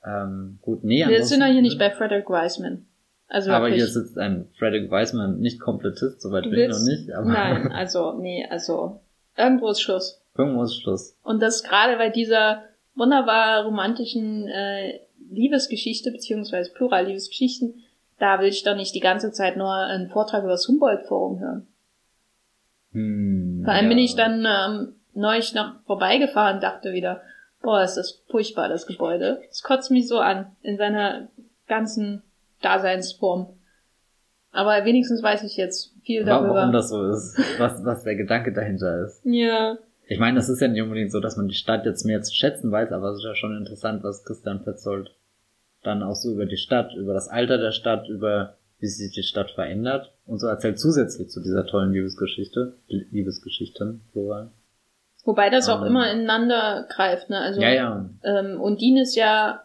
ähm, 0.06 0.58
gut, 0.62 0.84
nee, 0.84 1.08
Wir 1.08 1.24
sind 1.26 1.41
ja 1.41 1.47
hier 1.47 1.62
nicht 1.62 1.78
bei 1.78 1.91
Frederick 1.91 2.30
Wiseman. 2.30 2.86
Also 3.28 3.52
aber 3.52 3.70
hier 3.70 3.86
sitzt 3.86 4.18
ein 4.18 4.47
Frederick 4.58 4.89
Wiseman, 4.89 5.39
nicht 5.39 5.60
Komplettist, 5.60 6.22
soweit 6.22 6.43
bin 6.50 6.54
ich 6.54 6.70
noch 6.70 6.84
nicht, 6.84 7.12
aber 7.12 7.28
Nein, 7.28 7.72
also, 7.72 8.14
nee, 8.14 8.47
also, 8.50 9.02
irgendwo 9.38 9.70
ist 9.70 9.82
Schluss. 9.82 10.20
irgendwo 10.36 10.64
ist 10.64 10.82
Schluss. 10.82 11.16
Und 11.22 11.41
das 11.43 11.64
gerade 11.64 11.97
bei 11.97 12.10
dieser 12.10 12.64
wunderbar 12.95 13.66
romantischen 13.66 14.47
äh, 14.47 15.00
Liebesgeschichte, 15.30 16.12
beziehungsweise 16.12 16.72
Plural-Liebesgeschichten, 16.74 17.84
da 18.20 18.39
will 18.39 18.49
ich 18.49 18.63
doch 18.63 18.76
nicht 18.76 18.93
die 18.93 18.99
ganze 18.99 19.32
Zeit 19.32 19.57
nur 19.57 19.74
einen 19.74 20.09
Vortrag 20.09 20.43
über 20.43 20.51
das 20.51 20.67
Humboldt-Forum 20.67 21.39
hören. 21.39 21.67
Hm, 22.91 23.61
Vor 23.63 23.74
allem 23.74 23.86
ja. 23.86 23.89
bin 23.89 23.97
ich 23.97 24.15
dann 24.15 24.45
ähm, 24.45 24.95
neulich 25.13 25.53
noch 25.53 25.82
vorbeigefahren 25.86 26.55
und 26.55 26.63
dachte 26.63 26.91
wieder, 26.91 27.22
boah, 27.61 27.84
ist 27.84 27.95
das 27.95 28.24
furchtbar, 28.30 28.70
das 28.70 28.88
Gebäude. 28.88 29.41
Es 29.49 29.63
kotzt 29.63 29.91
mich 29.91 30.07
so 30.07 30.20
an, 30.20 30.55
in 30.61 30.78
seiner 30.78 31.28
ganzen 31.67 32.24
Daseinsform. 32.61 33.55
Aber 34.51 34.84
wenigstens 34.86 35.22
weiß 35.22 35.43
ich 35.43 35.57
jetzt 35.57 35.93
viel 36.03 36.26
darüber. 36.26 36.55
Warum 36.55 36.74
das 36.74 36.89
so 36.89 37.07
ist, 37.07 37.38
was, 37.59 37.86
was 37.86 38.03
der 38.03 38.15
Gedanke 38.15 38.51
dahinter 38.51 39.03
ist. 39.05 39.22
ja, 39.24 39.78
Ich 40.07 40.20
meine, 40.20 40.38
das 40.38 40.49
ist 40.49 40.59
ja 40.59 40.67
nicht 40.67 40.82
unbedingt 40.82 41.11
so, 41.11 41.20
dass 41.20 41.38
man 41.38 41.47
die 41.47 41.53
Stadt 41.53 41.86
jetzt 41.86 42.03
mehr 42.05 42.22
zu 42.24 42.34
schätzen 42.34 42.72
weiß, 42.72 42.91
aber 42.91 43.11
es 43.11 43.20
ist 43.20 43.26
ja 43.26 43.36
schon 43.36 43.55
interessant, 43.55 44.03
was 44.03 44.26
Christian 44.26 44.63
Petzold 44.63 45.15
dann 45.84 46.03
auch 46.03 46.15
so 46.15 46.32
über 46.32 46.45
die 46.45 46.57
Stadt, 46.57 46.93
über 46.95 47.13
das 47.13 47.30
Alter 47.30 47.57
der 47.57 47.71
Stadt, 47.71 48.07
über 48.09 48.55
wie 48.80 48.88
sich 48.88 49.11
die 49.11 49.23
Stadt 49.23 49.51
verändert 49.51 50.13
und 50.25 50.39
so 50.39 50.47
erzählt 50.47 50.80
zusätzlich 50.80 51.30
zu 51.30 51.41
dieser 51.41 51.65
tollen 51.65 51.91
Liebesgeschichte, 51.91 52.77
Liebesgeschichten, 52.88 54.01
plural. 54.13 54.51
wobei 55.25 55.49
das 55.49 55.67
auch 55.67 55.82
Ähm. 55.82 55.88
immer 55.88 56.11
ineinander 56.11 56.88
greift, 56.89 57.30
ne? 57.30 57.39
Also 57.39 57.61
ja, 57.61 57.71
ja. 57.71 58.09
ähm, 58.23 58.59
Undine 58.61 59.01
ist 59.01 59.15
ja 59.15 59.63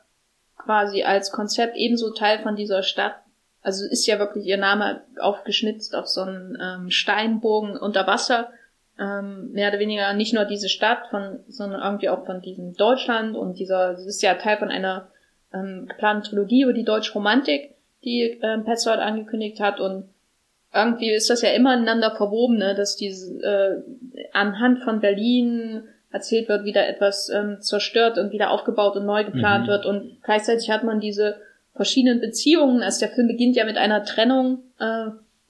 quasi 0.56 1.02
als 1.04 1.30
Konzept 1.30 1.76
ebenso 1.76 2.12
Teil 2.12 2.40
von 2.40 2.56
dieser 2.56 2.82
Stadt 2.82 3.14
Also 3.62 3.86
ist 3.86 4.06
ja 4.06 4.18
wirklich 4.18 4.44
ihr 4.44 4.58
Name 4.58 5.02
aufgeschnitzt 5.20 5.94
auf 5.94 6.06
so 6.06 6.20
einen 6.22 6.58
ähm, 6.60 6.90
Steinbogen 6.90 7.76
unter 7.78 8.06
Wasser. 8.06 8.50
Ähm, 8.98 9.50
mehr 9.52 9.70
oder 9.70 9.78
weniger 9.78 10.12
nicht 10.12 10.34
nur 10.34 10.44
diese 10.44 10.68
Stadt, 10.68 11.06
von, 11.10 11.40
sondern 11.48 11.80
irgendwie 11.82 12.08
auch 12.10 12.26
von 12.26 12.40
diesem 12.42 12.74
Deutschland 12.74 13.34
und 13.36 13.58
dieser, 13.58 13.92
das 13.92 14.06
ist 14.06 14.22
ja 14.22 14.34
Teil 14.34 14.58
von 14.58 14.70
einer 14.70 15.08
ähm, 15.54 15.86
geplanten 15.88 16.24
Trilogie 16.24 16.62
über 16.62 16.72
die 16.72 16.84
deutsche 16.84 17.12
Romantik, 17.12 17.74
die 18.04 18.38
ähm, 18.42 18.64
Petzold 18.64 18.98
angekündigt 18.98 19.60
hat 19.60 19.80
und 19.80 20.04
irgendwie 20.74 21.10
ist 21.10 21.30
das 21.30 21.42
ja 21.42 21.50
immer 21.50 21.74
ineinander 21.74 22.16
verwoben, 22.16 22.58
ne, 22.58 22.74
dass 22.74 22.96
diese 22.96 23.40
äh, 23.42 23.82
anhand 24.32 24.82
von 24.82 25.00
Berlin 25.00 25.84
erzählt 26.10 26.48
wird, 26.48 26.64
wie 26.64 26.72
da 26.72 26.82
etwas 26.82 27.28
ähm, 27.28 27.60
zerstört 27.60 28.18
und 28.18 28.32
wieder 28.32 28.50
aufgebaut 28.50 28.96
und 28.96 29.06
neu 29.06 29.24
geplant 29.24 29.66
mhm. 29.66 29.70
wird 29.70 29.86
und 29.86 30.18
gleichzeitig 30.22 30.70
hat 30.70 30.84
man 30.84 31.00
diese 31.00 31.36
verschiedenen 31.74 32.20
Beziehungen. 32.20 32.82
Also 32.82 33.00
der 33.00 33.14
Film 33.14 33.28
beginnt 33.28 33.56
ja 33.56 33.64
mit 33.64 33.76
einer 33.76 34.04
Trennung, 34.04 34.58
äh, 34.78 35.06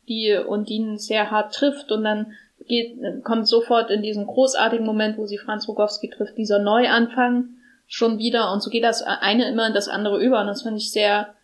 die 0.09 0.35
und 0.35 0.69
die 0.69 0.77
ihn 0.77 0.99
sehr 0.99 1.31
hart 1.31 1.55
trifft 1.55 1.91
und 1.91 2.05
dann 2.05 2.33
geht, 2.67 2.99
kommt 3.25 3.49
sofort 3.49 3.91
in 3.91 4.03
diesen 4.03 4.27
großartigen 4.27 4.85
Moment, 4.85 5.19
wo 5.19 5.27
sie 5.27 5.39
Franz 5.39 5.69
Rogowski 5.69 6.11
trifft, 6.11 6.37
dieser 6.37 6.59
Neuanfang 6.59 7.49
schon 7.87 8.19
wieder 8.19 8.53
und 8.53 8.63
so 8.63 8.71
geht 8.71 8.85
das 8.85 9.03
eine 9.03 9.49
immer 9.49 9.67
in 9.67 9.75
das 9.75 9.89
andere 9.89 10.19
über 10.19 10.41
und 10.41 10.47
das 10.47 10.63
finde 10.63 10.79
ich 10.79 10.91
sehr 10.91 11.35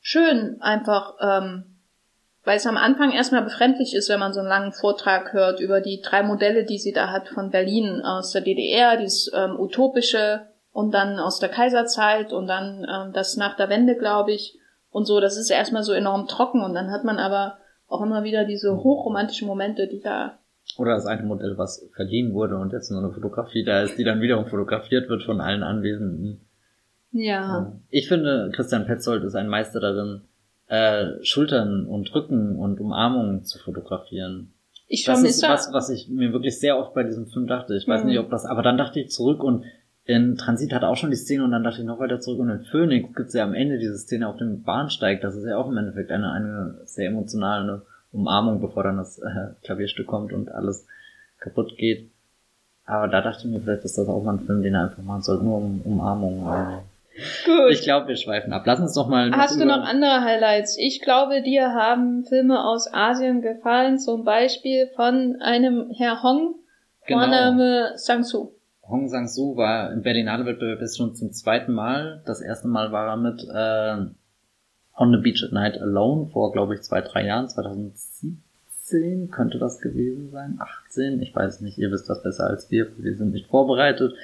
schön 0.00 0.60
einfach, 0.60 1.14
ähm, 1.20 1.64
weil 2.44 2.58
es 2.58 2.66
am 2.66 2.76
Anfang 2.76 3.12
erstmal 3.12 3.42
befremdlich 3.42 3.94
ist, 3.94 4.10
wenn 4.10 4.20
man 4.20 4.34
so 4.34 4.40
einen 4.40 4.48
langen 4.48 4.72
Vortrag 4.72 5.32
hört 5.32 5.60
über 5.60 5.80
die 5.80 6.02
drei 6.02 6.22
Modelle, 6.22 6.64
die 6.64 6.78
sie 6.78 6.92
da 6.92 7.10
hat 7.10 7.28
von 7.28 7.50
Berlin 7.50 8.02
aus 8.02 8.32
der 8.32 8.42
DDR, 8.42 8.98
dieses 8.98 9.32
ähm, 9.34 9.58
utopische 9.58 10.46
und 10.72 10.92
dann 10.92 11.18
aus 11.18 11.38
der 11.38 11.48
Kaiserzeit 11.48 12.32
und 12.32 12.46
dann 12.46 12.86
ähm, 12.88 13.12
das 13.12 13.36
nach 13.36 13.56
der 13.56 13.70
Wende, 13.70 13.96
glaube 13.96 14.32
ich, 14.32 14.58
und 14.90 15.06
so. 15.06 15.20
Das 15.20 15.36
ist 15.38 15.48
erstmal 15.48 15.84
so 15.84 15.92
enorm 15.92 16.26
trocken 16.28 16.62
und 16.62 16.74
dann 16.74 16.90
hat 16.90 17.04
man 17.04 17.18
aber 17.18 17.58
auch 17.88 18.02
immer 18.02 18.24
wieder 18.24 18.44
diese 18.44 18.76
hochromantischen 18.76 19.48
Momente, 19.48 19.88
die 19.88 20.00
da. 20.00 20.38
Oder 20.76 20.94
das 20.94 21.06
eine 21.06 21.22
Modell, 21.22 21.56
was 21.56 21.88
verliehen 21.94 22.32
wurde 22.32 22.56
und 22.56 22.72
jetzt 22.72 22.90
nur 22.90 23.02
eine 23.02 23.12
Fotografie 23.12 23.64
da 23.64 23.82
ist, 23.82 23.96
die 23.96 24.04
dann 24.04 24.20
wiederum 24.20 24.46
fotografiert 24.46 25.08
wird 25.08 25.22
von 25.22 25.40
allen 25.40 25.62
Anwesenden. 25.62 26.40
Ja. 27.12 27.72
Ich 27.90 28.08
finde, 28.08 28.50
Christian 28.52 28.86
Petzold 28.86 29.22
ist 29.22 29.36
ein 29.36 29.48
Meister 29.48 29.78
darin, 29.78 30.22
äh, 30.66 31.22
Schultern 31.22 31.86
und 31.86 32.12
Rücken 32.14 32.56
und 32.56 32.80
Umarmungen 32.80 33.44
zu 33.44 33.58
fotografieren. 33.58 34.52
Ich 34.88 35.04
das 35.04 35.22
ist 35.22 35.42
was, 35.42 35.72
was 35.72 35.90
ich 35.90 36.08
mir 36.08 36.32
wirklich 36.32 36.58
sehr 36.58 36.78
oft 36.78 36.94
bei 36.94 37.04
diesem 37.04 37.26
Film 37.26 37.46
dachte. 37.46 37.76
Ich 37.76 37.86
weiß 37.86 38.02
mhm. 38.02 38.08
nicht, 38.08 38.18
ob 38.18 38.30
das, 38.30 38.44
aber 38.44 38.62
dann 38.62 38.76
dachte 38.76 39.00
ich 39.00 39.10
zurück 39.10 39.42
und 39.42 39.64
in 40.04 40.36
Transit 40.36 40.72
hat 40.72 40.84
auch 40.84 40.96
schon 40.96 41.10
die 41.10 41.16
Szene 41.16 41.44
und 41.44 41.52
dann 41.52 41.64
dachte 41.64 41.80
ich 41.80 41.86
noch 41.86 41.98
weiter 41.98 42.20
zurück 42.20 42.40
und 42.40 42.50
in 42.50 42.64
Phoenix 42.64 43.14
gibt 43.14 43.28
es 43.28 43.34
ja 43.34 43.44
am 43.44 43.54
Ende 43.54 43.78
diese 43.78 43.96
Szene 43.96 44.28
auf 44.28 44.36
dem 44.36 44.62
Bahnsteig. 44.62 45.22
Das 45.22 45.34
ist 45.34 45.46
ja 45.46 45.56
auch 45.56 45.70
im 45.70 45.76
Endeffekt 45.78 46.10
eine, 46.10 46.30
eine 46.30 46.80
sehr 46.84 47.08
emotionale 47.08 47.82
Umarmung, 48.14 48.60
bevor 48.60 48.84
dann 48.84 48.96
das 48.96 49.18
äh, 49.18 49.48
Klavierstück 49.64 50.06
kommt 50.06 50.32
und 50.32 50.50
alles 50.50 50.86
kaputt 51.38 51.76
geht. 51.76 52.10
Aber 52.86 53.08
da 53.08 53.20
dachte 53.20 53.46
ich 53.46 53.52
mir, 53.52 53.60
vielleicht 53.60 53.84
ist 53.84 53.98
das 53.98 54.08
auch 54.08 54.22
mal 54.22 54.34
ein 54.34 54.46
Film, 54.46 54.62
den 54.62 54.74
er 54.74 54.84
einfach 54.84 55.02
machen 55.02 55.22
sollte, 55.22 55.44
nur 55.44 55.58
um 55.58 55.80
Umarmung. 55.84 56.46
Gut. 57.44 57.70
Ich 57.70 57.82
glaube, 57.82 58.08
wir 58.08 58.16
schweifen 58.16 58.52
ab. 58.52 58.64
Lass 58.66 58.80
uns 58.80 58.94
doch 58.94 59.08
mal. 59.08 59.30
Hast 59.32 59.60
du 59.60 59.64
noch 59.64 59.84
andere 59.84 60.22
Highlights? 60.22 60.76
Ich 60.78 61.00
glaube, 61.00 61.42
dir 61.42 61.72
haben 61.72 62.24
Filme 62.24 62.64
aus 62.64 62.92
Asien 62.92 63.40
gefallen, 63.40 63.98
zum 63.98 64.24
Beispiel 64.24 64.88
von 64.96 65.36
einem 65.40 65.90
Herr 65.92 66.22
Hong, 66.22 66.56
genau. 67.06 67.20
Vorname 67.20 67.92
Sang-Soo. 67.96 68.50
Hong 68.88 69.08
Sang-soo 69.08 69.56
war 69.56 69.92
im 69.92 70.02
Berlinale 70.02 70.44
Wettbewerb 70.44 70.80
jetzt 70.80 70.98
schon 70.98 71.14
zum 71.14 71.32
zweiten 71.32 71.72
Mal. 71.72 72.20
Das 72.26 72.40
erste 72.40 72.68
Mal 72.68 72.90
war 72.90 73.06
er 73.06 73.16
mit 73.16 73.42
äh, 73.44 74.10
On 74.96 75.12
the 75.12 75.18
Beach 75.18 75.42
at 75.42 75.52
Night 75.52 75.80
Alone 75.80 76.30
vor, 76.32 76.52
glaube 76.52 76.74
ich, 76.74 76.82
zwei, 76.82 77.00
drei 77.00 77.26
Jahren, 77.26 77.48
2017 77.48 79.30
könnte 79.30 79.58
das 79.58 79.80
gewesen 79.80 80.30
sein, 80.30 80.58
18, 80.58 81.20
ich 81.20 81.34
weiß 81.34 81.62
nicht, 81.62 81.78
ihr 81.78 81.90
wisst 81.90 82.08
das 82.08 82.22
besser 82.22 82.46
als 82.46 82.70
wir, 82.70 82.92
wir 82.98 83.16
sind 83.16 83.32
nicht 83.32 83.48
vorbereitet. 83.48 84.14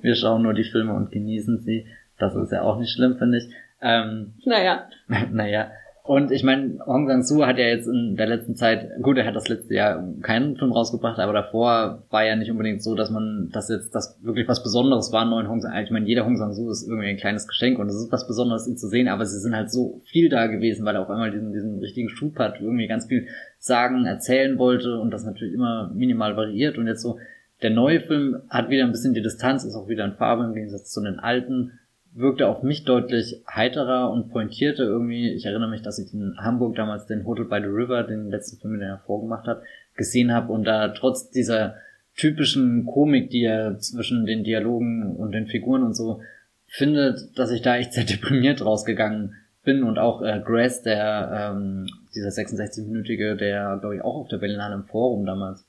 Wir 0.00 0.14
schauen 0.16 0.42
nur 0.42 0.54
die 0.54 0.64
Filme 0.64 0.94
und 0.94 1.12
genießen 1.12 1.60
sie. 1.60 1.86
Das 2.18 2.34
ist 2.34 2.50
ja 2.50 2.62
auch 2.62 2.78
nicht 2.78 2.92
schlimm, 2.92 3.18
finde 3.18 3.38
ich. 3.38 3.48
Ähm, 3.80 4.34
naja. 4.44 4.88
naja. 5.30 5.70
Und 6.06 6.30
ich 6.30 6.44
meine, 6.44 6.78
Hong 6.86 7.08
Sang-soo 7.08 7.44
hat 7.46 7.58
ja 7.58 7.66
jetzt 7.66 7.88
in 7.88 8.14
der 8.14 8.28
letzten 8.28 8.54
Zeit, 8.54 8.90
gut, 9.02 9.18
er 9.18 9.26
hat 9.26 9.34
das 9.34 9.48
letzte 9.48 9.74
Jahr 9.74 10.04
keinen 10.22 10.56
Film 10.56 10.70
rausgebracht, 10.70 11.18
aber 11.18 11.32
davor 11.32 12.04
war 12.10 12.24
ja 12.24 12.36
nicht 12.36 12.50
unbedingt 12.50 12.80
so, 12.80 12.94
dass 12.94 13.10
man, 13.10 13.50
dass 13.52 13.68
jetzt 13.68 13.92
das 13.92 14.16
wirklich 14.22 14.46
was 14.46 14.62
Besonderes 14.62 15.12
war, 15.12 15.24
neuen 15.24 15.48
Hong 15.48 15.60
Sang. 15.60 15.76
Ich 15.82 15.90
meine, 15.90 16.06
jeder 16.06 16.24
Hong 16.24 16.36
Sang-soo 16.36 16.70
ist 16.70 16.86
irgendwie 16.86 17.08
ein 17.08 17.16
kleines 17.16 17.48
Geschenk 17.48 17.80
und 17.80 17.88
es 17.88 17.96
ist 17.96 18.12
was 18.12 18.28
Besonderes, 18.28 18.68
ihn 18.68 18.76
zu 18.76 18.86
sehen, 18.86 19.08
aber 19.08 19.26
sie 19.26 19.40
sind 19.40 19.56
halt 19.56 19.72
so 19.72 20.00
viel 20.04 20.28
da 20.28 20.46
gewesen, 20.46 20.86
weil 20.86 20.94
er 20.94 21.02
auf 21.02 21.10
einmal 21.10 21.32
diesen, 21.32 21.52
diesen 21.52 21.80
richtigen 21.80 22.08
Schub 22.08 22.38
hat, 22.38 22.60
irgendwie 22.60 22.86
ganz 22.86 23.06
viel 23.06 23.26
sagen, 23.58 24.06
erzählen 24.06 24.58
wollte 24.58 25.00
und 25.00 25.10
das 25.10 25.24
natürlich 25.24 25.54
immer 25.54 25.90
minimal 25.92 26.36
variiert 26.36 26.78
und 26.78 26.86
jetzt 26.86 27.02
so, 27.02 27.18
der 27.62 27.70
neue 27.70 28.00
Film 28.00 28.42
hat 28.48 28.70
wieder 28.70 28.84
ein 28.84 28.92
bisschen 28.92 29.14
die 29.14 29.22
Distanz, 29.22 29.64
ist 29.64 29.74
auch 29.74 29.88
wieder 29.88 30.04
in 30.04 30.12
Farbe 30.12 30.44
im 30.44 30.54
Gegensatz 30.54 30.92
zu 30.92 31.02
den 31.02 31.18
alten 31.18 31.80
wirkte 32.16 32.48
auf 32.48 32.62
mich 32.62 32.84
deutlich 32.84 33.42
heiterer 33.46 34.10
und 34.10 34.30
pointierter 34.30 34.84
irgendwie. 34.84 35.32
Ich 35.32 35.44
erinnere 35.44 35.70
mich, 35.70 35.82
dass 35.82 35.98
ich 35.98 36.12
in 36.14 36.34
Hamburg 36.38 36.74
damals 36.74 37.06
den 37.06 37.26
Hotel 37.26 37.44
by 37.44 37.60
the 37.60 37.68
River, 37.68 38.02
den 38.02 38.30
letzten 38.30 38.58
Film, 38.58 38.74
den 38.74 38.88
er 38.88 39.02
vorgemacht 39.06 39.46
hat, 39.46 39.62
gesehen 39.94 40.32
habe 40.32 40.52
und 40.52 40.64
da 40.64 40.88
trotz 40.88 41.30
dieser 41.30 41.76
typischen 42.16 42.86
Komik, 42.86 43.30
die 43.30 43.44
er 43.44 43.78
zwischen 43.78 44.24
den 44.24 44.44
Dialogen 44.44 45.14
und 45.16 45.32
den 45.32 45.46
Figuren 45.46 45.82
und 45.82 45.94
so 45.94 46.22
findet, 46.66 47.38
dass 47.38 47.50
ich 47.50 47.62
da 47.62 47.76
echt 47.76 47.92
sehr 47.92 48.04
deprimiert 48.10 48.64
rausgegangen 48.64 49.34
bin 49.62 49.82
und 49.82 49.98
auch 49.98 50.22
äh, 50.22 50.40
Grace, 50.44 50.82
der 50.82 51.52
ähm, 51.54 51.86
dieser 52.14 52.28
66-minütige, 52.28 53.34
der 53.34 53.76
glaube 53.80 53.96
ich 53.96 54.02
auch 54.02 54.14
auf 54.14 54.28
der 54.28 54.38
Berlinale 54.38 54.74
im 54.74 54.84
Forum 54.84 55.26
damals 55.26 55.66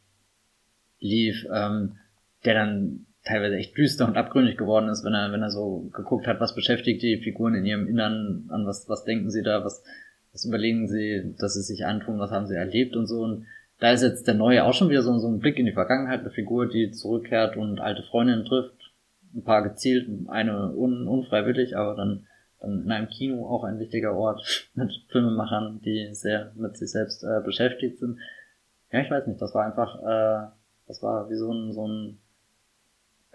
lief, 1.00 1.46
ähm, 1.54 1.98
der 2.46 2.54
dann 2.54 3.07
teilweise 3.28 3.58
echt 3.58 3.78
düster 3.78 4.08
und 4.08 4.18
abgründig 4.18 4.58
geworden 4.58 4.90
ist, 4.90 5.04
wenn 5.04 5.14
er, 5.14 5.32
wenn 5.32 5.42
er 5.42 5.52
so 5.52 5.90
geguckt 5.94 6.28
hat, 6.28 6.40
was 6.40 6.56
beschäftigt 6.56 7.02
die 7.02 7.18
Figuren 7.18 7.56
in 7.56 7.66
ihrem 7.66 7.88
Innern, 7.88 8.46
an 8.50 8.66
was, 8.66 8.88
was 8.88 9.04
denken 9.04 9.30
sie 9.30 9.44
da, 9.44 9.64
was, 9.64 9.84
was 10.32 10.46
überlegen 10.46 10.88
sie, 10.88 11.36
dass 11.38 11.54
sie 11.54 11.62
sich 11.62 11.86
antun, 11.86 12.20
was 12.20 12.32
haben 12.32 12.48
sie 12.48 12.56
erlebt 12.56 12.96
und 12.96 13.08
so. 13.08 13.22
Und 13.22 13.46
da 13.80 13.92
ist 13.92 14.02
jetzt 14.02 14.28
der 14.28 14.34
Neue 14.34 14.64
auch 14.64 14.74
schon 14.74 14.90
wieder 14.90 15.02
so, 15.02 15.18
so 15.20 15.28
ein 15.28 15.40
Blick 15.40 15.60
in 15.60 15.66
die 15.66 15.74
Vergangenheit, 15.74 16.22
eine 16.22 16.32
Figur, 16.32 16.68
die 16.68 16.92
zurückkehrt 16.92 17.58
und 17.58 17.80
alte 17.80 18.04
Freundinnen 18.04 18.46
trifft. 18.46 18.74
Ein 19.36 19.44
paar 19.44 19.62
gezielt, 19.62 20.08
eine 20.30 20.74
un, 20.74 21.08
unfreiwillig, 21.08 21.76
aber 21.76 21.96
dann, 21.96 22.26
dann 22.60 22.84
in 22.84 22.92
einem 22.92 23.10
Kino 23.10 23.46
auch 23.46 23.66
ein 23.66 23.80
wichtiger 23.80 24.16
Ort 24.16 24.70
mit 24.74 24.92
Filmemachern, 25.10 25.82
die 25.84 26.10
sehr 26.14 26.54
mit 26.56 26.78
sich 26.78 26.92
selbst 26.92 27.24
äh, 27.24 27.42
beschäftigt 27.44 28.00
sind. 28.00 28.20
Ja, 28.92 29.02
ich 29.02 29.12
weiß 29.12 29.28
nicht, 29.28 29.42
das 29.42 29.54
war 29.54 29.66
einfach, 29.66 30.00
äh, 30.02 30.50
das 30.88 31.04
war 31.04 31.30
wie 31.30 31.36
so 31.36 31.52
ein, 31.52 31.74
so 31.74 31.88
ein 31.88 32.20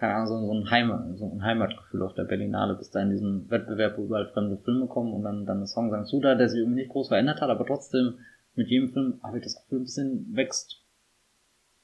keine 0.03 0.15
Ahnung, 0.15 0.27
so, 0.27 0.47
so, 0.47 0.53
ein 0.53 0.69
Heimat, 0.69 1.17
so 1.17 1.31
ein 1.31 1.41
Heimatgefühl 1.41 2.01
auf 2.01 2.13
der 2.13 2.25
Berlinale, 2.25 2.75
bis 2.75 2.89
da 2.89 3.01
in 3.01 3.11
diesem 3.11 3.49
Wettbewerb, 3.49 3.97
wo 3.97 4.03
überall 4.03 4.27
fremde 4.27 4.57
Filme 4.57 4.87
kommen 4.87 5.13
und 5.13 5.23
dann, 5.23 5.45
dann 5.45 5.61
das 5.61 5.71
Song 5.71 5.91
Sang 5.91 6.03
Suda, 6.03 6.35
der 6.35 6.49
sich 6.49 6.59
irgendwie 6.59 6.81
nicht 6.81 6.91
groß 6.91 7.07
verändert 7.07 7.39
hat, 7.39 7.49
aber 7.49 7.65
trotzdem 7.65 8.15
mit 8.53 8.67
jedem 8.67 8.91
Film 8.91 9.21
habe 9.23 9.37
ich 9.37 9.45
das 9.45 9.55
Gefühl, 9.55 9.79
ein 9.79 9.83
bisschen 9.83 10.35
wächst. 10.35 10.81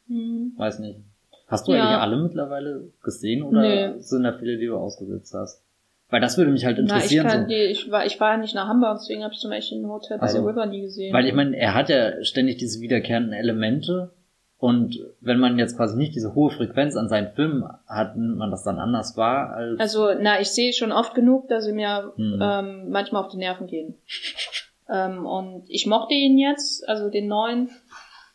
Hm. 0.07 0.51
Weiß 0.57 0.80
nicht. 0.80 0.99
Hast 1.47 1.70
du 1.70 1.72
ja. 1.72 1.82
eigentlich 1.82 2.01
alle 2.01 2.22
mittlerweile 2.22 2.91
gesehen 3.01 3.41
oder 3.41 3.61
nee. 3.61 3.99
sind 3.99 4.24
da 4.24 4.38
viele, 4.38 4.57
die 4.57 4.65
du 4.65 4.76
ausgesetzt 4.76 5.34
hast? 5.34 5.63
Weil 6.09 6.20
das 6.20 6.38
würde 6.38 6.51
mich 6.51 6.65
halt 6.65 6.78
interessieren. 6.78 7.26
Na, 7.26 7.34
ich, 7.34 7.39
kann, 7.39 7.47
so. 7.47 7.55
ich, 7.55 7.89
war, 7.89 8.05
ich 8.05 8.20
war 8.20 8.34
ja 8.34 8.38
nicht 8.38 8.53
nach 8.53 8.67
Hamburg, 8.67 8.97
deswegen 8.99 9.24
habe 9.24 9.34
ich 9.34 9.39
zum 9.39 9.51
Beispiel 9.51 9.78
ein 9.78 9.88
Hotel 9.88 10.17
bei 10.17 10.24
also, 10.24 10.39
der 10.41 10.47
River 10.49 10.65
nie 10.65 10.82
gesehen. 10.82 11.13
Weil 11.13 11.26
ich 11.26 11.34
meine, 11.34 11.55
er 11.55 11.74
hat 11.74 11.88
ja 11.88 12.22
ständig 12.26 12.57
diese 12.57 12.82
wiederkehrenden 12.82 13.32
Elemente 13.32 14.11
und 14.60 14.99
wenn 15.22 15.39
man 15.39 15.57
jetzt 15.57 15.78
quasi 15.78 15.97
nicht 15.97 16.14
diese 16.14 16.36
hohe 16.36 16.51
Frequenz 16.51 16.97
an 16.97 17.07
seinen 17.07 17.32
Filmen 17.32 17.64
hat, 17.88 18.18
nimmt 18.18 18.38
man 18.38 18.51
das 18.51 18.64
dann 18.64 18.78
anders 18.78 19.16
wahr 19.16 19.51
als. 19.51 19.80
Also, 19.80 20.10
na, 20.20 20.41
ich 20.41 20.51
sehe 20.51 20.74
schon 20.74 20.91
oft 20.91 21.16
genug, 21.16 21.47
dass 21.47 21.64
sie 21.64 21.72
mir 21.72 22.12
hm. 22.18 22.39
ähm, 22.41 22.89
manchmal 22.89 23.24
auf 23.24 23.32
die 23.32 23.38
Nerven 23.38 23.68
gehen. 23.68 23.95
ähm, 24.89 25.26
und 25.26 25.64
ich 25.70 25.88
mochte 25.88 26.14
ihn 26.14 26.38
jetzt, 26.38 26.88
also 26.89 27.10
den 27.10 27.28
neuen, 27.28 27.70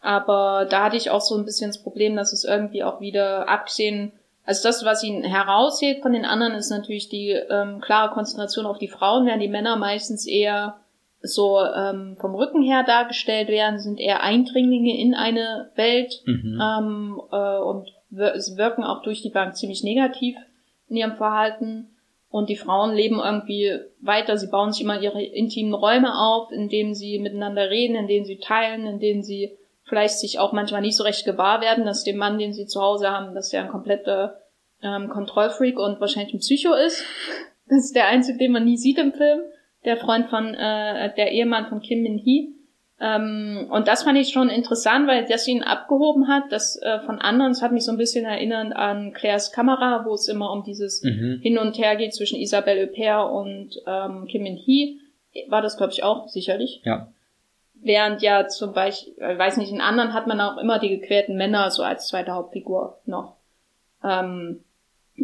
aber 0.01 0.67
da 0.69 0.85
hatte 0.85 0.97
ich 0.97 1.11
auch 1.11 1.21
so 1.21 1.37
ein 1.37 1.45
bisschen 1.45 1.69
das 1.69 1.83
Problem, 1.83 2.17
dass 2.17 2.33
es 2.33 2.45
irgendwie 2.45 2.85
auch 2.85 3.03
wieder 3.03 3.47
abgesehen, 3.47 4.13
also 4.47 4.67
das, 4.67 4.83
was 4.85 5.03
ihn 5.03 5.25
heraushebt 5.25 6.03
von 6.03 6.13
den 6.13 6.25
anderen, 6.25 6.55
ist 6.55 6.71
natürlich 6.71 7.11
die 7.11 7.31
ähm, 7.31 7.81
klare 7.83 8.13
Konzentration 8.15 8.65
auf 8.65 8.79
die 8.79 8.89
Frauen, 8.89 9.27
während 9.27 9.43
die 9.43 9.49
Männer 9.49 9.77
meistens 9.77 10.27
eher 10.27 10.77
so 11.25 11.59
ähm, 11.61 12.17
vom 12.21 12.35
Rücken 12.35 12.63
her 12.63 12.85
dargestellt 12.85 13.49
werden, 13.49 13.79
sind 13.79 13.99
eher 13.99 14.23
Eindringlinge 14.23 14.99
in 14.99 15.15
eine 15.15 15.71
Welt 15.75 16.23
mhm. 16.27 16.61
ähm, 16.63 17.23
äh, 17.33 17.59
und 17.59 17.89
wirken 18.11 18.85
auch 18.85 19.03
durch 19.03 19.23
die 19.23 19.31
Bank 19.31 19.57
ziemlich 19.57 19.83
negativ 19.83 20.37
in 20.89 20.97
ihrem 20.97 21.17
Verhalten. 21.17 21.89
Und 22.29 22.49
die 22.49 22.57
Frauen 22.57 22.95
leben 22.95 23.21
irgendwie 23.25 23.79
weiter. 24.01 24.37
Sie 24.37 24.49
bauen 24.49 24.73
sich 24.73 24.83
immer 24.83 25.01
ihre 25.01 25.23
intimen 25.23 25.73
Räume 25.73 26.19
auf, 26.19 26.51
in 26.51 26.69
denen 26.69 26.95
sie 26.95 27.19
miteinander 27.19 27.71
reden, 27.71 27.97
in 27.97 28.09
denen 28.09 28.27
sie 28.27 28.39
teilen, 28.39 28.87
in 28.87 28.99
denen 28.99 29.23
sie 29.23 29.57
vielleicht 29.85 30.19
sich 30.19 30.39
auch 30.39 30.53
manchmal 30.53 30.81
nicht 30.81 30.97
so 30.97 31.05
recht 31.05 31.25
gewahr 31.25 31.61
werden, 31.61 31.85
dass 31.85 32.05
dem 32.05 32.17
Mann, 32.17 32.39
den 32.39 32.53
sie 32.53 32.67
zu 32.67 32.81
Hause 32.81 33.11
haben, 33.11 33.35
dass 33.35 33.51
der 33.51 33.63
ein 33.63 33.69
kompletter 33.69 34.41
ähm, 34.83 35.09
Kontrollfreak 35.09 35.79
und 35.79 36.01
wahrscheinlich 36.01 36.35
ein 36.35 36.41
Psycho 36.41 36.75
ist. 36.75 37.05
Das 37.67 37.87
ist 37.87 37.97
der 37.97 38.09
einzige, 38.09 38.37
den 38.37 38.53
man 38.53 38.67
nie 38.67 38.77
sieht 38.77 38.99
im 38.99 39.15
Film 39.15 39.41
der 39.85 39.97
Freund 39.97 40.29
von, 40.29 40.55
äh, 40.55 41.15
der 41.15 41.33
Ehemann 41.33 41.67
von 41.67 41.81
Kim 41.81 42.03
Min 42.03 42.19
Hee. 42.19 42.49
Ähm, 43.01 43.67
und 43.71 43.89
das 43.89 44.05
fand 44.05 44.19
ich 44.19 44.33
schon 44.33 44.49
interessant, 44.49 45.09
weil 45.09 45.27
das 45.27 45.49
ihn 45.49 45.63
abgehoben 45.63 46.29
hat, 46.29 46.45
das 46.51 46.81
äh, 46.81 47.01
von 47.01 47.21
anderen, 47.21 47.53
es 47.53 47.61
hat 47.61 47.73
mich 47.73 47.85
so 47.85 47.91
ein 47.91 47.99
bisschen 47.99 48.25
erinnert 48.25 48.75
an 48.75 49.13
Claires 49.13 49.51
Kamera, 49.51 50.05
wo 50.07 50.15
es 50.15 50.29
immer 50.29 50.53
um 50.53 50.63
dieses 50.63 51.03
mhm. 51.03 51.41
Hin 51.43 51.59
und 51.59 51.77
Her 51.77 51.97
geht 51.97 52.15
zwischen 52.15 52.39
Isabelle 52.39 52.87
Huppert 52.87 53.31
und 53.31 53.83
ähm, 53.87 54.27
Kim 54.27 54.45
Min 54.45 54.57
Hee. 54.57 54.99
War 55.49 55.61
das, 55.61 55.77
glaube 55.77 55.93
ich, 55.93 56.05
auch 56.05 56.29
sicherlich. 56.29 56.81
Ja. 56.85 57.09
Während 57.75 58.23
ja 58.23 58.47
zum 58.47 58.73
Beispiel, 58.73 59.13
ich 59.15 59.39
weiß 59.39 59.57
nicht, 59.57 59.73
in 59.73 59.81
anderen 59.81 60.15
hat 60.15 60.27
man 60.29 60.41
auch 60.41 60.57
immer 60.59 60.79
die 60.79 60.89
gequälten 60.89 61.37
Männer 61.37 61.71
so 61.71 61.83
als 61.83 62.07
zweite 62.07 62.33
Hauptfigur 62.33 63.01
noch. 63.05 63.35
Ähm, 64.05 64.61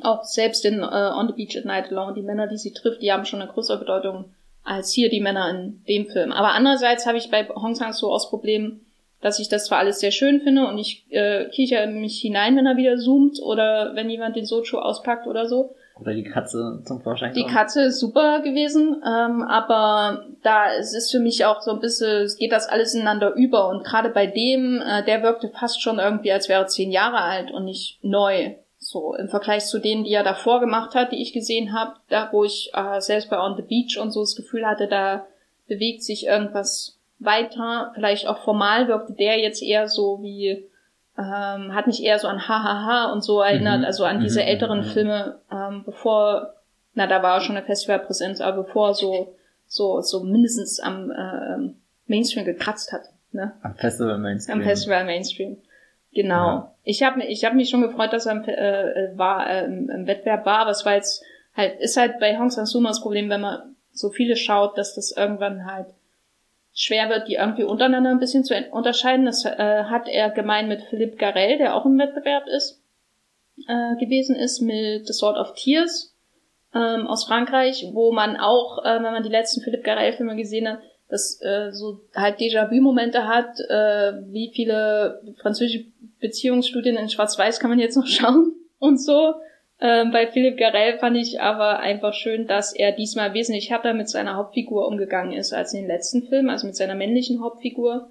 auch 0.03 0.25
selbst 0.25 0.65
in 0.65 0.83
uh, 0.83 0.87
On 0.87 1.29
the 1.29 1.33
Beach 1.33 1.57
at 1.57 1.65
Night 1.65 1.91
Alone, 1.91 2.15
die 2.15 2.23
Männer, 2.23 2.49
die 2.49 2.59
sie 2.59 2.73
trifft, 2.73 3.03
die 3.03 3.13
haben 3.13 3.25
schon 3.25 3.41
eine 3.41 3.51
größere 3.51 3.79
Bedeutung 3.79 4.35
als 4.71 4.93
hier 4.93 5.11
die 5.11 5.21
Männer 5.21 5.51
in 5.51 5.83
dem 5.89 6.07
Film. 6.07 6.33
Aber 6.33 6.53
andererseits 6.53 7.07
habe 7.07 7.19
ich 7.19 7.31
bei 7.31 7.47
Hong 7.49 7.75
Sang-soo 7.75 8.09
aus 8.09 8.31
Problem, 8.31 8.81
dass 9.21 9.39
ich 9.39 9.49
das 9.49 9.67
zwar 9.67 9.79
alles 9.79 10.01
sehr 10.01 10.13
schön 10.13 10.41
finde 10.41 10.67
und 10.67 10.79
ich 10.79 11.05
äh, 11.11 11.47
kicher 11.51 11.87
mich 11.89 12.21
hinein, 12.21 12.57
wenn 12.57 12.67
er 12.67 12.77
wieder 12.77 12.97
zoomt 12.97 13.41
oder 13.43 13.93
wenn 13.95 14.09
jemand 14.09 14.37
den 14.37 14.47
Sochu 14.47 14.79
auspackt 14.79 15.27
oder 15.27 15.47
so. 15.47 15.75
Oder 16.01 16.15
die 16.15 16.25
Katze 16.25 16.81
zum 16.87 17.03
Vorschein 17.03 17.35
Die 17.35 17.45
Katze 17.45 17.83
ist 17.83 18.01
super 18.01 18.41
gewesen, 18.41 19.03
ähm, 19.05 19.43
aber 19.43 20.25
da 20.43 20.73
es 20.79 20.95
ist 20.95 21.11
für 21.11 21.19
mich 21.19 21.45
auch 21.45 21.61
so 21.61 21.73
ein 21.73 21.81
bisschen, 21.81 22.23
es 22.23 22.39
geht 22.39 22.53
das 22.53 22.69
alles 22.69 22.95
ineinander 22.95 23.35
über 23.35 23.69
und 23.69 23.85
gerade 23.85 24.09
bei 24.09 24.27
dem, 24.27 24.81
äh, 24.81 25.05
der 25.05 25.23
wirkte 25.23 25.49
fast 25.49 25.83
schon 25.83 25.99
irgendwie, 25.99 26.33
als 26.33 26.49
wäre 26.49 26.63
er 26.63 26.69
zehn 26.69 26.91
Jahre 26.91 27.21
alt 27.21 27.51
und 27.51 27.67
nicht 27.67 27.99
neu. 28.03 28.55
So 28.91 29.15
im 29.15 29.29
Vergleich 29.29 29.67
zu 29.67 29.79
denen, 29.79 30.03
die 30.03 30.13
er 30.13 30.25
davor 30.25 30.59
gemacht 30.59 30.97
hat, 30.97 31.13
die 31.13 31.23
ich 31.23 31.33
gesehen 31.33 31.73
habe, 31.73 31.95
da 32.09 32.29
wo 32.33 32.43
ich 32.43 32.73
äh, 32.75 33.01
selbst 33.01 33.31
bei 33.31 33.39
On 33.39 33.55
the 33.55 33.63
Beach 33.63 33.97
und 34.03 34.11
so 34.11 34.19
das 34.19 34.35
Gefühl 34.35 34.67
hatte, 34.67 34.89
da 34.89 35.27
bewegt 35.69 36.03
sich 36.03 36.27
irgendwas 36.27 36.99
weiter. 37.21 37.93
Vielleicht 37.95 38.27
auch 38.27 38.39
formal 38.39 38.89
wirkte 38.89 39.13
der 39.13 39.39
jetzt 39.39 39.63
eher 39.63 39.87
so 39.87 40.21
wie 40.23 40.69
ähm, 41.17 41.73
hat 41.73 41.87
mich 41.87 42.03
eher 42.03 42.19
so 42.19 42.27
an 42.27 42.49
Hahaha 42.49 43.13
und 43.13 43.23
so 43.23 43.41
erinnert, 43.41 43.79
mhm. 43.79 43.85
also 43.85 44.05
an 44.05 44.19
diese 44.19 44.41
mhm. 44.41 44.49
älteren 44.49 44.79
mhm. 44.81 44.85
Filme, 44.85 45.39
ähm, 45.53 45.85
bevor, 45.85 46.55
na 46.95 47.07
da 47.07 47.23
war 47.23 47.41
schon 47.43 47.57
eine 47.57 47.65
Festivalpräsenz, 47.65 48.41
aber 48.41 48.65
bevor 48.65 48.95
so 48.95 49.37
so 49.69 50.01
so 50.01 50.25
mindestens 50.25 50.81
am 50.81 51.13
äh, 51.13 51.73
Mainstream 52.09 52.45
gekratzt 52.45 52.93
hat. 52.93 53.03
Ne? 53.31 53.53
Am 53.63 53.77
Festival 53.77 54.19
Mainstream. 54.19 54.59
Am 54.59 54.65
Festival 54.65 55.05
Mainstream. 55.05 55.59
Genau. 56.13 56.47
Ja. 56.47 56.75
Ich 56.83 57.03
habe 57.03 57.23
ich 57.25 57.45
hab 57.45 57.55
mich 57.55 57.71
schon 57.71 57.83
gefreut, 57.83 58.13
dass 58.13 58.27
er 58.27 58.33
im, 58.33 58.45
äh, 58.45 59.17
war, 59.17 59.49
äh, 59.49 59.65
im, 59.65 59.89
im 59.91 60.07
Wettbewerb 60.07 60.45
war, 60.45 60.61
aber 60.61 60.71
es 60.71 60.85
war 60.85 60.95
jetzt 60.95 61.23
halt, 61.55 61.81
ist 61.81 61.97
halt 61.97 62.19
bei 62.19 62.39
Hong 62.39 62.51
Sang-soo 62.51 62.83
das 62.83 63.01
Problem, 63.01 63.29
wenn 63.29 63.41
man 63.41 63.77
so 63.93 64.11
viele 64.11 64.37
schaut, 64.37 64.79
dass 64.79 64.95
das 64.95 65.13
irgendwann 65.17 65.67
halt 65.67 65.89
schwer 66.73 67.09
wird, 67.09 67.29
die 67.29 67.35
irgendwie 67.35 67.65
untereinander 67.65 68.11
ein 68.11 68.21
bisschen 68.21 68.45
zu 68.45 68.55
unterscheiden. 68.71 69.27
Das 69.27 69.45
äh, 69.45 69.85
hat 69.85 70.09
er 70.09 70.31
gemein 70.31 70.69
mit 70.69 70.83
Philippe 70.83 71.17
Garel, 71.17 71.59
der 71.59 71.75
auch 71.75 71.85
im 71.85 71.99
Wettbewerb 71.99 72.47
ist, 72.47 72.81
äh, 73.69 73.97
gewesen 73.97 74.37
ist, 74.37 74.61
mit 74.61 75.07
The 75.07 75.13
Sword 75.13 75.37
of 75.37 75.55
Tears 75.55 76.15
ähm, 76.75 77.07
aus 77.07 77.25
Frankreich, 77.25 77.89
wo 77.93 78.13
man 78.13 78.37
auch, 78.37 78.85
äh, 78.85 78.95
wenn 78.95 79.13
man 79.13 79.23
die 79.23 79.29
letzten 79.29 79.61
Philippe 79.61 79.83
Garel-Filme 79.83 80.37
gesehen 80.37 80.69
hat, 80.69 80.79
das 81.09 81.43
äh, 81.43 81.73
so 81.73 82.03
halt 82.15 82.39
Déjà-vu-Momente 82.39 83.27
hat, 83.27 83.59
äh, 83.69 84.13
wie 84.33 84.53
viele 84.55 85.21
französische 85.43 85.87
Beziehungsstudien 86.21 86.97
in 86.97 87.09
Schwarz-Weiß 87.09 87.61
kann 87.61 87.71
man 87.71 87.79
jetzt 87.79 87.97
noch 87.97 88.07
schauen 88.09 88.53
und 88.79 89.01
so. 89.01 89.35
Ähm, 89.81 90.11
bei 90.11 90.27
Philipp 90.27 90.59
Garell 90.59 90.99
fand 90.99 91.17
ich 91.17 91.41
aber 91.41 91.79
einfach 91.79 92.13
schön, 92.13 92.47
dass 92.47 92.75
er 92.75 92.93
diesmal 92.93 93.33
wesentlich 93.33 93.71
härter 93.71 93.95
mit 93.95 94.11
seiner 94.11 94.37
Hauptfigur 94.37 94.87
umgegangen 94.87 95.33
ist 95.33 95.55
als 95.55 95.73
in 95.73 95.81
den 95.81 95.89
letzten 95.89 96.29
Filmen, 96.29 96.51
also 96.51 96.67
mit 96.67 96.77
seiner 96.77 96.95
männlichen 96.95 97.43
Hauptfigur. 97.43 98.11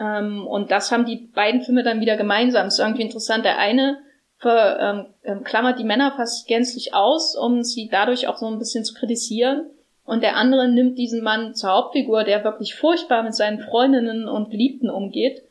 Ähm, 0.00 0.46
und 0.46 0.70
das 0.70 0.90
haben 0.90 1.04
die 1.04 1.16
beiden 1.16 1.60
Filme 1.60 1.82
dann 1.82 2.00
wieder 2.00 2.16
gemeinsam. 2.16 2.68
Ist 2.68 2.78
irgendwie 2.78 3.02
interessant. 3.02 3.44
Der 3.44 3.58
eine 3.58 3.98
ver, 4.38 4.78
ähm, 4.80 5.06
ähm, 5.24 5.44
klammert 5.44 5.78
die 5.78 5.84
Männer 5.84 6.14
fast 6.16 6.48
gänzlich 6.48 6.94
aus, 6.94 7.36
um 7.36 7.62
sie 7.62 7.88
dadurch 7.90 8.26
auch 8.26 8.38
so 8.38 8.46
ein 8.46 8.58
bisschen 8.58 8.84
zu 8.84 8.94
kritisieren. 8.94 9.66
Und 10.04 10.22
der 10.22 10.36
andere 10.36 10.68
nimmt 10.68 10.96
diesen 10.96 11.22
Mann 11.22 11.54
zur 11.54 11.70
Hauptfigur, 11.70 12.24
der 12.24 12.44
wirklich 12.44 12.74
furchtbar 12.74 13.22
mit 13.22 13.34
seinen 13.34 13.60
Freundinnen 13.60 14.26
und 14.26 14.50
Geliebten 14.50 14.88
umgeht, 14.88 15.42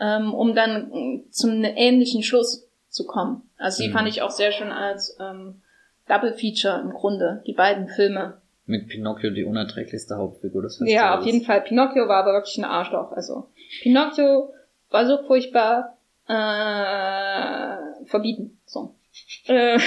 ähm, 0.00 0.34
um 0.34 0.54
dann 0.54 0.92
äh, 0.92 1.30
zum 1.30 1.62
ähnlichen 1.62 2.22
Schluss 2.22 2.68
zu 2.88 3.06
kommen. 3.06 3.42
Also 3.56 3.82
die 3.82 3.88
mhm. 3.88 3.92
fand 3.92 4.08
ich 4.08 4.22
auch 4.22 4.30
sehr 4.30 4.52
schön 4.52 4.72
als 4.72 5.16
ähm, 5.20 5.62
Double 6.08 6.32
Feature 6.32 6.80
im 6.80 6.90
Grunde, 6.90 7.42
die 7.46 7.52
beiden 7.52 7.88
Filme. 7.88 8.40
Mit 8.66 8.88
Pinocchio 8.88 9.30
die 9.30 9.44
unerträglichste 9.44 10.16
Hauptfigur 10.16 10.62
des 10.62 10.78
Festivals. 10.78 10.94
Ja, 10.94 11.18
auf 11.18 11.26
jeden 11.26 11.42
Fall. 11.42 11.60
Pinocchio 11.62 12.08
war 12.08 12.22
aber 12.22 12.32
wirklich 12.32 12.56
ein 12.58 12.64
Arschloch. 12.64 13.12
Also 13.12 13.48
Pinocchio 13.82 14.52
war 14.90 15.06
so 15.06 15.18
furchtbar 15.26 15.98
äh, 16.28 18.06
verbieten. 18.06 18.58
So. 18.64 18.94
äh, 19.46 19.78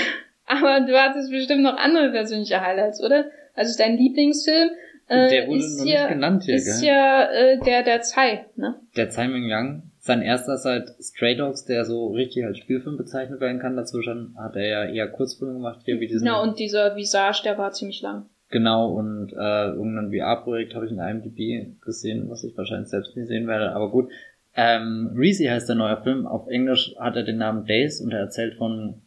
aber 0.46 0.82
du 0.82 1.00
hattest 1.00 1.32
bestimmt 1.32 1.64
noch 1.64 1.78
andere 1.78 2.12
persönliche 2.12 2.62
Highlights, 2.62 3.02
oder? 3.04 3.26
Also 3.56 3.76
dein 3.78 3.98
Lieblingsfilm 3.98 4.70
äh, 5.08 5.30
der 5.30 5.48
wurde 5.48 5.60
ist 5.60 5.80
noch 5.80 5.86
ja, 5.86 6.02
nicht 6.02 6.10
genannt 6.10 6.44
hier, 6.44 6.56
ist 6.56 6.82
gell? 6.82 6.90
ja 6.90 7.32
äh, 7.32 7.60
der 7.60 7.84
der 7.84 8.02
Tsai, 8.02 8.46
ne? 8.56 8.76
Der 8.96 9.10
Tsai 9.10 9.28
Ming 9.28 9.46
Yang 9.46 9.84
sein 10.08 10.22
erster 10.22 10.56
ist 10.56 10.66
halt 10.66 10.96
Stray 11.00 11.36
Dogs, 11.36 11.66
der 11.66 11.86
so 11.86 12.08
richtig 12.08 12.46
als 12.46 12.58
Spielfilm 12.58 12.98
bezeichnet 12.98 13.40
werden 13.40 13.60
kann. 13.60 13.76
Dazwischen 13.76 14.36
hat 14.40 14.56
er 14.56 14.68
ja 14.68 14.86
eher 14.86 15.08
Kurzfilme 15.10 15.54
gemacht, 15.54 15.82
hier 15.86 16.00
wie 16.00 16.08
diesen. 16.08 16.26
Genau, 16.26 16.42
und 16.42 16.58
dieser 16.58 16.96
Visage, 16.96 17.42
der 17.44 17.58
war 17.58 17.72
ziemlich 17.72 18.02
lang. 18.02 18.26
Genau, 18.50 18.90
und 18.90 19.34
äh, 19.34 19.68
irgendein 19.68 20.12
VR-Projekt 20.12 20.74
habe 20.74 20.86
ich 20.86 20.92
in 20.92 21.00
IMDb 21.00 21.80
gesehen, 21.82 22.30
was 22.30 22.44
ich 22.44 22.58
wahrscheinlich 22.58 22.90
selbst 22.90 23.16
nie 23.16 23.26
sehen 23.26 23.48
werde, 23.48 23.74
aber 23.74 23.92
gut. 23.92 24.10
Ähm, 24.56 25.12
Reezy 25.16 25.46
heißt 25.46 25.70
der 25.70 25.76
neue 25.76 26.02
Film. 26.02 26.26
Auf 26.26 26.48
Englisch 26.48 26.96
hat 26.98 27.16
er 27.16 27.24
den 27.24 27.38
Namen 27.38 27.66
Days 27.66 28.02
und 28.02 28.12
er 28.12 28.22
erzählt 28.22 28.56
von 28.56 29.04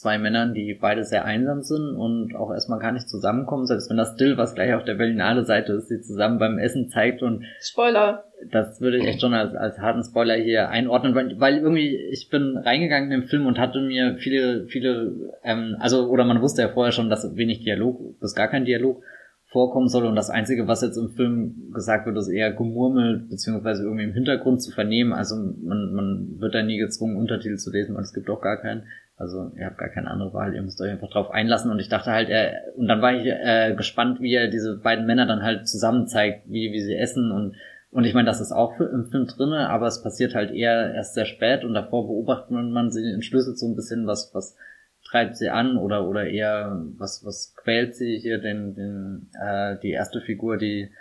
zwei 0.00 0.18
Männern, 0.18 0.54
die 0.54 0.76
beide 0.80 1.04
sehr 1.04 1.24
einsam 1.24 1.62
sind 1.62 1.94
und 1.94 2.34
auch 2.34 2.50
erstmal 2.50 2.78
gar 2.78 2.92
nicht 2.92 3.08
zusammenkommen, 3.08 3.66
selbst 3.66 3.90
wenn 3.90 3.96
das 3.96 4.14
Still, 4.14 4.36
was 4.36 4.54
gleich 4.54 4.74
auf 4.74 4.84
der 4.84 4.94
Berlinale 4.94 5.44
Seite 5.44 5.74
ist, 5.74 5.88
sie 5.88 6.00
zusammen 6.00 6.38
beim 6.38 6.58
Essen 6.58 6.88
zeigt 6.88 7.22
und 7.22 7.44
Spoiler. 7.60 8.24
Das 8.50 8.80
würde 8.80 8.96
ich 8.96 9.06
echt 9.06 9.20
schon 9.20 9.34
als, 9.34 9.54
als 9.54 9.78
harten 9.78 10.02
Spoiler 10.02 10.34
hier 10.34 10.70
einordnen, 10.70 11.14
weil, 11.14 11.38
weil 11.38 11.58
irgendwie 11.58 11.94
ich 12.10 12.30
bin 12.30 12.56
reingegangen 12.56 13.12
in 13.12 13.20
den 13.20 13.28
Film 13.28 13.46
und 13.46 13.58
hatte 13.58 13.80
mir 13.80 14.16
viele, 14.18 14.66
viele, 14.66 15.12
ähm, 15.44 15.76
also 15.78 16.08
oder 16.08 16.24
man 16.24 16.40
wusste 16.40 16.62
ja 16.62 16.68
vorher 16.68 16.92
schon, 16.92 17.10
dass 17.10 17.36
wenig 17.36 17.62
Dialog, 17.62 18.18
bis 18.18 18.34
gar 18.34 18.48
kein 18.48 18.64
Dialog 18.64 19.02
vorkommen 19.50 19.88
soll 19.88 20.06
und 20.06 20.14
das 20.14 20.30
Einzige, 20.30 20.68
was 20.68 20.80
jetzt 20.80 20.96
im 20.96 21.10
Film 21.10 21.72
gesagt 21.74 22.06
wird, 22.06 22.16
ist 22.16 22.28
eher 22.28 22.52
gemurmelt, 22.52 23.28
beziehungsweise 23.28 23.82
irgendwie 23.82 24.04
im 24.04 24.14
Hintergrund 24.14 24.62
zu 24.62 24.70
vernehmen. 24.70 25.12
Also 25.12 25.34
man, 25.34 25.92
man 25.92 26.36
wird 26.38 26.54
da 26.54 26.62
nie 26.62 26.78
gezwungen, 26.78 27.16
Untertitel 27.16 27.56
zu 27.56 27.72
lesen, 27.72 27.96
weil 27.96 28.04
es 28.04 28.14
gibt 28.14 28.30
auch 28.30 28.40
gar 28.40 28.58
keinen. 28.58 28.84
Also 29.20 29.52
ihr 29.54 29.66
habt 29.66 29.76
gar 29.76 29.90
keine 29.90 30.10
andere 30.10 30.32
Wahl, 30.32 30.54
ihr 30.54 30.62
müsst 30.62 30.80
euch 30.80 30.90
einfach 30.90 31.10
drauf 31.10 31.30
einlassen. 31.30 31.70
Und 31.70 31.78
ich 31.78 31.90
dachte 31.90 32.10
halt, 32.10 32.30
er, 32.30 32.62
und 32.76 32.88
dann 32.88 33.02
war 33.02 33.14
ich 33.14 33.26
äh, 33.26 33.74
gespannt, 33.76 34.20
wie 34.20 34.34
er 34.34 34.48
diese 34.48 34.78
beiden 34.78 35.04
Männer 35.04 35.26
dann 35.26 35.42
halt 35.42 35.68
zusammen 35.68 36.06
zeigt, 36.06 36.48
wie, 36.48 36.72
wie 36.72 36.80
sie 36.80 36.96
essen 36.96 37.30
und 37.30 37.54
und 37.92 38.04
ich 38.04 38.14
meine, 38.14 38.26
das 38.26 38.40
ist 38.40 38.52
auch 38.52 38.78
im 38.78 39.06
Film 39.10 39.26
drinne, 39.26 39.68
aber 39.68 39.88
es 39.88 40.00
passiert 40.00 40.36
halt 40.36 40.52
eher 40.52 40.94
erst 40.94 41.14
sehr 41.14 41.26
spät 41.26 41.64
und 41.64 41.74
davor 41.74 42.06
beobachtet 42.06 42.52
man 42.52 42.90
sie 42.90 43.12
entschlüsselt 43.12 43.58
so 43.58 43.66
ein 43.66 43.74
bisschen, 43.74 44.06
was, 44.06 44.30
was 44.32 44.56
treibt 45.04 45.36
sie 45.36 45.50
an 45.50 45.76
oder, 45.76 46.08
oder 46.08 46.26
eher, 46.26 46.84
was, 46.98 47.24
was 47.24 47.54
quält 47.56 47.96
sie 47.96 48.18
hier 48.18 48.38
den, 48.38 48.74
den, 48.74 49.30
äh, 49.42 49.76
die 49.82 49.90
erste 49.90 50.20
Figur, 50.20 50.56
die 50.56 50.92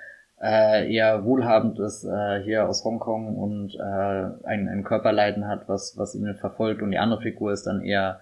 äh, 0.42 0.94
eher 0.94 1.26
wohlhabend 1.26 1.80
ist, 1.80 2.06
äh, 2.06 2.42
hier 2.44 2.68
aus 2.68 2.84
Hongkong 2.84 3.36
und 3.36 3.76
äh, 3.76 4.46
ein, 4.46 4.68
ein 4.68 4.84
Körperleiden 4.84 5.48
hat, 5.48 5.68
was, 5.68 5.98
was 5.98 6.16
ihn 6.16 6.34
verfolgt 6.36 6.82
und 6.82 6.92
die 6.92 6.98
andere 6.98 7.22
Figur 7.22 7.52
ist 7.52 7.64
dann 7.64 7.82
eher 7.82 8.22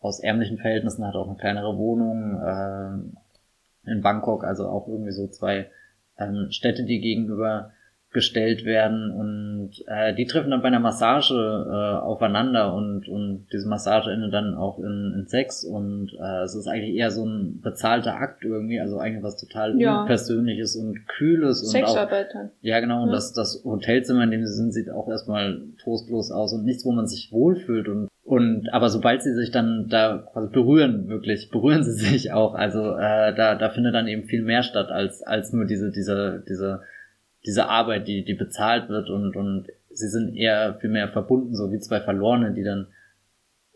aus 0.00 0.20
ärmlichen 0.20 0.58
Verhältnissen, 0.58 1.06
hat 1.06 1.16
auch 1.16 1.26
eine 1.26 1.36
kleinere 1.36 1.76
Wohnung 1.76 2.40
äh, 2.40 3.90
in 3.90 4.02
Bangkok, 4.02 4.44
also 4.44 4.68
auch 4.68 4.86
irgendwie 4.86 5.12
so 5.12 5.26
zwei 5.28 5.70
ähm, 6.18 6.48
Städte, 6.50 6.84
die 6.84 7.00
gegenüber 7.00 7.72
gestellt 8.16 8.64
werden 8.64 9.10
und 9.10 9.84
äh, 9.88 10.14
die 10.14 10.24
treffen 10.24 10.50
dann 10.50 10.62
bei 10.62 10.68
einer 10.68 10.80
Massage 10.80 11.34
äh, 11.34 12.02
aufeinander 12.02 12.72
und 12.72 13.06
und 13.10 13.46
diese 13.52 13.68
Massage 13.68 14.10
endet 14.10 14.32
dann 14.32 14.54
auch 14.54 14.78
in, 14.78 15.12
in 15.14 15.26
Sex 15.26 15.64
und 15.64 16.16
äh, 16.18 16.44
es 16.44 16.54
ist 16.54 16.66
eigentlich 16.66 16.96
eher 16.96 17.10
so 17.10 17.26
ein 17.26 17.60
bezahlter 17.60 18.14
Akt 18.14 18.42
irgendwie, 18.42 18.80
also 18.80 18.96
eigentlich 18.96 19.22
was 19.22 19.36
total 19.36 19.78
ja. 19.78 20.00
unpersönliches 20.00 20.76
und 20.76 21.06
kühles 21.06 21.60
und 21.62 21.68
Sexarbeit 21.68 22.28
auch, 22.34 22.48
ja 22.62 22.80
genau 22.80 23.02
und 23.02 23.08
ja. 23.08 23.16
das 23.16 23.34
das 23.34 23.62
Hotelzimmer, 23.66 24.24
in 24.24 24.30
dem 24.30 24.46
sie 24.46 24.54
sind, 24.54 24.72
sieht 24.72 24.90
auch 24.90 25.08
erstmal 25.10 25.60
trostlos 25.82 26.32
aus 26.32 26.54
und 26.54 26.64
nichts, 26.64 26.86
wo 26.86 26.92
man 26.92 27.06
sich 27.06 27.30
wohlfühlt 27.32 27.86
und 27.88 28.08
und 28.24 28.70
aber 28.72 28.88
sobald 28.88 29.22
sie 29.22 29.34
sich 29.34 29.50
dann 29.50 29.88
da 29.90 30.26
quasi 30.32 30.48
berühren, 30.48 31.08
wirklich 31.08 31.50
berühren 31.50 31.84
sie 31.84 31.92
sich 32.12 32.32
auch, 32.32 32.54
also 32.54 32.96
äh, 32.96 33.34
da 33.34 33.56
da 33.56 33.68
findet 33.68 33.94
dann 33.94 34.08
eben 34.08 34.24
viel 34.24 34.40
mehr 34.40 34.62
statt 34.62 34.90
als 34.90 35.22
als 35.22 35.52
nur 35.52 35.66
diese 35.66 35.90
diese 35.90 36.42
diese 36.48 36.80
diese 37.46 37.68
Arbeit, 37.68 38.08
die, 38.08 38.24
die 38.24 38.34
bezahlt 38.34 38.88
wird 38.88 39.08
und, 39.08 39.36
und 39.36 39.68
sie 39.90 40.08
sind 40.08 40.36
eher 40.36 40.74
viel 40.80 40.90
mehr 40.90 41.08
verbunden, 41.08 41.54
so 41.54 41.72
wie 41.72 41.78
zwei 41.78 42.00
Verlorene, 42.00 42.52
die 42.52 42.64
dann 42.64 42.88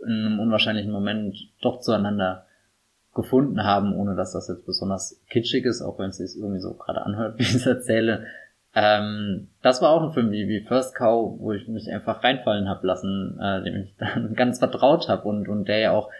in 0.04 0.26
einem 0.26 0.40
unwahrscheinlichen 0.40 0.92
Moment 0.92 1.36
doch 1.62 1.80
zueinander 1.80 2.46
gefunden 3.14 3.64
haben, 3.64 3.94
ohne 3.94 4.16
dass 4.16 4.32
das 4.32 4.48
jetzt 4.48 4.66
besonders 4.66 5.20
kitschig 5.28 5.64
ist, 5.64 5.82
auch 5.82 5.98
wenn 5.98 6.10
es 6.10 6.18
sich 6.18 6.36
irgendwie 6.36 6.60
so 6.60 6.74
gerade 6.74 7.02
anhört, 7.02 7.34
wie 7.38 7.42
ich 7.42 7.54
es 7.54 7.66
erzähle. 7.66 8.26
Ähm, 8.74 9.48
das 9.62 9.82
war 9.82 9.90
auch 9.90 10.02
ein 10.02 10.12
Film 10.12 10.30
wie, 10.30 10.48
wie 10.48 10.60
First 10.60 10.94
Cow, 10.94 11.38
wo 11.38 11.52
ich 11.52 11.66
mich 11.66 11.90
einfach 11.90 12.22
reinfallen 12.22 12.68
hab 12.68 12.84
lassen, 12.84 13.38
äh, 13.40 13.62
dem 13.62 13.76
ich 13.76 13.94
dann 13.98 14.34
ganz 14.34 14.58
vertraut 14.58 15.08
habe 15.08 15.28
und, 15.28 15.48
und 15.48 15.68
der 15.68 15.78
ja 15.78 15.90
auch 15.92 16.10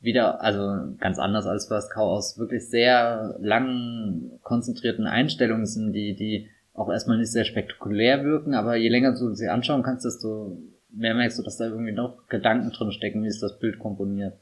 wieder, 0.00 0.40
also 0.40 0.94
ganz 0.98 1.18
anders 1.18 1.46
als 1.46 1.66
First 1.66 1.92
Cow, 1.92 2.04
aus 2.04 2.38
wirklich 2.38 2.68
sehr 2.68 3.36
langen, 3.40 4.38
konzentrierten 4.42 5.06
Einstellungen 5.06 5.66
sind, 5.66 5.92
die, 5.92 6.14
die 6.14 6.48
auch 6.76 6.90
erstmal 6.90 7.18
nicht 7.18 7.32
sehr 7.32 7.44
spektakulär 7.44 8.24
wirken, 8.24 8.54
aber 8.54 8.76
je 8.76 8.88
länger 8.88 9.12
du 9.12 9.34
sie 9.34 9.48
anschauen 9.48 9.82
kannst, 9.82 10.04
desto 10.04 10.58
mehr 10.90 11.14
merkst 11.14 11.38
du, 11.38 11.42
dass 11.42 11.56
da 11.56 11.66
irgendwie 11.66 11.92
noch 11.92 12.26
Gedanken 12.28 12.70
drin 12.70 12.92
stecken, 12.92 13.22
wie 13.22 13.28
ist 13.28 13.42
das 13.42 13.58
Bild 13.58 13.78
komponiert. 13.78 14.38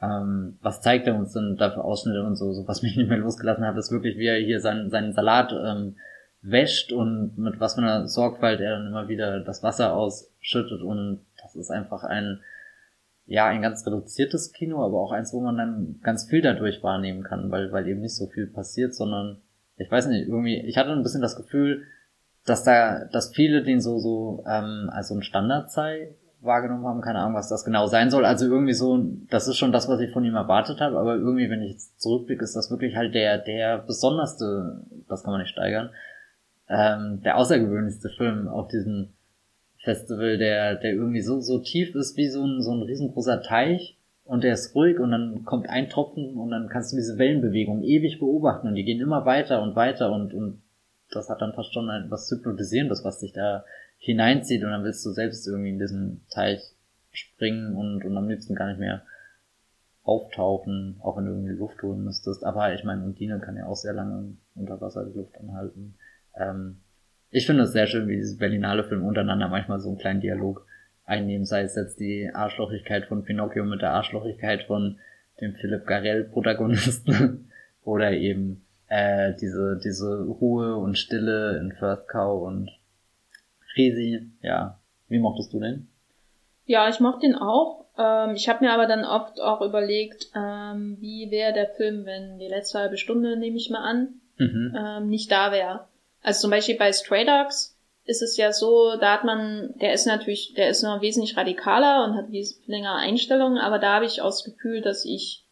Ähm, 0.00 0.58
was 0.62 0.80
zeigt 0.80 1.06
er 1.06 1.14
uns 1.14 1.32
denn 1.32 1.56
da 1.58 1.70
für 1.70 1.84
Ausschnitte 1.84 2.22
und 2.22 2.36
so, 2.36 2.52
so 2.52 2.66
was 2.66 2.82
mich 2.82 2.96
nicht 2.96 3.08
mehr 3.08 3.18
losgelassen 3.18 3.64
hat, 3.64 3.76
ist 3.76 3.92
wirklich, 3.92 4.16
wie 4.16 4.26
er 4.26 4.38
hier 4.38 4.60
seinen, 4.60 4.90
seinen 4.90 5.12
Salat 5.12 5.52
ähm, 5.52 5.96
wäscht 6.42 6.92
und 6.92 7.36
mit 7.36 7.60
was 7.60 7.74
für 7.74 7.82
einer 7.82 8.08
Sorgfalt 8.08 8.60
er 8.60 8.78
dann 8.78 8.86
immer 8.86 9.08
wieder 9.08 9.40
das 9.40 9.62
Wasser 9.62 9.94
ausschüttet 9.94 10.80
und 10.80 11.20
das 11.42 11.54
ist 11.54 11.70
einfach 11.70 12.02
ein, 12.02 12.40
ja, 13.26 13.46
ein 13.46 13.60
ganz 13.60 13.86
reduziertes 13.86 14.52
Kino, 14.52 14.82
aber 14.82 14.98
auch 14.98 15.12
eins, 15.12 15.34
wo 15.34 15.40
man 15.40 15.58
dann 15.58 16.00
ganz 16.02 16.28
viel 16.28 16.40
dadurch 16.40 16.82
wahrnehmen 16.82 17.22
kann, 17.22 17.50
weil, 17.50 17.70
weil 17.72 17.86
eben 17.86 18.00
nicht 18.00 18.16
so 18.16 18.26
viel 18.26 18.46
passiert, 18.46 18.94
sondern 18.94 19.42
ich 19.80 19.90
weiß 19.90 20.06
nicht, 20.08 20.28
irgendwie, 20.28 20.60
ich 20.60 20.76
hatte 20.76 20.90
ein 20.90 21.02
bisschen 21.02 21.22
das 21.22 21.36
Gefühl, 21.36 21.84
dass 22.44 22.64
da, 22.64 23.04
dass 23.06 23.34
viele 23.34 23.62
den 23.62 23.80
so, 23.80 23.98
so, 23.98 24.44
ähm, 24.46 24.90
als 24.92 25.08
so 25.08 25.14
ein 25.14 25.22
Standardzei 25.22 26.14
wahrgenommen 26.40 26.86
haben, 26.86 27.00
keine 27.00 27.18
Ahnung, 27.18 27.34
was 27.34 27.48
das 27.48 27.64
genau 27.64 27.86
sein 27.86 28.10
soll. 28.10 28.24
Also 28.24 28.46
irgendwie 28.46 28.72
so, 28.72 29.04
das 29.28 29.48
ist 29.48 29.56
schon 29.56 29.72
das, 29.72 29.88
was 29.88 30.00
ich 30.00 30.12
von 30.12 30.24
ihm 30.24 30.34
erwartet 30.34 30.80
habe, 30.80 30.98
aber 30.98 31.16
irgendwie, 31.16 31.50
wenn 31.50 31.62
ich 31.62 31.72
jetzt 31.72 32.00
zurückblicke, 32.00 32.44
ist 32.44 32.56
das 32.56 32.70
wirklich 32.70 32.96
halt 32.96 33.14
der, 33.14 33.38
der 33.38 33.78
besonderste, 33.78 34.82
das 35.08 35.22
kann 35.22 35.32
man 35.32 35.40
nicht 35.40 35.50
steigern, 35.50 35.90
ähm, 36.68 37.20
der 37.22 37.36
außergewöhnlichste 37.36 38.10
Film 38.10 38.48
auf 38.48 38.68
diesem 38.68 39.10
Festival, 39.82 40.38
der, 40.38 40.76
der 40.76 40.92
irgendwie 40.92 41.22
so, 41.22 41.40
so 41.40 41.58
tief 41.58 41.94
ist 41.94 42.16
wie 42.16 42.28
so 42.28 42.44
ein, 42.44 42.62
so 42.62 42.72
ein 42.72 42.82
riesengroßer 42.82 43.42
Teich 43.42 43.98
und 44.30 44.44
der 44.44 44.54
ist 44.54 44.76
ruhig 44.76 45.00
und 45.00 45.10
dann 45.10 45.44
kommt 45.44 45.68
ein 45.68 45.88
Tropfen 45.88 46.36
und 46.36 46.52
dann 46.52 46.68
kannst 46.68 46.92
du 46.92 46.96
diese 46.96 47.18
Wellenbewegung 47.18 47.82
ewig 47.82 48.20
beobachten 48.20 48.68
und 48.68 48.76
die 48.76 48.84
gehen 48.84 49.00
immer 49.00 49.26
weiter 49.26 49.60
und 49.60 49.74
weiter 49.74 50.12
und, 50.12 50.32
und 50.32 50.62
das 51.10 51.28
hat 51.28 51.42
dann 51.42 51.52
fast 51.52 51.74
schon 51.74 51.90
etwas 51.90 52.30
Hypnotisierendes, 52.30 53.04
was 53.04 53.18
dich 53.18 53.32
da 53.32 53.64
hineinzieht 53.98 54.62
und 54.62 54.70
dann 54.70 54.84
willst 54.84 55.04
du 55.04 55.10
selbst 55.10 55.48
irgendwie 55.48 55.70
in 55.70 55.80
diesen 55.80 56.24
Teich 56.30 56.60
springen 57.10 57.74
und, 57.74 58.04
und 58.04 58.16
am 58.16 58.28
liebsten 58.28 58.54
gar 58.54 58.68
nicht 58.68 58.78
mehr 58.78 59.02
auftauchen, 60.04 61.00
auch 61.00 61.16
wenn 61.16 61.24
du 61.24 61.32
irgendwie 61.32 61.58
Luft 61.58 61.82
holen 61.82 62.04
müsstest. 62.04 62.44
Aber 62.44 62.72
ich 62.72 62.84
meine, 62.84 63.02
Undine 63.02 63.40
kann 63.40 63.56
ja 63.56 63.66
auch 63.66 63.74
sehr 63.74 63.94
lange 63.94 64.36
unter 64.54 64.80
Wasser 64.80 65.06
die 65.06 65.18
Luft 65.18 65.36
anhalten. 65.40 65.96
Ähm, 66.36 66.76
ich 67.30 67.46
finde 67.46 67.64
es 67.64 67.72
sehr 67.72 67.88
schön, 67.88 68.06
wie 68.06 68.16
diese 68.16 68.38
Berlinale 68.38 68.84
Filme 68.84 69.08
untereinander 69.08 69.48
manchmal 69.48 69.80
so 69.80 69.88
einen 69.88 69.98
kleinen 69.98 70.20
Dialog 70.20 70.64
einnehmen, 71.10 71.44
sei 71.44 71.62
es 71.62 71.74
jetzt 71.74 72.00
die 72.00 72.30
Arschlochigkeit 72.32 73.06
von 73.06 73.24
Pinocchio 73.24 73.64
mit 73.64 73.82
der 73.82 73.92
Arschlochigkeit 73.92 74.62
von 74.62 74.98
dem 75.40 75.54
Philipp 75.56 75.86
Garell 75.86 76.24
Protagonisten 76.24 77.50
oder 77.84 78.12
eben 78.12 78.64
äh, 78.88 79.34
diese, 79.40 79.78
diese 79.82 80.24
Ruhe 80.24 80.76
und 80.76 80.96
Stille 80.96 81.58
in 81.58 81.72
First 81.72 82.08
Cow 82.08 82.42
und 82.46 82.70
Resi, 83.76 84.30
ja. 84.42 84.78
Wie 85.08 85.18
mochtest 85.18 85.52
du 85.52 85.60
den? 85.60 85.88
Ja, 86.66 86.88
ich 86.88 87.00
mochte 87.00 87.26
den 87.26 87.34
auch. 87.34 87.86
Ähm, 87.98 88.34
ich 88.36 88.48
habe 88.48 88.64
mir 88.64 88.72
aber 88.72 88.86
dann 88.86 89.04
oft 89.04 89.40
auch 89.40 89.60
überlegt, 89.60 90.30
ähm, 90.36 90.96
wie 91.00 91.30
wäre 91.30 91.52
der 91.52 91.68
Film, 91.68 92.06
wenn 92.06 92.38
die 92.38 92.46
letzte 92.46 92.78
halbe 92.78 92.96
Stunde, 92.96 93.36
nehme 93.36 93.56
ich 93.56 93.70
mal 93.70 93.82
an, 93.82 94.20
mhm. 94.38 94.76
ähm, 94.78 95.08
nicht 95.08 95.32
da 95.32 95.50
wäre. 95.50 95.86
Also 96.22 96.42
zum 96.42 96.50
Beispiel 96.50 96.76
bei 96.76 96.92
Stray 96.92 97.24
Dogs 97.24 97.76
ist 98.04 98.22
es 98.22 98.36
ja 98.36 98.52
so, 98.52 98.96
da 98.96 99.12
hat 99.12 99.24
man, 99.24 99.74
der 99.80 99.92
ist 99.92 100.06
natürlich, 100.06 100.54
der 100.54 100.68
ist 100.68 100.82
noch 100.82 101.00
wesentlich 101.00 101.36
radikaler 101.36 102.04
und 102.04 102.16
hat 102.16 102.32
wesentlich 102.32 102.66
längere 102.66 102.96
Einstellungen, 102.96 103.58
aber 103.58 103.78
da 103.78 103.94
habe 103.94 104.06
ich 104.06 104.20
auch 104.20 104.30
das 104.30 104.44
Gefühl, 104.44 104.80
dass 104.80 105.04
ich 105.04 105.44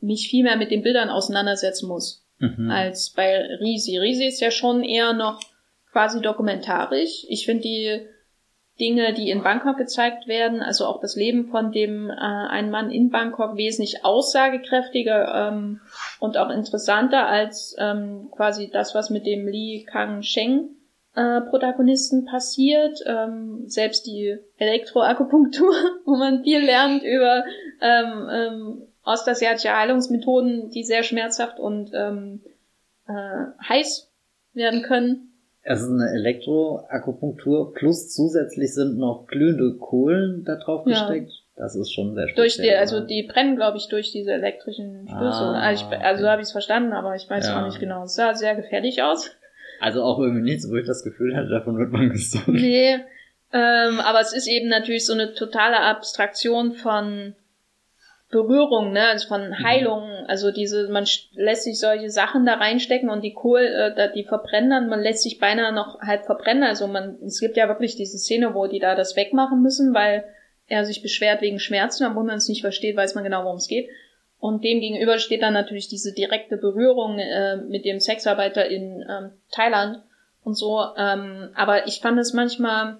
mich 0.00 0.28
viel 0.28 0.44
mehr 0.44 0.56
mit 0.56 0.70
den 0.70 0.82
Bildern 0.82 1.10
auseinandersetzen 1.10 1.88
muss, 1.88 2.24
mhm. 2.38 2.70
als 2.70 3.10
bei 3.10 3.56
Risi. 3.60 3.98
Risi 3.98 4.26
ist 4.26 4.40
ja 4.40 4.50
schon 4.50 4.82
eher 4.82 5.12
noch 5.12 5.40
quasi 5.92 6.20
dokumentarisch. 6.20 7.26
Ich 7.28 7.44
finde 7.44 7.62
die 7.62 8.06
Dinge, 8.80 9.12
die 9.12 9.30
in 9.30 9.42
Bangkok 9.42 9.76
gezeigt 9.76 10.26
werden, 10.26 10.62
also 10.62 10.86
auch 10.86 11.00
das 11.00 11.14
Leben 11.14 11.50
von 11.50 11.70
dem 11.70 12.08
äh, 12.08 12.14
einen 12.14 12.70
Mann 12.70 12.90
in 12.90 13.10
Bangkok 13.10 13.56
wesentlich 13.56 14.04
aussagekräftiger 14.04 15.50
ähm, 15.50 15.80
und 16.18 16.38
auch 16.38 16.48
interessanter 16.48 17.26
als 17.26 17.76
ähm, 17.78 18.30
quasi 18.34 18.70
das, 18.70 18.94
was 18.94 19.10
mit 19.10 19.26
dem 19.26 19.46
Li 19.46 19.86
Kang 19.88 20.22
Sheng 20.22 20.70
äh, 21.14 21.40
Protagonisten 21.42 22.24
passiert. 22.24 22.98
Ähm, 23.06 23.64
selbst 23.66 24.06
die 24.06 24.38
Elektroakupunktur, 24.56 25.74
wo 26.04 26.16
man 26.16 26.42
viel 26.42 26.60
lernt 26.60 27.02
über 27.02 27.44
ähm, 27.80 28.28
ähm, 28.30 28.82
ostasiatische 29.04 29.76
Heilungsmethoden, 29.76 30.70
die 30.70 30.84
sehr 30.84 31.02
schmerzhaft 31.02 31.58
und 31.58 31.90
ähm, 31.94 32.40
äh, 33.08 33.12
heiß 33.68 34.10
werden 34.54 34.82
können. 34.82 35.28
Es 35.64 35.80
ist 35.80 35.90
eine 35.90 36.10
Elektroakupunktur 36.10 37.72
plus 37.72 38.12
zusätzlich 38.12 38.74
sind 38.74 38.98
noch 38.98 39.26
glühende 39.28 39.76
Kohlen 39.76 40.44
da 40.44 40.56
drauf 40.56 40.84
gesteckt. 40.84 41.30
Ja. 41.30 41.36
Das 41.54 41.76
ist 41.76 41.92
schon 41.92 42.14
sehr 42.14 42.28
speziell. 42.28 42.46
Durch 42.46 42.56
die, 42.56 42.74
also 42.74 43.00
die 43.00 43.22
brennen, 43.22 43.56
glaube 43.56 43.76
ich, 43.76 43.88
durch 43.88 44.10
diese 44.10 44.32
elektrischen 44.32 45.06
Stöße. 45.06 45.20
Ah, 45.20 45.60
also, 45.60 45.84
ich, 45.84 46.00
also 46.00 46.22
so 46.22 46.28
habe 46.28 46.40
ich 46.40 46.46
es 46.46 46.52
verstanden, 46.52 46.92
aber 46.92 47.14
ich 47.14 47.28
weiß 47.28 47.46
ja. 47.46 47.60
auch 47.60 47.66
nicht 47.66 47.78
genau. 47.78 48.04
Es 48.04 48.14
sah 48.14 48.34
sehr 48.34 48.56
gefährlich 48.56 49.02
aus. 49.02 49.30
Also 49.82 50.04
auch 50.04 50.20
irgendwie 50.20 50.42
nichts, 50.42 50.70
wo 50.70 50.76
ich 50.76 50.86
das 50.86 51.02
Gefühl 51.02 51.34
hatte, 51.34 51.48
davon 51.48 51.76
wird 51.76 51.90
man 51.90 52.08
gesund. 52.10 52.46
Nee, 52.46 53.00
ähm, 53.52 53.98
aber 53.98 54.20
es 54.20 54.32
ist 54.32 54.46
eben 54.46 54.68
natürlich 54.68 55.04
so 55.04 55.12
eine 55.12 55.34
totale 55.34 55.80
Abstraktion 55.80 56.72
von 56.72 57.34
Berührung, 58.30 58.92
ne, 58.92 59.08
also 59.08 59.26
von 59.26 59.48
mhm. 59.48 59.58
Heilung, 59.58 60.04
also 60.28 60.52
diese, 60.52 60.88
man 60.88 61.04
lässt 61.32 61.64
sich 61.64 61.80
solche 61.80 62.10
Sachen 62.10 62.46
da 62.46 62.54
reinstecken 62.54 63.10
und 63.10 63.22
die 63.22 63.34
Kohl, 63.34 63.62
äh, 63.62 64.12
die 64.14 64.22
verbrennen 64.22 64.70
dann, 64.70 64.88
man 64.88 65.02
lässt 65.02 65.24
sich 65.24 65.40
beinahe 65.40 65.72
noch 65.72 66.00
halb 66.00 66.26
verbrennen, 66.26 66.62
also 66.62 66.86
man, 66.86 67.18
es 67.26 67.40
gibt 67.40 67.56
ja 67.56 67.66
wirklich 67.66 67.96
diese 67.96 68.18
Szene, 68.18 68.54
wo 68.54 68.68
die 68.68 68.78
da 68.78 68.94
das 68.94 69.16
wegmachen 69.16 69.62
müssen, 69.62 69.94
weil 69.94 70.24
er 70.68 70.84
sich 70.84 71.02
beschwert 71.02 71.42
wegen 71.42 71.58
Schmerzen, 71.58 72.06
obwohl 72.06 72.24
man 72.24 72.36
es 72.36 72.48
nicht 72.48 72.60
versteht, 72.60 72.96
weiß 72.96 73.16
man 73.16 73.24
genau, 73.24 73.42
worum 73.42 73.56
es 73.56 73.66
geht. 73.66 73.88
Und 74.42 74.64
dem 74.64 74.80
gegenüber 74.80 75.20
steht 75.20 75.40
dann 75.40 75.52
natürlich 75.52 75.86
diese 75.86 76.12
direkte 76.12 76.56
Berührung 76.56 77.16
äh, 77.16 77.58
mit 77.58 77.84
dem 77.84 78.00
Sexarbeiter 78.00 78.66
in 78.66 79.06
ähm, 79.08 79.30
Thailand 79.52 80.02
und 80.42 80.54
so. 80.54 80.80
Ähm, 80.96 81.50
aber 81.54 81.86
ich 81.86 82.00
fand 82.00 82.18
es 82.18 82.32
manchmal, 82.32 82.98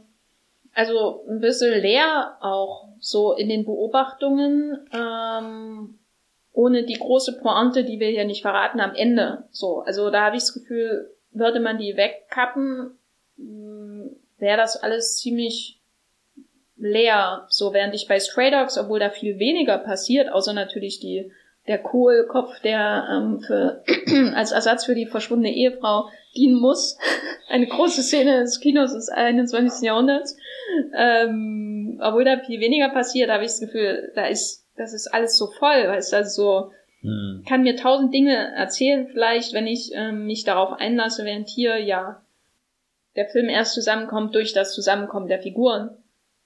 also 0.73 1.25
ein 1.29 1.41
bisschen 1.41 1.81
leer 1.81 2.37
auch 2.41 2.87
so 3.01 3.33
in 3.33 3.49
den 3.49 3.65
Beobachtungen, 3.65 4.89
ähm, 4.93 5.99
ohne 6.53 6.85
die 6.85 7.01
große 7.01 7.41
Pointe, 7.41 7.83
die 7.83 7.99
wir 7.99 8.11
hier 8.11 8.25
nicht 8.25 8.43
verraten, 8.43 8.79
am 8.79 8.95
Ende. 8.95 9.49
So, 9.51 9.81
also 9.81 10.11
da 10.11 10.27
habe 10.27 10.37
ich 10.37 10.45
das 10.45 10.55
Gefühl, 10.55 11.11
würde 11.33 11.59
man 11.59 11.77
die 11.77 11.97
wegkappen, 11.97 12.97
wäre 14.39 14.59
das 14.59 14.77
alles 14.77 15.17
ziemlich 15.17 15.82
leer. 16.83 17.47
So 17.49 17.73
während 17.73 17.95
ich 17.95 18.09
bei 18.09 18.19
Stray 18.19 18.51
Dogs, 18.51 18.77
obwohl 18.77 18.99
da 18.99 19.11
viel 19.11 19.39
weniger 19.39 19.79
passiert, 19.79 20.31
außer 20.31 20.53
natürlich 20.53 21.01
die 21.01 21.31
der 21.69 21.79
Kohlkopf, 21.79 22.59
der 22.61 23.07
ähm, 23.11 23.41
für, 23.41 23.85
als 24.35 24.51
Ersatz 24.51 24.85
für 24.85 24.97
die 24.97 25.07
verschwundene 25.07 25.55
Ehefrau 25.55 26.09
dienen 26.35 26.57
muss. 26.57 26.99
Eine 27.49 27.69
große 27.69 28.03
Szene 28.03 28.41
des 28.41 28.59
Kinos 28.59 28.95
des 28.95 29.09
21. 29.09 29.87
Jahrhunderts. 29.87 30.37
Ähm, 30.97 32.01
obwohl 32.03 32.25
da 32.25 32.39
viel 32.39 32.61
weniger 32.61 32.89
passiert, 32.89 33.31
habe 33.31 33.45
ich 33.45 33.51
das 33.51 33.61
Gefühl, 33.61 34.11
da 34.17 34.27
ist, 34.27 34.67
das 34.77 34.93
ist 34.93 35.07
alles 35.07 35.37
so 35.37 35.47
voll, 35.47 35.87
weißt 35.87 36.13
du, 36.13 36.17
also 36.17 36.31
so, 36.43 36.71
hm. 37.03 37.45
kann 37.47 37.63
mir 37.63 37.77
tausend 37.77 38.15
Dinge 38.15 38.55
erzählen, 38.57 39.07
vielleicht, 39.07 39.53
wenn 39.53 39.67
ich 39.67 39.91
ähm, 39.95 40.27
mich 40.27 40.45
darauf 40.45 40.73
einlasse, 40.73 41.25
während 41.25 41.49
hier, 41.49 41.77
ja, 41.77 42.23
der 43.15 43.27
Film 43.27 43.49
erst 43.49 43.75
zusammenkommt 43.75 44.35
durch 44.35 44.53
das 44.53 44.73
Zusammenkommen 44.73 45.29
der 45.29 45.41
Figuren. 45.41 45.91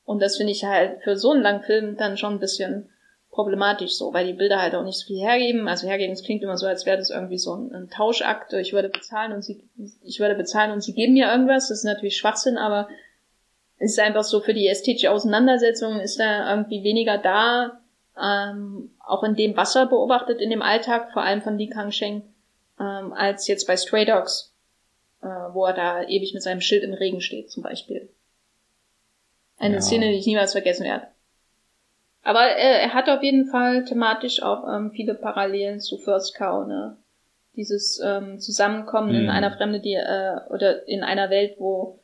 Und 0.06 0.22
das 0.22 0.36
finde 0.36 0.52
ich 0.52 0.64
halt 0.64 1.02
für 1.02 1.16
so 1.16 1.32
einen 1.32 1.42
langen 1.42 1.64
Film 1.64 1.96
dann 1.96 2.16
schon 2.16 2.34
ein 2.34 2.40
bisschen 2.40 2.88
problematisch 3.30 3.96
so, 3.96 4.14
weil 4.14 4.26
die 4.26 4.32
Bilder 4.32 4.62
halt 4.62 4.74
auch 4.74 4.84
nicht 4.84 4.98
so 4.98 5.06
viel 5.06 5.20
hergeben. 5.20 5.68
Also 5.68 5.86
hergeben, 5.86 6.14
es 6.14 6.22
klingt 6.22 6.42
immer 6.42 6.56
so, 6.56 6.66
als 6.66 6.86
wäre 6.86 6.96
das 6.96 7.10
irgendwie 7.10 7.38
so 7.38 7.54
ein, 7.54 7.74
ein 7.74 7.90
Tauschakt. 7.90 8.54
Ich 8.54 8.72
würde 8.72 8.88
bezahlen 8.88 9.32
und 9.32 9.42
sie, 9.42 9.62
ich 10.02 10.20
würde 10.20 10.36
bezahlen 10.36 10.70
und 10.70 10.80
sie 10.80 10.94
geben 10.94 11.12
mir 11.12 11.30
irgendwas. 11.30 11.68
Das 11.68 11.78
ist 11.78 11.84
natürlich 11.84 12.16
Schwachsinn, 12.16 12.56
aber 12.56 12.88
es 13.78 13.92
ist 13.92 14.00
einfach 14.00 14.24
so 14.24 14.40
für 14.40 14.54
die 14.54 14.68
ästhetische 14.68 15.10
Auseinandersetzung 15.10 16.00
ist 16.00 16.18
da 16.18 16.50
irgendwie 16.50 16.82
weniger 16.82 17.18
da, 17.18 17.80
ähm, 18.18 18.92
auch 19.04 19.22
in 19.22 19.34
dem 19.34 19.56
Wasser 19.56 19.86
beobachtet 19.86 20.40
in 20.40 20.48
dem 20.48 20.62
Alltag, 20.62 21.12
vor 21.12 21.22
allem 21.22 21.42
von 21.42 21.58
Li 21.58 21.68
Kangsheng, 21.68 22.22
ähm, 22.80 23.12
als 23.12 23.46
jetzt 23.48 23.66
bei 23.66 23.76
Stray 23.76 24.06
Dogs, 24.06 24.54
äh, 25.20 25.26
wo 25.26 25.66
er 25.66 25.74
da 25.74 26.02
ewig 26.04 26.32
mit 26.32 26.42
seinem 26.42 26.62
Schild 26.62 26.84
im 26.84 26.94
Regen 26.94 27.20
steht, 27.20 27.50
zum 27.50 27.62
Beispiel. 27.62 28.08
Eine 29.58 29.76
ja. 29.76 29.80
Szene, 29.80 30.08
die 30.08 30.18
ich 30.18 30.26
niemals 30.26 30.52
vergessen 30.52 30.84
werde. 30.84 31.06
Aber 32.22 32.44
äh, 32.44 32.82
er 32.82 32.92
hat 32.92 33.08
auf 33.08 33.22
jeden 33.22 33.46
Fall 33.46 33.84
thematisch 33.84 34.42
auch 34.42 34.66
ähm, 34.68 34.90
viele 34.90 35.14
Parallelen 35.14 35.80
zu 35.80 35.96
First 35.96 36.34
Cow, 36.34 36.66
ne? 36.66 36.96
Dieses 37.54 38.00
ähm, 38.04 38.38
Zusammenkommen 38.40 39.10
mhm. 39.10 39.14
in 39.14 39.30
einer 39.30 39.52
Fremde, 39.52 39.80
die 39.80 39.94
äh, 39.94 40.40
oder 40.50 40.86
in 40.88 41.02
einer 41.02 41.30
Welt, 41.30 41.54
wo 41.58 42.00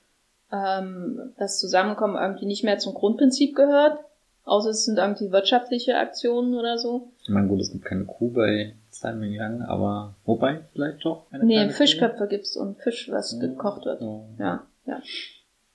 ähm, 0.52 1.32
das 1.38 1.58
Zusammenkommen 1.58 2.16
irgendwie 2.16 2.46
nicht 2.46 2.62
mehr 2.62 2.78
zum 2.78 2.94
Grundprinzip 2.94 3.56
gehört, 3.56 3.98
außer 4.44 4.70
es 4.70 4.84
sind 4.84 4.98
irgendwie 4.98 5.32
wirtschaftliche 5.32 5.96
Aktionen 5.96 6.54
oder 6.54 6.78
so. 6.78 7.08
Ich 7.22 7.28
meine, 7.28 7.48
gut, 7.48 7.60
es 7.60 7.72
gibt 7.72 7.84
keine 7.84 8.04
Kuh 8.04 8.30
bei 8.30 8.74
Simon 8.90 9.34
Young, 9.36 9.62
aber 9.62 10.14
wobei 10.24 10.60
vielleicht 10.72 11.04
doch. 11.04 11.26
Eine 11.32 11.44
nee, 11.44 11.68
Fischköpfe 11.70 12.28
gibt's 12.28 12.56
und 12.56 12.78
Fisch, 12.78 13.10
was 13.10 13.32
ja, 13.32 13.40
gekocht 13.40 13.84
wird. 13.86 14.00
Ja. 14.00 14.20
ja, 14.38 14.62
ja. 14.86 15.02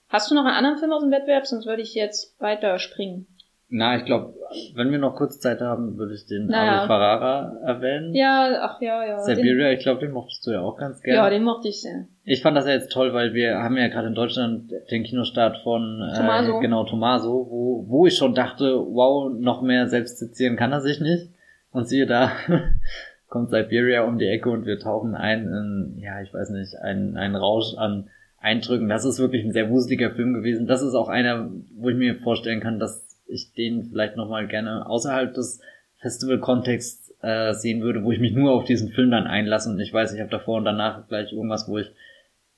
Hast 0.10 0.32
du 0.32 0.36
noch 0.36 0.46
einen 0.46 0.56
anderen 0.56 0.78
Film 0.78 0.92
aus 0.92 1.04
dem 1.04 1.12
Wettbewerb? 1.12 1.46
Sonst 1.46 1.66
würde 1.66 1.82
ich 1.82 1.94
jetzt 1.94 2.40
weiter 2.40 2.80
springen. 2.80 3.28
Na, 3.70 3.98
ich 3.98 4.06
glaube, 4.06 4.34
wenn 4.76 4.92
wir 4.92 4.98
noch 4.98 5.16
kurz 5.16 5.42
Zeit 5.42 5.60
haben, 5.60 5.98
würde 5.98 6.14
ich 6.14 6.26
den 6.26 6.48
naja. 6.48 6.78
Abel 6.78 6.88
Ferrara 6.88 7.58
erwähnen. 7.66 8.14
Ja, 8.14 8.60
ach 8.62 8.80
ja, 8.80 9.06
ja. 9.06 9.20
Siberia, 9.20 9.72
ich 9.72 9.82
glaube, 9.82 10.00
den 10.00 10.12
mochtest 10.12 10.48
du 10.48 10.52
ja 10.52 10.62
auch 10.62 10.78
ganz 10.78 11.02
gerne. 11.02 11.18
Ja, 11.18 11.30
den 11.30 11.44
mochte 11.44 11.68
ich 11.68 11.82
sehr. 11.82 12.08
Ich 12.24 12.42
fand 12.42 12.56
das 12.56 12.66
ja 12.66 12.72
jetzt 12.72 12.94
toll, 12.94 13.14
weil 13.14 13.34
wir 13.34 13.58
haben 13.58 13.76
ja 13.76 13.90
gerade 13.90 14.08
in 14.08 14.16
Deutschland 14.16 14.72
den 14.90 15.04
Kinostart 15.04 15.58
von 15.64 16.00
Tomaso. 16.16 16.60
Äh, 16.60 16.62
genau 16.62 16.86
Tomaso, 16.86 17.48
wo, 17.50 17.86
wo 17.90 18.06
ich 18.08 18.16
schon 18.16 18.34
dachte, 18.34 18.74
wow, 18.78 19.30
noch 19.38 19.62
mehr 19.62 19.88
selbst 19.88 20.18
sezieren 20.18 20.56
kann 20.56 20.72
er 20.72 20.80
sich 20.80 21.02
nicht. 21.02 21.30
Und 21.72 21.90
siehe 21.90 22.06
da, 22.06 22.32
kommt 23.28 23.50
Siberia 23.50 24.04
um 24.04 24.18
die 24.18 24.28
Ecke 24.28 24.50
und 24.50 24.66
wir 24.66 24.80
tauchen 24.80 25.14
ein 25.14 25.42
in, 25.42 25.98
ja, 25.98 26.22
ich 26.22 26.34
weiß 26.34 26.52
nicht, 26.52 26.78
einen, 26.82 27.18
einen 27.18 27.36
Rausch 27.36 27.76
an 27.76 28.10
Eindrücken. 28.40 28.90
Das 28.90 29.06
ist 29.06 29.20
wirklich 29.20 29.44
ein 29.44 29.52
sehr 29.52 29.70
wuseliger 29.70 30.12
Film 30.12 30.34
gewesen. 30.34 30.68
Das 30.68 30.82
ist 30.82 30.94
auch 30.94 31.10
einer, 31.10 31.52
wo 31.76 31.90
ich 31.90 31.98
mir 31.98 32.16
vorstellen 32.16 32.60
kann, 32.60 32.80
dass 32.80 33.08
ich 33.26 33.54
den 33.54 33.90
vielleicht 33.90 34.16
nochmal 34.16 34.48
gerne 34.48 34.88
außerhalb 34.88 35.34
des 35.34 35.62
Festival-Kontexts 36.00 37.16
äh, 37.22 37.54
sehen 37.54 37.82
würde, 37.82 38.04
wo 38.04 38.12
ich 38.12 38.20
mich 38.20 38.34
nur 38.34 38.52
auf 38.52 38.66
diesen 38.66 38.90
Film 38.90 39.12
dann 39.12 39.28
einlasse 39.28 39.70
und 39.70 39.80
ich 39.80 39.92
weiß, 39.92 40.14
ich 40.14 40.20
habe 40.20 40.30
davor 40.30 40.58
und 40.58 40.66
danach 40.66 41.08
gleich 41.08 41.34
irgendwas, 41.34 41.68
wo 41.68 41.78
ich 41.78 41.92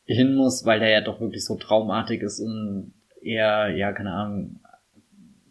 hin 0.06 0.36
muss, 0.36 0.66
weil 0.66 0.80
der 0.80 0.90
ja 0.90 1.02
doch 1.02 1.22
wirklich 1.22 1.46
so 1.46 1.56
traumartig 1.56 2.22
ist 2.22 2.40
und 2.40 2.94
eher, 3.22 3.70
ja, 3.70 3.92
keine 3.94 4.12
Ahnung, 4.12 4.60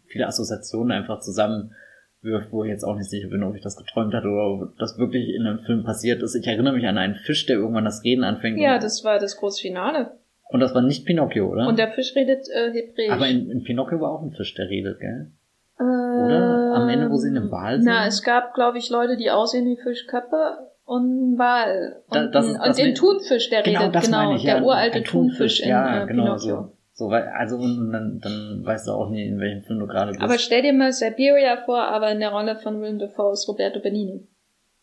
viele 0.07 0.27
Assoziationen 0.27 0.91
einfach 0.91 1.21
zusammenwirft, 1.21 2.51
wo 2.51 2.63
ich 2.63 2.69
jetzt 2.69 2.83
auch 2.83 2.95
nicht 2.95 3.09
sicher 3.09 3.29
bin, 3.29 3.43
ob 3.43 3.55
ich 3.55 3.61
das 3.61 3.77
geträumt 3.77 4.13
hatte 4.13 4.27
oder 4.27 4.47
ob 4.47 4.77
das 4.77 4.97
wirklich 4.97 5.29
in 5.29 5.45
einem 5.45 5.59
Film 5.59 5.83
passiert 5.83 6.21
ist. 6.21 6.35
Ich 6.35 6.45
erinnere 6.45 6.73
mich 6.73 6.85
an 6.85 6.97
einen 6.97 7.15
Fisch, 7.15 7.45
der 7.45 7.57
irgendwann 7.57 7.85
das 7.85 8.03
Reden 8.03 8.23
anfängt. 8.23 8.59
Ja, 8.59 8.79
das 8.79 9.03
war 9.03 9.19
das 9.19 9.37
große 9.37 9.61
Finale. 9.61 10.18
Und 10.51 10.61
das 10.61 10.73
war 10.73 10.81
nicht 10.81 11.05
Pinocchio, 11.05 11.47
oder? 11.47 11.67
Und 11.67 11.77
der 11.77 11.89
Fisch 11.89 12.15
redet 12.15 12.47
äh, 12.49 12.71
Hebräisch. 12.71 13.11
Aber 13.11 13.27
in, 13.27 13.49
in 13.51 13.63
Pinocchio 13.63 14.01
war 14.01 14.11
auch 14.11 14.23
ein 14.23 14.31
Fisch, 14.31 14.55
der 14.55 14.67
redet, 14.67 14.99
gell? 14.99 15.31
Äh, 15.79 15.83
oder? 15.83 16.73
Am 16.75 16.89
Ende, 16.89 17.09
wo 17.11 17.17
sie 17.17 17.29
in 17.29 17.37
einem 17.37 17.51
Wal 17.51 17.77
sind? 17.77 17.85
Na, 17.85 18.07
es 18.07 18.23
gab, 18.23 18.55
glaube 18.55 18.79
ich, 18.79 18.89
Leute, 18.89 19.15
die 19.15 19.29
aussehen 19.29 19.67
wie 19.67 19.77
Fischköpfe 19.77 20.71
und 20.85 21.33
ein 21.33 21.37
Wal. 21.37 22.01
Und, 22.07 22.15
da, 22.15 22.27
das 22.27 22.47
und 22.47 22.77
den 22.79 22.95
Thunfisch, 22.95 23.49
der 23.51 23.61
genau, 23.61 23.81
redet, 23.81 23.95
das 23.95 24.05
genau. 24.05 24.35
Ich, 24.35 24.43
ja, 24.43 24.55
der 24.55 24.65
uralte 24.65 25.03
Thunfisch, 25.03 25.11
Thunfisch 25.11 25.59
in 25.61 25.69
ja, 25.69 26.03
äh, 26.03 26.07
genau, 26.07 26.23
Pinocchio. 26.23 26.55
So. 26.55 26.71
So, 26.91 27.07
also 27.07 27.55
und 27.55 27.93
dann, 27.93 28.19
dann 28.19 28.61
weißt 28.65 28.87
du 28.87 28.91
auch 28.91 29.09
nie, 29.09 29.25
in 29.25 29.39
welchem 29.39 29.63
Film 29.63 29.79
du 29.79 29.87
gerade 29.87 30.11
bist. 30.11 30.21
Aber 30.21 30.37
stell 30.37 30.63
dir 30.63 30.73
mal 30.73 30.91
Siberia 30.91 31.55
vor, 31.63 31.79
aber 31.79 32.11
in 32.11 32.19
der 32.19 32.31
Rolle 32.31 32.57
von 32.57 32.81
Willem 32.81 32.99
Dafoe 32.99 33.31
ist 33.31 33.47
Roberto 33.47 33.79
Benini. 33.79 34.27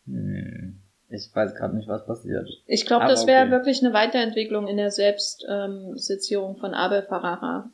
Hm. 0.07 0.66
Ich 1.09 1.29
weiß 1.33 1.55
gerade 1.55 1.75
nicht, 1.75 1.87
was 1.87 2.05
passiert. 2.05 2.49
Ich 2.65 2.85
glaube, 2.85 3.05
das 3.07 3.27
wäre 3.27 3.43
okay. 3.43 3.51
wirklich 3.51 3.83
eine 3.83 3.93
Weiterentwicklung 3.93 4.67
in 4.67 4.77
der 4.77 4.91
Selbstsezierung 4.91 6.55
ähm, 6.55 6.59
von 6.59 6.73
Abel 6.73 7.01
Ferrara. 7.03 7.69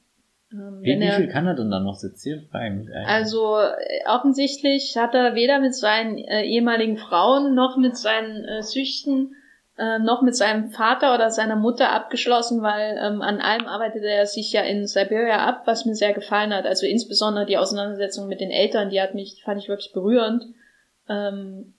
Ähm, 0.51 0.79
wie, 0.81 0.99
wie 0.99 1.11
viel 1.11 1.27
kann 1.29 1.47
er 1.47 1.55
denn 1.55 1.71
dann 1.71 1.83
noch 1.83 1.95
sezieren? 1.95 2.47
Also 3.07 3.57
äh, 3.57 4.07
offensichtlich 4.07 4.95
hat 4.97 5.15
er 5.15 5.33
weder 5.33 5.59
mit 5.59 5.73
seinen 5.73 6.19
äh, 6.19 6.43
ehemaligen 6.43 6.97
Frauen 6.97 7.55
noch 7.55 7.77
mit 7.77 7.97
seinen 7.97 8.45
äh, 8.45 8.61
Süchten 8.61 9.35
äh, 9.77 9.99
noch 9.99 10.21
mit 10.21 10.35
seinem 10.35 10.69
Vater 10.69 11.15
oder 11.15 11.31
seiner 11.31 11.55
Mutter 11.55 11.91
abgeschlossen, 11.91 12.61
weil 12.61 12.97
ähm, 13.01 13.21
an 13.21 13.41
allem 13.41 13.65
arbeitete 13.65 14.07
er 14.07 14.27
sich 14.27 14.51
ja 14.51 14.61
in 14.61 14.85
Siberia 14.85 15.47
ab, 15.47 15.63
was 15.65 15.85
mir 15.85 15.95
sehr 15.95 16.13
gefallen 16.13 16.53
hat. 16.53 16.65
Also 16.65 16.85
insbesondere 16.85 17.47
die 17.47 17.57
Auseinandersetzung 17.57 18.27
mit 18.27 18.39
den 18.39 18.51
Eltern, 18.51 18.91
die 18.91 19.01
hat 19.01 19.15
mich, 19.15 19.41
fand 19.43 19.59
ich 19.59 19.69
wirklich 19.69 19.91
berührend. 19.91 20.45
Ähm, 21.09 21.73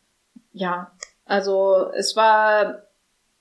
ja, 0.53 0.91
also 1.25 1.91
es 1.95 2.17
war 2.17 2.83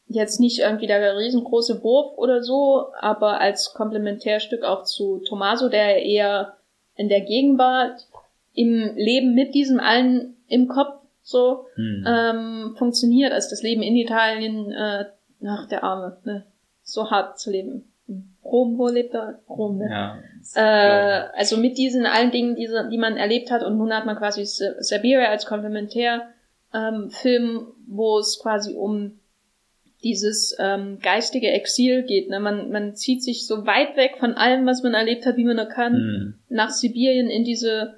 jetzt 0.07 0.39
nicht 0.39 0.59
irgendwie 0.59 0.87
der 0.87 1.17
riesengroße 1.17 1.83
Wurf 1.83 2.17
oder 2.17 2.43
so, 2.43 2.87
aber 2.99 3.39
als 3.41 3.73
Komplementärstück 3.73 4.63
auch 4.63 4.83
zu 4.83 5.19
Tommaso, 5.27 5.69
der 5.69 6.03
eher 6.03 6.57
in 6.95 7.09
der 7.09 7.21
Gegenwart 7.21 8.07
im 8.53 8.95
Leben 8.95 9.33
mit 9.33 9.55
diesem 9.55 9.79
allen 9.79 10.35
im 10.47 10.67
Kopf 10.67 10.99
so 11.23 11.65
hm. 11.75 12.05
ähm, 12.07 12.75
funktioniert, 12.77 13.31
als 13.31 13.49
das 13.49 13.63
Leben 13.63 13.81
in 13.81 13.95
Italien, 13.95 14.71
äh, 14.71 15.05
nach 15.39 15.67
der 15.67 15.83
Arme, 15.83 16.17
ne, 16.25 16.45
so 16.83 17.09
hart 17.09 17.39
zu 17.39 17.49
leben. 17.49 17.89
Rom, 18.43 18.77
wo 18.77 18.89
lebt 18.89 19.15
er? 19.15 19.39
Rom, 19.49 19.77
ne? 19.77 19.89
Ja, 19.89 20.17
äh, 20.55 21.29
also 21.35 21.57
mit 21.57 21.77
diesen 21.77 22.05
allen 22.05 22.31
Dingen, 22.31 22.55
die, 22.55 22.69
die 22.91 22.97
man 22.97 23.15
erlebt 23.15 23.49
hat 23.51 23.63
und 23.63 23.77
nun 23.77 23.93
hat 23.93 24.05
man 24.05 24.17
quasi 24.17 24.45
Siberia 24.45 25.29
als 25.29 25.45
Komplementär 25.45 26.27
ähm, 26.73 27.09
Film, 27.09 27.67
wo 27.87 28.19
es 28.19 28.39
quasi 28.41 28.73
um 28.73 29.19
dieses 30.03 30.55
ähm, 30.59 30.99
geistige 30.99 31.51
Exil 31.51 32.03
geht. 32.03 32.29
Ne? 32.29 32.39
Man, 32.39 32.71
man 32.71 32.95
zieht 32.95 33.23
sich 33.23 33.47
so 33.47 33.65
weit 33.65 33.95
weg 33.95 34.17
von 34.19 34.33
allem, 34.33 34.65
was 34.65 34.83
man 34.83 34.93
erlebt 34.93 35.25
hat, 35.25 35.37
wie 35.37 35.45
man 35.45 35.55
nur 35.55 35.65
kann, 35.65 35.93
mhm. 35.93 36.33
nach 36.49 36.71
Sibirien 36.71 37.29
in 37.29 37.45
diese 37.45 37.95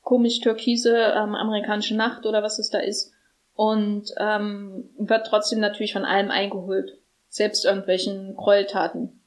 komisch 0.00 0.40
türkise 0.40 0.96
ähm, 0.96 1.34
amerikanische 1.34 1.94
Nacht 1.94 2.26
oder 2.26 2.42
was 2.42 2.58
es 2.58 2.70
da 2.70 2.78
ist 2.78 3.12
und 3.54 4.12
ähm, 4.18 4.90
wird 4.98 5.26
trotzdem 5.26 5.60
natürlich 5.60 5.92
von 5.92 6.04
allem 6.04 6.30
eingeholt. 6.30 6.98
Selbst 7.28 7.64
irgendwelchen 7.64 8.34
Gräueltaten 8.34 9.20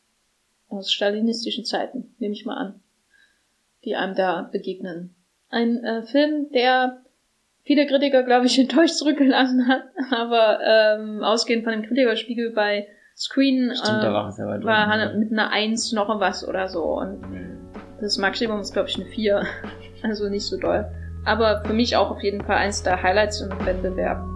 aus 0.68 0.92
stalinistischen 0.92 1.66
Zeiten, 1.66 2.16
nehme 2.20 2.34
ich 2.34 2.46
mal 2.46 2.58
an, 2.58 2.84
die 3.84 3.96
einem 3.96 4.16
da 4.16 4.50
begegnen. 4.52 5.16
Ein 5.50 5.84
äh, 5.84 6.04
Film, 6.04 6.52
der 6.52 7.05
viele 7.66 7.86
Kritiker, 7.88 8.24
glaube 8.24 8.46
ich, 8.46 8.58
enttäuscht 8.58 8.96
zurückgelassen 8.96 9.68
hat. 9.68 9.84
Aber 10.12 10.60
ähm, 10.64 11.24
ausgehend 11.24 11.64
von 11.64 11.74
dem 11.74 11.84
Kritikerspiegel 11.84 12.52
bei 12.52 12.88
Screen 13.16 13.74
Stimmt, 13.76 14.04
äh, 14.04 14.08
war, 14.08 14.34
ja 14.38 14.64
war 14.64 14.88
Hannah 14.88 15.14
mit 15.14 15.32
einer 15.32 15.52
Eins 15.52 15.92
noch 15.92 16.08
was 16.20 16.48
oder 16.48 16.68
so. 16.68 16.84
Und 16.84 17.22
mhm. 17.22 17.58
das 18.00 18.18
Maximum 18.18 18.60
ist, 18.60 18.74
glaube 18.74 18.90
ich, 18.90 18.96
eine 18.96 19.06
Vier. 19.06 19.44
also 20.04 20.30
nicht 20.30 20.46
so 20.46 20.58
doll. 20.58 20.86
Aber 21.26 21.64
für 21.66 21.74
mich 21.74 21.96
auch 21.96 22.12
auf 22.12 22.22
jeden 22.22 22.44
Fall 22.44 22.58
eins 22.58 22.84
der 22.84 23.02
Highlights 23.02 23.42
im 23.42 23.50
Wettbewerb. 23.66 24.35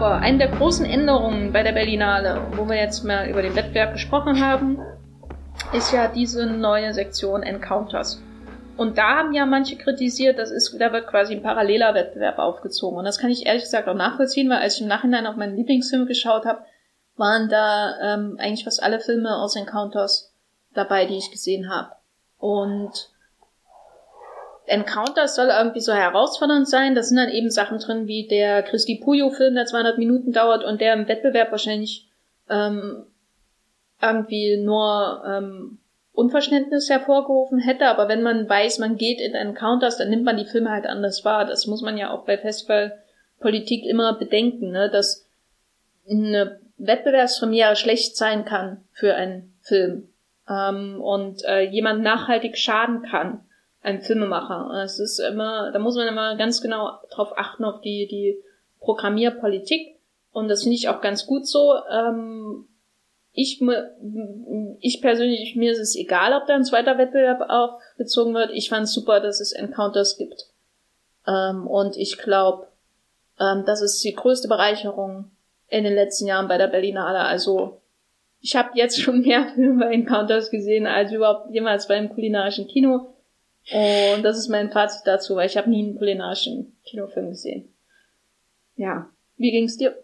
Aber 0.00 0.16
eine 0.16 0.38
der 0.38 0.48
großen 0.48 0.86
Änderungen 0.86 1.52
bei 1.52 1.62
der 1.62 1.72
Berlinale, 1.72 2.40
wo 2.56 2.66
wir 2.66 2.76
jetzt 2.76 3.04
mal 3.04 3.28
über 3.28 3.42
den 3.42 3.54
Wettbewerb 3.54 3.92
gesprochen 3.92 4.42
haben, 4.42 4.78
ist 5.74 5.92
ja 5.92 6.08
diese 6.08 6.46
neue 6.46 6.94
Sektion 6.94 7.42
Encounters. 7.42 8.22
Und 8.78 8.96
da 8.96 9.18
haben 9.18 9.34
ja 9.34 9.44
manche 9.44 9.76
kritisiert, 9.76 10.38
das 10.38 10.50
ist, 10.50 10.74
da 10.80 10.94
wird 10.94 11.06
quasi 11.06 11.34
ein 11.34 11.42
paralleler 11.42 11.92
Wettbewerb 11.92 12.38
aufgezogen. 12.38 12.98
Und 12.98 13.04
das 13.04 13.18
kann 13.18 13.28
ich 13.28 13.44
ehrlich 13.44 13.64
gesagt 13.64 13.88
auch 13.88 13.94
nachvollziehen, 13.94 14.48
weil 14.48 14.62
als 14.62 14.76
ich 14.76 14.80
im 14.80 14.88
Nachhinein 14.88 15.26
auf 15.26 15.36
meinen 15.36 15.54
Lieblingsfilm 15.54 16.06
geschaut 16.06 16.46
habe, 16.46 16.62
waren 17.16 17.50
da 17.50 18.14
ähm, 18.14 18.36
eigentlich 18.40 18.64
fast 18.64 18.82
alle 18.82 19.00
Filme 19.00 19.36
aus 19.36 19.54
Encounters 19.54 20.32
dabei, 20.72 21.04
die 21.04 21.18
ich 21.18 21.30
gesehen 21.30 21.68
habe. 21.68 21.90
Und 22.38 23.09
Encounter 24.70 25.26
soll 25.26 25.48
irgendwie 25.48 25.80
so 25.80 25.92
herausfordernd 25.92 26.68
sein. 26.68 26.94
Da 26.94 27.02
sind 27.02 27.16
dann 27.16 27.30
eben 27.30 27.50
Sachen 27.50 27.78
drin 27.78 28.06
wie 28.06 28.28
der 28.28 28.62
Christi 28.62 29.00
Puyo-Film, 29.02 29.56
der 29.56 29.66
200 29.66 29.98
Minuten 29.98 30.32
dauert 30.32 30.64
und 30.64 30.80
der 30.80 30.94
im 30.94 31.08
Wettbewerb 31.08 31.50
wahrscheinlich 31.50 32.08
ähm, 32.48 33.04
irgendwie 34.00 34.56
nur 34.58 35.24
ähm, 35.26 35.78
Unverständnis 36.12 36.88
hervorgerufen 36.88 37.58
hätte. 37.58 37.86
Aber 37.86 38.08
wenn 38.08 38.22
man 38.22 38.48
weiß, 38.48 38.78
man 38.78 38.96
geht 38.96 39.20
in 39.20 39.34
Encounters, 39.34 39.98
dann 39.98 40.08
nimmt 40.08 40.24
man 40.24 40.36
die 40.36 40.46
Filme 40.46 40.70
halt 40.70 40.86
anders 40.86 41.24
wahr. 41.24 41.44
Das 41.46 41.66
muss 41.66 41.82
man 41.82 41.98
ja 41.98 42.12
auch 42.12 42.24
bei 42.24 42.38
Festivalpolitik 42.38 43.84
immer 43.84 44.18
bedenken, 44.18 44.70
ne? 44.70 44.88
dass 44.88 45.26
eine 46.08 46.60
Wettbewerbspremiere 46.78 47.74
schlecht 47.74 48.16
sein 48.16 48.44
kann 48.44 48.84
für 48.92 49.16
einen 49.16 49.52
Film 49.62 50.08
ähm, 50.48 51.00
und 51.00 51.44
äh, 51.44 51.62
jemand 51.62 52.02
nachhaltig 52.02 52.56
schaden 52.56 53.02
kann 53.02 53.44
ein 53.82 54.02
Filmemacher. 54.02 54.82
Es 54.82 54.98
ist 54.98 55.18
immer, 55.18 55.70
da 55.72 55.78
muss 55.78 55.96
man 55.96 56.08
immer 56.08 56.36
ganz 56.36 56.60
genau 56.60 56.98
drauf 57.10 57.32
achten, 57.36 57.64
auf 57.64 57.80
die, 57.80 58.06
die 58.06 58.38
Programmierpolitik. 58.80 59.96
Und 60.32 60.48
das 60.48 60.62
finde 60.62 60.76
ich 60.76 60.88
auch 60.88 61.00
ganz 61.00 61.26
gut 61.26 61.46
so. 61.46 61.74
Ähm, 61.90 62.66
ich, 63.32 63.60
ich 64.80 65.00
persönlich, 65.00 65.56
mir 65.56 65.72
ist 65.72 65.78
es 65.78 65.96
egal, 65.96 66.32
ob 66.34 66.46
da 66.46 66.54
ein 66.54 66.64
zweiter 66.64 66.98
Wettbewerb 66.98 67.48
aufgezogen 67.48 68.34
wird. 68.34 68.50
Ich 68.52 68.68
fand 68.68 68.88
super, 68.88 69.20
dass 69.20 69.40
es 69.40 69.52
Encounters 69.52 70.16
gibt. 70.18 70.48
Ähm, 71.26 71.66
und 71.66 71.96
ich 71.96 72.18
glaube, 72.18 72.66
ähm, 73.38 73.64
das 73.66 73.82
ist 73.82 74.02
die 74.04 74.14
größte 74.14 74.48
Bereicherung 74.48 75.30
in 75.68 75.84
den 75.84 75.94
letzten 75.94 76.26
Jahren 76.26 76.48
bei 76.48 76.58
der 76.58 76.66
Berlinale. 76.66 77.20
Also 77.20 77.80
ich 78.40 78.56
habe 78.56 78.70
jetzt 78.74 79.00
schon 79.00 79.20
mehr 79.22 79.48
Filme 79.54 79.84
bei 79.84 79.92
Encounters 79.92 80.50
gesehen 80.50 80.86
als 80.86 81.12
überhaupt 81.12 81.50
jemals 81.50 81.88
beim 81.88 82.12
kulinarischen 82.12 82.66
Kino. 82.66 83.14
Und 83.72 84.24
das 84.24 84.36
ist 84.36 84.48
mein 84.48 84.70
Fazit 84.70 85.02
dazu, 85.06 85.36
weil 85.36 85.46
ich 85.46 85.56
habe 85.56 85.70
nie 85.70 85.84
einen 85.84 85.96
kulinarischen 85.96 86.72
Kinofilm 86.84 87.30
gesehen. 87.30 87.68
Ja, 88.76 89.08
wie 89.36 89.52
ging's 89.52 89.76
dir? 89.76 89.94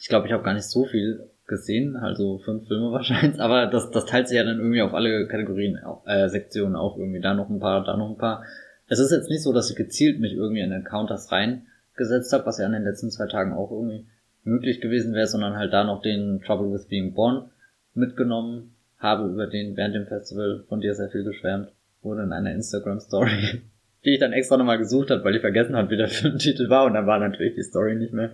Ich 0.00 0.08
glaube, 0.08 0.26
ich 0.26 0.32
habe 0.32 0.44
gar 0.44 0.54
nicht 0.54 0.68
so 0.68 0.84
viel 0.84 1.28
gesehen, 1.46 1.96
also 1.96 2.38
fünf 2.38 2.68
Filme 2.68 2.92
wahrscheinlich, 2.92 3.40
aber 3.40 3.66
das, 3.66 3.90
das 3.90 4.06
teilt 4.06 4.28
sich 4.28 4.36
ja 4.36 4.44
dann 4.44 4.58
irgendwie 4.58 4.82
auf 4.82 4.94
alle 4.94 5.26
Kategorien, 5.26 5.78
äh, 6.06 6.28
Sektionen 6.28 6.76
auch 6.76 6.96
irgendwie, 6.96 7.20
da 7.20 7.34
noch 7.34 7.50
ein 7.50 7.58
paar, 7.58 7.84
da 7.84 7.96
noch 7.96 8.10
ein 8.10 8.18
paar. 8.18 8.44
Es 8.86 9.00
ist 9.00 9.10
jetzt 9.10 9.28
nicht 9.28 9.42
so, 9.42 9.52
dass 9.52 9.70
ich 9.70 9.76
gezielt 9.76 10.20
mich 10.20 10.34
irgendwie 10.34 10.60
in 10.60 10.70
Encounters 10.70 11.32
reingesetzt 11.32 12.32
habe, 12.32 12.46
was 12.46 12.58
ja 12.58 12.66
an 12.66 12.72
den 12.72 12.84
letzten 12.84 13.10
zwei 13.10 13.26
Tagen 13.26 13.52
auch 13.54 13.72
irgendwie 13.72 14.06
möglich 14.44 14.80
gewesen 14.80 15.14
wäre, 15.14 15.26
sondern 15.26 15.56
halt 15.56 15.72
da 15.72 15.84
noch 15.84 16.02
den 16.02 16.42
Trouble 16.42 16.72
with 16.72 16.86
Being 16.86 17.14
Born 17.14 17.50
mitgenommen 17.94 18.76
habe, 18.98 19.28
über 19.28 19.46
den 19.46 19.76
während 19.76 19.94
dem 19.94 20.06
Festival 20.06 20.64
von 20.68 20.80
dir 20.80 20.94
sehr 20.94 21.08
viel 21.08 21.24
geschwärmt 21.24 21.73
wurde 22.04 22.22
in 22.22 22.32
einer 22.32 22.52
Instagram-Story, 22.52 23.62
die 24.04 24.14
ich 24.14 24.20
dann 24.20 24.32
extra 24.32 24.56
nochmal 24.56 24.78
gesucht 24.78 25.10
habe, 25.10 25.24
weil 25.24 25.34
ich 25.34 25.40
vergessen 25.40 25.76
habe, 25.76 25.90
wie 25.90 25.96
der 25.96 26.08
Filmtitel 26.08 26.68
war 26.68 26.84
und 26.84 26.94
dann 26.94 27.06
war 27.06 27.18
natürlich 27.18 27.54
die 27.54 27.62
Story 27.62 27.94
nicht 27.94 28.12
mehr 28.12 28.32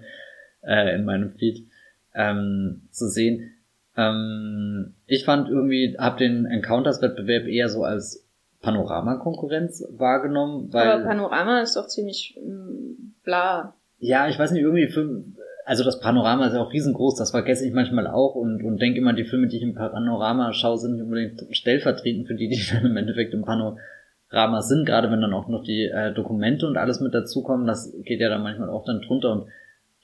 äh, 0.62 0.94
in 0.94 1.04
meinem 1.04 1.32
Feed 1.32 1.66
ähm, 2.14 2.82
zu 2.90 3.08
sehen. 3.08 3.52
Ähm, 3.96 4.94
ich 5.06 5.24
fand 5.24 5.48
irgendwie, 5.48 5.96
habe 5.98 6.18
den 6.18 6.46
Encounters-Wettbewerb 6.46 7.46
eher 7.46 7.68
so 7.68 7.84
als 7.84 8.26
Panorama-Konkurrenz 8.62 9.84
wahrgenommen, 9.90 10.72
weil... 10.72 10.88
Aber 10.88 11.04
Panorama 11.04 11.60
ist 11.60 11.76
doch 11.76 11.86
ziemlich 11.86 12.38
mm, 12.44 13.12
bla. 13.24 13.74
Ja, 13.98 14.28
ich 14.28 14.38
weiß 14.38 14.50
nicht, 14.52 14.62
irgendwie 14.62 14.88
Film, 14.88 15.36
also 15.70 15.84
das 15.84 16.00
Panorama 16.00 16.46
ist 16.46 16.54
ja 16.54 16.62
auch 16.62 16.72
riesengroß, 16.72 17.14
das 17.14 17.30
vergesse 17.30 17.64
ich 17.64 17.72
manchmal 17.72 18.08
auch 18.08 18.34
und, 18.34 18.60
und 18.64 18.82
denke 18.82 18.98
immer, 18.98 19.12
die 19.12 19.22
Filme, 19.22 19.46
die 19.46 19.58
ich 19.58 19.62
im 19.62 19.76
Panorama 19.76 20.52
schaue, 20.52 20.78
sind 20.78 20.94
nicht 20.94 21.04
unbedingt 21.04 21.46
stellvertretend 21.52 22.26
für 22.26 22.34
die, 22.34 22.48
die 22.48 22.60
dann 22.72 22.86
im 22.86 22.96
Endeffekt 22.96 23.32
im 23.34 23.42
Panorama 23.42 24.62
sind, 24.62 24.84
gerade 24.84 25.12
wenn 25.12 25.20
dann 25.20 25.32
auch 25.32 25.46
noch 25.46 25.62
die 25.62 25.84
äh, 25.84 26.12
Dokumente 26.12 26.66
und 26.66 26.76
alles 26.76 26.98
mit 26.98 27.14
dazukommen, 27.14 27.68
das 27.68 27.94
geht 28.04 28.18
ja 28.18 28.28
dann 28.28 28.42
manchmal 28.42 28.68
auch 28.68 28.84
dann 28.84 29.00
drunter 29.00 29.30
und 29.30 29.46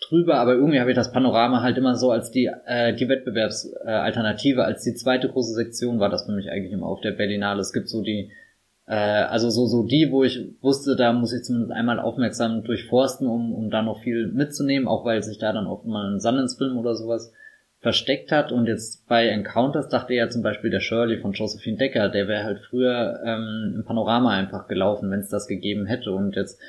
drüber, 0.09 0.36
aber 0.36 0.55
irgendwie 0.55 0.78
habe 0.78 0.90
ich 0.90 0.97
das 0.97 1.10
Panorama 1.10 1.62
halt 1.62 1.78
immer 1.78 1.97
so 1.97 2.12
als 2.12 2.30
die, 2.30 2.48
äh, 2.66 2.94
die 2.94 3.09
Wettbewerbsalternative, 3.09 4.64
als 4.64 4.84
die 4.84 4.94
zweite 4.94 5.28
große 5.28 5.55
Sektion 5.55 5.98
war 5.98 6.10
das 6.10 6.26
für 6.26 6.32
mich 6.32 6.48
eigentlich 6.48 6.74
immer 6.74 6.86
auf 6.86 7.01
der 7.01 7.10
Berlinale. 7.10 7.60
Es 7.60 7.72
gibt 7.72 7.88
so 7.88 8.02
die, 8.02 8.30
äh, 8.30 8.45
also 8.94 9.50
so, 9.50 9.66
so 9.66 9.82
die, 9.82 10.08
wo 10.10 10.22
ich 10.22 10.40
wusste, 10.60 10.94
da 10.94 11.12
muss 11.12 11.32
ich 11.32 11.42
zumindest 11.42 11.72
einmal 11.72 11.98
aufmerksam 11.98 12.62
durchforsten, 12.62 13.26
um, 13.26 13.52
um 13.52 13.70
da 13.70 13.82
noch 13.82 14.00
viel 14.00 14.28
mitzunehmen, 14.28 14.86
auch 14.86 15.04
weil 15.04 15.22
sich 15.22 15.38
da 15.38 15.52
dann 15.52 15.66
oft 15.66 15.86
mal 15.86 16.12
ein 16.12 16.20
Sundance-Film 16.20 16.78
oder 16.78 16.94
sowas 16.94 17.32
versteckt 17.80 18.30
hat. 18.32 18.52
Und 18.52 18.66
jetzt 18.66 19.06
bei 19.08 19.28
Encounters 19.28 19.88
dachte 19.88 20.14
ja 20.14 20.28
zum 20.28 20.42
Beispiel 20.42 20.70
der 20.70 20.80
Shirley 20.80 21.18
von 21.18 21.32
Josephine 21.32 21.78
Decker, 21.78 22.08
der 22.08 22.28
wäre 22.28 22.44
halt 22.44 22.60
früher 22.60 23.20
ähm, 23.24 23.74
im 23.76 23.84
Panorama 23.84 24.30
einfach 24.30 24.68
gelaufen, 24.68 25.10
wenn 25.10 25.20
es 25.20 25.28
das 25.28 25.46
gegeben 25.46 25.86
hätte. 25.86 26.12
Und 26.12 26.36
jetzt 26.36 26.60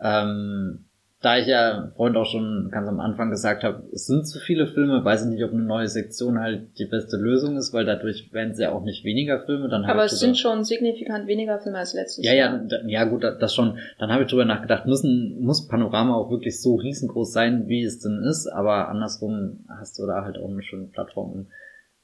ähm, 0.00 0.85
da 1.26 1.38
ich 1.38 1.48
ja 1.48 1.90
Freund 1.96 2.16
auch 2.16 2.24
schon 2.24 2.68
ganz 2.70 2.86
am 2.86 3.00
Anfang 3.00 3.30
gesagt 3.30 3.64
habe, 3.64 3.82
es 3.92 4.06
sind 4.06 4.28
zu 4.28 4.38
viele 4.38 4.68
Filme, 4.68 5.04
weiß 5.04 5.24
ich 5.24 5.30
nicht, 5.32 5.42
ob 5.42 5.52
eine 5.52 5.64
neue 5.64 5.88
Sektion 5.88 6.38
halt 6.38 6.78
die 6.78 6.84
beste 6.84 7.16
Lösung 7.16 7.56
ist, 7.56 7.72
weil 7.72 7.84
dadurch 7.84 8.32
werden 8.32 8.52
es 8.52 8.60
ja 8.60 8.70
auch 8.70 8.84
nicht 8.84 9.04
weniger 9.04 9.44
Filme. 9.44 9.68
Dann 9.68 9.84
Aber 9.86 10.04
es 10.04 10.20
sind 10.20 10.38
schon 10.38 10.62
signifikant 10.62 11.26
weniger 11.26 11.58
Filme 11.58 11.78
als 11.78 11.94
letztes 11.94 12.24
ja, 12.24 12.32
Jahr. 12.32 12.64
Ja, 12.68 12.78
ja, 12.86 13.04
gut, 13.06 13.24
das 13.24 13.52
schon. 13.52 13.76
Dann 13.98 14.12
habe 14.12 14.22
ich 14.22 14.30
drüber 14.30 14.44
nachgedacht, 14.44 14.86
müssen, 14.86 15.40
muss 15.40 15.66
Panorama 15.66 16.14
auch 16.14 16.30
wirklich 16.30 16.62
so 16.62 16.76
riesengroß 16.76 17.32
sein, 17.32 17.66
wie 17.66 17.82
es 17.82 17.98
denn 17.98 18.22
ist, 18.22 18.46
aber 18.46 18.86
andersrum 18.86 19.64
hast 19.68 19.98
du 19.98 20.06
da 20.06 20.22
halt 20.22 20.38
auch 20.38 20.48
eine 20.48 20.62
schöne 20.62 20.86
Plattform, 20.86 21.32
um 21.32 21.46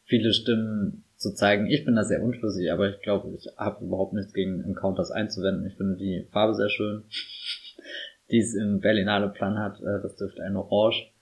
viele 0.03 0.33
Stimmen 0.33 1.05
zu 1.15 1.33
zeigen. 1.33 1.69
Ich 1.69 1.85
bin 1.85 1.95
da 1.95 2.03
sehr 2.03 2.25
unschlüssig, 2.25 2.73
aber 2.73 2.91
ich 2.91 3.01
glaube, 3.03 3.33
ich 3.39 3.47
habe 3.57 3.85
überhaupt 3.85 4.15
nichts 4.15 4.33
gegen 4.33 4.65
Encounters 4.65 5.13
einzuwenden. 5.13 5.65
Ich 5.69 5.77
finde 5.77 5.95
die 5.95 6.27
Farbe 6.33 6.55
sehr 6.55 6.71
schön 6.71 7.05
die 8.33 8.41
es 8.41 8.55
im 8.55 8.81
Berlinale 8.81 9.29
Plan 9.29 9.59
hat. 9.59 9.81
Äh, 9.81 10.03
das 10.03 10.17
dürfte 10.17 10.43
ein 10.43 10.57
Orange. 10.57 11.13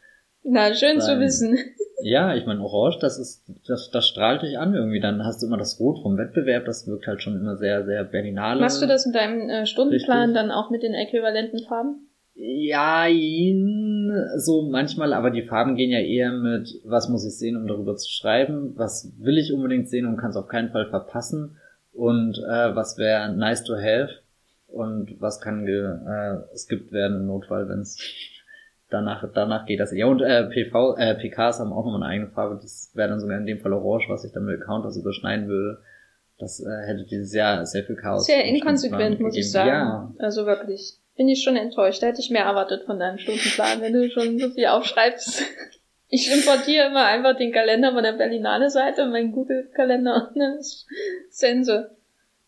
Na, 0.42 0.72
schön 0.72 1.00
sein. 1.00 1.16
zu 1.16 1.20
wissen. 1.20 1.58
Ja, 2.02 2.34
ich 2.34 2.46
meine, 2.46 2.62
Orange, 2.62 2.98
das 2.98 3.18
ist, 3.18 3.44
das, 3.68 3.90
das 3.90 4.08
strahlt 4.08 4.40
dich 4.40 4.58
an 4.58 4.72
irgendwie. 4.72 5.00
Dann 5.00 5.22
hast 5.22 5.42
du 5.42 5.46
immer 5.46 5.58
das 5.58 5.78
Rot 5.78 6.00
vom 6.00 6.16
Wettbewerb, 6.16 6.64
das 6.64 6.86
wirkt 6.86 7.06
halt 7.06 7.22
schon 7.22 7.36
immer 7.36 7.58
sehr, 7.58 7.84
sehr 7.84 8.04
Berlinale. 8.04 8.58
Machst 8.58 8.80
du 8.80 8.86
das 8.86 9.04
in 9.04 9.12
deinem 9.12 9.50
äh, 9.50 9.66
Stundenplan 9.66 10.30
Richtig. 10.30 10.34
dann 10.34 10.50
auch 10.50 10.70
mit 10.70 10.82
den 10.82 10.94
äquivalenten 10.94 11.60
Farben? 11.68 12.08
Ja, 12.34 13.04
so 14.36 14.62
manchmal, 14.62 15.12
aber 15.12 15.30
die 15.30 15.42
Farben 15.42 15.76
gehen 15.76 15.90
ja 15.90 15.98
eher 15.98 16.32
mit, 16.32 16.80
was 16.84 17.10
muss 17.10 17.26
ich 17.26 17.36
sehen, 17.36 17.58
um 17.58 17.66
darüber 17.66 17.96
zu 17.96 18.10
schreiben, 18.10 18.72
was 18.76 19.12
will 19.18 19.36
ich 19.36 19.52
unbedingt 19.52 19.90
sehen 19.90 20.06
und 20.06 20.16
kann 20.16 20.30
es 20.30 20.36
auf 20.36 20.48
keinen 20.48 20.70
Fall 20.70 20.88
verpassen 20.88 21.58
und 21.92 22.38
äh, 22.38 22.74
was 22.74 22.96
wäre 22.96 23.36
nice 23.36 23.62
to 23.62 23.74
have 23.74 24.08
und 24.72 25.20
was 25.20 25.40
kann 25.40 25.66
geskippt 25.66 26.90
äh, 26.90 26.92
werden 26.92 27.20
im 27.20 27.26
Notfall, 27.26 27.68
wenn 27.68 27.80
es 27.80 27.98
danach 28.88 29.24
danach 29.32 29.66
geht 29.66 29.80
das 29.80 29.92
ja 29.92 30.06
und 30.06 30.20
äh, 30.20 30.44
PV 30.44 30.96
äh, 30.96 31.14
PKs 31.14 31.60
haben 31.60 31.72
auch 31.72 31.84
nochmal 31.84 32.02
eine 32.02 32.12
eigene 32.12 32.30
Farbe 32.30 32.58
das 32.60 32.90
wäre 32.94 33.08
dann 33.08 33.20
sogar 33.20 33.38
in 33.38 33.46
dem 33.46 33.60
Fall 33.60 33.72
orange 33.72 34.08
was 34.08 34.24
ich 34.24 34.32
dann 34.32 34.44
mit 34.44 34.60
Counters 34.62 34.96
überschneiden 34.96 35.48
würde. 35.48 35.80
Das 36.38 36.60
äh, 36.60 36.86
hätte 36.86 37.04
dieses 37.04 37.34
Jahr 37.34 37.64
sehr 37.66 37.84
viel 37.84 37.96
Chaos 37.96 38.26
sehr 38.26 38.44
inkonsequent 38.44 39.20
muss 39.20 39.36
ich 39.36 39.50
sagen. 39.50 39.68
Ja. 39.68 40.14
also 40.18 40.46
wirklich 40.46 40.96
bin 41.16 41.28
ich 41.28 41.42
schon 41.42 41.56
enttäuscht. 41.56 42.02
Da 42.02 42.06
hätte 42.06 42.20
ich 42.20 42.30
mehr 42.30 42.44
erwartet 42.44 42.84
von 42.86 42.98
deinem 42.98 43.18
Stundenplan 43.18 43.80
wenn 43.80 43.92
du 43.92 44.10
schon 44.10 44.38
so 44.38 44.50
viel 44.50 44.66
aufschreibst. 44.66 45.42
Ich 46.12 46.28
importiere 46.28 46.88
immer 46.88 47.04
einfach 47.04 47.36
den 47.36 47.52
Kalender 47.52 47.92
von 47.92 48.02
der 48.02 48.14
Berlinale 48.14 48.68
Seite 48.68 49.06
mein 49.06 49.30
Google 49.30 49.70
Kalender 49.72 50.32
und 50.34 50.42
ist 50.58 50.88
Sense. 51.30 51.92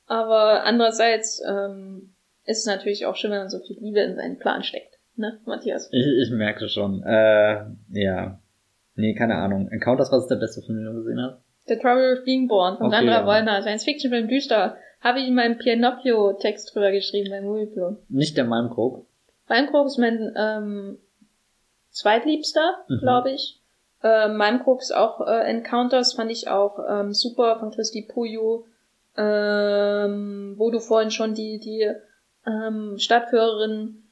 Aber 0.07 0.65
andererseits 0.65 1.40
ähm, 1.49 2.11
ist 2.44 2.66
natürlich 2.66 3.06
auch 3.06 3.16
schön, 3.16 3.31
wenn 3.31 3.39
man 3.39 3.48
so 3.48 3.60
viel 3.60 3.78
Liebe 3.78 4.01
in 4.01 4.16
seinen 4.16 4.39
Plan 4.39 4.62
steckt. 4.62 4.98
Ne, 5.16 5.39
Matthias? 5.44 5.89
Ich, 5.93 6.06
ich 6.06 6.31
merke 6.31 6.69
schon. 6.69 7.02
Äh, 7.02 7.64
ja. 7.90 8.39
Nee, 8.94 9.14
keine 9.14 9.36
Ahnung. 9.36 9.69
Encounters, 9.69 10.10
was 10.10 10.24
ist 10.24 10.31
der 10.31 10.36
beste 10.36 10.62
Film, 10.62 10.78
den 10.78 10.86
du 10.86 10.94
gesehen 10.94 11.20
hast? 11.20 11.39
The 11.66 11.77
Trouble 11.77 12.19
of 12.19 12.24
Being 12.24 12.48
Born 12.48 12.77
von 12.78 12.86
okay, 12.86 12.97
Sandra 12.97 13.20
ja. 13.20 13.27
Wollner. 13.27 13.62
Science-Fiction-Film 13.62 14.28
düster. 14.28 14.77
Habe 15.01 15.20
ich 15.20 15.28
in 15.28 15.35
meinem 15.35 15.59
Pinocchio-Text 15.59 16.74
drüber 16.74 16.90
geschrieben 16.93 17.31
beim 17.31 17.44
Moviepilot. 17.44 17.98
Nicht 18.09 18.36
der 18.36 18.44
Malmkrog? 18.44 19.06
Malmkrog 19.48 19.86
ist 19.86 19.98
mein 19.98 20.32
ähm, 20.36 20.98
zweitliebster, 21.90 22.85
mhm. 22.89 22.98
glaube 23.01 23.32
ich. 23.32 23.60
Äh, 24.02 24.28
Malmkrog 24.28 24.81
ist 24.81 24.94
auch 24.94 25.27
äh, 25.27 25.51
Encounters, 25.51 26.14
fand 26.14 26.31
ich 26.31 26.48
auch 26.48 26.78
ähm, 26.89 27.12
super 27.12 27.59
von 27.60 27.70
Christy 27.70 28.02
Puyo. 28.02 28.66
Ähm, 29.14 30.55
wo 30.56 30.70
du 30.70 30.81
vorhin 30.81 31.10
schon 31.10 31.35
die, 31.35 31.59
die 31.59 31.93
ähm, 32.47 32.98
Stadtführerin 32.98 34.02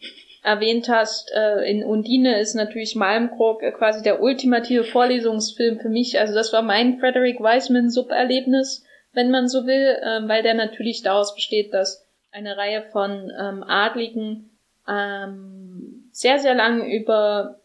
erwähnt 0.43 0.89
hast, 0.89 1.31
äh, 1.35 1.71
in 1.71 1.85
Undine 1.85 2.41
ist 2.41 2.55
natürlich 2.55 2.97
Malmkrog 2.97 3.63
äh, 3.63 3.73
quasi 3.73 4.03
der 4.03 4.23
ultimative 4.23 4.85
Vorlesungsfilm 4.85 5.81
für 5.81 5.89
mich. 5.89 6.19
Also 6.19 6.35
das 6.35 6.53
war 6.53 6.63
mein 6.63 6.99
Frederick 6.99 7.41
Wiseman 7.41 7.91
Suberlebnis, 7.91 8.85
wenn 9.13 9.31
man 9.31 9.49
so 9.49 9.67
will, 9.67 9.99
äh, 10.01 10.29
weil 10.29 10.43
der 10.43 10.55
natürlich 10.55 11.03
daraus 11.03 11.35
besteht, 11.35 11.75
dass 11.75 12.07
eine 12.33 12.57
Reihe 12.57 12.83
von 12.91 13.31
ähm, 13.39 13.65
Adligen 13.65 14.51
ähm, 14.89 16.09
sehr, 16.13 16.39
sehr 16.39 16.55
lang 16.55 16.89
über 16.89 17.61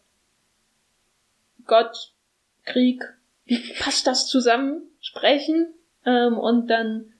Gott, 1.65 2.11
Krieg, 2.65 3.03
wie 3.45 3.59
passt 3.79 4.07
das 4.07 4.27
zusammen, 4.27 4.81
sprechen 4.99 5.73
ähm, 6.05 6.37
und 6.37 6.67
dann 6.67 7.13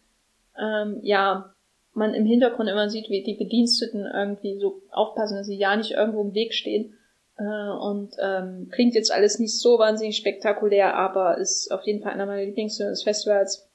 ähm, 0.58 1.00
ja 1.02 1.55
man 1.96 2.14
im 2.14 2.26
Hintergrund 2.26 2.70
immer 2.70 2.90
sieht, 2.90 3.10
wie 3.10 3.24
die 3.24 3.36
Bediensteten 3.36 4.06
irgendwie 4.06 4.60
so 4.60 4.82
aufpassen, 4.92 5.38
dass 5.38 5.48
sie 5.48 5.58
ja 5.58 5.76
nicht 5.76 5.92
irgendwo 5.92 6.22
im 6.22 6.34
Weg 6.34 6.54
stehen. 6.54 6.94
Äh, 7.38 7.44
und 7.44 8.16
ähm, 8.22 8.70
klingt 8.72 8.96
jetzt 8.96 9.12
alles 9.12 9.40
nicht 9.40 9.58
so 9.58 9.80
wahnsinnig 9.80 10.18
spektakulär, 10.18 10.96
aber 10.96 11.38
ist 11.38 11.72
auf 11.72 11.84
jeden 11.84 12.02
Fall 12.02 12.14
einer 12.14 12.26
meiner 12.26 12.46
Lieblingsfilme 12.46 12.92
des 12.92 13.04
Festivals, 13.04 13.68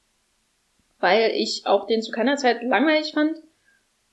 weil 0.99 1.31
ich 1.31 1.63
auch 1.65 1.87
den 1.87 2.01
zu 2.01 2.11
keiner 2.11 2.37
Zeit 2.37 2.63
langweilig 2.63 3.11
fand 3.13 3.37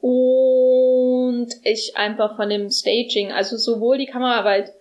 und 0.00 1.48
ich 1.62 1.96
einfach 1.96 2.36
von 2.36 2.48
dem 2.48 2.70
Staging, 2.70 3.32
also 3.32 3.56
sowohl 3.56 3.98
die 3.98 4.06
Kameraarbeit 4.06 4.72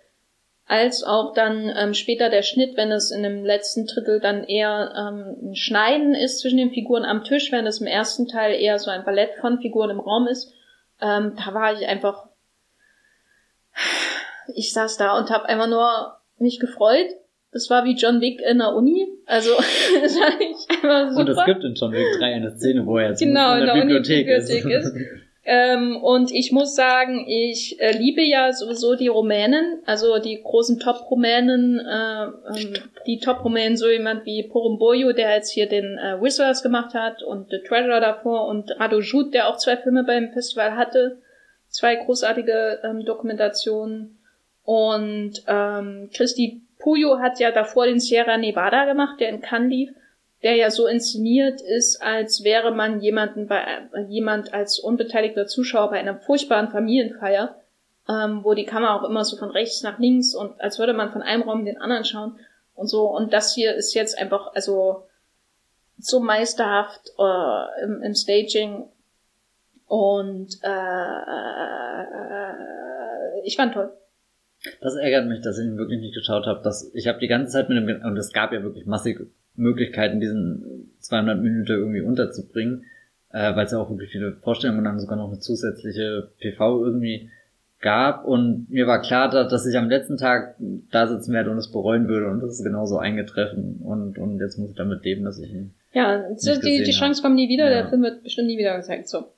als 0.68 1.03
auch 1.03 1.34
dann 1.34 1.72
ähm, 1.76 1.94
später 1.94 2.30
der 2.30 2.41
Schnitt, 2.41 2.76
wenn 2.76 2.91
es 2.91 3.11
in 3.11 3.23
dem 3.23 3.45
letzten 3.45 3.88
Drittel 3.88 4.19
dann 4.19 4.44
eher 4.44 4.94
ähm, 4.98 5.52
ein 5.52 5.56
Schneiden 5.56 6.14
ist 6.14 6.39
zwischen 6.39 6.57
den 6.57 6.72
Figuren 6.72 7.06
am 7.06 7.23
Tisch, 7.23 7.52
wenn 7.53 7.65
es 7.65 7.80
im 7.80 7.88
ersten 7.88 8.27
Teil 8.27 8.53
eher 8.53 8.77
so 8.77 8.91
ein 8.91 9.06
Ballett 9.06 9.31
von 9.39 9.60
Figuren 9.61 9.91
im 9.91 10.02
Raum 10.02 10.27
ist. 10.27 10.52
Ähm, 11.02 11.34
da 11.38 11.53
war 11.53 11.73
ich 11.73 11.88
einfach, 11.88 12.27
ich 14.53 14.73
saß 14.73 14.98
da 14.98 15.18
und 15.18 15.30
habe 15.30 15.45
einfach 15.45 15.68
nur 15.68 16.18
mich 16.38 16.60
gefreut 16.60 17.07
Das 17.52 17.69
war 17.69 17.85
wie 17.85 17.95
John 17.95 18.19
Wick 18.19 18.41
in 18.41 18.57
der 18.57 18.76
Uni. 18.76 19.07
Also, 19.26 19.52
das 20.02 20.19
war 20.19 20.38
nicht 20.38 20.69
einfach 20.69 21.10
super. 21.11 21.22
Und 21.22 21.30
es 21.30 21.45
gibt 21.45 21.64
in 21.64 21.76
John 21.76 21.94
Wick 21.94 22.19
3 22.19 22.26
eine 22.26 22.52
Szene, 22.52 22.85
wo 22.85 22.98
er 22.98 23.10
jetzt 23.10 23.19
Genau, 23.19 23.53
in 23.56 23.65
der, 23.65 23.73
in 23.73 23.80
der 23.80 23.85
Bibliothek, 23.85 24.27
Uni-Bibliothek 24.27 24.65
ist. 24.65 24.95
Ähm, 25.49 25.95
und 26.03 26.30
ich 26.34 26.52
muss 26.52 26.76
sagen, 26.76 27.26
ich 27.26 27.80
äh, 27.80 27.98
liebe 27.98 28.22
ja 28.22 28.52
sowieso 28.52 28.95
die 28.95 29.07
Rumänen, 29.07 29.82
also 29.86 30.19
die 30.19 30.41
großen 30.44 30.78
Top-Rumänen, 30.78 31.80
äh, 31.80 32.24
ähm, 32.26 32.74
die 33.06 33.19
Top-Rumänen, 33.19 33.78
so 33.78 33.88
jemand 33.88 34.26
wie 34.26 34.44
Porumboiu, 34.44 35.14
der 35.14 35.36
jetzt 35.36 35.52
hier 35.52 35.69
den 35.69 35.98
äh, 35.98 36.22
Whistlers 36.22 36.64
gemacht 36.64 36.94
hat 36.94 37.24
und 37.24 37.49
The 37.49 37.60
Treasure 37.65 38.02
davor 38.02 38.49
und 38.49 38.78
Rado 38.78 38.99
Jud, 38.99 39.34
der 39.34 39.48
auch 39.48 39.56
zwei 39.56 39.78
Filme 39.78 40.03
beim 40.03 40.34
Festival 40.34 40.76
hatte, 40.76 41.22
zwei 41.69 41.95
großartige 41.95 42.82
ähm, 42.84 43.06
Dokumentationen. 43.06 44.19
Und 44.64 45.44
ähm, 45.48 46.10
Christi 46.14 46.61
Puyo 46.78 47.19
hat 47.19 47.40
ja 47.40 47.52
davor 47.52 47.86
den 47.86 48.02
Sierra 48.02 48.38
Nevada 48.38 48.84
gemacht, 48.84 49.22
der 49.22 49.30
in 49.30 49.40
Cannes 49.40 49.69
lief 49.69 49.90
der 50.43 50.55
ja 50.55 50.69
so 50.69 50.88
inszeniert 50.88 51.61
ist, 51.61 52.01
als 52.01 52.43
wäre 52.43 52.72
man 52.72 53.01
jemanden 53.01 53.47
bei, 53.47 53.64
jemand 54.07 54.53
als 54.53 54.80
unbeteiligter 54.80 55.47
Zuschauer 55.47 55.89
bei 55.89 55.99
einer 55.99 56.19
furchtbaren 56.19 56.69
Familienfeier, 56.69 57.55
ähm, 58.07 58.43
wo 58.43 58.53
die 58.53 58.65
Kamera 58.65 58.95
auch 58.95 59.09
immer 59.09 59.26
so 59.26 59.38
von 59.38 59.49
rechts 59.49 59.81
nach 59.84 59.99
links 59.99 60.35
und 60.35 60.59
als 60.61 60.80
würde 60.80 60.93
man 60.93 61.11
von 61.11 61.22
einem 61.22 61.43
Raum 61.43 61.59
in 61.59 61.65
den 61.65 61.81
anderen 61.81 62.05
schauen 62.05 62.39
und 62.76 62.88
so. 62.88 63.07
Und 63.07 63.34
das 63.34 63.55
hier 63.55 63.76
ist 63.76 63.93
jetzt 63.93 64.18
einfach, 64.18 64.53
also 64.53 65.07
so 65.97 66.19
meisterhaft 66.19 67.11
äh, 67.18 67.84
im, 67.84 68.03
im 68.03 68.14
Staging 68.14 68.88
und 69.88 70.49
äh, 70.64 70.68
äh, 70.69 72.53
ich 73.43 73.55
fand 73.55 73.73
toll. 73.73 73.91
Das 74.81 74.95
ärgert 74.95 75.27
mich, 75.27 75.41
dass 75.41 75.57
ich 75.57 75.65
ihn 75.65 75.77
wirklich 75.77 75.99
nicht 75.99 76.15
geschaut 76.15 76.45
habe. 76.45 76.61
Dass 76.64 76.91
ich 76.93 77.07
habe 77.07 77.19
die 77.19 77.27
ganze 77.27 77.53
Zeit 77.53 77.69
mit 77.69 77.77
dem 77.77 78.01
und 78.03 78.18
es 78.18 78.34
gab 78.34 78.51
ja 78.51 78.61
wirklich 78.64 78.85
massig 78.85 79.19
Möglichkeiten, 79.58 80.20
diesen 80.20 80.92
200 81.00 81.42
Minuten 81.42 81.72
irgendwie 81.72 82.02
unterzubringen, 82.02 82.86
äh, 83.32 83.56
weil 83.56 83.66
es 83.66 83.72
ja 83.72 83.80
auch 83.80 83.90
wirklich 83.90 84.12
viele 84.12 84.34
Vorstellungen 84.38 84.80
und 84.80 84.86
dann 84.86 85.00
sogar 85.00 85.18
noch 85.18 85.28
eine 85.28 85.40
zusätzliche 85.40 86.30
PV 86.40 86.86
irgendwie 86.86 87.30
gab 87.80 88.26
und 88.26 88.70
mir 88.70 88.88
war 88.88 89.02
klar, 89.02 89.30
dass 89.30 89.66
ich 89.68 89.78
am 89.78 89.90
letzten 89.90 90.18
Tag 90.18 90.56
da 90.92 91.08
sitzen 91.08 91.34
werde 91.34 91.52
und 91.52 91.58
es 91.58 91.72
bereuen 91.72 92.08
würde 92.08 92.28
und 92.28 92.42
das 92.42 92.54
ist 92.54 92.64
genauso 92.64 92.98
eingetreffen 92.98 93.82
und, 93.84 94.18
und 94.18 94.40
jetzt 94.40 94.58
muss 94.58 94.72
ich 94.72 94.76
damit 94.76 95.04
leben, 95.04 95.26
dass 95.26 95.40
ich 95.40 95.52
ihn 95.52 95.76
Ja, 95.94 96.24
die, 96.32 96.84
die 96.84 96.92
Chance 96.92 97.22
kommt 97.22 97.36
nie 97.36 97.50
wieder, 97.50 97.66
ja. 97.66 97.82
der 97.82 97.90
Film 97.90 98.02
wird 98.02 98.24
bestimmt 98.24 98.48
nie 98.48 98.58
wieder 98.58 98.76
gezeigt, 98.78 99.08
so. 99.08 99.32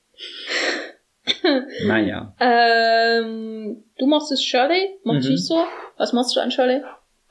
naja. 1.86 2.34
Ähm, 2.40 3.84
du 3.98 4.06
machst 4.06 4.32
es 4.32 4.42
Shirley, 4.42 4.98
mochte 5.04 5.30
mhm. 5.30 5.36
so. 5.36 5.62
Was 5.98 6.14
machst 6.14 6.34
du 6.34 6.40
an 6.40 6.50
Shirley? 6.50 6.80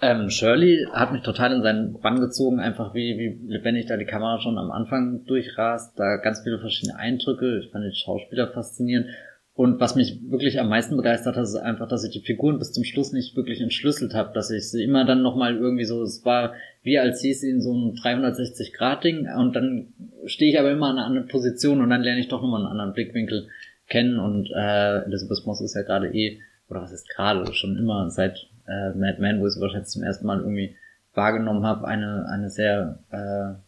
Ähm, 0.01 0.29
Shirley 0.29 0.87
hat 0.93 1.11
mich 1.11 1.23
total 1.23 1.53
in 1.53 1.61
seinen 1.61 1.99
Bann 1.99 2.21
gezogen, 2.21 2.59
einfach 2.59 2.93
wie, 2.93 3.17
wie 3.17 3.51
lebendig 3.51 3.87
da 3.87 3.97
die 3.97 4.05
Kamera 4.05 4.39
schon 4.39 4.57
am 4.57 4.71
Anfang 4.71 5.25
durchrast, 5.25 5.99
da 5.99 6.17
ganz 6.17 6.41
viele 6.41 6.59
verschiedene 6.59 6.97
Eindrücke, 6.97 7.59
ich 7.59 7.71
fand 7.71 7.83
den 7.83 7.93
Schauspieler 7.93 8.47
faszinierend. 8.47 9.07
Und 9.53 9.81
was 9.81 9.95
mich 9.95 10.19
wirklich 10.29 10.57
am 10.57 10.69
meisten 10.69 10.95
begeistert 10.95 11.35
hat, 11.35 11.43
ist 11.43 11.55
einfach, 11.57 11.89
dass 11.89 12.05
ich 12.05 12.11
die 12.11 12.21
Figuren 12.21 12.59
bis 12.59 12.71
zum 12.71 12.85
Schluss 12.85 13.11
nicht 13.11 13.35
wirklich 13.35 13.59
entschlüsselt 13.59 14.13
habe, 14.13 14.31
dass 14.33 14.51
ich 14.51 14.71
sie 14.71 14.81
immer 14.81 15.03
dann 15.03 15.21
nochmal 15.21 15.57
irgendwie 15.57 15.83
so, 15.83 16.01
es 16.01 16.23
war 16.23 16.53
wie 16.81 16.97
als 16.97 17.21
hieß 17.21 17.41
sie 17.41 17.49
in 17.49 17.61
so 17.61 17.73
einem 17.73 17.93
360-Grad-Ding 17.95 19.27
und 19.37 19.53
dann 19.53 19.93
stehe 20.25 20.51
ich 20.51 20.59
aber 20.59 20.71
immer 20.71 20.87
an 20.87 20.97
einer 20.97 21.07
anderen 21.07 21.27
Position 21.27 21.81
und 21.81 21.89
dann 21.89 22.03
lerne 22.03 22.21
ich 22.21 22.29
doch 22.29 22.41
nochmal 22.41 22.61
einen 22.61 22.71
anderen 22.71 22.93
Blickwinkel 22.93 23.49
kennen. 23.89 24.17
Und 24.17 24.49
äh, 24.55 24.99
Elizabeth 25.03 25.45
Moss 25.45 25.61
ist 25.61 25.75
ja 25.75 25.81
gerade 25.81 26.07
eh, 26.13 26.39
oder 26.69 26.81
was 26.81 26.93
ist 26.93 27.09
gerade, 27.09 27.53
schon 27.53 27.77
immer 27.77 28.09
seit 28.09 28.48
äh, 28.69 28.97
Mad 28.97 29.19
Men, 29.19 29.39
wo 29.41 29.47
ich 29.47 29.55
es 29.55 29.61
wahrscheinlich 29.61 29.89
zum 29.89 30.03
ersten 30.03 30.25
Mal 30.27 30.39
irgendwie 30.39 30.75
wahrgenommen 31.13 31.65
habe, 31.65 31.87
eine, 31.87 32.27
eine 32.29 32.49
sehr, 32.49 32.99
äh, 33.11 33.59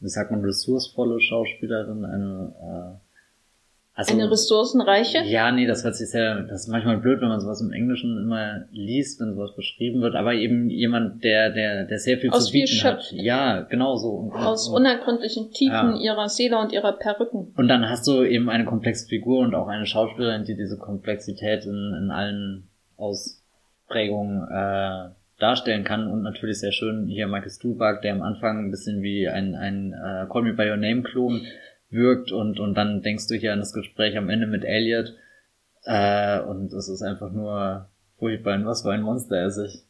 wie 0.00 0.08
sagt 0.08 0.30
man, 0.30 0.44
ressourcevolle 0.44 1.20
Schauspielerin, 1.20 2.04
eine 2.04 2.54
äh, 2.60 3.08
also, 3.98 4.14
eine 4.14 4.30
ressourcenreiche? 4.30 5.24
Ja, 5.24 5.50
nee, 5.50 5.66
das 5.66 5.82
hört 5.82 5.96
sich 5.96 6.08
sehr, 6.08 6.42
das 6.42 6.60
ist 6.60 6.68
manchmal 6.68 6.98
blöd, 6.98 7.20
wenn 7.20 7.30
man 7.30 7.40
sowas 7.40 7.60
im 7.60 7.72
Englischen 7.72 8.16
immer 8.16 8.66
liest, 8.70 9.20
wenn 9.20 9.34
sowas 9.34 9.56
beschrieben 9.56 10.00
wird, 10.02 10.14
aber 10.14 10.34
eben 10.34 10.70
jemand, 10.70 11.24
der, 11.24 11.50
der, 11.50 11.84
der 11.84 11.98
sehr 11.98 12.18
viel 12.18 12.30
Aus 12.30 12.46
zu 12.46 12.52
bieten 12.52 12.68
viel 12.68 12.84
hat. 12.84 13.10
Ja, 13.10 13.62
genau 13.62 13.96
so. 13.96 14.10
Und, 14.10 14.34
Aus 14.34 14.68
und, 14.68 14.76
unergründlichen 14.76 15.50
Tiefen 15.50 15.96
ja. 15.96 16.12
ihrer 16.12 16.28
Seele 16.28 16.58
und 16.58 16.72
ihrer 16.72 16.92
Perücken. 16.92 17.52
Und 17.56 17.66
dann 17.66 17.90
hast 17.90 18.06
du 18.06 18.22
eben 18.22 18.48
eine 18.48 18.64
komplexe 18.64 19.08
Figur 19.08 19.40
und 19.40 19.56
auch 19.56 19.66
eine 19.66 19.84
Schauspielerin, 19.84 20.44
die 20.44 20.54
diese 20.54 20.78
Komplexität 20.78 21.64
in, 21.64 21.96
in 22.00 22.12
allen 22.12 22.68
aus 22.96 23.42
Prägung 23.88 24.46
äh, 24.50 25.10
darstellen 25.38 25.84
kann 25.84 26.10
und 26.10 26.22
natürlich 26.22 26.60
sehr 26.60 26.72
schön 26.72 27.06
hier 27.06 27.26
Michael 27.26 27.50
Stuhlbarg, 27.50 28.02
der 28.02 28.12
am 28.12 28.22
Anfang 28.22 28.58
ein 28.58 28.70
bisschen 28.70 29.02
wie 29.02 29.28
ein, 29.28 29.54
ein 29.54 29.92
äh, 29.92 30.26
Call 30.30 30.42
Me 30.42 30.52
By 30.52 30.70
Your 30.70 30.76
Name 30.76 31.02
Klon 31.02 31.42
wirkt 31.90 32.32
und, 32.32 32.60
und 32.60 32.74
dann 32.74 33.02
denkst 33.02 33.28
du 33.28 33.34
hier 33.34 33.52
an 33.52 33.60
das 33.60 33.72
Gespräch 33.72 34.16
am 34.18 34.28
Ende 34.28 34.46
mit 34.46 34.64
Elliot 34.64 35.14
äh, 35.84 36.40
und 36.40 36.72
es 36.72 36.88
ist 36.88 37.02
einfach 37.02 37.32
nur 37.32 37.88
furchtbar, 38.18 38.54
in 38.56 38.66
was 38.66 38.82
für 38.82 38.90
ein 38.90 39.02
Monster 39.02 39.36
er 39.36 39.50
sich 39.50 39.84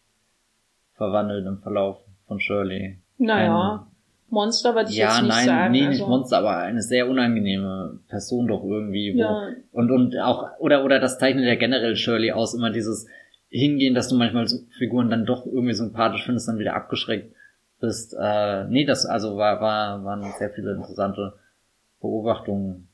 verwandelt 0.94 1.46
im 1.46 1.58
Verlauf 1.58 1.98
von 2.26 2.40
Shirley. 2.40 2.98
Naja, 3.16 3.86
ein, 3.86 3.92
Monster 4.30 4.74
würde 4.74 4.90
ich 4.90 4.96
ja, 4.96 5.06
jetzt 5.06 5.22
nicht 5.22 5.30
nein, 5.30 5.46
sagen. 5.46 5.72
Nee, 5.72 5.86
also. 5.86 5.90
nicht 5.90 6.08
Monster, 6.08 6.38
aber 6.38 6.58
eine 6.58 6.82
sehr 6.82 7.08
unangenehme 7.08 8.00
Person 8.08 8.46
doch 8.46 8.62
irgendwie. 8.62 9.14
Wo, 9.14 9.18
Ja. 9.18 9.48
Und, 9.72 9.90
und 9.90 10.18
auch, 10.18 10.58
oder, 10.58 10.84
oder 10.84 11.00
das 11.00 11.18
zeichnet 11.18 11.46
ja 11.46 11.54
generell 11.54 11.96
Shirley 11.96 12.32
aus, 12.32 12.54
immer 12.54 12.70
dieses, 12.70 13.08
hingehen, 13.48 13.94
dass 13.94 14.08
du 14.08 14.16
manchmal 14.16 14.46
so 14.46 14.58
Figuren 14.78 15.10
dann 15.10 15.24
doch 15.26 15.46
irgendwie 15.46 15.74
sympathisch 15.74 16.24
findest, 16.24 16.48
dann 16.48 16.58
wieder 16.58 16.74
abgeschreckt 16.74 17.34
bist. 17.80 18.14
Äh, 18.20 18.64
nee, 18.68 18.84
das 18.84 19.06
also 19.06 19.36
war, 19.36 19.60
war, 19.60 20.04
waren 20.04 20.22
sehr 20.38 20.50
viele 20.50 20.72
interessante 20.72 21.34
Beobachtungen 22.00 22.88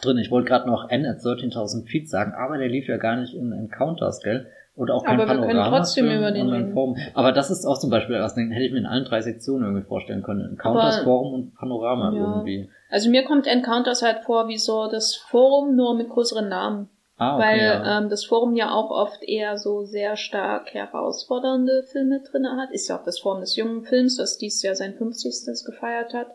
drin. 0.00 0.18
Ich 0.18 0.30
wollte 0.30 0.48
gerade 0.48 0.66
noch 0.66 0.88
N 0.90 1.06
at 1.06 1.18
13.000 1.18 1.86
Feet 1.88 2.08
sagen, 2.08 2.32
aber 2.34 2.58
der 2.58 2.68
lief 2.68 2.88
ja 2.88 2.96
gar 2.96 3.16
nicht 3.16 3.34
in 3.34 3.52
Encounters, 3.52 4.20
gell? 4.22 4.46
Und 4.74 4.90
auch 4.90 5.04
kein 5.04 5.20
Aber 5.20 5.28
wir 5.28 5.34
können 5.34 5.48
Panorama. 5.48 5.78
trotzdem 5.78 6.06
über 6.06 6.30
den 6.30 6.48
reden. 6.48 6.72
Forum. 6.72 6.96
Aber 7.12 7.32
das 7.32 7.50
ist 7.50 7.66
auch 7.66 7.78
zum 7.78 7.90
Beispiel 7.90 8.18
was, 8.18 8.34
den 8.34 8.50
hätte 8.52 8.64
ich 8.64 8.72
mir 8.72 8.78
in 8.78 8.86
allen 8.86 9.04
drei 9.04 9.20
Sektionen 9.20 9.64
irgendwie 9.66 9.86
vorstellen 9.86 10.22
können. 10.22 10.48
Encounters, 10.52 10.96
Aber- 10.96 11.04
Forum 11.04 11.34
und 11.34 11.54
Panorama 11.54 12.10
Ja. 12.14 12.18
irgendwie. 12.36 12.70
Also 12.90 13.10
mir 13.10 13.24
kommt 13.24 13.46
Encounters 13.46 14.00
halt 14.00 14.20
vor 14.24 14.48
wie 14.48 14.56
so 14.56 14.88
das 14.90 15.14
Forum 15.14 15.76
nur 15.76 15.94
mit 15.94 16.08
größeren 16.08 16.48
Namen. 16.48 16.88
Ah, 17.22 17.36
okay, 17.36 17.44
weil 17.44 17.60
ja. 17.60 17.98
ähm, 17.98 18.08
das 18.08 18.24
Forum 18.24 18.56
ja 18.56 18.72
auch 18.72 18.90
oft 18.90 19.22
eher 19.22 19.56
so 19.58 19.84
sehr 19.84 20.16
stark 20.16 20.74
herausfordernde 20.74 21.84
Filme 21.84 22.20
drinne 22.20 22.56
hat. 22.56 22.72
Ist 22.72 22.88
ja 22.88 22.98
auch 22.98 23.04
das 23.04 23.20
Forum 23.20 23.40
des 23.40 23.54
jungen 23.54 23.84
Films, 23.84 24.16
das 24.16 24.38
dieses 24.38 24.62
Jahr 24.62 24.74
sein 24.74 24.94
50. 24.94 25.64
gefeiert 25.64 26.14
hat. 26.14 26.34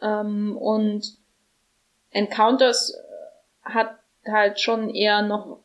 Ähm, 0.00 0.56
und 0.56 1.16
Encounters 2.12 2.94
äh, 2.94 3.68
hat 3.68 3.98
halt 4.24 4.58
schon 4.58 4.88
eher 4.88 5.22
noch 5.22 5.58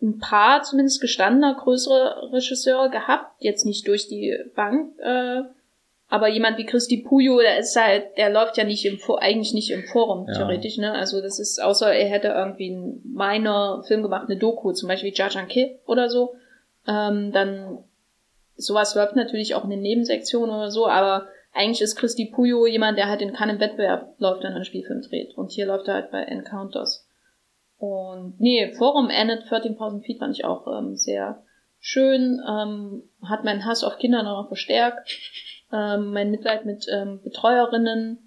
ein 0.00 0.18
paar 0.18 0.62
zumindest 0.62 1.00
gestandener 1.00 1.54
größere 1.54 2.32
Regisseure 2.32 2.90
gehabt, 2.90 3.32
jetzt 3.40 3.64
nicht 3.64 3.86
durch 3.88 4.08
die 4.08 4.36
Bank, 4.54 4.98
äh, 4.98 5.42
aber 6.08 6.28
jemand 6.28 6.56
wie 6.58 6.66
Christi 6.66 6.98
Puyo, 6.98 7.40
der 7.40 7.58
ist 7.58 7.74
halt, 7.76 8.16
der 8.16 8.30
läuft 8.30 8.56
ja 8.56 8.64
nicht 8.64 8.84
im 8.84 8.98
eigentlich 9.18 9.54
nicht 9.54 9.70
im 9.70 9.84
Forum, 9.84 10.26
Ja. 10.28 10.34
theoretisch, 10.34 10.78
ne? 10.78 10.92
Also 10.92 11.20
das 11.20 11.38
ist, 11.38 11.60
außer 11.60 11.92
er 11.92 12.08
hätte 12.08 12.28
irgendwie 12.28 12.70
einen 12.70 13.02
minor 13.04 13.82
Film 13.84 14.02
gemacht, 14.02 14.28
eine 14.28 14.38
Doku, 14.38 14.72
zum 14.72 14.88
Beispiel 14.88 15.12
Jajanke 15.14 15.78
oder 15.86 16.08
so, 16.08 16.34
ähm, 16.86 17.32
dann 17.32 17.78
sowas 18.56 18.94
läuft 18.94 19.16
natürlich 19.16 19.54
auch 19.54 19.64
in 19.64 19.70
den 19.70 19.82
Nebensektionen 19.82 20.54
oder 20.54 20.70
so, 20.70 20.86
aber 20.86 21.26
eigentlich 21.52 21.80
ist 21.80 21.96
Christi 21.96 22.26
Puyo 22.26 22.66
jemand, 22.66 22.98
der 22.98 23.08
halt 23.08 23.22
in 23.22 23.32
keinem 23.32 23.58
Wettbewerb 23.60 24.14
läuft, 24.18 24.42
wenn 24.42 24.50
er 24.50 24.56
einen 24.56 24.64
Spielfilm 24.64 25.02
dreht. 25.02 25.36
Und 25.36 25.50
hier 25.50 25.66
läuft 25.66 25.88
er 25.88 25.94
halt 25.94 26.10
bei 26.10 26.22
Encounters. 26.22 27.08
Und 27.78 28.34
nee, 28.38 28.72
Forum 28.74 29.08
Annette 29.10 29.46
13.000 29.48 30.02
Feet 30.04 30.18
fand 30.18 30.36
ich 30.36 30.44
auch 30.44 30.66
ähm, 30.66 30.96
sehr 30.96 31.42
schön, 31.78 32.40
ähm, 32.46 33.02
hat 33.22 33.44
meinen 33.44 33.64
Hass 33.64 33.84
auf 33.84 33.98
Kinder 33.98 34.22
noch 34.22 34.48
verstärkt, 34.48 35.08
ähm, 35.72 36.12
mein 36.12 36.30
Mitleid 36.30 36.64
mit 36.64 36.86
ähm, 36.92 37.20
Betreuerinnen 37.22 38.18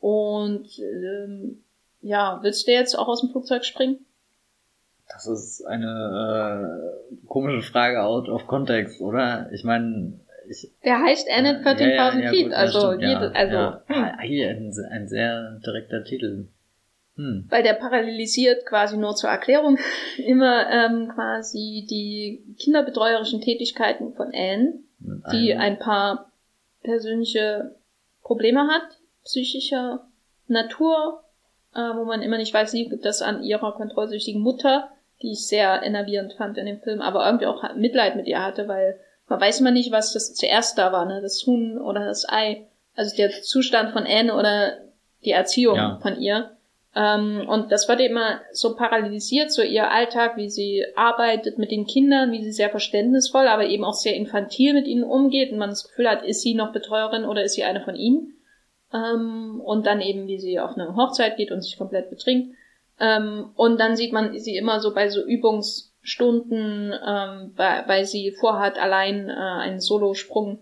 und 0.00 0.66
ähm, 0.78 1.62
ja, 2.00 2.38
willst 2.42 2.66
du 2.66 2.72
jetzt 2.72 2.96
auch 2.98 3.08
aus 3.08 3.20
dem 3.20 3.30
Flugzeug 3.30 3.64
springen? 3.64 4.04
Das 5.08 5.26
ist 5.26 5.64
eine 5.64 6.70
äh, 7.10 7.26
komische 7.26 7.62
Frage 7.62 8.02
out 8.02 8.28
of 8.28 8.46
context, 8.46 9.00
oder? 9.00 9.50
Ich 9.52 9.64
meine, 9.64 10.20
ich, 10.48 10.70
Der 10.84 11.02
heißt 11.02 11.28
Annette 11.30 11.60
13.000 11.62 11.80
Ja, 11.80 12.12
ja, 12.12 12.20
ja, 12.20 12.30
Feet, 12.30 12.52
also, 12.52 12.78
stimmt, 12.92 13.02
jede, 13.02 13.34
also 13.34 13.54
ja. 13.54 13.82
hm. 13.86 14.04
Ah, 14.04 14.20
Hier 14.22 14.50
ein, 14.50 14.72
ein 14.90 15.08
sehr 15.08 15.60
direkter 15.64 16.04
Titel. 16.04 16.48
Hm. 17.16 17.46
weil 17.48 17.64
der 17.64 17.72
parallelisiert 17.72 18.64
quasi 18.64 18.96
nur 18.96 19.16
zur 19.16 19.28
Erklärung 19.28 19.76
immer 20.24 20.70
ähm, 20.70 21.10
quasi 21.12 21.84
die 21.90 22.44
kinderbetreuerischen 22.60 23.40
Tätigkeiten 23.40 24.12
von 24.14 24.28
Anne, 24.32 24.74
Mit 25.00 25.24
die 25.32 25.52
ein 25.52 25.80
paar 25.80 26.27
persönliche 26.88 27.74
Probleme 28.22 28.66
hat, 28.68 28.98
psychischer 29.24 30.08
Natur, 30.46 31.22
äh, 31.74 31.80
wo 31.80 32.04
man 32.04 32.22
immer 32.22 32.38
nicht 32.38 32.54
weiß, 32.54 32.72
liegt 32.72 33.04
das 33.04 33.20
an 33.20 33.42
ihrer 33.42 33.72
kontrollsüchtigen 33.72 34.40
Mutter, 34.40 34.88
die 35.20 35.32
ich 35.32 35.46
sehr 35.46 35.82
enervierend 35.82 36.32
fand 36.34 36.56
in 36.56 36.64
dem 36.66 36.80
Film, 36.80 37.02
aber 37.02 37.26
irgendwie 37.26 37.46
auch 37.46 37.62
Mitleid 37.74 38.16
mit 38.16 38.26
ihr 38.26 38.42
hatte, 38.42 38.68
weil 38.68 38.98
man 39.26 39.40
weiß 39.40 39.60
immer 39.60 39.70
nicht, 39.70 39.92
was 39.92 40.14
das 40.14 40.34
zuerst 40.34 40.78
da 40.78 40.90
war, 40.90 41.04
ne? 41.04 41.20
Das 41.20 41.44
Huhn 41.46 41.78
oder 41.78 42.06
das 42.06 42.26
Ei. 42.26 42.66
Also 42.96 43.14
der 43.16 43.30
Zustand 43.42 43.92
von 43.92 44.06
Anne 44.06 44.34
oder 44.34 44.78
die 45.24 45.32
Erziehung 45.32 45.76
Ja. 45.76 45.98
von 46.00 46.18
ihr. 46.18 46.56
Ähm, 46.94 47.46
und 47.48 47.70
das 47.70 47.88
wird 47.88 48.00
immer 48.00 48.40
so 48.52 48.74
paralysiert, 48.74 49.52
so 49.52 49.62
ihr 49.62 49.90
Alltag, 49.90 50.36
wie 50.36 50.48
sie 50.48 50.84
arbeitet 50.96 51.58
mit 51.58 51.70
den 51.70 51.86
Kindern, 51.86 52.32
wie 52.32 52.42
sie 52.42 52.52
sehr 52.52 52.70
verständnisvoll, 52.70 53.46
aber 53.46 53.66
eben 53.66 53.84
auch 53.84 53.94
sehr 53.94 54.14
infantil 54.14 54.74
mit 54.74 54.86
ihnen 54.86 55.04
umgeht 55.04 55.52
und 55.52 55.58
man 55.58 55.70
das 55.70 55.86
Gefühl 55.86 56.08
hat, 56.08 56.24
ist 56.24 56.42
sie 56.42 56.54
noch 56.54 56.72
Betreuerin 56.72 57.24
oder 57.24 57.44
ist 57.44 57.54
sie 57.54 57.64
eine 57.64 57.82
von 57.82 57.94
ihnen? 57.94 58.34
Ähm, 58.92 59.60
und 59.62 59.86
dann 59.86 60.00
eben, 60.00 60.26
wie 60.26 60.38
sie 60.38 60.58
auf 60.58 60.76
eine 60.76 60.96
Hochzeit 60.96 61.36
geht 61.36 61.52
und 61.52 61.62
sich 61.62 61.76
komplett 61.76 62.08
betrinkt. 62.10 62.56
Ähm, 62.98 63.50
und 63.54 63.78
dann 63.78 63.96
sieht 63.96 64.12
man 64.12 64.36
sie 64.38 64.56
immer 64.56 64.80
so 64.80 64.94
bei 64.94 65.08
so 65.08 65.22
Übungsstunden, 65.22 66.92
ähm, 67.06 67.52
weil, 67.54 67.84
weil 67.86 68.04
sie 68.06 68.32
vorhat, 68.32 68.78
allein 68.78 69.28
äh, 69.28 69.34
einen 69.34 69.80
Solosprung 69.80 70.58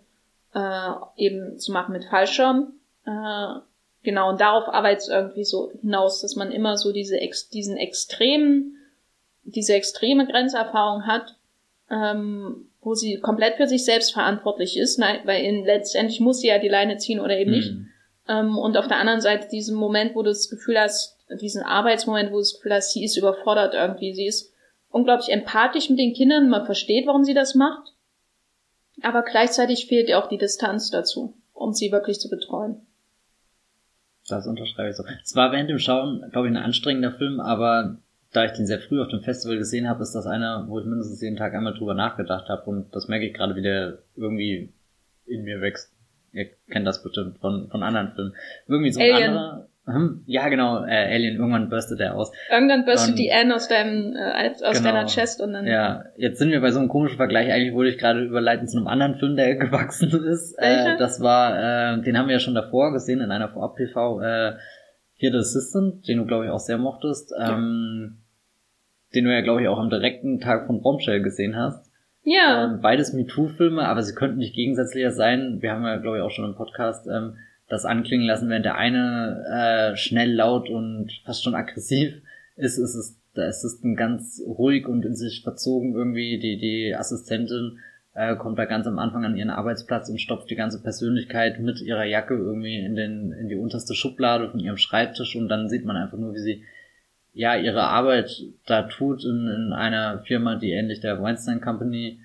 äh, 0.55 0.91
eben 1.17 1.59
zu 1.59 1.73
machen 1.73 1.93
mit 1.93 2.05
Fallschirm. 2.05 2.73
Äh, 3.07 3.61
genau, 4.07 4.31
und 4.31 4.41
darauf 4.41 4.69
arbeitet 4.69 5.03
es 5.03 5.09
irgendwie 5.09 5.45
so 5.45 5.71
hinaus, 5.83 6.23
dass 6.23 6.37
man 6.37 6.51
immer 6.53 6.79
so 6.79 6.93
diese 6.93 7.19
diesen 7.53 7.77
extremen, 7.77 8.79
diese 9.43 9.75
extreme 9.75 10.27
Grenzerfahrung 10.27 11.07
hat, 11.07 11.35
ähm, 11.91 12.71
wo 12.81 12.95
sie 12.95 13.19
komplett 13.19 13.57
für 13.57 13.67
sich 13.67 13.85
selbst 13.85 14.15
verantwortlich 14.15 14.79
ist, 14.79 14.99
nein, 14.99 15.21
weil 15.25 15.45
in, 15.45 15.65
letztendlich 15.65 16.21
muss 16.21 16.41
sie 16.41 16.49
ja 16.49 16.59
die 16.59 16.69
Leine 16.69 16.97
ziehen 16.97 17.21
oder 17.21 17.37
eben 17.37 17.51
nicht. 17.51 17.73
Mhm. 17.73 17.89
Ähm, 18.29 18.57
und 18.57 18.77
auf 18.77 18.87
der 18.87 18.99
anderen 18.99 19.21
Seite 19.21 19.49
diesen 19.49 19.77
Moment, 19.77 20.15
wo 20.15 20.23
du 20.23 20.31
das 20.31 20.49
Gefühl 20.49 20.79
hast, 20.79 21.19
diesen 21.41 21.63
Arbeitsmoment, 21.63 22.31
wo 22.31 22.37
du 22.37 22.43
das 22.43 22.55
Gefühl 22.55 22.75
hast, 22.75 22.93
sie 22.93 23.05
ist 23.05 23.17
überfordert 23.17 23.75
irgendwie, 23.75 24.15
sie 24.15 24.27
ist 24.27 24.53
unglaublich 24.89 25.31
empathisch 25.31 25.91
mit 25.91 25.99
den 25.99 26.15
Kindern, 26.15 26.49
man 26.49 26.65
versteht, 26.65 27.07
warum 27.09 27.25
sie 27.25 27.35
das 27.35 27.57
macht, 27.57 27.93
aber 29.03 29.23
gleichzeitig 29.23 29.87
fehlt 29.87 30.09
ihr 30.09 30.19
auch 30.19 30.29
die 30.29 30.39
Distanz 30.39 30.91
dazu, 30.91 31.35
um 31.53 31.73
sie 31.73 31.91
wirklich 31.91 32.21
zu 32.21 32.31
betreuen. 32.31 32.87
Das 34.29 34.47
unterschreibe 34.47 34.91
ich 34.91 34.97
so. 34.97 35.05
Es 35.23 35.37
war 35.37 35.53
während 35.53 35.71
dem 35.71 35.79
Schauen, 35.79 36.29
glaube 36.33 36.49
ich, 36.49 36.55
ein 36.55 36.63
anstrengender 36.63 37.13
Film, 37.13 37.41
aber 37.41 37.99
da 38.33 38.45
ich 38.45 38.53
den 38.53 38.67
sehr 38.67 38.81
früh 38.81 39.01
auf 39.01 39.09
dem 39.09 39.23
Festival 39.23 39.57
gesehen 39.57 39.89
habe, 39.89 40.03
ist 40.03 40.15
das 40.15 40.27
einer, 40.27 40.67
wo 40.69 40.79
ich 40.79 40.85
mindestens 40.85 41.23
jeden 41.23 41.37
Tag 41.37 41.55
einmal 41.55 41.75
drüber 41.75 41.95
nachgedacht 41.95 42.49
habe 42.49 42.69
und 42.69 42.95
das 42.95 43.09
merke 43.09 43.27
ich 43.27 43.35
gerade, 43.35 43.57
wie 43.57 43.63
der 43.63 43.99
irgendwie 44.17 44.73
in 45.27 45.45
mir 45.45 45.61
wächst. 45.61 45.93
Ihr 46.33 46.51
kennt 46.71 46.87
das 46.87 47.03
bestimmt 47.03 47.39
von, 47.39 47.69
von 47.71 47.83
anderen 47.83 48.13
Filmen. 48.13 48.35
Irgendwie 48.67 48.91
so 48.93 49.01
ein 49.01 49.13
Alien. 49.13 49.31
anderer. 49.31 49.69
Hm, 49.87 50.25
Ja, 50.27 50.49
genau, 50.49 50.85
äh, 50.85 51.15
Alien, 51.15 51.37
irgendwann 51.37 51.69
bürstet 51.69 52.01
er 52.01 52.17
aus. 52.17 52.33
Irgendwann 52.51 52.85
bürstet 52.85 53.11
Und- 53.11 53.19
die 53.21 53.33
Anne 53.33 53.55
aus 53.55 53.69
deinem, 53.69 54.17
äh, 54.17 54.51
aus 54.65 54.79
Genau. 54.79 54.91
deiner 54.93 55.07
Chest 55.07 55.41
und 55.41 55.53
dann, 55.53 55.65
Ja, 55.67 56.05
jetzt 56.17 56.39
sind 56.41 56.51
wir 56.51 56.61
bei 56.61 56.73
so 56.73 56.81
einem 56.81 56.89
komischen 56.89 57.17
Vergleich. 57.17 57.53
Eigentlich 57.53 57.73
wollte 57.73 57.93
ich 57.93 57.99
gerade 57.99 58.25
überleiten 58.25 58.67
zu 58.67 58.79
einem 58.79 58.89
anderen 58.89 59.15
Film, 59.17 59.37
der 59.37 59.55
gewachsen 59.57 60.09
ist. 60.25 60.57
Welcher? 60.59 60.95
Äh, 60.95 60.99
das 60.99 61.21
war, 61.21 61.95
äh, 61.99 62.03
den 62.03 62.19
haben 62.19 62.27
wir 62.27 62.35
ja 62.35 62.41
schon 62.41 62.55
davor 62.57 62.93
gesehen 62.93 63.21
in 63.21 63.31
einer 63.31 63.49
Vorab-PV, 63.49 64.21
äh, 64.23 64.53
Here 65.19 65.33
the 65.33 65.39
Assistant, 65.39 66.07
den 66.09 66.19
du, 66.19 66.27
glaube 66.27 66.47
ich, 66.47 66.51
auch 66.51 66.59
sehr 66.59 66.79
mochtest. 66.79 67.33
Ähm, 67.41 68.19
den 69.15 69.25
du 69.25 69.33
ja, 69.33 69.41
glaube 69.41 69.63
ich, 69.63 69.69
auch 69.69 69.79
am 69.79 69.89
direkten 69.89 70.41
Tag 70.41 70.67
von 70.67 70.83
Bombshell 70.83 71.23
gesehen 71.23 71.57
hast. 71.57 71.91
ja, 72.25 72.65
Ähm, 72.65 72.81
beides 72.83 73.13
MeToo-Filme, 73.13 73.87
aber 73.87 74.03
sie 74.03 74.15
könnten 74.17 74.39
nicht 74.39 74.55
gegensätzlicher 74.57 75.13
sein. 75.13 75.59
Wir 75.63 75.71
haben 75.73 75.85
ja, 75.85 75.97
glaube 75.99 76.17
ich, 76.19 76.23
auch 76.25 76.31
schon 76.33 76.45
im 76.45 76.57
Podcast 76.57 77.07
ähm, 77.07 77.37
das 77.69 77.85
anklingen 77.85 78.27
lassen, 78.27 78.49
während 78.49 78.65
der 78.65 78.77
eine 78.77 79.93
äh, 79.93 79.97
schnell, 79.97 80.33
laut 80.33 80.69
und 80.69 81.11
fast 81.25 81.43
schon 81.43 81.55
aggressiv 81.55 82.15
ist, 82.57 82.79
ist 82.79 82.95
es 82.95 83.17
der 83.37 83.49
Assistent 83.49 83.97
ganz 83.97 84.43
ruhig 84.47 84.87
und 84.87 85.05
in 85.05 85.15
sich 85.15 85.43
verzogen 85.43 85.95
irgendwie. 85.95 86.39
Die, 86.39 86.59
die 86.59 86.95
Assistentin 86.95 87.79
äh, 88.15 88.35
kommt 88.37 88.59
da 88.59 88.65
ganz 88.65 88.87
am 88.87 88.99
Anfang 88.99 89.25
an 89.25 89.37
ihren 89.37 89.51
Arbeitsplatz 89.51 90.09
und 90.09 90.21
stopft 90.21 90.49
die 90.51 90.57
ganze 90.57 90.83
Persönlichkeit 90.83 91.61
mit 91.61 91.81
ihrer 91.83 92.05
Jacke 92.05 92.35
irgendwie 92.35 92.79
in, 92.79 92.97
den, 92.97 93.33
in 93.33 93.49
die 93.49 93.57
unterste 93.57 93.95
Schublade 93.95 94.49
von 94.49 94.61
ihrem 94.61 94.79
Schreibtisch 94.79 95.37
und 95.37 95.49
dann 95.49 95.69
sieht 95.69 95.85
man 95.85 95.97
einfach 95.97 96.19
nur, 96.19 96.35
wie 96.35 96.41
sie 96.41 96.65
ja 97.35 97.55
ihre 97.57 97.83
Arbeit 97.83 98.31
da 98.65 98.85
tut 98.85 99.25
in, 99.25 99.47
in 99.49 99.73
einer 99.75 100.21
Firma, 100.21 100.57
die 100.57 100.71
ähnlich 100.71 101.01
der 101.01 101.21
Weinstein 101.21 101.61
Company 101.61 102.19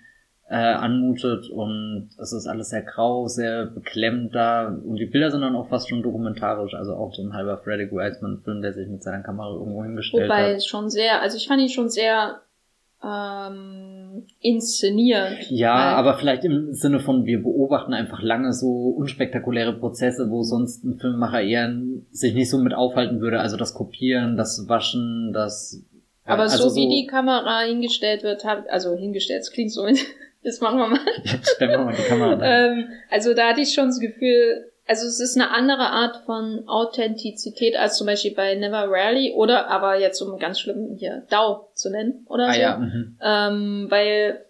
äh, 0.51 0.55
anmutet 0.55 1.49
und 1.49 2.09
es 2.17 2.33
ist 2.33 2.45
alles 2.45 2.71
sehr 2.71 2.81
grau, 2.81 3.25
sehr 3.27 3.67
beklemmt 3.67 4.35
da 4.35 4.67
und 4.67 4.97
die 4.97 5.05
Bilder 5.05 5.31
sind 5.31 5.39
dann 5.39 5.55
auch 5.55 5.69
fast 5.69 5.87
schon 5.87 6.03
dokumentarisch, 6.03 6.73
also 6.73 6.93
auch 6.93 7.13
so 7.13 7.23
ein 7.23 7.31
halber 7.31 7.57
Freddy 7.59 7.89
Wiseman 7.89 8.41
Film, 8.43 8.61
der 8.61 8.73
sich 8.73 8.89
mit 8.89 9.01
seiner 9.01 9.23
Kamera 9.23 9.53
irgendwo 9.53 9.81
hingestellt 9.81 10.25
wobei 10.25 10.49
hat. 10.49 10.57
es 10.57 10.65
schon 10.65 10.89
sehr, 10.89 11.21
also 11.21 11.37
ich 11.37 11.47
fand 11.47 11.61
ihn 11.61 11.69
schon 11.69 11.87
sehr 11.87 12.41
ähm, 13.01 14.27
inszeniert. 14.41 15.49
Ja, 15.49 15.73
Weil- 15.73 15.93
aber 15.93 16.13
vielleicht 16.15 16.43
im 16.43 16.73
Sinne 16.73 16.99
von, 16.99 17.25
wir 17.25 17.41
beobachten 17.41 17.93
einfach 17.93 18.21
lange 18.21 18.51
so 18.51 18.89
unspektakuläre 18.89 19.79
Prozesse, 19.79 20.29
wo 20.29 20.43
sonst 20.43 20.83
ein 20.83 20.99
Filmemacher 20.99 21.41
eher 21.41 21.73
sich 22.11 22.33
nicht 22.33 22.49
so 22.49 22.57
mit 22.57 22.73
aufhalten 22.73 23.21
würde. 23.21 23.39
Also 23.39 23.55
das 23.55 23.73
Kopieren, 23.73 24.35
das 24.35 24.67
Waschen, 24.67 25.31
das... 25.33 25.81
Aber 26.25 26.43
also 26.43 26.67
so 26.67 26.75
wie 26.75 26.89
die 26.89 27.07
Kamera 27.07 27.61
hingestellt 27.61 28.23
wird, 28.23 28.43
also 28.45 28.95
hingestellt, 28.95 29.41
es 29.41 29.51
klingt 29.51 29.71
so, 29.71 29.87
das 30.43 30.59
machen 30.61 30.77
wir 30.79 30.87
mal. 30.87 30.99
Stellen 31.55 31.71
wir 31.71 31.77
mal 31.79 31.95
die 31.95 32.03
Kamera 32.03 32.35
da. 32.37 32.45
ähm, 32.45 32.89
also 33.09 33.33
da 33.33 33.49
hatte 33.49 33.61
ich 33.61 33.73
schon 33.73 33.87
das 33.87 33.99
Gefühl, 33.99 34.71
also 34.87 35.07
es 35.07 35.19
ist 35.19 35.37
eine 35.37 35.51
andere 35.51 35.83
Art 35.89 36.17
von 36.25 36.63
Authentizität 36.67 37.75
als 37.77 37.97
zum 37.97 38.07
Beispiel 38.07 38.33
bei 38.33 38.55
Never 38.55 38.85
Rarely 38.89 39.33
oder 39.33 39.67
aber 39.69 39.99
jetzt 39.99 40.21
um 40.21 40.37
ganz 40.39 40.59
schlimm 40.59 40.95
hier 40.97 41.23
DAO 41.29 41.69
zu 41.75 41.89
nennen 41.89 42.25
oder 42.27 42.47
Ah 42.47 42.53
so. 42.53 42.59
ja, 42.59 42.77
mhm. 42.77 43.17
ähm, 43.21 43.85
weil 43.89 44.45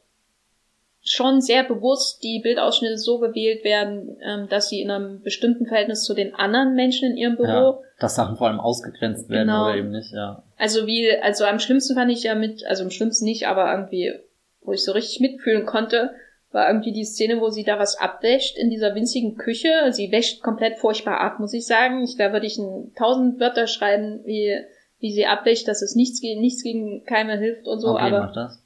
schon 1.04 1.42
sehr 1.42 1.64
bewusst 1.64 2.22
die 2.24 2.40
Bildausschnitte 2.44 2.98
so 2.98 3.18
gewählt 3.20 3.64
werden, 3.64 4.18
ähm, 4.24 4.48
dass 4.50 4.70
sie 4.70 4.82
in 4.82 4.92
einem 4.92 5.22
bestimmten 5.24 5.66
Verhältnis 5.66 6.04
zu 6.04 6.14
den 6.14 6.36
anderen 6.36 6.76
Menschen 6.76 7.12
in 7.12 7.18
ihrem 7.18 7.36
Büro 7.38 7.48
ja, 7.48 7.78
dass 8.00 8.16
Sachen 8.16 8.38
vor 8.38 8.48
allem 8.48 8.60
ausgegrenzt 8.60 9.28
werden 9.30 9.48
Genau. 9.48 9.66
oder 9.66 9.76
eben 9.78 9.90
nicht, 9.92 10.12
ja. 10.14 10.44
Also 10.58 10.86
wie, 10.86 11.10
also 11.22 11.46
am 11.46 11.60
schlimmsten 11.60 11.96
fand 11.96 12.12
ich 12.12 12.22
ja 12.24 12.36
mit, 12.36 12.66
also 12.68 12.84
am 12.84 12.92
schlimmsten 12.92 13.26
nicht, 13.26 13.48
aber 13.48 13.72
irgendwie, 13.72 14.14
wo 14.62 14.74
ich 14.74 14.84
so 14.84 14.92
richtig 14.92 15.20
mitfühlen 15.20 15.66
konnte, 15.66 16.12
war 16.52 16.68
irgendwie 16.68 16.92
die 16.92 17.06
Szene, 17.06 17.40
wo 17.40 17.50
sie 17.50 17.64
da 17.64 17.80
was 17.80 17.98
abwäscht 17.98 18.58
in 18.58 18.70
dieser 18.70 18.94
winzigen 18.94 19.38
Küche. 19.38 19.70
Sie 19.92 20.12
wäscht 20.12 20.44
komplett 20.44 20.80
furchtbar 20.80 21.20
ab, 21.20 21.40
muss 21.40 21.54
ich 21.54 21.66
sagen. 21.66 22.04
Ich, 22.04 22.18
da 22.18 22.34
würde 22.34 22.46
ich 22.46 22.58
ein 22.58 22.94
tausend 22.98 23.40
Wörter 23.40 23.68
schreiben, 23.68 24.22
wie, 24.26 24.58
wie 25.00 25.14
sie 25.14 25.26
abwäscht, 25.26 25.68
dass 25.68 25.82
es 25.82 25.96
nichts 25.96 26.20
gegen, 26.20 26.42
nichts 26.42 26.64
gegen 26.64 27.06
Keime 27.06 27.38
hilft 27.38 27.68
und 27.68 27.80
so, 27.80 27.90
okay, 27.90 28.04
aber 28.04 28.20
mach 28.20 28.34
das. 28.34 28.62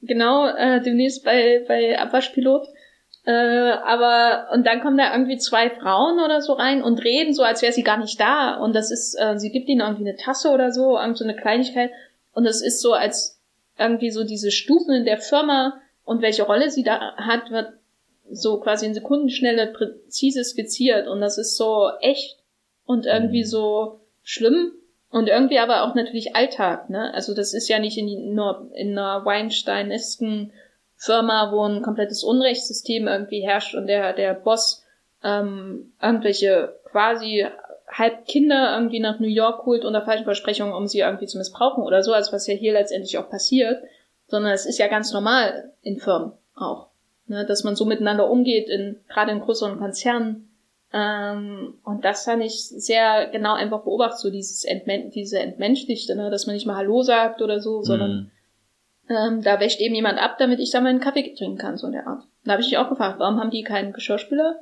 genau, 0.00 0.46
äh, 0.46 0.80
demnächst 0.80 1.24
bei, 1.24 1.64
bei 1.66 1.98
Abwaschpilot. 1.98 2.68
Äh, 3.24 3.30
aber, 3.30 4.48
und 4.52 4.66
dann 4.66 4.80
kommen 4.80 4.96
da 4.96 5.12
irgendwie 5.12 5.38
zwei 5.38 5.70
Frauen 5.70 6.20
oder 6.20 6.40
so 6.40 6.54
rein 6.54 6.82
und 6.82 7.04
reden 7.04 7.34
so, 7.34 7.42
als 7.42 7.62
wäre 7.62 7.72
sie 7.72 7.84
gar 7.84 7.98
nicht 7.98 8.20
da. 8.20 8.56
Und 8.56 8.74
das 8.74 8.90
ist, 8.90 9.16
äh, 9.18 9.38
sie 9.38 9.50
gibt 9.50 9.68
ihnen 9.68 9.80
irgendwie 9.80 10.08
eine 10.08 10.16
Tasse 10.16 10.50
oder 10.50 10.70
so, 10.70 10.98
irgend 10.98 11.18
so 11.18 11.24
eine 11.24 11.36
Kleinigkeit. 11.36 11.90
Und 12.32 12.46
es 12.46 12.62
ist 12.62 12.80
so, 12.80 12.94
als 12.94 13.41
irgendwie 13.78 14.10
so 14.10 14.24
diese 14.24 14.50
Stufen 14.50 14.94
in 14.94 15.04
der 15.04 15.18
Firma 15.18 15.80
und 16.04 16.22
welche 16.22 16.42
Rolle 16.44 16.70
sie 16.70 16.82
da 16.82 17.16
hat, 17.16 17.50
wird 17.50 17.72
so 18.30 18.60
quasi 18.60 18.86
in 18.86 18.94
Sekundenschnelle 18.94 19.68
präzise 19.68 20.44
skizziert. 20.44 21.06
Und 21.08 21.20
das 21.20 21.38
ist 21.38 21.56
so 21.56 21.90
echt 22.00 22.38
und 22.84 23.06
irgendwie 23.06 23.42
Mhm. 23.42 23.48
so 23.48 24.00
schlimm. 24.22 24.72
Und 25.10 25.28
irgendwie 25.28 25.58
aber 25.58 25.82
auch 25.82 25.94
natürlich 25.94 26.34
Alltag, 26.34 26.88
ne? 26.88 27.12
Also 27.12 27.34
das 27.34 27.52
ist 27.52 27.68
ja 27.68 27.78
nicht 27.78 27.98
in, 27.98 28.34
nur 28.34 28.70
in 28.74 28.96
einer 28.96 29.24
Weinstein-esken 29.26 30.52
Firma, 30.96 31.52
wo 31.52 31.64
ein 31.66 31.82
komplettes 31.82 32.24
Unrechtssystem 32.24 33.08
irgendwie 33.08 33.40
herrscht 33.40 33.74
und 33.74 33.88
der, 33.88 34.14
der 34.14 34.32
Boss 34.32 34.84
ähm, 35.22 35.92
irgendwelche 36.00 36.78
quasi 36.84 37.46
halb 37.92 38.26
Kinder 38.26 38.74
irgendwie 38.74 39.00
nach 39.00 39.20
New 39.20 39.28
York 39.28 39.66
holt 39.66 39.84
unter 39.84 40.02
falschen 40.02 40.24
Versprechungen, 40.24 40.74
um 40.74 40.86
sie 40.86 41.00
irgendwie 41.00 41.26
zu 41.26 41.38
missbrauchen 41.38 41.84
oder 41.84 42.02
so, 42.02 42.12
also 42.12 42.32
was 42.32 42.46
ja 42.46 42.54
hier 42.54 42.72
letztendlich 42.72 43.18
auch 43.18 43.28
passiert, 43.28 43.82
sondern 44.26 44.52
es 44.52 44.66
ist 44.66 44.78
ja 44.78 44.88
ganz 44.88 45.12
normal 45.12 45.72
in 45.82 45.98
Firmen 45.98 46.32
auch, 46.54 46.88
ne, 47.26 47.44
dass 47.44 47.64
man 47.64 47.76
so 47.76 47.84
miteinander 47.84 48.30
umgeht, 48.30 48.68
in 48.68 49.00
gerade 49.08 49.32
in 49.32 49.40
größeren 49.40 49.78
Konzernen. 49.78 50.48
Ähm, 50.94 51.74
und 51.84 52.04
das 52.04 52.24
fand 52.24 52.42
ich 52.42 52.68
sehr 52.68 53.28
genau 53.28 53.54
einfach 53.54 53.82
beobachtet, 53.84 54.20
so 54.20 54.30
dieses 54.30 54.64
Entmen 54.64 55.10
diese 55.10 55.38
Entmenschlichte, 55.38 56.14
ne, 56.14 56.30
dass 56.30 56.46
man 56.46 56.54
nicht 56.54 56.66
mal 56.66 56.76
Hallo 56.76 57.02
sagt 57.02 57.40
oder 57.42 57.60
so, 57.60 57.82
sondern 57.82 58.30
Mhm. 59.08 59.16
ähm, 59.16 59.42
da 59.42 59.58
wäscht 59.60 59.80
eben 59.80 59.94
jemand 59.94 60.18
ab, 60.18 60.36
damit 60.38 60.60
ich 60.60 60.70
da 60.70 60.80
meinen 60.80 61.00
Kaffee 61.00 61.34
trinken 61.34 61.58
kann, 61.58 61.76
so 61.76 61.86
in 61.86 61.94
der 61.94 62.06
Art. 62.06 62.24
Da 62.44 62.52
habe 62.52 62.62
ich 62.62 62.68
mich 62.68 62.78
auch 62.78 62.88
gefragt, 62.88 63.18
warum 63.18 63.38
haben 63.40 63.50
die 63.50 63.62
keinen 63.62 63.92
Geschirrspüler? 63.92 64.56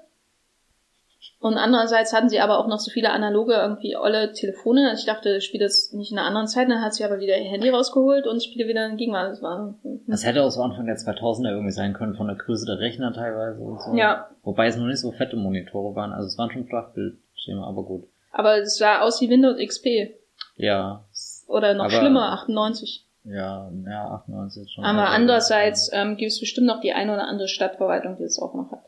Und 1.42 1.54
andererseits 1.56 2.12
hatten 2.12 2.28
sie 2.28 2.38
aber 2.40 2.58
auch 2.58 2.66
noch 2.68 2.78
so 2.78 2.90
viele 2.90 3.10
analoge, 3.10 3.54
irgendwie 3.54 3.96
olle 3.96 4.32
Telefone. 4.32 4.92
Ich 4.94 5.06
dachte, 5.06 5.36
ich 5.36 5.44
spiele 5.44 5.64
das 5.64 5.90
nicht 5.94 6.12
in 6.12 6.18
einer 6.18 6.26
anderen 6.26 6.46
Zeit. 6.46 6.68
Dann 6.68 6.82
hat 6.82 6.92
sie 6.92 7.02
aber 7.02 7.18
wieder 7.18 7.38
ihr 7.38 7.48
Handy 7.48 7.70
rausgeholt 7.70 8.26
und 8.26 8.42
spiele 8.44 8.68
wieder 8.68 8.84
in 8.86 8.98
Gegenwart. 8.98 9.30
Das 9.30 9.40
war, 9.42 9.74
Das 10.06 10.26
hätte 10.26 10.42
auch 10.42 10.50
so 10.50 10.60
Anfang 10.60 10.84
der 10.84 10.96
2000er 10.96 11.48
irgendwie 11.50 11.72
sein 11.72 11.94
können, 11.94 12.14
von 12.14 12.26
der 12.26 12.36
Größe 12.36 12.66
der 12.66 12.78
Rechner 12.78 13.14
teilweise 13.14 13.58
und 13.62 13.80
so. 13.80 13.94
ja, 13.94 14.28
Wobei 14.42 14.66
es 14.66 14.76
noch 14.76 14.84
nicht 14.84 15.00
so 15.00 15.12
fette 15.12 15.36
Monitore 15.36 15.94
waren, 15.96 16.12
also 16.12 16.26
es 16.26 16.36
waren 16.36 16.50
schon 16.50 16.66
Flachbildschema, 16.66 17.66
aber 17.66 17.84
gut. 17.84 18.04
aber 18.32 18.58
es 18.58 18.76
sah 18.76 19.00
aus 19.00 19.20
wie 19.22 19.30
Windows 19.30 19.56
XP. 19.58 20.14
Ja, 20.56 21.04
Oder 21.48 21.72
noch 21.74 21.84
Aber- 21.86 21.92
schlimmer, 21.94 22.32
98. 22.32 23.06
Ja, 23.24 23.70
ja, 23.86 24.10
98 24.10 24.62
ist 24.62 24.72
schon. 24.72 24.84
Aber 24.84 25.08
andererseits 25.08 25.90
ähm, 25.94 26.16
gibt 26.18 26.32
es 26.32 26.40
bestimmt 26.40 26.66
noch 26.66 26.80
die 26.80 26.92
eine 26.92 27.12
oder 27.14 27.24
andere 27.28 27.48
Stadtverwaltung, 27.48 28.16
die 28.16 28.22
das 28.24 28.38
auch 28.40 28.54
noch 28.54 28.70
hat. 28.72 28.82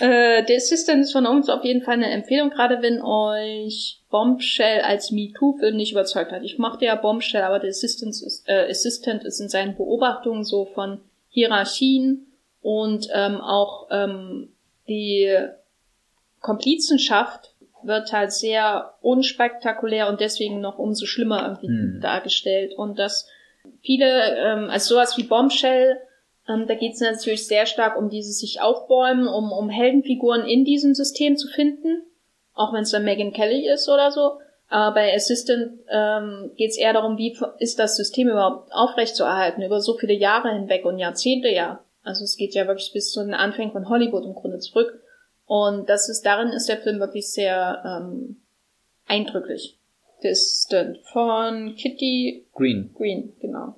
Äh, 0.00 0.44
The 0.46 0.56
Assistant 0.56 1.02
ist 1.02 1.12
von 1.12 1.26
uns 1.26 1.48
auf 1.48 1.64
jeden 1.64 1.82
Fall 1.82 1.94
eine 1.94 2.10
Empfehlung, 2.10 2.50
gerade 2.50 2.82
wenn 2.82 3.00
euch 3.02 4.00
Bombshell 4.10 4.80
als 4.80 5.10
MeToo-Film 5.10 5.76
nicht 5.76 5.92
überzeugt 5.92 6.32
hat. 6.32 6.42
Ich 6.42 6.58
mochte 6.58 6.84
ja 6.84 6.94
Bombshell, 6.94 7.42
aber 7.42 7.60
The 7.60 7.68
Assistant 7.68 8.10
ist, 8.10 8.44
äh, 8.48 8.68
Assistant 8.70 9.24
ist 9.24 9.40
in 9.40 9.48
seinen 9.48 9.76
Beobachtungen 9.76 10.44
so 10.44 10.64
von 10.66 11.00
Hierarchien 11.28 12.26
und 12.62 13.08
ähm, 13.12 13.40
auch 13.40 13.88
ähm, 13.90 14.48
die 14.88 15.36
Komplizenschaft 16.40 17.54
wird 17.82 18.12
halt 18.12 18.32
sehr 18.32 18.94
unspektakulär 19.00 20.08
und 20.08 20.20
deswegen 20.20 20.60
noch 20.60 20.78
umso 20.78 21.06
schlimmer 21.06 21.42
irgendwie 21.42 21.68
Hm. 21.68 22.00
dargestellt. 22.00 22.74
Und 22.74 22.98
dass 22.98 23.28
viele, 23.82 24.36
ähm, 24.36 24.70
also 24.70 24.94
sowas 24.94 25.16
wie 25.16 25.22
Bombshell, 25.24 26.00
ähm, 26.48 26.66
da 26.66 26.74
geht 26.74 26.94
es 26.94 27.00
natürlich 27.00 27.46
sehr 27.46 27.66
stark 27.66 27.96
um 27.96 28.08
dieses 28.08 28.38
sich 28.38 28.60
aufbäumen, 28.60 29.26
um, 29.26 29.52
um 29.52 29.68
Heldenfiguren 29.68 30.46
in 30.46 30.64
diesem 30.64 30.94
System 30.94 31.36
zu 31.36 31.48
finden, 31.48 32.02
auch 32.54 32.72
wenn 32.72 32.82
es 32.82 32.90
dann 32.90 33.04
Megan 33.04 33.32
Kelly 33.32 33.68
ist 33.68 33.88
oder 33.88 34.10
so. 34.10 34.38
Aber 34.68 34.94
bei 34.94 35.14
Assistant 35.14 35.78
ähm, 35.88 36.50
geht 36.56 36.70
es 36.70 36.78
eher 36.78 36.92
darum, 36.92 37.18
wie 37.18 37.36
ist 37.58 37.78
das 37.78 37.96
System 37.96 38.28
überhaupt 38.28 38.72
aufrechtzuerhalten 38.72 39.62
über 39.62 39.80
so 39.80 39.94
viele 39.94 40.14
Jahre 40.14 40.52
hinweg 40.52 40.84
und 40.84 40.98
Jahrzehnte 40.98 41.48
ja. 41.48 41.84
Also 42.02 42.24
es 42.24 42.36
geht 42.36 42.54
ja 42.54 42.66
wirklich 42.66 42.92
bis 42.92 43.10
zu 43.10 43.22
den 43.24 43.34
Anfängen 43.34 43.72
von 43.72 43.88
Hollywood 43.88 44.24
im 44.24 44.34
Grunde 44.34 44.58
zurück. 44.58 45.00
Und 45.44 45.88
das 45.88 46.08
ist, 46.08 46.22
darin 46.22 46.48
ist 46.48 46.68
der 46.68 46.78
Film 46.78 46.98
wirklich 46.98 47.30
sehr 47.32 47.82
ähm, 47.84 48.42
eindrücklich. 49.06 49.78
Distant 50.22 50.98
von 51.12 51.76
Kitty 51.76 52.46
Green. 52.54 52.92
Green, 52.96 53.32
genau. 53.40 53.76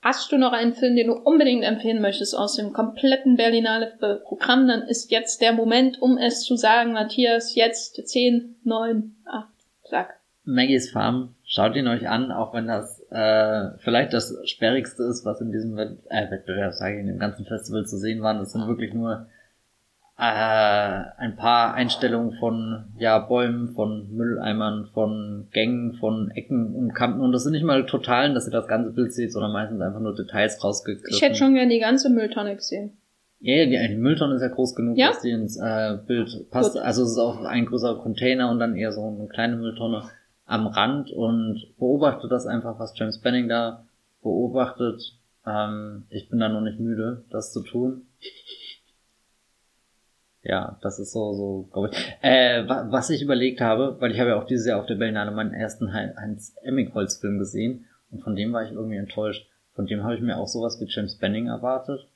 Hast 0.00 0.30
du 0.30 0.38
noch 0.38 0.52
einen 0.52 0.74
Film, 0.74 0.94
den 0.94 1.08
du 1.08 1.14
unbedingt 1.14 1.64
empfehlen 1.64 2.00
möchtest 2.00 2.36
aus 2.36 2.54
dem 2.54 2.72
kompletten 2.72 3.36
Berlinale 3.36 3.92
Programm, 4.24 4.68
dann 4.68 4.82
ist 4.82 5.10
jetzt 5.10 5.40
der 5.40 5.52
Moment, 5.52 6.00
um 6.00 6.18
es 6.18 6.42
zu 6.42 6.56
sagen, 6.56 6.92
Matthias, 6.92 7.56
jetzt 7.56 8.06
10, 8.06 8.56
9, 8.62 9.16
8, 9.24 9.48
zack. 9.84 10.20
Maggie's 10.44 10.90
Farm, 10.90 11.34
schaut 11.44 11.74
ihn 11.74 11.88
euch 11.88 12.08
an, 12.08 12.30
auch 12.30 12.54
wenn 12.54 12.68
das 12.68 13.04
äh, 13.10 13.76
vielleicht 13.80 14.12
das 14.12 14.34
sperrigste 14.44 15.02
ist, 15.02 15.24
was 15.24 15.40
in 15.40 15.50
diesem 15.50 15.76
äh, 15.76 16.30
Wettbewerb, 16.30 16.74
sage 16.74 16.94
ich, 16.94 17.00
in 17.00 17.08
dem 17.08 17.18
ganzen 17.18 17.44
Festival 17.44 17.84
zu 17.84 17.98
sehen 17.98 18.22
war. 18.22 18.34
Das 18.34 18.52
sind 18.52 18.66
wirklich 18.66 18.94
nur 18.94 19.26
äh, 20.18 20.22
ein 20.22 21.36
paar 21.36 21.74
Einstellungen 21.74 22.32
von 22.40 22.86
ja 22.98 23.20
Bäumen, 23.20 23.68
von 23.74 24.10
Mülleimern, 24.10 24.88
von 24.92 25.46
Gängen, 25.52 25.94
von 25.94 26.30
Ecken 26.32 26.74
und 26.74 26.92
Kanten. 26.92 27.20
Und 27.20 27.30
das 27.32 27.44
sind 27.44 27.52
nicht 27.52 27.64
mal 27.64 27.86
Totalen, 27.86 28.34
dass 28.34 28.48
ihr 28.48 28.52
das 28.52 28.66
ganze 28.66 28.90
Bild 28.90 29.12
seht, 29.12 29.32
sondern 29.32 29.52
meistens 29.52 29.80
einfach 29.80 30.00
nur 30.00 30.16
Details 30.16 30.62
rausgegriffen. 30.62 31.14
Ich 31.14 31.22
hätte 31.22 31.36
schon 31.36 31.54
gern 31.54 31.68
die 31.68 31.78
ganze 31.78 32.10
Mülltonne 32.10 32.56
gesehen. 32.56 32.98
Ja, 33.40 33.54
ja, 33.54 33.66
die, 33.66 33.94
die 33.94 34.00
Mülltonne 34.00 34.34
ist 34.34 34.42
ja 34.42 34.48
groß 34.48 34.74
genug, 34.74 34.98
Ja? 34.98 35.08
dass 35.10 35.20
die 35.20 35.30
ins 35.30 35.56
äh, 35.56 35.96
Bild 36.04 36.50
passt. 36.50 36.72
Gut. 36.72 36.82
Also 36.82 37.04
es 37.04 37.12
ist 37.12 37.18
auch 37.18 37.44
ein 37.44 37.66
größerer 37.66 38.02
Container 38.02 38.50
und 38.50 38.58
dann 38.58 38.74
eher 38.74 38.90
so 38.90 39.06
eine 39.06 39.28
kleine 39.28 39.54
Mülltonne 39.56 40.02
am 40.46 40.66
Rand 40.66 41.12
und 41.12 41.62
beobachtet 41.78 42.32
das 42.32 42.46
einfach, 42.46 42.80
was 42.80 42.98
James 42.98 43.20
Benning 43.20 43.48
da 43.48 43.84
beobachtet. 44.20 45.00
Ähm, 45.46 46.06
ich 46.10 46.28
bin 46.28 46.40
da 46.40 46.48
noch 46.48 46.62
nicht 46.62 46.80
müde, 46.80 47.22
das 47.30 47.52
zu 47.52 47.62
tun. 47.62 48.02
Ja, 50.42 50.78
das 50.82 50.98
ist 50.98 51.12
so, 51.12 51.32
so, 51.32 51.68
glaube 51.72 51.90
ich. 51.92 51.98
Äh, 52.22 52.68
wa- 52.68 52.86
was 52.90 53.10
ich 53.10 53.22
überlegt 53.22 53.60
habe, 53.60 53.96
weil 54.00 54.12
ich 54.12 54.20
habe 54.20 54.30
ja 54.30 54.38
auch 54.40 54.46
dieses 54.46 54.66
Jahr 54.66 54.78
auf 54.80 54.86
der 54.86 54.94
Berlinale 54.94 55.30
meinen 55.32 55.52
ersten 55.52 55.92
Hei- 55.92 56.14
Heinz 56.16 56.54
Emmingholz-Film 56.62 57.38
gesehen 57.38 57.86
und 58.10 58.22
von 58.22 58.36
dem 58.36 58.52
war 58.52 58.62
ich 58.64 58.72
irgendwie 58.72 58.96
enttäuscht. 58.96 59.48
Von 59.74 59.86
dem 59.86 60.02
habe 60.04 60.14
ich 60.14 60.20
mir 60.20 60.36
auch 60.38 60.46
sowas 60.48 60.80
wie 60.80 60.86
James 60.88 61.18
Benning 61.18 61.46
erwartet. 61.48 62.08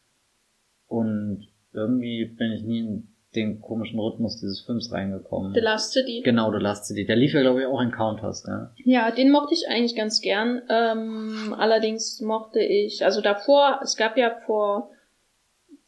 Und 0.86 1.48
irgendwie 1.72 2.24
bin 2.26 2.52
ich 2.52 2.62
nie 2.62 2.80
in 2.80 3.08
den 3.34 3.60
komischen 3.62 3.98
Rhythmus 3.98 4.38
dieses 4.40 4.60
Films 4.60 4.92
reingekommen. 4.92 5.54
The 5.54 5.60
Last 5.60 5.92
City. 5.92 6.20
Genau, 6.22 6.52
The 6.52 6.58
Last 6.62 6.84
City. 6.86 7.06
Der 7.06 7.16
lief 7.16 7.32
ja, 7.32 7.40
glaube 7.40 7.60
ich, 7.60 7.66
auch 7.66 7.80
in 7.80 7.90
Counters, 7.90 8.44
ja. 8.46 8.72
Ja, 8.84 9.10
den 9.10 9.30
mochte 9.30 9.54
ich 9.54 9.66
eigentlich 9.68 9.96
ganz 9.96 10.20
gern. 10.20 10.60
Ähm, 10.68 11.54
allerdings 11.56 12.20
mochte 12.20 12.60
ich, 12.60 13.04
also 13.04 13.22
davor, 13.22 13.80
es 13.82 13.96
gab 13.96 14.18
ja 14.18 14.36
vor 14.44 14.90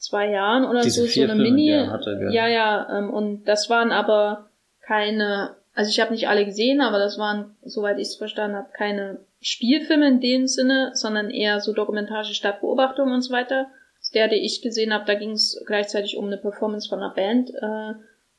zwei 0.04 0.30
Jahren 0.30 0.64
oder 0.64 0.80
Diese 0.82 1.02
so 1.02 1.06
so 1.06 1.20
eine 1.22 1.28
Filme, 1.34 1.42
Mini. 1.42 1.66
die 1.66 1.90
hatte, 1.90 2.16
gell? 2.18 2.32
ja, 2.32 2.46
ja, 2.48 2.98
ähm, 2.98 3.10
und 3.10 3.44
das 3.44 3.68
waren 3.70 3.90
aber 3.92 4.50
keine, 4.86 5.56
also 5.74 5.88
ich 5.90 6.00
habe 6.00 6.12
nicht 6.12 6.28
alle 6.28 6.44
gesehen, 6.44 6.80
aber 6.80 6.98
das 6.98 7.18
waren, 7.18 7.56
soweit 7.64 7.98
ich 7.98 8.08
es 8.08 8.16
verstanden 8.16 8.56
habe, 8.56 8.68
keine 8.76 9.18
Spielfilme 9.40 10.06
in 10.08 10.20
dem 10.20 10.46
Sinne, 10.46 10.90
sondern 10.94 11.30
eher 11.30 11.60
so 11.60 11.72
dokumentarische 11.72 12.34
Stadtbeobachtungen 12.34 13.12
und 13.14 13.22
so 13.22 13.32
weiter. 13.32 13.66
Der, 14.12 14.28
den 14.28 14.42
ich 14.44 14.62
gesehen 14.62 14.92
habe, 14.94 15.06
da 15.06 15.14
ging 15.14 15.32
es 15.32 15.60
gleichzeitig 15.66 16.16
um 16.16 16.26
eine 16.26 16.36
Performance 16.36 16.88
von 16.88 17.00
einer 17.00 17.12
Band 17.14 17.50
äh, 17.50 17.94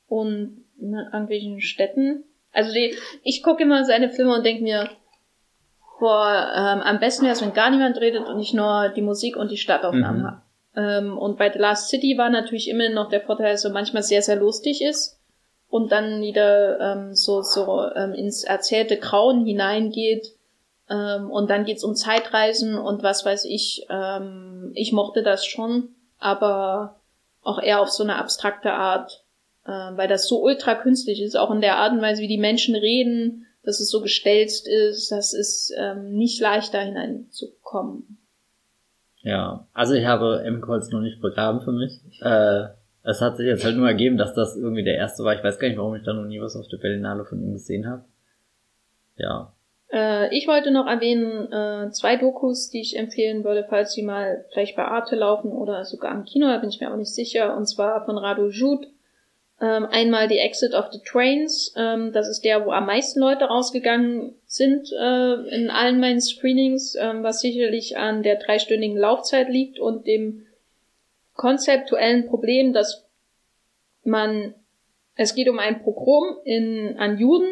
und 0.08 0.64
ne, 0.78 1.10
irgendwelchen 1.12 1.60
Städten. 1.60 2.24
Also 2.52 2.72
die, 2.72 2.94
ich 3.24 3.42
gucke 3.42 3.62
immer 3.64 3.84
seine 3.84 4.08
Filme 4.08 4.34
und 4.34 4.46
denke 4.46 4.62
mir, 4.62 4.88
boah, 6.00 6.50
ähm, 6.56 6.80
am 6.82 6.98
besten 7.00 7.24
wäre 7.24 7.34
es, 7.34 7.42
wenn 7.42 7.52
gar 7.52 7.70
niemand 7.70 7.98
redet 8.00 8.26
und 8.26 8.38
ich 8.40 8.54
nur 8.54 8.90
die 8.94 9.02
Musik 9.02 9.36
und 9.36 9.50
die 9.50 9.56
Stadtaufnahmen 9.56 10.22
Mhm. 10.22 10.26
habe. 10.26 10.42
Ähm, 10.76 11.16
und 11.16 11.38
bei 11.38 11.50
The 11.50 11.58
Last 11.58 11.88
City 11.88 12.18
war 12.18 12.30
natürlich 12.30 12.68
immer 12.68 12.88
noch 12.90 13.08
der 13.08 13.22
Vorteil, 13.22 13.52
dass 13.52 13.64
er 13.64 13.70
manchmal 13.70 14.02
sehr, 14.02 14.22
sehr 14.22 14.36
lustig 14.36 14.82
ist 14.82 15.18
und 15.68 15.90
dann 15.90 16.20
wieder 16.20 16.78
ähm, 16.80 17.14
so, 17.14 17.42
so 17.42 17.82
ähm, 17.94 18.12
ins 18.12 18.44
erzählte 18.44 18.98
Grauen 18.98 19.44
hineingeht. 19.44 20.32
Ähm, 20.88 21.30
und 21.30 21.50
dann 21.50 21.64
geht's 21.64 21.82
um 21.82 21.94
Zeitreisen 21.94 22.76
und 22.76 23.02
was 23.02 23.24
weiß 23.24 23.44
ich. 23.46 23.86
Ähm, 23.90 24.70
ich 24.74 24.92
mochte 24.92 25.22
das 25.22 25.44
schon, 25.44 25.94
aber 26.18 27.00
auch 27.42 27.60
eher 27.60 27.80
auf 27.80 27.90
so 27.90 28.02
eine 28.02 28.16
abstrakte 28.16 28.72
Art, 28.72 29.24
äh, 29.64 29.70
weil 29.70 30.08
das 30.08 30.28
so 30.28 30.42
ultra 30.42 30.74
künstlich 30.74 31.20
ist, 31.20 31.36
auch 31.36 31.50
in 31.50 31.60
der 31.60 31.78
Art 31.78 31.92
und 31.92 32.02
Weise, 32.02 32.22
wie 32.22 32.28
die 32.28 32.38
Menschen 32.38 32.76
reden, 32.76 33.46
dass 33.64 33.80
es 33.80 33.90
so 33.90 34.00
gestelzt 34.00 34.68
ist, 34.68 35.10
das 35.10 35.32
ist 35.32 35.74
ähm, 35.76 36.12
nicht 36.16 36.40
leicht 36.40 36.72
da 36.72 36.80
hineinzukommen. 36.80 38.18
Ja, 39.26 39.66
also 39.72 39.94
ich 39.94 40.06
habe 40.06 40.44
Emmingholz 40.44 40.92
noch 40.92 41.00
nicht 41.00 41.20
begraben 41.20 41.60
für 41.60 41.72
mich. 41.72 42.00
Äh, 42.22 42.66
es 43.02 43.20
hat 43.20 43.36
sich 43.36 43.46
jetzt 43.46 43.64
halt 43.64 43.76
nur 43.76 43.88
ergeben, 43.88 44.18
dass 44.18 44.34
das 44.34 44.56
irgendwie 44.56 44.84
der 44.84 44.94
erste 44.94 45.24
war. 45.24 45.34
Ich 45.34 45.42
weiß 45.42 45.58
gar 45.58 45.66
nicht, 45.66 45.78
warum 45.78 45.96
ich 45.96 46.04
da 46.04 46.12
noch 46.12 46.26
nie 46.26 46.40
was 46.40 46.54
auf 46.54 46.68
der 46.68 46.76
Berlinale 46.76 47.24
von 47.24 47.42
ihm 47.42 47.52
gesehen 47.52 47.88
habe. 47.90 48.04
Ja, 49.16 49.52
Äh, 49.90 50.32
ich 50.36 50.46
wollte 50.46 50.70
noch 50.70 50.86
erwähnen, 50.86 51.50
äh, 51.52 51.90
zwei 51.90 52.16
Dokus, 52.16 52.70
die 52.70 52.80
ich 52.80 52.96
empfehlen 52.96 53.42
würde, 53.42 53.66
falls 53.68 53.94
sie 53.94 54.02
mal 54.02 54.44
vielleicht 54.52 54.76
bei 54.76 54.84
Arte 54.84 55.16
laufen 55.16 55.50
oder 55.50 55.84
sogar 55.84 56.14
im 56.14 56.24
Kino, 56.24 56.46
da 56.46 56.58
bin 56.58 56.68
ich 56.68 56.80
mir 56.80 56.92
auch 56.92 56.96
nicht 56.96 57.12
sicher, 57.12 57.56
und 57.56 57.66
zwar 57.66 58.04
von 58.04 58.18
Radu 58.18 58.48
Jud. 58.48 58.86
Ähm, 59.58 59.86
einmal 59.86 60.28
die 60.28 60.38
Exit 60.38 60.74
of 60.74 60.92
the 60.92 60.98
Trains, 61.02 61.72
ähm, 61.78 62.12
das 62.12 62.28
ist 62.28 62.44
der, 62.44 62.66
wo 62.66 62.72
am 62.72 62.84
meisten 62.84 63.20
Leute 63.20 63.46
rausgegangen 63.46 64.34
sind 64.44 64.92
äh, 64.92 65.34
in 65.48 65.70
allen 65.70 65.98
meinen 65.98 66.20
Screenings, 66.20 66.94
ähm, 66.94 67.22
was 67.22 67.40
sicherlich 67.40 67.96
an 67.96 68.22
der 68.22 68.36
dreistündigen 68.36 68.98
Laufzeit 68.98 69.48
liegt 69.48 69.78
und 69.78 70.06
dem 70.06 70.46
konzeptuellen 71.36 72.26
Problem, 72.26 72.74
dass 72.74 73.06
man, 74.04 74.54
es 75.14 75.34
geht 75.34 75.48
um 75.48 75.58
ein 75.58 75.82
Pogrom 75.82 76.36
in, 76.44 76.96
an 76.98 77.16
Juden 77.18 77.48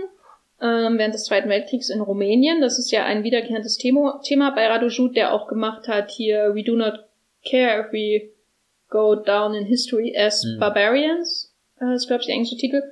ähm, 0.60 0.98
während 0.98 1.14
des 1.14 1.24
Zweiten 1.24 1.48
Weltkriegs 1.48 1.88
in 1.88 2.02
Rumänien. 2.02 2.60
Das 2.60 2.78
ist 2.78 2.90
ja 2.90 3.04
ein 3.06 3.24
wiederkehrendes 3.24 3.78
Thema, 3.78 4.20
Thema 4.22 4.50
bei 4.50 4.66
Radojud, 4.66 5.16
der 5.16 5.32
auch 5.32 5.48
gemacht 5.48 5.88
hat 5.88 6.10
hier 6.10 6.54
We 6.54 6.62
do 6.62 6.76
not 6.76 7.04
care 7.48 7.80
if 7.86 7.92
we 7.92 8.30
go 8.90 9.14
down 9.14 9.54
in 9.54 9.64
history 9.64 10.14
as 10.16 10.44
Mhm. 10.44 10.60
barbarians. 10.60 11.53
Äh, 11.80 11.94
ist, 11.94 12.06
glaube 12.06 12.20
ich, 12.20 12.26
der 12.26 12.34
englische 12.34 12.56
Titel. 12.56 12.82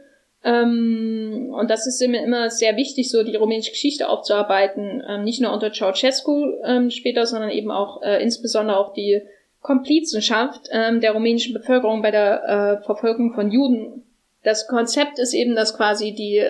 Ähm, 0.44 1.54
und 1.56 1.70
das 1.70 1.86
ist 1.86 2.00
immer, 2.02 2.22
immer 2.22 2.50
sehr 2.50 2.76
wichtig, 2.76 3.10
so 3.10 3.22
die 3.22 3.36
rumänische 3.36 3.70
Geschichte 3.70 4.08
aufzuarbeiten. 4.08 5.02
Ähm, 5.06 5.24
nicht 5.24 5.40
nur 5.40 5.52
unter 5.52 5.72
Ceausescu 5.72 6.54
ähm, 6.64 6.90
später, 6.90 7.26
sondern 7.26 7.50
eben 7.50 7.70
auch 7.70 8.02
äh, 8.02 8.22
insbesondere 8.22 8.76
auch 8.76 8.92
die 8.92 9.22
Komplizenschaft 9.60 10.68
ähm, 10.72 11.00
der 11.00 11.12
rumänischen 11.12 11.54
Bevölkerung 11.54 12.02
bei 12.02 12.10
der 12.10 12.80
äh, 12.80 12.84
Verfolgung 12.84 13.32
von 13.34 13.52
Juden. 13.52 14.02
Das 14.42 14.66
Konzept 14.66 15.20
ist 15.20 15.34
eben, 15.34 15.54
dass 15.54 15.76
quasi 15.76 16.12
die 16.14 16.44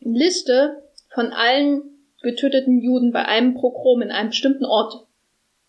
Liste 0.00 0.82
von 1.08 1.32
allen 1.32 1.82
getöteten 2.20 2.80
Juden 2.80 3.12
bei 3.12 3.24
einem 3.24 3.54
Pogrom 3.54 4.02
in 4.02 4.10
einem 4.10 4.30
bestimmten 4.30 4.64
Ort 4.64 5.06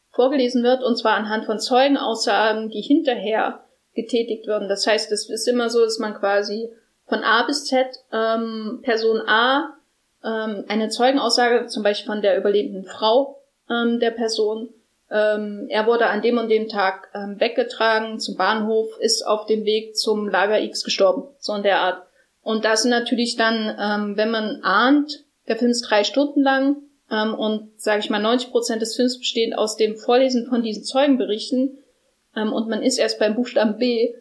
vorgelesen 0.09 0.63
wird, 0.63 0.81
und 0.81 0.97
zwar 0.97 1.15
anhand 1.15 1.45
von 1.45 1.59
Zeugenaussagen, 1.59 2.69
die 2.69 2.81
hinterher 2.81 3.64
getätigt 3.95 4.47
werden. 4.47 4.67
Das 4.67 4.85
heißt, 4.85 5.11
es 5.11 5.29
ist 5.29 5.47
immer 5.47 5.69
so, 5.69 5.83
dass 5.83 5.99
man 5.99 6.13
quasi 6.13 6.69
von 7.07 7.19
A 7.23 7.43
bis 7.43 7.65
Z 7.65 7.87
ähm, 8.11 8.79
Person 8.83 9.21
A 9.27 9.77
ähm, 10.23 10.65
eine 10.67 10.89
Zeugenaussage, 10.89 11.67
zum 11.67 11.83
Beispiel 11.83 12.07
von 12.07 12.21
der 12.21 12.37
überlebenden 12.37 12.85
Frau 12.85 13.41
ähm, 13.69 13.99
der 13.99 14.11
Person, 14.11 14.69
ähm, 15.11 15.67
er 15.69 15.85
wurde 15.85 16.07
an 16.07 16.21
dem 16.21 16.37
und 16.37 16.49
dem 16.49 16.67
Tag 16.67 17.09
ähm, 17.13 17.39
weggetragen 17.39 18.19
zum 18.19 18.35
Bahnhof, 18.35 18.87
ist 18.99 19.25
auf 19.25 19.45
dem 19.45 19.63
Weg 19.65 19.95
zum 19.95 20.27
Lager 20.27 20.59
X 20.59 20.83
gestorben, 20.83 21.23
so 21.37 21.53
in 21.53 21.63
der 21.63 21.79
Art. 21.79 22.03
Und 22.41 22.65
das 22.65 22.85
natürlich 22.85 23.35
dann, 23.35 23.75
ähm, 23.79 24.17
wenn 24.17 24.31
man 24.31 24.61
ahnt, 24.63 25.23
der 25.47 25.57
Film 25.57 25.71
ist 25.71 25.81
drei 25.81 26.03
Stunden 26.03 26.41
lang, 26.41 26.77
Ähm, 27.11 27.35
und 27.35 27.79
sage 27.79 27.99
ich 27.99 28.09
mal, 28.09 28.21
90 28.21 28.49
Prozent 28.49 28.81
des 28.81 28.95
Films 28.95 29.19
bestehen 29.19 29.53
aus 29.53 29.77
dem 29.77 29.95
Vorlesen 29.95 30.47
von 30.47 30.63
diesen 30.63 30.83
Zeugenberichten. 30.83 31.77
Ähm, 32.35 32.53
und 32.53 32.69
man 32.69 32.81
ist 32.81 32.97
erst 32.97 33.19
beim 33.19 33.35
Buchstaben 33.35 33.77
B. 33.77 34.13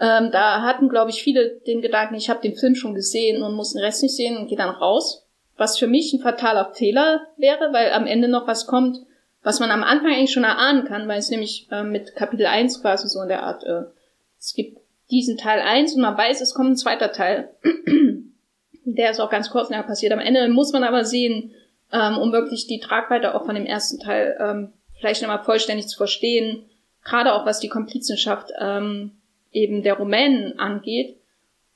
Ähm, 0.00 0.30
da 0.32 0.62
hatten, 0.62 0.88
glaube 0.88 1.10
ich, 1.10 1.22
viele 1.22 1.60
den 1.66 1.82
Gedanken, 1.82 2.14
ich 2.14 2.30
habe 2.30 2.40
den 2.40 2.56
Film 2.56 2.74
schon 2.74 2.94
gesehen 2.94 3.42
und 3.42 3.54
muss 3.54 3.72
den 3.72 3.82
Rest 3.82 4.02
nicht 4.02 4.16
sehen 4.16 4.36
und 4.36 4.48
gehe 4.48 4.58
dann 4.58 4.70
raus. 4.70 5.26
Was 5.56 5.78
für 5.78 5.86
mich 5.86 6.12
ein 6.12 6.20
fataler 6.20 6.72
Fehler 6.74 7.26
wäre, 7.36 7.72
weil 7.72 7.92
am 7.92 8.06
Ende 8.06 8.28
noch 8.28 8.46
was 8.46 8.66
kommt, 8.66 8.98
was 9.42 9.60
man 9.60 9.70
am 9.70 9.82
Anfang 9.82 10.12
eigentlich 10.12 10.32
schon 10.32 10.44
erahnen 10.44 10.84
kann, 10.86 11.06
weil 11.06 11.18
es 11.18 11.30
nämlich 11.30 11.68
äh, 11.70 11.82
mit 11.82 12.16
Kapitel 12.16 12.46
1 12.46 12.80
quasi 12.80 13.08
so 13.08 13.20
in 13.20 13.28
der 13.28 13.42
Art, 13.42 13.64
äh, 13.64 13.82
es 14.38 14.54
gibt 14.54 14.78
diesen 15.10 15.36
Teil 15.36 15.60
1 15.60 15.94
und 15.94 16.02
man 16.02 16.16
weiß, 16.16 16.40
es 16.40 16.54
kommt 16.54 16.70
ein 16.70 16.76
zweiter 16.76 17.12
Teil. 17.12 17.50
der 18.84 19.10
ist 19.10 19.20
auch 19.20 19.30
ganz 19.30 19.50
kurz 19.50 19.70
nachher 19.70 19.82
passiert. 19.84 20.12
Am 20.12 20.18
Ende 20.18 20.48
muss 20.48 20.72
man 20.72 20.84
aber 20.84 21.04
sehen, 21.04 21.52
ähm, 21.92 22.18
um 22.18 22.32
wirklich 22.32 22.66
die 22.66 22.80
Tragweite 22.80 23.34
auch 23.34 23.44
von 23.44 23.54
dem 23.54 23.66
ersten 23.66 23.98
Teil 23.98 24.36
ähm, 24.40 24.72
vielleicht 24.98 25.22
nochmal 25.22 25.44
vollständig 25.44 25.88
zu 25.88 25.96
verstehen, 25.96 26.69
gerade 27.04 27.34
auch 27.34 27.46
was 27.46 27.60
die 27.60 27.68
Komplizenschaft 27.68 28.50
ähm, 28.58 29.12
eben 29.52 29.82
der 29.82 29.94
Rumänen 29.94 30.58
angeht. 30.58 31.16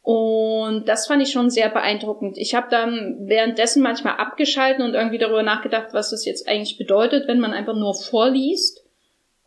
Und 0.02 0.86
das 0.86 1.06
fand 1.06 1.22
ich 1.22 1.32
schon 1.32 1.48
sehr 1.48 1.70
beeindruckend. 1.70 2.36
Ich 2.36 2.54
habe 2.54 2.66
dann 2.70 3.26
währenddessen 3.26 3.82
manchmal 3.82 4.16
abgeschalten 4.16 4.84
und 4.84 4.92
irgendwie 4.92 5.16
darüber 5.16 5.42
nachgedacht, 5.42 5.88
was 5.92 6.10
das 6.10 6.26
jetzt 6.26 6.46
eigentlich 6.46 6.76
bedeutet, 6.76 7.26
wenn 7.26 7.40
man 7.40 7.54
einfach 7.54 7.74
nur 7.74 7.94
vorliest. 7.94 8.84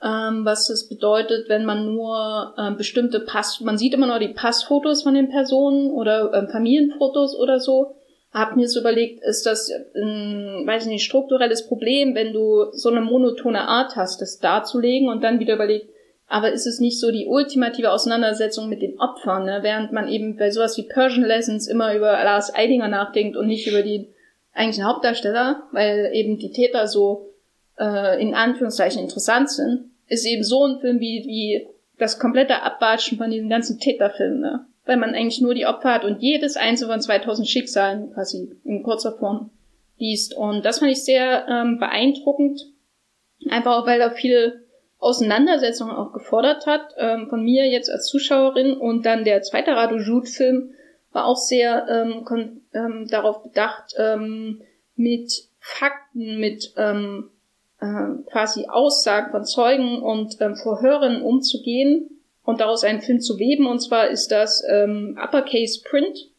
Ähm, 0.01 0.45
was 0.45 0.69
es 0.69 0.89
bedeutet, 0.89 1.49
wenn 1.49 1.65
man 1.65 1.85
nur 1.85 2.53
ähm, 2.57 2.77
bestimmte 2.77 3.19
Pass, 3.19 3.61
man 3.61 3.79
sieht 3.79 3.95
immer 3.95 4.05
nur 4.05 4.19
die 4.19 4.27
Passfotos 4.27 5.01
von 5.01 5.15
den 5.15 5.29
Personen 5.29 5.89
oder 5.89 6.33
ähm, 6.33 6.49
Familienfotos 6.49 7.35
oder 7.35 7.59
so. 7.59 7.96
Hab 8.31 8.55
mir 8.55 8.67
so 8.67 8.81
überlegt, 8.81 9.23
ist 9.23 9.45
das 9.45 9.71
ein, 9.95 10.63
weiß 10.65 10.83
ich 10.83 10.89
nicht, 10.89 11.05
strukturelles 11.05 11.67
Problem, 11.67 12.13
wenn 12.13 12.33
du 12.33 12.71
so 12.71 12.89
eine 12.89 13.01
monotone 13.01 13.61
Art 13.61 13.95
hast, 13.95 14.21
das 14.21 14.39
darzulegen 14.39 15.09
und 15.09 15.23
dann 15.23 15.39
wieder 15.39 15.55
überlegt, 15.55 15.89
aber 16.27 16.51
ist 16.51 16.67
es 16.67 16.79
nicht 16.79 16.99
so 16.99 17.09
die 17.09 17.25
ultimative 17.25 17.89
Auseinandersetzung 17.89 18.67
mit 18.67 18.81
den 18.81 18.99
Opfern, 18.99 19.45
ne? 19.45 19.59
während 19.61 19.93
man 19.93 20.09
eben 20.09 20.35
bei 20.35 20.51
sowas 20.51 20.77
wie 20.77 20.83
Persian 20.83 21.25
Lessons 21.25 21.67
immer 21.67 21.95
über 21.95 22.11
Lars 22.11 22.53
Eidinger 22.53 22.89
nachdenkt 22.89 23.37
und 23.37 23.47
nicht 23.47 23.65
über 23.65 23.81
die 23.81 24.09
eigentlichen 24.53 24.85
Hauptdarsteller, 24.85 25.63
weil 25.71 26.11
eben 26.13 26.37
die 26.37 26.51
Täter 26.51 26.87
so 26.87 27.33
äh, 27.79 28.21
in 28.21 28.33
Anführungszeichen 28.33 29.01
interessant 29.01 29.49
sind, 29.49 29.91
ist 30.07 30.25
eben 30.25 30.43
so 30.43 30.65
ein 30.65 30.79
Film 30.81 30.99
wie, 30.99 31.23
wie 31.25 31.67
das 31.97 32.19
komplette 32.19 32.61
Abwatschen 32.61 33.17
von 33.17 33.31
diesen 33.31 33.49
ganzen 33.49 33.79
Täterfilmen, 33.79 34.41
ne? 34.41 34.65
Weil 34.88 34.97
man 34.97 35.14
eigentlich 35.14 35.41
nur 35.41 35.53
die 35.53 35.65
Opfer 35.65 35.93
hat 35.93 36.05
und 36.05 36.22
jedes 36.22 36.57
einzelne 36.57 36.93
von 36.93 37.01
2000 37.01 37.47
Schicksalen 37.47 38.14
quasi 38.14 38.49
in 38.64 38.84
kurzer 38.84 39.18
Form 39.18 39.51
liest. 39.97 40.35
Und 40.35 40.65
das 40.65 40.80
fand 40.80 40.91
ich 40.91 41.03
sehr 41.03 41.47
ähm, 41.47 41.80
beeindruckend, 41.80 42.61
einfach 43.49 43.77
auch, 43.77 43.88
weil 43.88 43.99
da 43.99 44.09
viele 44.09 44.64
Auseinandersetzung 44.99 45.91
auch 45.91 46.11
gefordert 46.14 46.65
hat, 46.65 46.93
ähm, 46.97 47.27
von 47.30 47.43
mir 47.43 47.68
jetzt 47.68 47.89
als 47.89 48.07
Zuschauerin. 48.07 48.76
Und 48.76 49.05
dann 49.05 49.23
der 49.23 49.41
zweite 49.41 49.72
Radio 49.72 49.97
Jude-Film 49.97 50.72
war 51.11 51.26
auch 51.26 51.38
sehr 51.38 51.88
ähm, 51.89 52.26
ähm, 52.73 53.07
darauf 53.09 53.43
bedacht, 53.43 53.93
ähm, 53.97 54.61
mit 54.95 55.49
Fakten, 55.59 56.39
mit 56.39 56.73
ähm, 56.77 57.30
äh, 57.80 58.23
quasi 58.31 58.68
Aussagen 58.68 59.31
von 59.31 59.45
Zeugen 59.45 60.01
und 60.01 60.38
ähm, 60.41 60.55
Vorhören 60.55 61.22
umzugehen 61.22 62.16
und 62.47 62.61
daraus 62.61 62.85
einen 62.85 63.01
Film 63.01 63.19
zu 63.19 63.37
weben. 63.39 63.67
Und 63.67 63.79
zwar 63.81 64.07
ist 64.07 64.29
das 64.29 64.63
ähm, 64.71 65.19
Uppercase 65.21 65.81
Print, 65.83 66.29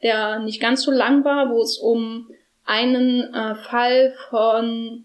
der 0.00 0.38
nicht 0.38 0.60
ganz 0.60 0.82
so 0.82 0.92
lang 0.92 1.24
war, 1.24 1.50
wo 1.50 1.60
es 1.60 1.76
um 1.76 2.30
einen 2.64 3.34
äh, 3.34 3.56
Fall 3.56 4.14
von 4.30 5.04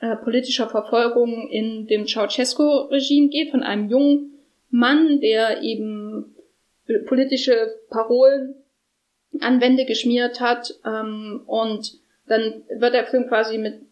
äh, 0.00 0.16
politischer 0.16 0.68
Verfolgung 0.68 1.48
in 1.48 1.86
dem 1.86 2.04
Ceausescu-Regime 2.08 3.28
geht, 3.28 3.52
von 3.52 3.62
einem 3.62 3.88
jungen 3.88 4.32
Mann, 4.70 5.20
der 5.20 5.62
eben 5.62 6.34
politische 7.06 7.76
Parolen 7.88 8.56
an 9.40 9.60
Wände 9.60 9.84
geschmiert 9.84 10.40
hat 10.40 10.74
ähm, 10.84 11.42
und 11.46 11.92
dann 12.26 12.64
wird 12.76 12.92
der 12.92 13.06
Film 13.06 13.28
quasi 13.28 13.56
mit 13.56 13.82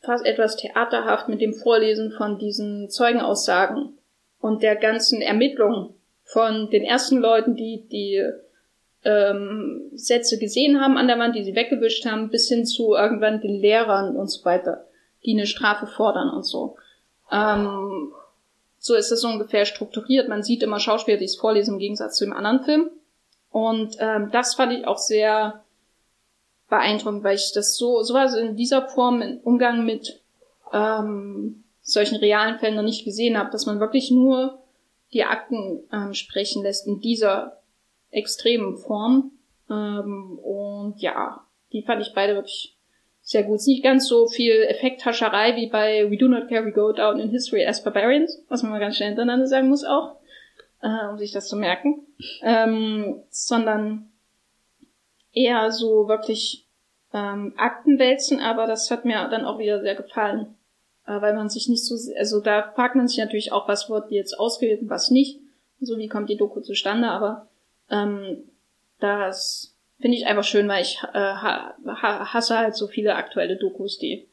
fast 0.00 0.24
etwas 0.24 0.56
theaterhaft 0.56 1.28
mit 1.28 1.42
dem 1.42 1.52
Vorlesen 1.52 2.12
von 2.12 2.38
diesen 2.38 2.88
Zeugenaussagen 2.88 3.98
und 4.44 4.62
der 4.62 4.76
ganzen 4.76 5.22
Ermittlung 5.22 5.94
von 6.22 6.68
den 6.68 6.84
ersten 6.84 7.16
Leuten, 7.16 7.56
die 7.56 7.88
die 7.90 8.22
ähm, 9.02 9.90
Sätze 9.94 10.38
gesehen 10.38 10.82
haben 10.82 10.98
an 10.98 11.08
der 11.08 11.18
Wand, 11.18 11.34
die 11.34 11.44
sie 11.44 11.54
weggewischt 11.54 12.04
haben, 12.04 12.28
bis 12.28 12.50
hin 12.50 12.66
zu 12.66 12.92
irgendwann 12.92 13.40
den 13.40 13.58
Lehrern 13.58 14.14
und 14.14 14.28
so 14.28 14.44
weiter 14.44 14.84
die 15.24 15.32
eine 15.32 15.46
Strafe 15.46 15.86
fordern 15.86 16.28
und 16.28 16.42
so. 16.42 16.76
Ähm, 17.32 18.12
so 18.78 18.94
ist 18.94 19.12
es 19.12 19.24
ungefähr 19.24 19.64
strukturiert. 19.64 20.28
Man 20.28 20.42
sieht 20.42 20.62
immer 20.62 20.78
Schauspieler, 20.78 21.16
die 21.16 21.24
es 21.24 21.36
vorlesen 21.36 21.76
im 21.76 21.80
Gegensatz 21.80 22.16
zu 22.16 22.26
dem 22.26 22.34
anderen 22.34 22.64
Film. 22.64 22.90
Und 23.50 23.96
ähm, 23.98 24.28
das 24.30 24.56
fand 24.56 24.74
ich 24.74 24.86
auch 24.86 24.98
sehr 24.98 25.64
beeindruckend, 26.68 27.24
weil 27.24 27.36
ich 27.36 27.52
das 27.54 27.78
so, 27.78 28.02
sowas 28.02 28.34
in 28.34 28.56
dieser 28.56 28.88
Form 28.88 29.22
im 29.22 29.38
Umgang 29.38 29.86
mit 29.86 30.20
ähm, 30.70 31.63
solchen 31.84 32.16
realen 32.16 32.58
Fällen 32.58 32.76
noch 32.76 32.82
nicht 32.82 33.04
gesehen 33.04 33.38
habe, 33.38 33.50
dass 33.50 33.66
man 33.66 33.78
wirklich 33.78 34.10
nur 34.10 34.58
die 35.12 35.24
Akten 35.24 35.84
ähm, 35.92 36.14
sprechen 36.14 36.62
lässt 36.62 36.86
in 36.86 37.00
dieser 37.00 37.60
extremen 38.10 38.76
Form. 38.76 39.32
Ähm, 39.70 40.38
und 40.42 41.00
ja, 41.00 41.46
die 41.72 41.82
fand 41.82 42.02
ich 42.02 42.14
beide 42.14 42.34
wirklich 42.34 42.76
sehr 43.20 43.44
gut. 43.44 43.60
Nicht 43.66 43.84
ganz 43.84 44.08
so 44.08 44.26
viel 44.26 44.62
Effekthascherei 44.62 45.56
wie 45.56 45.68
bei 45.68 46.10
We 46.10 46.16
Do 46.16 46.26
Not 46.26 46.48
Care, 46.48 46.64
We 46.64 46.72
Go 46.72 46.92
Down 46.92 47.20
in 47.20 47.30
History 47.30 47.66
as 47.66 47.84
Barbarians, 47.84 48.42
was 48.48 48.62
man 48.62 48.72
mal 48.72 48.80
ganz 48.80 48.96
schnell 48.96 49.10
hintereinander 49.10 49.46
sagen 49.46 49.68
muss 49.68 49.84
auch, 49.84 50.16
äh, 50.82 51.08
um 51.10 51.18
sich 51.18 51.32
das 51.32 51.48
zu 51.48 51.56
merken, 51.56 52.06
ähm, 52.42 53.22
sondern 53.28 54.10
eher 55.32 55.70
so 55.70 56.08
wirklich 56.08 56.66
ähm, 57.12 57.52
Aktenwälzen, 57.56 58.40
aber 58.40 58.66
das 58.66 58.90
hat 58.90 59.04
mir 59.04 59.28
dann 59.28 59.44
auch 59.44 59.58
wieder 59.58 59.80
sehr 59.80 59.94
gefallen, 59.94 60.56
äh, 61.06 61.20
weil 61.20 61.34
man 61.34 61.48
sich 61.48 61.68
nicht 61.68 61.84
so, 61.84 61.96
also 62.16 62.40
da 62.40 62.72
fragt 62.74 62.96
man 62.96 63.08
sich 63.08 63.18
natürlich 63.18 63.52
auch, 63.52 63.68
was 63.68 63.88
wird 63.90 64.10
jetzt 64.10 64.38
ausgewählt 64.38 64.82
und 64.82 64.90
was 64.90 65.10
nicht, 65.10 65.40
so 65.80 65.98
wie 65.98 66.08
kommt 66.08 66.30
die 66.30 66.36
Doku 66.36 66.60
zustande, 66.60 67.08
aber 67.08 67.48
ähm, 67.90 68.44
das 69.00 69.74
Finde 70.00 70.18
ich 70.18 70.26
einfach 70.26 70.44
schön, 70.44 70.68
weil 70.68 70.82
ich 70.82 71.00
äh, 71.14 71.18
hasse 71.18 72.58
halt 72.58 72.74
so 72.74 72.88
viele 72.88 73.14
aktuelle 73.14 73.56
Dokus, 73.56 73.98
die 73.98 74.28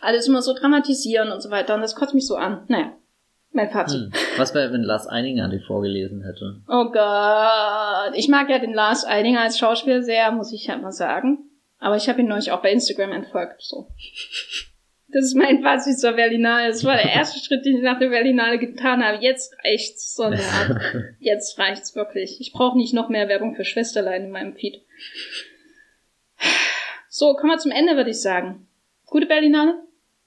alles 0.00 0.26
immer 0.26 0.42
so 0.42 0.54
dramatisieren 0.54 1.30
und 1.30 1.40
so 1.40 1.50
weiter. 1.50 1.74
Und 1.76 1.82
das 1.82 1.94
kotzt 1.94 2.14
mich 2.14 2.26
so 2.26 2.36
an. 2.36 2.64
Naja, 2.68 2.92
mein 3.52 3.70
Fazit. 3.70 4.00
Hm. 4.00 4.12
Was 4.36 4.54
wäre, 4.54 4.72
wenn 4.72 4.82
Lars 4.82 5.08
Eidinger 5.08 5.48
die 5.48 5.60
vorgelesen 5.60 6.22
hätte? 6.24 6.60
Oh 6.68 6.90
Gott. 6.90 8.16
Ich 8.16 8.28
mag 8.28 8.50
ja 8.50 8.58
den 8.58 8.74
Lars 8.74 9.06
Eidinger 9.06 9.40
als 9.40 9.58
Schauspieler 9.58 10.02
sehr, 10.02 10.30
muss 10.32 10.52
ich 10.52 10.68
halt 10.68 10.82
mal 10.82 10.92
sagen. 10.92 11.38
Aber 11.78 11.96
ich 11.96 12.08
habe 12.08 12.20
ihn 12.20 12.28
neulich 12.28 12.50
auch 12.50 12.60
bei 12.60 12.72
Instagram 12.72 13.12
entfolgt. 13.12 13.62
So. 13.62 13.86
Das 15.10 15.24
ist 15.24 15.34
mein 15.34 15.62
Fazit 15.62 15.98
zur 15.98 16.12
Berlinale. 16.12 16.68
Das 16.68 16.84
war 16.84 16.96
der 16.96 17.10
erste 17.10 17.40
Schritt, 17.40 17.64
den 17.64 17.76
ich 17.76 17.82
nach 17.82 17.98
der 17.98 18.10
Berlinale 18.10 18.58
getan 18.58 19.02
habe. 19.02 19.22
Jetzt 19.22 19.54
reicht's, 19.64 20.14
Sonntag. 20.14 21.14
Jetzt 21.18 21.58
reicht's 21.58 21.96
wirklich. 21.96 22.40
Ich 22.40 22.52
brauche 22.52 22.76
nicht 22.76 22.92
noch 22.92 23.08
mehr 23.08 23.28
Werbung 23.28 23.54
für 23.54 23.64
Schwesterlein 23.64 24.24
in 24.24 24.30
meinem 24.30 24.54
Feed. 24.54 24.82
So, 27.08 27.34
kommen 27.34 27.52
wir 27.52 27.58
zum 27.58 27.72
Ende, 27.72 27.96
würde 27.96 28.10
ich 28.10 28.20
sagen. 28.20 28.68
Gute 29.06 29.26
Berlinale? 29.26 29.82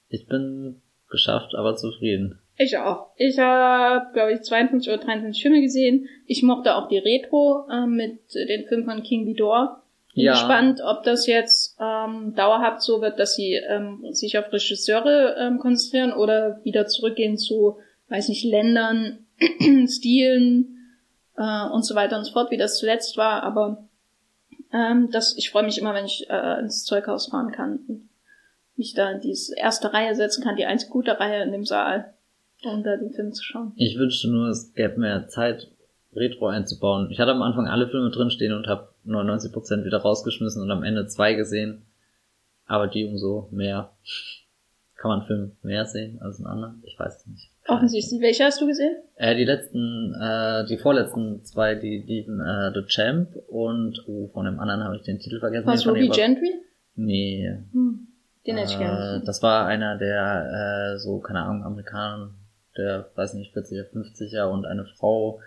Ich 0.10 0.28
bin 0.28 0.82
geschafft, 1.10 1.54
aber 1.56 1.76
zufrieden. 1.76 2.40
Ich 2.58 2.78
auch. 2.78 3.12
Ich 3.18 3.38
habe, 3.40 4.12
glaube 4.14 4.34
ich, 4.34 4.42
52 4.42 4.92
oder 4.92 5.04
23 5.04 5.42
Filme 5.42 5.62
gesehen. 5.62 6.10
Ich 6.26 6.44
mochte 6.44 6.76
auch 6.76 6.88
die 6.88 6.98
Retro 6.98 7.68
äh, 7.72 7.86
mit 7.86 8.20
den 8.34 8.68
Filmen 8.68 8.86
von 8.86 9.04
King 9.04 9.26
Vidor. 9.26 9.81
Bin 10.14 10.26
ja. 10.26 10.34
gespannt, 10.34 10.82
ob 10.84 11.04
das 11.04 11.26
jetzt 11.26 11.78
ähm, 11.80 12.34
dauerhaft 12.36 12.82
so 12.82 13.02
wird, 13.02 13.20
dass 13.20 13.36
sie 13.36 13.54
ähm, 13.54 14.06
sich 14.12 14.38
auf 14.38 14.52
Regisseure 14.52 15.36
ähm, 15.40 15.58
konzentrieren 15.60 16.12
oder 16.12 16.60
wieder 16.64 16.86
zurückgehen 16.88 17.38
zu, 17.38 17.78
weiß 18.10 18.28
nicht, 18.30 18.44
Ländern, 18.44 19.26
Stilen 19.88 20.78
äh, 21.38 21.70
und 21.70 21.86
so 21.86 21.96
weiter 21.96 22.18
und 22.18 22.26
so 22.26 22.34
fort, 22.34 22.52
wie 22.52 22.58
das 22.58 22.78
zuletzt 22.78 23.16
war. 23.16 23.44
Aber 23.44 23.88
ähm, 24.74 25.10
das, 25.12 25.38
ich 25.38 25.50
freue 25.50 25.64
mich 25.64 25.78
immer, 25.78 25.94
wenn 25.94 26.06
ich 26.06 26.30
äh, 26.30 26.60
ins 26.60 26.84
Zeughaus 26.84 27.28
fahren 27.28 27.52
kann 27.52 27.80
und 27.88 28.10
mich 28.76 28.94
da 28.94 29.12
in 29.12 29.22
diese 29.22 29.56
erste 29.58 29.94
Reihe 29.94 30.16
setzen 30.16 30.44
kann, 30.44 30.56
die 30.56 30.66
einzige 30.66 30.92
gute 30.92 31.20
Reihe 31.20 31.44
in 31.44 31.52
dem 31.52 31.66
Saal, 31.66 32.14
um 32.64 32.84
da 32.84 32.98
den 32.98 33.14
Film 33.14 33.32
zu 33.32 33.44
schauen. 33.44 33.74
Ich 33.76 33.98
wünschte 33.98 34.30
nur, 34.30 34.50
es 34.50 34.74
gäbe 34.74 35.00
mehr 35.00 35.28
Zeit, 35.28 35.72
Retro 36.14 36.48
einzubauen. 36.48 37.10
Ich 37.12 37.20
hatte 37.20 37.32
am 37.32 37.42
Anfang 37.42 37.68
alle 37.68 37.88
Filme 37.88 38.12
drinstehen 38.12 38.54
und 38.54 38.68
habe 38.68 38.91
99% 39.06 39.86
wieder 39.86 40.00
rausgeschmissen 40.00 40.62
und 40.62 40.72
am 40.72 40.84
Ende 40.84 41.08
zwei 41.08 41.34
gesehen. 41.34 41.84
Aber 42.66 42.88
die 42.88 43.06
umso 43.06 43.50
mehr. 43.52 43.92
Kann 44.96 45.10
man 45.10 45.20
einen 45.20 45.28
Film 45.28 45.52
mehr 45.64 45.86
sehen 45.86 46.22
als 46.22 46.38
einen 46.38 46.46
anderen? 46.46 46.84
Ich 46.86 46.98
weiß 46.98 47.18
es 47.18 47.28
nicht. 47.28 47.52
Offensichtlich. 47.68 48.22
Welche 48.22 48.44
hast 48.44 48.62
du 48.62 48.68
gesehen? 48.68 48.98
Äh, 49.16 49.36
die 49.36 49.46
letzten, 49.46 50.14
äh, 50.14 50.66
die 50.66 50.78
vorletzten 50.78 51.44
zwei, 51.44 51.76
die 51.76 51.98
liefen 52.00 52.40
äh, 52.40 52.72
The 52.74 52.86
Champ 52.88 53.36
und 53.48 54.08
uh, 54.08 54.30
von 54.30 54.46
dem 54.46 54.60
anderen 54.60 54.84
habe 54.84 54.96
ich 54.96 55.02
den 55.02 55.20
Titel 55.20 55.40
vergessen. 55.40 55.68
Was 55.68 55.88
Ruby 55.88 56.10
Gentry? 56.10 56.54
Nee. 56.96 57.58
Hm. 57.72 58.08
Den 58.46 58.58
hätte 58.58 58.72
ich 58.72 58.78
gerne. 58.78 59.22
Äh, 59.22 59.26
das 59.26 59.44
war 59.44 59.68
einer 59.68 59.98
der, 59.98 60.94
äh, 60.94 61.00
so, 61.00 61.20
keine 61.20 61.42
Ahnung, 61.42 61.64
Amerikaner, 61.64 62.34
der, 62.78 63.10
weiß 63.16 63.36
nicht, 63.36 63.56
40er, 63.56 63.92
50er 63.92 64.46
und 64.46 64.66
eine 64.66 64.86
Frau, 64.86 65.42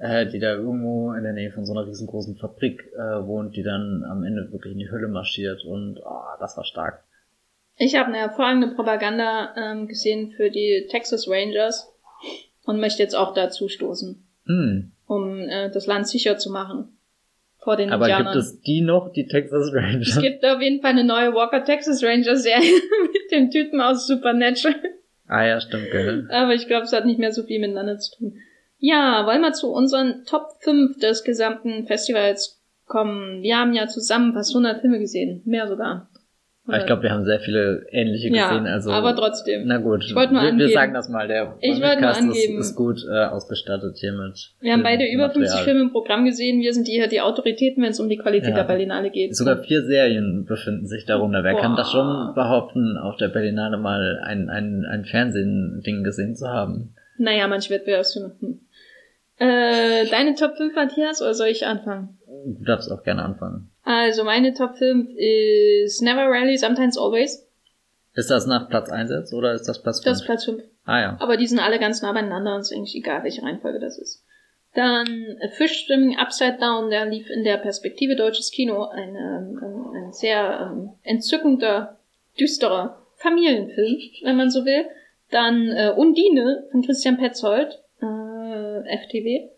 äh, 0.00 0.26
die 0.26 0.38
da 0.40 0.54
irgendwo 0.54 1.12
in 1.12 1.22
der 1.22 1.32
Nähe 1.34 1.52
von 1.52 1.64
so 1.64 1.72
einer 1.72 1.86
riesengroßen 1.86 2.36
Fabrik 2.36 2.80
äh, 2.94 3.24
wohnt, 3.26 3.54
die 3.54 3.62
dann 3.62 4.02
am 4.10 4.24
Ende 4.24 4.50
wirklich 4.50 4.72
in 4.72 4.78
die 4.78 4.90
Hölle 4.90 5.08
marschiert 5.08 5.64
und 5.64 6.00
oh, 6.04 6.22
das 6.40 6.56
war 6.56 6.64
stark. 6.64 7.04
Ich 7.76 7.94
habe 7.96 8.08
eine 8.08 8.18
hervorragende 8.18 8.68
Propaganda 8.74 9.54
ähm, 9.56 9.86
gesehen 9.88 10.32
für 10.32 10.50
die 10.50 10.86
Texas 10.90 11.28
Rangers 11.28 11.88
und 12.64 12.80
möchte 12.80 13.02
jetzt 13.02 13.14
auch 13.14 13.32
dazu 13.34 13.68
stoßen, 13.68 14.26
Hm. 14.46 14.92
um 15.06 15.38
äh, 15.48 15.70
das 15.70 15.86
Land 15.86 16.08
sicher 16.08 16.36
zu 16.38 16.50
machen 16.50 16.96
vor 17.58 17.76
den 17.76 17.90
Aber 17.90 18.06
Indianern. 18.06 18.32
gibt 18.32 18.36
es 18.44 18.60
die 18.62 18.80
noch, 18.80 19.12
die 19.12 19.26
Texas 19.26 19.70
Rangers? 19.74 20.08
Es 20.16 20.20
gibt 20.20 20.44
auf 20.46 20.60
jeden 20.62 20.80
Fall 20.80 20.90
eine 20.92 21.04
neue 21.04 21.34
Walker 21.34 21.62
Texas 21.64 22.02
Ranger 22.02 22.36
Serie 22.36 22.80
mit 23.12 23.30
dem 23.32 23.50
Typen 23.50 23.80
aus 23.82 24.06
Supernatural. 24.06 24.76
ah 25.26 25.44
ja, 25.44 25.60
stimmt, 25.60 25.90
gell? 25.90 26.26
Aber 26.30 26.54
ich 26.54 26.66
glaube, 26.66 26.84
es 26.84 26.92
hat 26.92 27.04
nicht 27.06 27.18
mehr 27.18 27.32
so 27.32 27.42
viel 27.44 27.60
miteinander 27.60 27.98
zu 27.98 28.16
tun. 28.16 28.38
Ja, 28.80 29.26
wollen 29.26 29.42
wir 29.42 29.52
zu 29.52 29.70
unseren 29.70 30.24
Top 30.24 30.56
5 30.60 30.98
des 30.98 31.22
gesamten 31.22 31.86
Festivals 31.86 32.62
kommen. 32.86 33.42
Wir 33.42 33.58
haben 33.58 33.72
ja 33.74 33.86
zusammen 33.86 34.32
fast 34.32 34.50
100 34.50 34.80
Filme 34.80 34.98
gesehen. 34.98 35.42
Mehr 35.44 35.68
sogar. 35.68 36.08
Aber 36.66 36.78
ich 36.78 36.86
glaube, 36.86 37.02
wir 37.02 37.10
haben 37.10 37.24
sehr 37.24 37.40
viele 37.40 37.86
ähnliche 37.90 38.28
ja, 38.28 38.48
gesehen. 38.48 38.66
Also, 38.66 38.92
aber 38.92 39.16
trotzdem. 39.16 39.66
Na 39.66 39.78
gut, 39.78 40.04
Ich 40.04 40.14
wollte 40.14 40.34
nur 40.34 40.42
wir, 40.42 40.56
wir 40.56 40.68
sagen 40.68 40.94
das 40.94 41.08
mal, 41.08 41.26
der 41.26 41.56
Ich 41.60 41.80
Podcast 41.80 42.20
angeben. 42.20 42.58
Ist, 42.58 42.70
ist 42.70 42.76
gut 42.76 43.04
äh, 43.10 43.24
ausgestattet 43.24 43.96
hiermit. 43.98 44.52
Wir 44.60 44.74
haben 44.74 44.82
beide 44.82 45.04
über 45.10 45.30
50 45.30 45.40
Material. 45.40 45.64
Filme 45.64 45.80
im 45.80 45.90
Programm 45.90 46.24
gesehen. 46.24 46.60
Wir 46.60 46.72
sind 46.72 46.86
hier 46.86 47.08
die 47.08 47.20
Autoritäten, 47.20 47.82
wenn 47.82 47.90
es 47.90 47.98
um 47.98 48.08
die 48.08 48.18
Qualität 48.18 48.50
Ja. 48.50 48.56
der 48.56 48.64
Berlinale 48.64 49.10
geht. 49.10 49.34
Sogar 49.34 49.58
vier 49.58 49.82
Serien 49.82 50.44
befinden 50.46 50.86
sich 50.86 51.06
darunter. 51.06 51.42
Wer 51.42 51.54
Boah. 51.54 51.60
kann 51.60 51.76
das 51.76 51.90
schon 51.90 52.34
behaupten, 52.34 52.96
auf 52.96 53.16
der 53.16 53.28
Berlinale 53.28 53.76
mal 53.76 54.20
ein, 54.22 54.48
ein, 54.48 54.84
ein 54.84 55.04
Fernsehen-Ding 55.04 56.04
gesehen 56.04 56.36
zu 56.36 56.48
haben? 56.48 56.94
Naja, 57.20 57.46
manche 57.48 57.70
Wettbewerbsfilme. 57.70 58.34
Hm. 58.40 58.60
Äh, 59.36 60.06
deine 60.06 60.34
Top 60.34 60.56
5, 60.56 60.74
Matthias, 60.74 61.20
oder 61.20 61.34
soll 61.34 61.48
ich 61.48 61.66
anfangen? 61.66 62.18
Du 62.26 62.64
darfst 62.64 62.90
auch 62.90 63.02
gerne 63.02 63.22
anfangen. 63.22 63.70
Also, 63.84 64.24
meine 64.24 64.54
Top 64.54 64.76
5 64.76 65.10
ist 65.16 66.00
Never 66.02 66.22
Rarely, 66.22 66.56
Sometimes 66.56 66.96
Always. 66.98 67.46
Ist 68.14 68.30
das 68.30 68.46
nach 68.46 68.68
Platz 68.68 68.90
1 68.90 69.10
jetzt 69.10 69.32
oder 69.34 69.52
ist 69.52 69.68
das 69.68 69.82
Platz 69.82 70.00
5? 70.00 70.04
Das 70.04 70.20
ist 70.20 70.26
Platz 70.26 70.44
5. 70.44 70.62
ah 70.84 71.00
ja. 71.00 71.16
Aber 71.20 71.36
die 71.36 71.46
sind 71.46 71.60
alle 71.60 71.78
ganz 71.78 72.02
nah 72.02 72.12
beieinander 72.12 72.54
und 72.54 72.62
es 72.62 72.70
ist 72.70 72.76
eigentlich 72.76 72.96
egal, 72.96 73.22
welche 73.22 73.42
Reihenfolge 73.42 73.78
das 73.78 73.98
ist. 73.98 74.24
Dann 74.74 75.06
äh, 75.06 75.48
Fish 75.50 75.86
Swimming 75.86 76.16
Upside 76.16 76.58
Down, 76.58 76.90
der 76.90 77.06
lief 77.06 77.28
in 77.28 77.44
der 77.44 77.58
Perspektive 77.58 78.16
Deutsches 78.16 78.50
Kino. 78.50 78.84
Ein, 78.84 79.14
ähm, 79.14 79.60
ein, 79.62 80.04
ein 80.04 80.12
sehr 80.12 80.72
ähm, 80.72 80.90
entzückender, 81.02 81.98
düsterer 82.38 83.06
Familienfilm, 83.16 83.98
wenn 84.22 84.36
man 84.36 84.50
so 84.50 84.64
will. 84.64 84.86
Dann 85.30 85.68
äh, 85.68 85.92
Undine 85.96 86.64
von 86.70 86.82
Christian 86.82 87.16
Petzold, 87.16 87.78
äh, 88.00 88.98
FTW. 89.04 89.48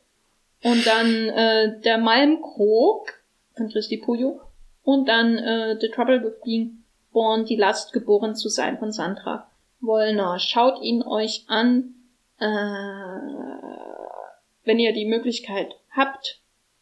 Und 0.64 0.86
dann 0.86 1.28
äh, 1.28 1.80
Der 1.80 1.98
Malmkrog 1.98 3.12
von 3.56 3.68
Christi 3.68 3.96
Puyo. 3.98 4.40
Und 4.84 5.08
dann 5.08 5.38
äh, 5.38 5.76
The 5.80 5.88
Trouble 5.88 6.22
with 6.22 6.40
Being 6.44 6.84
Born, 7.12 7.44
die 7.44 7.56
Last 7.56 7.92
geboren 7.92 8.34
zu 8.34 8.48
sein 8.48 8.78
von 8.78 8.90
Sandra 8.92 9.50
Wollner. 9.80 10.38
Schaut 10.38 10.82
ihn 10.82 11.02
euch 11.02 11.44
an, 11.48 11.94
äh, 12.38 12.46
wenn 14.64 14.78
ihr 14.78 14.92
die 14.92 15.06
Möglichkeit 15.06 15.74
habt. 15.90 16.40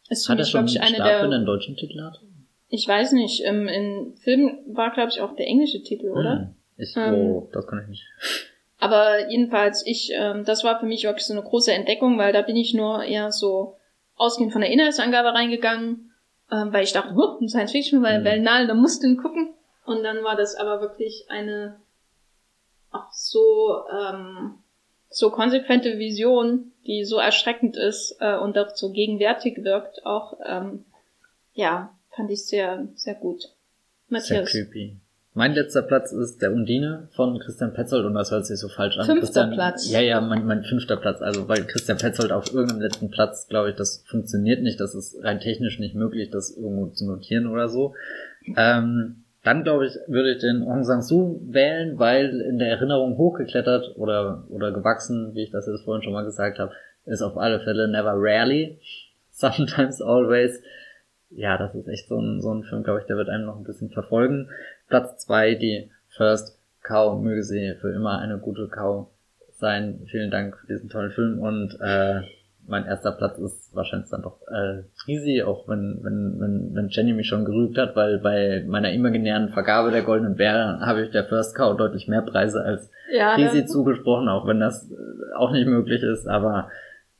Ist 0.09 0.27
Hat 0.29 0.39
er 0.39 0.45
schon 0.45 0.65
ich, 0.65 0.81
eine 0.81 0.95
Start, 0.95 1.09
er 1.09 1.27
der. 1.27 1.37
einen 1.37 1.45
deutschen 1.45 1.75
Titel 1.75 2.01
hat? 2.01 2.19
Ich 2.69 2.87
weiß 2.87 3.11
nicht, 3.13 3.43
ähm, 3.45 3.67
in 3.67 4.13
Film 4.15 4.59
war, 4.67 4.93
glaube 4.93 5.09
ich, 5.11 5.21
auch 5.21 5.35
der 5.35 5.47
englische 5.47 5.83
Titel, 5.83 6.09
oder? 6.09 6.39
Hm. 6.39 6.55
Ich, 6.77 6.95
Ähm, 6.95 7.13
oh, 7.13 7.49
das 7.51 7.67
kann 7.67 7.81
ich 7.83 7.87
nicht. 7.89 8.03
Aber 8.81 9.29
jedenfalls, 9.29 9.85
ich, 9.85 10.11
ähm, 10.11 10.43
das 10.43 10.63
war 10.63 10.79
für 10.79 10.87
mich 10.87 11.03
wirklich 11.03 11.25
so 11.27 11.33
eine 11.33 11.43
große 11.43 11.71
Entdeckung, 11.71 12.17
weil 12.17 12.33
da 12.33 12.41
bin 12.41 12.55
ich 12.57 12.73
nur 12.73 13.03
eher 13.03 13.31
so 13.31 13.77
ausgehend 14.15 14.51
von 14.51 14.61
der 14.61 14.71
Inhaltsangabe 14.71 15.35
reingegangen, 15.35 16.11
ähm, 16.51 16.73
weil 16.73 16.83
ich 16.83 16.91
dachte, 16.91 17.13
huh, 17.13 17.37
ein 17.39 17.47
Science 17.47 17.71
Fiction, 17.73 18.01
weil 18.01 18.19
Mhm. 18.19 18.23
Berlinale, 18.23 18.65
da 18.65 18.73
musst 18.73 19.03
du 19.03 19.07
ihn 19.07 19.17
gucken. 19.17 19.53
Und 19.85 20.03
dann 20.03 20.23
war 20.23 20.35
das 20.35 20.55
aber 20.55 20.81
wirklich 20.81 21.25
eine 21.29 21.79
auch 22.91 23.13
so 23.13 23.83
ähm, 23.91 24.55
so 25.09 25.29
konsequente 25.29 25.99
Vision, 25.99 26.71
die 26.87 27.05
so 27.05 27.17
erschreckend 27.17 27.77
ist 27.77 28.17
äh, 28.19 28.35
und 28.35 28.57
auch 28.57 28.75
so 28.75 28.91
gegenwärtig 28.91 29.63
wirkt, 29.63 30.05
auch 30.07 30.39
ähm, 30.43 30.85
ja, 31.53 31.95
fand 32.15 32.31
ich 32.31 32.45
sehr 32.47 32.87
sehr 32.95 33.13
gut. 33.15 33.41
Sehr 33.41 33.51
Matthias. 34.09 34.49
creepy. 34.49 34.97
Mein 35.33 35.53
letzter 35.53 35.81
Platz 35.81 36.11
ist 36.11 36.41
der 36.41 36.51
Undine 36.51 37.07
von 37.15 37.39
Christian 37.39 37.73
Petzold 37.73 38.05
und 38.05 38.13
das 38.15 38.31
hört 38.31 38.45
sich 38.45 38.59
so 38.59 38.67
falsch 38.67 38.97
an. 38.97 39.05
Fünfter 39.05 39.21
Christian, 39.21 39.51
Platz. 39.51 39.89
Ja, 39.89 40.01
ja, 40.01 40.19
mein, 40.19 40.45
mein 40.45 40.63
fünfter 40.63 40.97
Platz. 40.97 41.21
Also 41.21 41.47
weil 41.47 41.63
Christian 41.65 41.97
Petzold 41.97 42.33
auf 42.33 42.53
irgendeinem 42.53 42.81
letzten 42.81 43.09
Platz, 43.11 43.47
glaube 43.47 43.69
ich, 43.69 43.75
das 43.75 44.03
funktioniert 44.07 44.61
nicht. 44.61 44.81
Das 44.81 44.93
ist 44.93 45.23
rein 45.23 45.39
technisch 45.39 45.79
nicht 45.79 45.95
möglich, 45.95 46.31
das 46.31 46.57
irgendwo 46.57 46.87
zu 46.87 47.05
notieren 47.05 47.47
oder 47.47 47.69
so. 47.69 47.93
Ähm, 48.57 49.23
dann 49.43 49.63
glaube 49.63 49.87
ich, 49.87 49.93
würde 50.07 50.33
ich 50.33 50.39
den 50.39 50.63
Aung 50.63 50.83
San 50.83 51.01
Suu 51.01 51.39
wählen, 51.47 51.97
weil 51.97 52.41
in 52.41 52.59
der 52.59 52.69
Erinnerung 52.69 53.17
hochgeklettert 53.17 53.95
oder 53.95 54.43
oder 54.49 54.71
gewachsen, 54.71 55.33
wie 55.33 55.43
ich 55.43 55.51
das 55.51 55.65
jetzt 55.65 55.85
vorhin 55.85 56.03
schon 56.03 56.13
mal 56.13 56.25
gesagt 56.25 56.59
habe, 56.59 56.73
ist 57.05 57.21
auf 57.21 57.37
alle 57.37 57.61
Fälle 57.61 57.87
Never 57.87 58.13
Rarely, 58.15 58.79
Sometimes 59.29 60.01
Always. 60.01 60.61
Ja, 61.33 61.57
das 61.57 61.73
ist 61.73 61.87
echt 61.87 62.09
so 62.09 62.19
ein, 62.19 62.41
so 62.41 62.53
ein 62.53 62.63
Film, 62.63 62.83
glaube 62.83 62.99
ich, 62.99 63.05
der 63.05 63.15
wird 63.15 63.29
einem 63.29 63.45
noch 63.45 63.57
ein 63.57 63.63
bisschen 63.63 63.89
verfolgen. 63.89 64.49
Platz 64.91 65.25
zwei 65.25 65.55
die 65.55 65.89
First 66.09 66.59
Cow, 66.83 67.19
möge 67.19 67.43
sie 67.43 67.75
für 67.79 67.91
immer 67.91 68.19
eine 68.19 68.37
gute 68.37 68.67
Cow 68.67 69.07
sein. 69.53 70.01
Vielen 70.11 70.29
Dank 70.29 70.57
für 70.57 70.67
diesen 70.67 70.89
tollen 70.89 71.11
Film 71.11 71.39
und 71.39 71.77
äh, 71.81 72.21
mein 72.67 72.85
erster 72.85 73.11
Platz 73.11 73.39
ist 73.39 73.73
wahrscheinlich 73.73 74.09
dann 74.09 74.21
doch 74.21 74.39
äh, 74.47 74.83
Risi, 75.07 75.41
auch 75.43 75.67
wenn, 75.67 75.99
wenn, 76.03 76.39
wenn, 76.39 76.75
wenn 76.75 76.89
Jenny 76.89 77.13
mich 77.13 77.27
schon 77.27 77.45
gerügt 77.45 77.77
hat, 77.77 77.95
weil 77.95 78.19
bei 78.19 78.63
meiner 78.67 78.91
imaginären 78.91 79.49
Vergabe 79.49 79.91
der 79.91 80.03
Goldenen 80.03 80.35
Bären 80.35 80.85
habe 80.85 81.03
ich 81.03 81.11
der 81.11 81.25
First 81.25 81.55
Cow 81.55 81.75
deutlich 81.75 82.07
mehr 82.07 82.21
Preise 82.21 82.61
als 82.61 82.91
Ja, 83.11 83.35
Risi 83.35 83.65
zugesprochen, 83.65 84.29
auch 84.29 84.45
wenn 84.45 84.59
das 84.59 84.91
äh, 84.91 85.35
auch 85.35 85.51
nicht 85.51 85.67
möglich 85.67 86.03
ist, 86.03 86.27
aber 86.27 86.69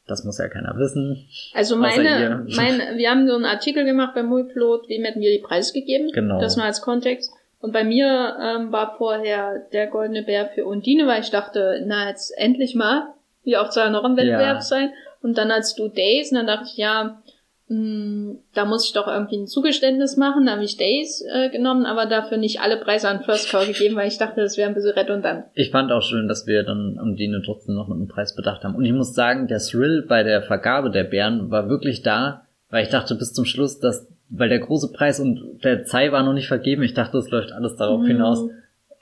das 0.08 0.26
muss 0.26 0.40
ja 0.40 0.48
keiner 0.50 0.76
wissen. 0.78 1.26
Also 1.54 1.76
meine, 1.76 2.04
ihr. 2.04 2.46
mein, 2.56 2.98
wir 2.98 3.10
haben 3.10 3.28
so 3.28 3.36
einen 3.36 3.46
Artikel 3.46 3.86
gemacht 3.86 4.14
bei 4.14 4.24
Mulplot, 4.24 4.90
wem 4.90 5.04
hätten 5.04 5.22
wir 5.22 5.32
die 5.32 5.44
Preise 5.44 5.74
gegeben? 5.74 6.10
Genau. 6.14 6.40
Das 6.40 6.58
mal 6.58 6.66
als 6.66 6.82
Kontext. 6.82 7.32
Und 7.62 7.74
bei 7.74 7.84
mir 7.84 8.36
ähm, 8.42 8.72
war 8.72 8.96
vorher 8.98 9.68
der 9.72 9.88
goldene 9.88 10.24
Bär 10.24 10.48
für 10.48 10.66
Undine, 10.66 11.06
weil 11.08 11.22
ich 11.22 11.30
dachte, 11.30 11.84
na 11.86 12.10
jetzt 12.10 12.32
endlich 12.38 12.76
mal, 12.76 13.14
wie 13.44 13.58
auch 13.58 13.72
soll 13.72 13.92
noch 13.92 14.04
ein 14.04 14.18
Wettbewerb 14.18 14.56
Ja. 14.58 14.62
sein. 14.62 14.92
Und 15.22 15.38
dann 15.38 15.52
als 15.52 15.76
du 15.76 15.88
Days, 15.88 16.32
und 16.32 16.38
dann 16.38 16.48
dachte 16.48 16.66
ich, 16.72 16.78
ja, 16.78 17.22
mh, 17.68 18.36
da 18.54 18.66
muss 18.66 18.86
ich 18.86 18.94
doch 18.94 19.08
irgendwie 19.08 19.38
ein 19.38 19.48
Zugeständnis 19.48 20.18
machen. 20.18 20.46
Da 20.48 20.54
habe 20.54 20.64
ich 20.64 20.78
Days 20.78 21.24
äh, 21.32 21.50
genommen, 21.50 21.86
aber 21.86 22.06
dafür 22.08 22.38
nicht 22.38 22.60
alle 22.62 22.78
Preise 22.78 23.08
an 23.08 23.24
First 23.24 23.50
Call 23.52 23.68
gegeben, 23.68 23.96
weil 23.96 24.08
ich 24.08 24.18
dachte, 24.18 24.42
das 24.42 24.58
wäre 24.58 24.68
ein 24.68 24.74
bisschen 24.76 24.92
redundant. 24.92 25.46
Ich 25.54 25.72
fand 25.72 25.92
auch 25.92 26.02
schön, 26.02 26.28
dass 26.28 26.48
wir 26.48 26.64
dann 26.64 27.00
um 27.00 27.16
Dine 27.16 27.42
trotzdem 27.46 27.76
noch 27.76 27.88
mit 27.88 27.98
einem 27.98 28.08
Preis 28.08 28.36
bedacht 28.36 28.64
haben. 28.64 28.76
Und 28.76 28.86
ich 28.86 28.94
muss 28.94 29.14
sagen, 29.14 29.48
der 29.48 29.60
Thrill 29.60 30.04
bei 30.08 30.24
der 30.24 30.42
Vergabe 30.42 30.90
der 30.92 31.04
Bären 31.04 31.52
war 31.52 31.70
wirklich 31.70 32.02
da, 32.02 32.46
weil 32.70 32.84
ich 32.84 32.90
dachte 32.90 33.16
bis 33.16 33.34
zum 33.34 33.46
Schluss, 33.46 33.80
dass, 33.80 34.08
weil 34.32 34.50
der 34.50 34.60
große 34.60 34.92
Preis 34.94 35.20
und 35.20 35.60
der 35.64 35.84
Zei 35.84 36.12
war 36.12 36.24
noch 36.24 36.34
nicht 36.34 36.48
vergeben, 36.48 36.84
ich 36.84 36.94
dachte, 36.94 37.18
es 37.18 37.30
läuft 37.30 37.52
alles 37.52 37.76
darauf 37.76 38.02
Mhm. 38.02 38.08
hinaus. 38.08 38.50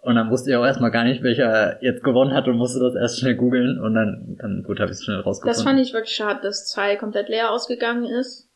Und 0.02 0.16
dann 0.16 0.30
wusste 0.32 0.50
ich 0.50 0.56
auch 0.56 0.66
erstmal 0.66 0.92
gar 0.92 1.04
nicht, 1.04 1.24
welcher 1.24 1.84
jetzt 1.84 2.04
gewonnen 2.04 2.34
hat 2.34 2.48
und 2.48 2.58
musste 2.58 2.80
das 2.80 2.96
erst 2.96 3.20
schnell 3.20 3.36
googeln 3.36 3.80
und 3.80 3.94
dann, 3.94 4.38
dann 4.42 4.64
gut, 4.64 4.80
habe 4.80 4.92
ich 4.92 4.98
es 4.98 5.04
schnell 5.04 5.20
rausgefunden. 5.20 5.54
Das 5.56 5.64
fand 5.64 5.80
ich 5.80 5.94
wirklich 5.94 6.16
schade, 6.16 6.40
dass 6.42 6.68
zwei 6.68 6.96
komplett 6.96 7.30
leer 7.30 7.52
ausgegangen 7.52 8.06
ist. 8.06 8.50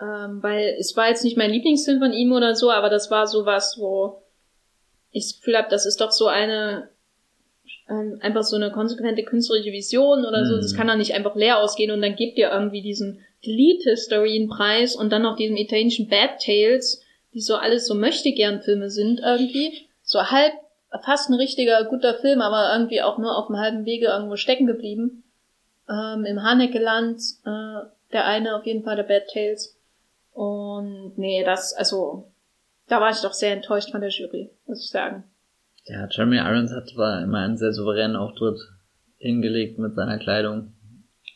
Ähm, 0.00 0.42
weil 0.42 0.76
es 0.78 0.96
war 0.96 1.08
jetzt 1.08 1.24
nicht 1.24 1.36
mein 1.36 1.50
Lieblingsfilm 1.50 1.98
von 1.98 2.12
ihm 2.12 2.32
oder 2.32 2.54
so, 2.54 2.70
aber 2.70 2.88
das 2.88 3.10
war 3.10 3.26
sowas, 3.26 3.76
wo 3.78 4.22
ich 5.10 5.24
das 5.26 5.38
Gefühl 5.40 5.58
habe, 5.58 5.68
das 5.70 5.84
ist 5.84 6.00
doch 6.00 6.12
so 6.12 6.28
eine 6.28 6.88
ähm, 7.90 8.18
einfach 8.22 8.44
so 8.44 8.56
eine 8.56 8.70
konsequente 8.70 9.24
künstlerische 9.24 9.72
Vision 9.72 10.24
oder 10.24 10.46
so. 10.46 10.54
Mhm. 10.56 10.60
Das 10.60 10.74
kann 10.74 10.86
doch 10.86 10.96
nicht 10.96 11.14
einfach 11.14 11.34
leer 11.34 11.58
ausgehen 11.58 11.90
und 11.90 12.00
dann 12.00 12.14
gibt 12.16 12.38
ihr 12.38 12.50
irgendwie 12.50 12.80
diesen 12.80 13.20
Delete 13.44 13.90
History 13.90 14.36
einen 14.36 14.48
Preis 14.48 14.94
und 14.94 15.10
dann 15.10 15.22
noch 15.22 15.36
diesen 15.36 15.56
italienischen 15.56 16.08
Bad 16.08 16.40
Tales, 16.44 17.02
die 17.32 17.40
so 17.40 17.56
alles 17.56 17.86
so 17.86 17.94
möchte 17.94 18.32
gern 18.32 18.60
Filme 18.60 18.90
sind 18.90 19.20
irgendwie. 19.20 19.88
So 20.02 20.30
halb, 20.30 20.52
fast 21.04 21.30
ein 21.30 21.34
richtiger 21.34 21.84
guter 21.84 22.14
Film, 22.14 22.40
aber 22.40 22.72
irgendwie 22.72 23.02
auch 23.02 23.18
nur 23.18 23.36
auf 23.36 23.46
dem 23.46 23.56
halben 23.56 23.84
Wege 23.84 24.06
irgendwo 24.06 24.36
stecken 24.36 24.66
geblieben. 24.66 25.24
Ähm, 25.88 26.24
Im 26.24 26.42
Haneke-Land, 26.42 27.20
äh, 27.44 27.86
der 28.12 28.26
eine 28.26 28.56
auf 28.56 28.66
jeden 28.66 28.82
Fall, 28.82 28.96
der 28.96 29.04
Bad 29.04 29.28
Tales. 29.32 29.76
Und 30.32 31.14
nee, 31.16 31.42
das, 31.44 31.72
also, 31.72 32.30
da 32.88 33.00
war 33.00 33.10
ich 33.10 33.20
doch 33.20 33.32
sehr 33.32 33.52
enttäuscht 33.52 33.90
von 33.90 34.00
der 34.00 34.10
Jury, 34.10 34.50
muss 34.66 34.84
ich 34.84 34.90
sagen. 34.90 35.24
Ja, 35.84 36.08
Jeremy 36.10 36.38
Irons 36.38 36.72
hat 36.72 36.88
zwar 36.88 37.22
immer 37.22 37.38
einen 37.38 37.56
sehr 37.56 37.72
souveränen 37.72 38.16
Auftritt 38.16 38.60
hingelegt 39.16 39.78
mit 39.78 39.94
seiner 39.94 40.18
Kleidung. 40.18 40.72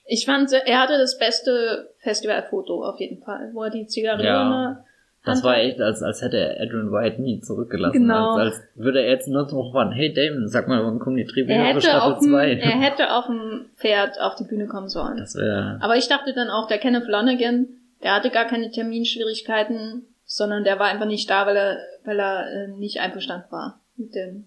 Ich 0.07 0.27
fand, 0.27 0.53
er 0.53 0.81
hatte 0.81 0.99
das 0.99 1.19
beste 1.19 1.91
Festivalfoto 1.99 2.85
auf 2.85 3.01
jeden 3.01 3.23
Fall, 3.23 3.51
wo 3.53 3.63
er 3.65 3.71
die 3.71 3.87
Zigarette 3.87 4.25
Ja. 4.25 4.85
Das 5.25 5.43
war 5.43 5.57
echt, 5.57 5.81
als, 5.81 6.03
als 6.03 6.21
hätte 6.21 6.37
er 6.37 6.61
Adrian 6.61 6.93
White 6.93 7.23
nie 7.23 7.41
zurückgelassen. 7.41 7.95
Genau. 7.95 8.35
Als, 8.35 8.57
als 8.57 8.65
würde 8.75 9.01
er 9.01 9.09
jetzt 9.09 9.27
nur 9.27 9.43
noch 9.43 9.73
fragen, 9.73 9.93
hey 9.93 10.13
Damon, 10.13 10.49
sag 10.49 10.69
mal, 10.69 10.85
wann 10.85 10.99
kommen 10.99 11.17
die 11.17 11.23
er 11.23 11.29
Drehbücher 11.29 11.61
für 11.61 11.65
hätte, 11.65 11.81
Staffel 11.81 12.13
auf 12.13 12.19
dem, 12.19 12.31
2? 12.31 12.53
er 12.57 12.81
hätte 12.81 13.15
auf 13.15 13.27
dem 13.27 13.67
Pferd 13.77 14.21
auf 14.21 14.35
die 14.35 14.45
Bühne 14.45 14.67
kommen 14.67 14.91
sollen. 14.91 15.17
Das 15.17 15.35
wäre, 15.35 15.79
Aber 15.81 15.97
ich 15.97 16.09
dachte 16.09 16.35
dann 16.35 16.51
auch, 16.51 16.69
der 16.69 16.77
Kenneth 16.77 17.05
Flanagan, 17.05 17.69
der 18.03 18.15
hatte 18.15 18.29
gar 18.29 18.45
keine 18.45 18.71
Terminschwierigkeiten, 18.71 20.03
sondern 20.27 20.63
der 20.63 20.79
war 20.79 20.89
einfach 20.89 21.07
nicht 21.07 21.31
da, 21.31 21.47
weil 21.47 21.57
er, 21.57 21.79
weil 22.05 22.21
er 22.21 22.51
äh, 22.53 22.69
nicht 22.69 23.01
einverstanden 23.01 23.47
war 23.51 23.81
mit 23.97 24.15
dem. 24.15 24.45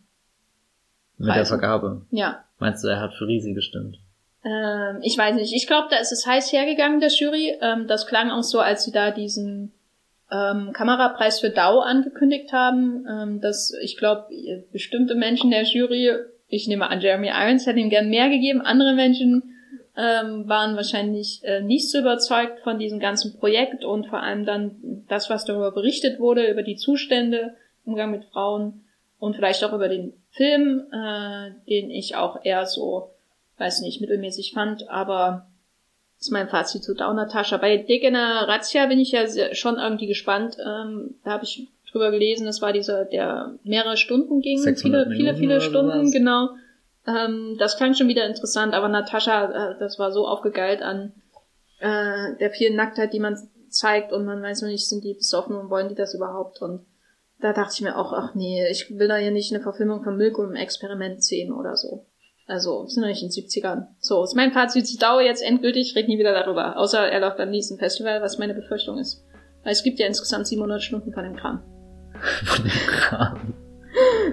mit 1.17 1.29
der 1.29 1.33
Preise. 1.33 1.49
Vergabe. 1.49 2.05
Ja. 2.11 2.43
Meinst 2.59 2.83
du, 2.83 2.87
er 2.87 2.99
hat 3.01 3.15
für 3.15 3.25
Risi 3.25 3.53
gestimmt? 3.53 3.97
Ähm, 4.43 4.99
ich 5.01 5.17
weiß 5.17 5.35
nicht. 5.35 5.53
Ich 5.53 5.67
glaube, 5.67 5.87
da 5.89 5.97
ist 5.97 6.11
es 6.11 6.25
heiß 6.25 6.51
hergegangen, 6.51 6.99
der 6.99 7.09
Jury. 7.09 7.57
Ähm, 7.61 7.87
das 7.87 8.07
klang 8.07 8.31
auch 8.31 8.43
so, 8.43 8.59
als 8.59 8.83
sie 8.83 8.91
da 8.91 9.11
diesen 9.11 9.73
ähm, 10.31 10.71
Kamerapreis 10.73 11.39
für 11.39 11.49
Dau 11.49 11.79
angekündigt 11.79 12.51
haben, 12.51 13.05
ähm, 13.09 13.41
dass 13.41 13.73
ich 13.81 13.97
glaube, 13.97 14.27
bestimmte 14.71 15.15
Menschen 15.15 15.51
der 15.51 15.63
Jury, 15.63 16.11
ich 16.47 16.67
nehme 16.67 16.89
an, 16.89 17.01
Jeremy 17.01 17.29
Irons 17.29 17.65
hätte 17.65 17.79
ihm 17.79 17.89
gern 17.89 18.09
mehr 18.09 18.29
gegeben, 18.29 18.61
andere 18.61 18.93
Menschen 18.93 19.53
ähm, 19.97 20.47
waren 20.47 20.75
wahrscheinlich 20.75 21.41
äh, 21.43 21.61
nicht 21.61 21.89
so 21.89 21.99
überzeugt 21.99 22.59
von 22.59 22.77
diesem 22.77 22.99
ganzen 22.99 23.37
Projekt 23.39 23.83
und 23.83 24.07
vor 24.07 24.21
allem 24.21 24.45
dann 24.45 25.03
das, 25.07 25.29
was 25.29 25.43
darüber 25.45 25.71
berichtet 25.71 26.19
wurde, 26.19 26.49
über 26.49 26.61
die 26.61 26.75
Zustände, 26.75 27.55
Umgang 27.83 28.11
mit 28.11 28.25
Frauen 28.25 28.85
und 29.17 29.35
vielleicht 29.35 29.63
auch 29.63 29.73
über 29.73 29.89
den 29.89 30.13
Film, 30.29 30.85
äh, 30.91 31.51
den 31.67 31.89
ich 31.89 32.15
auch 32.15 32.43
eher 32.43 32.67
so, 32.67 33.09
weiß 33.57 33.81
nicht, 33.81 34.01
mittelmäßig 34.01 34.53
fand, 34.53 34.89
aber 34.89 35.47
das 36.17 36.27
ist 36.27 36.31
mein 36.31 36.49
Fazit 36.49 36.83
zu 36.83 36.95
Downer 36.95 37.27
Tascha. 37.27 37.57
Bei 37.57 37.77
Degeneratio 37.77 38.87
bin 38.87 38.99
ich 38.99 39.11
ja 39.11 39.27
sehr, 39.27 39.53
schon 39.53 39.77
irgendwie 39.77 40.07
gespannt. 40.07 40.57
Ähm, 40.59 41.15
da 41.23 41.31
habe 41.31 41.43
ich 41.43 41.67
drüber 41.91 42.11
gelesen, 42.11 42.45
das 42.45 42.61
war 42.61 42.73
dieser, 42.73 43.05
der 43.05 43.55
mehrere 43.63 43.97
Stunden 43.97 44.41
ging, 44.41 44.59
600 44.59 45.07
viele, 45.07 45.15
viele, 45.15 45.17
Minuten 45.17 45.39
viele 45.39 45.55
oder 45.55 45.61
Stunden, 45.61 46.11
genau. 46.11 46.49
Ähm, 47.07 47.55
das 47.59 47.77
klang 47.77 47.93
schon 47.93 48.07
wieder 48.07 48.25
interessant, 48.25 48.73
aber 48.73 48.89
Natascha, 48.89 49.71
äh, 49.71 49.79
das 49.79 49.97
war 49.97 50.11
so 50.11 50.27
aufgegeilt 50.27 50.81
an 50.81 51.13
äh, 51.79 52.35
der 52.39 52.51
vielen 52.51 52.75
Nacktheit, 52.75 53.13
die 53.13 53.19
man 53.19 53.37
zeigt 53.69 54.11
und 54.11 54.25
man 54.25 54.41
weiß 54.41 54.63
noch 54.63 54.69
nicht, 54.69 54.87
sind 54.87 55.03
die 55.03 55.13
besoffen 55.13 55.55
und 55.55 55.69
wollen 55.69 55.89
die 55.89 55.95
das 55.95 56.13
überhaupt 56.13 56.61
und 56.61 56.85
da 57.39 57.53
dachte 57.53 57.73
ich 57.75 57.81
mir 57.81 57.97
auch, 57.97 58.13
ach 58.13 58.33
nee, 58.33 58.67
ich 58.71 58.97
will 58.97 59.07
da 59.07 59.17
ja 59.17 59.29
nicht 59.29 59.53
eine 59.53 59.61
Verfilmung 59.61 60.03
von 60.03 60.17
Milk 60.17 60.39
und 60.39 60.55
Experiment 60.55 61.23
sehen 61.23 61.53
oder 61.53 61.75
so. 61.75 62.06
Also, 62.47 62.83
wir 62.83 62.89
sind 62.89 63.01
noch 63.01 63.09
nicht 63.09 63.21
in 63.21 63.29
den 63.29 63.43
70ern. 63.43 63.87
So, 63.99 64.23
ist 64.23 64.35
mein 64.35 64.53
Fazit 64.53 64.87
zu 64.87 64.97
Dauer 64.97 65.21
jetzt 65.21 65.43
endgültig, 65.43 65.89
ich 65.89 65.95
rede 65.97 66.07
nie 66.07 66.17
wieder 66.17 66.33
darüber. 66.33 66.77
Außer 66.77 66.99
er 66.99 67.19
läuft 67.19 67.37
beim 67.37 67.49
nächsten 67.49 67.77
Festival, 67.77 68.21
was 68.21 68.39
meine 68.39 68.53
Befürchtung 68.53 68.97
ist. 68.97 69.25
Weil 69.63 69.73
es 69.73 69.83
gibt 69.83 69.99
ja 69.99 70.07
insgesamt 70.07 70.47
700 70.47 70.81
Stunden 70.81 71.11
von 71.11 71.23
dem 71.23 71.35
Kram. 71.35 71.61
Von 72.45 72.63
dem 72.63 72.71
Kram. 72.71 73.53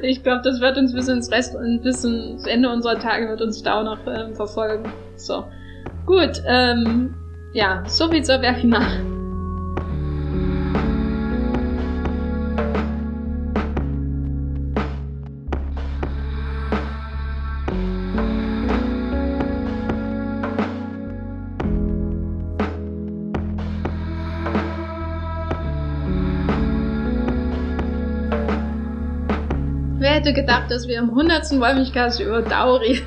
Ich 0.03 0.23
glaube, 0.23 0.43
das 0.45 0.61
wird 0.61 0.77
uns 0.77 0.93
bis 0.93 1.09
ins 1.09 1.31
Rest 1.31 1.57
und 1.57 1.83
bis 1.83 2.05
ins 2.05 2.47
Ende 2.47 2.71
unserer 2.71 2.99
Tage 2.99 3.29
wird 3.29 3.41
uns 3.41 3.63
Dau 3.63 3.83
noch 3.83 4.07
ähm, 4.07 4.35
verfolgen. 4.35 4.93
So. 5.17 5.45
Gut, 6.05 6.43
ähm, 6.47 7.15
ja, 7.55 7.83
so 7.87 8.11
viel 8.11 8.23
zur 8.23 8.43
Wehrfinale. 8.43 9.24
Hätte 30.25 30.41
gedacht, 30.41 30.71
dass 30.71 30.89
wir 30.89 30.99
im 30.99 31.11
100. 31.11 31.61
Wollmilchcast 31.61 32.19
über 32.21 32.41
Dau 32.41 32.77
reden? 32.77 33.05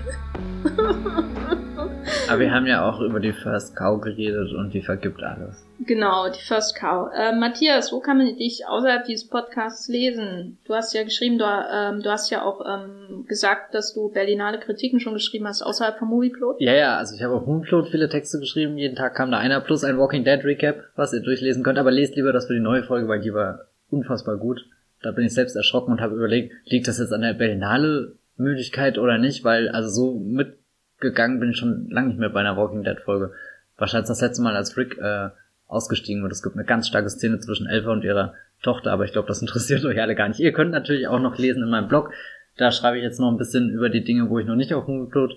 Aber 2.29 2.39
wir 2.39 2.51
haben 2.51 2.67
ja 2.67 2.87
auch 2.87 3.01
über 3.01 3.19
die 3.19 3.33
First 3.33 3.75
Cow 3.75 3.99
geredet 3.99 4.53
und 4.53 4.71
die 4.71 4.83
vergibt 4.83 5.23
alles. 5.23 5.65
Genau, 5.79 6.29
die 6.29 6.39
First 6.39 6.75
Cow. 6.75 7.09
Äh, 7.15 7.35
Matthias, 7.35 7.91
wo 7.91 8.01
kann 8.01 8.19
man 8.19 8.37
dich 8.37 8.67
außerhalb 8.67 9.05
dieses 9.05 9.27
Podcasts 9.27 9.87
lesen? 9.87 10.59
Du 10.65 10.75
hast 10.75 10.93
ja 10.93 11.03
geschrieben, 11.03 11.39
du, 11.39 11.45
ähm, 11.45 12.03
du 12.03 12.11
hast 12.11 12.29
ja 12.29 12.43
auch 12.43 12.61
ähm, 12.61 13.25
gesagt, 13.27 13.73
dass 13.73 13.95
du 13.95 14.09
Berlinale 14.09 14.59
Kritiken 14.59 14.99
schon 14.99 15.13
geschrieben 15.13 15.47
hast, 15.47 15.63
außerhalb 15.63 15.97
vom 15.97 16.09
Movieplot. 16.09 16.57
Ja, 16.59 16.73
ja, 16.73 16.97
also 16.97 17.15
ich 17.15 17.23
habe 17.23 17.33
auf 17.33 17.47
Moonfloat 17.47 17.89
viele 17.89 18.09
Texte 18.09 18.39
geschrieben. 18.39 18.77
Jeden 18.77 18.95
Tag 18.95 19.15
kam 19.15 19.31
da 19.31 19.39
einer 19.39 19.59
plus 19.61 19.83
ein 19.83 19.97
Walking 19.97 20.23
Dead 20.23 20.43
Recap, 20.43 20.83
was 20.95 21.13
ihr 21.13 21.21
durchlesen 21.21 21.63
könnt. 21.63 21.79
Aber 21.79 21.89
lest 21.89 22.15
lieber 22.15 22.31
das 22.31 22.45
für 22.45 22.53
die 22.53 22.59
neue 22.59 22.83
Folge, 22.83 23.07
weil 23.07 23.21
die 23.21 23.33
war 23.33 23.61
unfassbar 23.89 24.37
gut. 24.37 24.59
Da 25.01 25.11
bin 25.11 25.25
ich 25.25 25.33
selbst 25.33 25.55
erschrocken 25.55 25.91
und 25.91 26.01
habe 26.01 26.15
überlegt, 26.15 26.53
liegt 26.65 26.87
das 26.87 26.99
jetzt 26.99 27.13
an 27.13 27.21
der 27.21 27.33
Berlinale 27.33 28.15
Müdigkeit 28.37 28.97
oder 28.97 29.17
nicht? 29.17 29.43
Weil 29.43 29.69
also 29.69 29.89
so 29.89 30.19
mitgegangen 30.19 31.39
bin 31.39 31.51
ich 31.51 31.57
schon 31.57 31.89
lange 31.89 32.09
nicht 32.09 32.19
mehr 32.19 32.29
bei 32.29 32.39
einer 32.39 32.57
Walking 32.57 32.83
Dead 32.83 32.99
Folge. 32.99 33.31
Wahrscheinlich 33.77 34.07
das 34.07 34.21
letzte 34.21 34.41
Mal, 34.41 34.55
als 34.55 34.75
Rick 34.75 34.97
äh, 34.97 35.29
ausgestiegen 35.67 36.23
wird. 36.23 36.31
Es 36.31 36.41
gibt 36.41 36.55
eine 36.55 36.65
ganz 36.65 36.87
starke 36.87 37.09
Szene 37.09 37.39
zwischen 37.39 37.67
Elfa 37.67 37.91
und 37.91 38.03
ihrer 38.03 38.33
Tochter, 38.63 38.91
aber 38.91 39.05
ich 39.05 39.11
glaube, 39.11 39.27
das 39.27 39.41
interessiert 39.41 39.85
euch 39.85 40.01
alle 40.01 40.15
gar 40.15 40.27
nicht. 40.27 40.39
Ihr 40.39 40.53
könnt 40.53 40.71
natürlich 40.71 41.07
auch 41.07 41.19
noch 41.19 41.37
lesen 41.37 41.63
in 41.63 41.69
meinem 41.69 41.87
Blog. 41.87 42.11
Da 42.57 42.71
schreibe 42.71 42.97
ich 42.97 43.03
jetzt 43.03 43.19
noch 43.19 43.29
ein 43.29 43.37
bisschen 43.37 43.69
über 43.69 43.89
die 43.89 44.03
Dinge, 44.03 44.29
wo 44.29 44.39
ich 44.39 44.47
noch 44.47 44.55
nicht 44.55 44.73
auf 44.73 44.87
Movieplot 44.87 45.33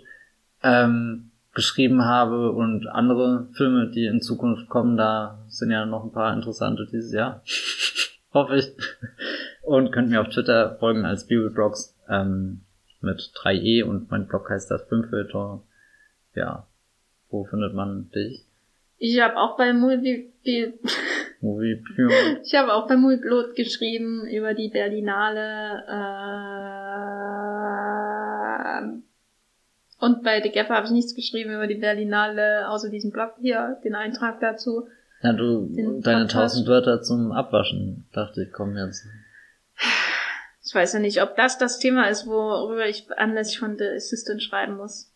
ähm, 0.63 1.31
geschrieben 1.55 2.05
habe 2.05 2.53
und 2.53 2.87
andere 2.87 3.49
Filme, 3.53 3.91
die 3.91 4.07
in 4.07 4.23
Zukunft 4.23 4.69
kommen. 4.69 4.97
Da 4.97 5.39
sind 5.49 5.71
ja 5.71 5.85
noch 5.85 6.05
ein 6.05 6.13
paar 6.13 6.33
interessante 6.33 6.87
dieses 6.91 7.13
Jahr. 7.13 7.43
Hoffe 8.33 8.57
ich. 8.57 8.73
Und 9.71 9.93
könnt 9.93 10.11
mir 10.11 10.21
auf 10.21 10.31
Twitter 10.31 10.75
folgen 10.81 11.05
als 11.05 11.29
Bibelblogs 11.29 11.97
ähm, 12.09 12.63
mit 13.01 13.21
3e 13.37 13.85
und 13.85 14.11
mein 14.11 14.27
Blog 14.27 14.51
heißt 14.51 14.69
das 14.69 14.83
Filmfilter. 14.89 15.63
Ja. 16.35 16.67
Wo 17.29 17.45
findet 17.45 17.73
man 17.73 18.11
dich? 18.11 18.45
Ich 18.99 19.21
habe 19.21 19.37
auch 19.37 19.57
bei 19.57 19.73
Movie 19.73 20.33
Movie 21.41 21.85
ich 22.43 22.53
habe 22.57 22.73
auch 22.73 22.89
bei 22.89 22.97
Movieplot 22.97 23.55
geschrieben 23.55 24.27
über 24.27 24.55
die 24.55 24.71
Berlinale 24.71 25.85
äh, 25.87 26.41
und 30.05 30.25
bei 30.25 30.43
The 30.43 30.51
Gaffer 30.51 30.75
habe 30.75 30.87
ich 30.87 30.93
nichts 30.93 31.15
geschrieben 31.15 31.55
über 31.55 31.69
die 31.69 31.77
Berlinale, 31.77 32.69
außer 32.69 32.91
diesem 32.91 33.13
Blog 33.13 33.35
hier, 33.41 33.79
den 33.85 33.95
Eintrag 33.95 34.41
dazu. 34.41 34.89
Ja, 35.23 35.33
du, 35.33 35.69
Den 35.69 36.01
deine 36.01 36.27
tausend 36.27 36.67
Wörter 36.67 37.03
zum 37.03 37.31
Abwaschen, 37.31 38.07
dachte 38.13 38.43
ich, 38.43 38.53
kommen 38.53 38.77
jetzt. 38.77 39.07
Ich 40.71 40.75
weiß 40.77 40.93
ja 40.93 41.01
nicht, 41.01 41.21
ob 41.21 41.35
das 41.35 41.59
das 41.59 41.81
Thema 41.81 42.09
ist, 42.09 42.29
worüber 42.29 42.87
ich 42.87 43.11
anlässlich 43.17 43.59
von 43.59 43.77
The 43.77 43.89
Assistant 43.89 44.41
schreiben 44.41 44.77
muss. 44.77 45.13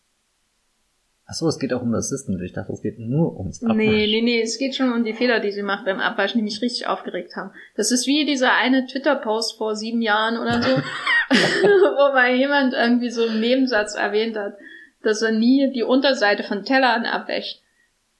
Ach 1.27 1.33
so, 1.33 1.47
es 1.47 1.59
geht 1.59 1.71
auch 1.71 1.81
um 1.81 1.93
das 1.93 2.07
Assistant. 2.07 2.41
Ich 2.41 2.51
dachte, 2.51 2.73
es 2.73 2.81
geht 2.81 2.99
nur 2.99 3.39
ums 3.39 3.63
Abwaschen. 3.63 3.77
Nee, 3.77 4.05
nee, 4.05 4.21
nee, 4.21 4.41
es 4.41 4.57
geht 4.57 4.75
schon 4.75 4.91
um 4.91 5.05
die 5.05 5.13
Fehler, 5.13 5.39
die 5.39 5.53
sie 5.53 5.63
macht 5.63 5.85
beim 5.85 6.01
Abwaschen, 6.01 6.39
die 6.39 6.43
mich 6.43 6.61
richtig 6.61 6.87
aufgeregt 6.87 7.37
haben. 7.37 7.51
Das 7.77 7.93
ist 7.93 8.05
wie 8.05 8.25
dieser 8.25 8.53
eine 8.53 8.85
Twitter-Post 8.85 9.57
vor 9.57 9.77
sieben 9.77 10.01
Jahren 10.01 10.37
oder 10.37 10.61
so, 10.61 10.71
wo 11.29 12.13
mal 12.13 12.35
jemand 12.35 12.73
irgendwie 12.73 13.09
so 13.09 13.23
einen 13.23 13.39
Nebensatz 13.39 13.95
erwähnt 13.95 14.35
hat, 14.35 14.57
dass 15.03 15.21
er 15.21 15.31
nie 15.31 15.71
die 15.71 15.83
Unterseite 15.83 16.43
von 16.43 16.65
Tellern 16.65 17.05
abwäscht. 17.05 17.61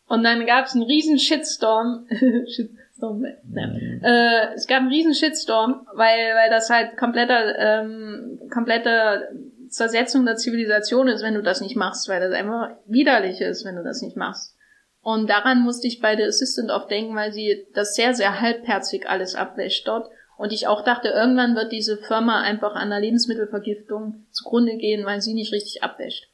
Und 0.07 0.23
dann 0.23 0.45
gab 0.45 0.67
es 0.67 0.73
einen 0.73 0.83
riesen 0.83 1.19
Shitstorm. 1.19 2.07
Shitstorm, 2.95 3.19
ne. 3.19 3.37
Mhm. 3.43 4.03
Äh, 4.03 4.53
es 4.55 4.67
gab 4.67 4.79
einen 4.79 4.89
riesen 4.89 5.13
Shitstorm, 5.13 5.87
weil, 5.93 6.33
weil 6.35 6.49
das 6.49 6.69
halt 6.69 6.97
kompletter, 6.97 7.57
ähm, 7.57 8.39
komplette 8.51 9.29
Zersetzung 9.69 10.25
der 10.25 10.35
Zivilisation 10.35 11.07
ist, 11.07 11.23
wenn 11.23 11.33
du 11.33 11.41
das 11.41 11.61
nicht 11.61 11.75
machst, 11.75 12.07
weil 12.07 12.21
das 12.21 12.33
einfach 12.33 12.71
widerlich 12.85 13.41
ist, 13.41 13.65
wenn 13.65 13.75
du 13.75 13.83
das 13.83 14.01
nicht 14.01 14.15
machst. 14.15 14.55
Und 15.01 15.29
daran 15.29 15.61
musste 15.61 15.87
ich 15.87 15.99
bei 15.99 16.15
The 16.15 16.23
Assistant 16.23 16.71
oft 16.71 16.89
denken, 16.89 17.15
weil 17.15 17.31
sie 17.31 17.67
das 17.73 17.95
sehr, 17.95 18.13
sehr 18.13 18.41
halbherzig 18.41 19.07
alles 19.07 19.35
abwäscht 19.35 19.87
dort. 19.87 20.09
Und 20.37 20.51
ich 20.51 20.67
auch 20.67 20.83
dachte, 20.83 21.09
irgendwann 21.09 21.55
wird 21.55 21.71
diese 21.71 21.97
Firma 21.97 22.41
einfach 22.41 22.75
an 22.75 22.89
der 22.89 22.99
Lebensmittelvergiftung 22.99 24.25
zugrunde 24.31 24.77
gehen, 24.77 25.05
weil 25.05 25.21
sie 25.21 25.33
nicht 25.33 25.53
richtig 25.53 25.83
abwäscht. 25.83 26.27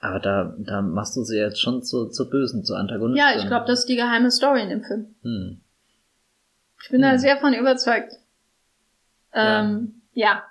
Aber 0.00 0.20
da, 0.20 0.54
da 0.58 0.80
machst 0.80 1.16
du 1.16 1.22
sie 1.22 1.38
jetzt 1.38 1.60
schon 1.60 1.82
zur, 1.82 2.10
zur 2.10 2.30
Bösen, 2.30 2.64
zur 2.64 2.78
Antagonistin. 2.78 3.18
Ja, 3.18 3.36
ich 3.36 3.48
glaube, 3.48 3.66
das 3.66 3.80
ist 3.80 3.88
die 3.88 3.96
geheime 3.96 4.30
Story 4.30 4.62
in 4.62 4.68
dem 4.70 4.84
Film. 4.84 5.14
Hm. 5.22 5.60
Ich 6.82 6.90
bin 6.90 7.02
da 7.02 7.12
Hm. 7.12 7.18
sehr 7.18 7.38
von 7.38 7.54
überzeugt. 7.54 8.14
Ähm, 9.34 10.00
ja. 10.14 10.44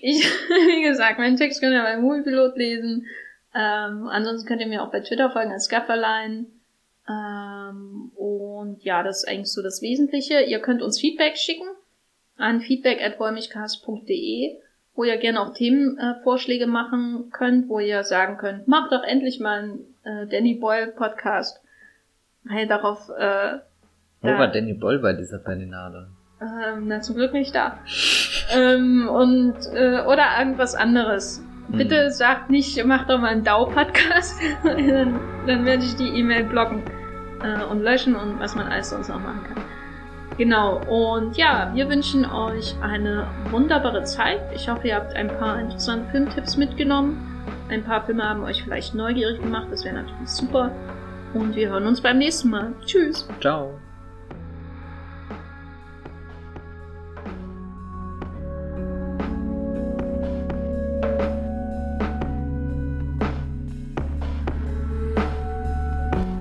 Ich, 0.00 0.24
wie 0.48 0.82
gesagt, 0.82 1.18
meinen 1.18 1.36
Text 1.36 1.60
könnt 1.60 1.74
ihr 1.74 1.82
bei 1.82 1.96
Moviepilot 1.96 2.56
lesen. 2.56 3.06
Ähm, 3.54 4.08
ansonsten 4.08 4.46
könnt 4.46 4.60
ihr 4.60 4.66
mir 4.68 4.82
auch 4.82 4.90
bei 4.90 5.00
Twitter 5.00 5.30
folgen 5.30 5.52
als 5.52 5.68
Gafferlein. 5.68 6.46
Ähm, 7.08 8.12
und 8.14 8.84
ja, 8.84 9.02
das 9.02 9.18
ist 9.18 9.28
eigentlich 9.28 9.52
so 9.52 9.62
das 9.62 9.82
Wesentliche. 9.82 10.42
Ihr 10.42 10.60
könnt 10.60 10.82
uns 10.82 11.00
Feedback 11.00 11.36
schicken 11.36 11.66
an 12.36 12.60
feedback.wollmichcast.de, 12.60 14.56
wo 14.94 15.04
ihr 15.04 15.16
gerne 15.16 15.40
auch 15.40 15.54
Themenvorschläge 15.54 16.64
äh, 16.64 16.68
machen 16.68 17.30
könnt, 17.32 17.68
wo 17.68 17.80
ihr 17.80 18.04
sagen 18.04 18.36
könnt, 18.36 18.68
macht 18.68 18.92
doch 18.92 19.02
endlich 19.02 19.40
mal 19.40 19.60
einen 19.60 19.94
äh, 20.04 20.26
Danny 20.26 20.54
Boyle 20.54 20.88
Podcast. 20.88 21.60
Weil 22.44 22.66
darauf, 22.66 23.08
äh, 23.08 23.58
Wo 24.20 24.28
war 24.28 24.48
Danny 24.48 24.74
Boyle 24.74 24.98
bei 24.98 25.12
dieser 25.12 25.38
Berlinale? 25.38 26.08
Ähm, 26.40 26.86
na, 26.86 27.00
zum 27.00 27.16
Glück 27.16 27.32
nicht 27.32 27.54
da. 27.54 27.78
ähm, 28.54 29.08
und, 29.08 29.54
äh, 29.74 30.02
oder 30.06 30.24
irgendwas 30.38 30.74
anderes. 30.74 31.42
Bitte 31.68 32.04
Hm. 32.04 32.10
sagt 32.10 32.50
nicht, 32.50 32.82
mach 32.86 33.06
doch 33.06 33.18
mal 33.18 33.28
einen 33.28 33.44
DAO-Podcast. 33.44 34.40
dann, 34.64 35.20
dann 35.46 35.64
werde 35.66 35.84
ich 35.84 35.96
die 35.96 36.08
E-Mail 36.08 36.44
blocken 36.44 36.82
äh, 37.42 37.62
und 37.64 37.82
löschen 37.82 38.16
und 38.16 38.40
was 38.40 38.54
man 38.54 38.66
alles 38.66 38.90
sonst 38.90 39.08
noch 39.08 39.20
machen 39.20 39.42
kann. 39.52 39.62
Genau, 40.38 40.80
und 40.86 41.36
ja, 41.36 41.70
wir 41.74 41.88
wünschen 41.88 42.24
euch 42.24 42.76
eine 42.80 43.26
wunderbare 43.50 44.04
Zeit. 44.04 44.40
Ich 44.54 44.68
hoffe, 44.68 44.86
ihr 44.88 44.94
habt 44.94 45.14
ein 45.16 45.28
paar 45.28 45.58
interessante 45.58 46.08
Filmtipps 46.10 46.56
mitgenommen. 46.56 47.18
Ein 47.68 47.82
paar 47.82 48.04
Filme 48.06 48.22
haben 48.22 48.44
euch 48.44 48.62
vielleicht 48.62 48.94
neugierig 48.94 49.40
gemacht, 49.42 49.66
das 49.70 49.84
wäre 49.84 49.96
natürlich 49.96 50.28
super. 50.30 50.70
Und 51.34 51.56
wir 51.56 51.68
hören 51.70 51.86
uns 51.86 52.00
beim 52.00 52.18
nächsten 52.18 52.50
Mal. 52.50 52.72
Tschüss! 52.86 53.28
Ciao. 53.40 53.78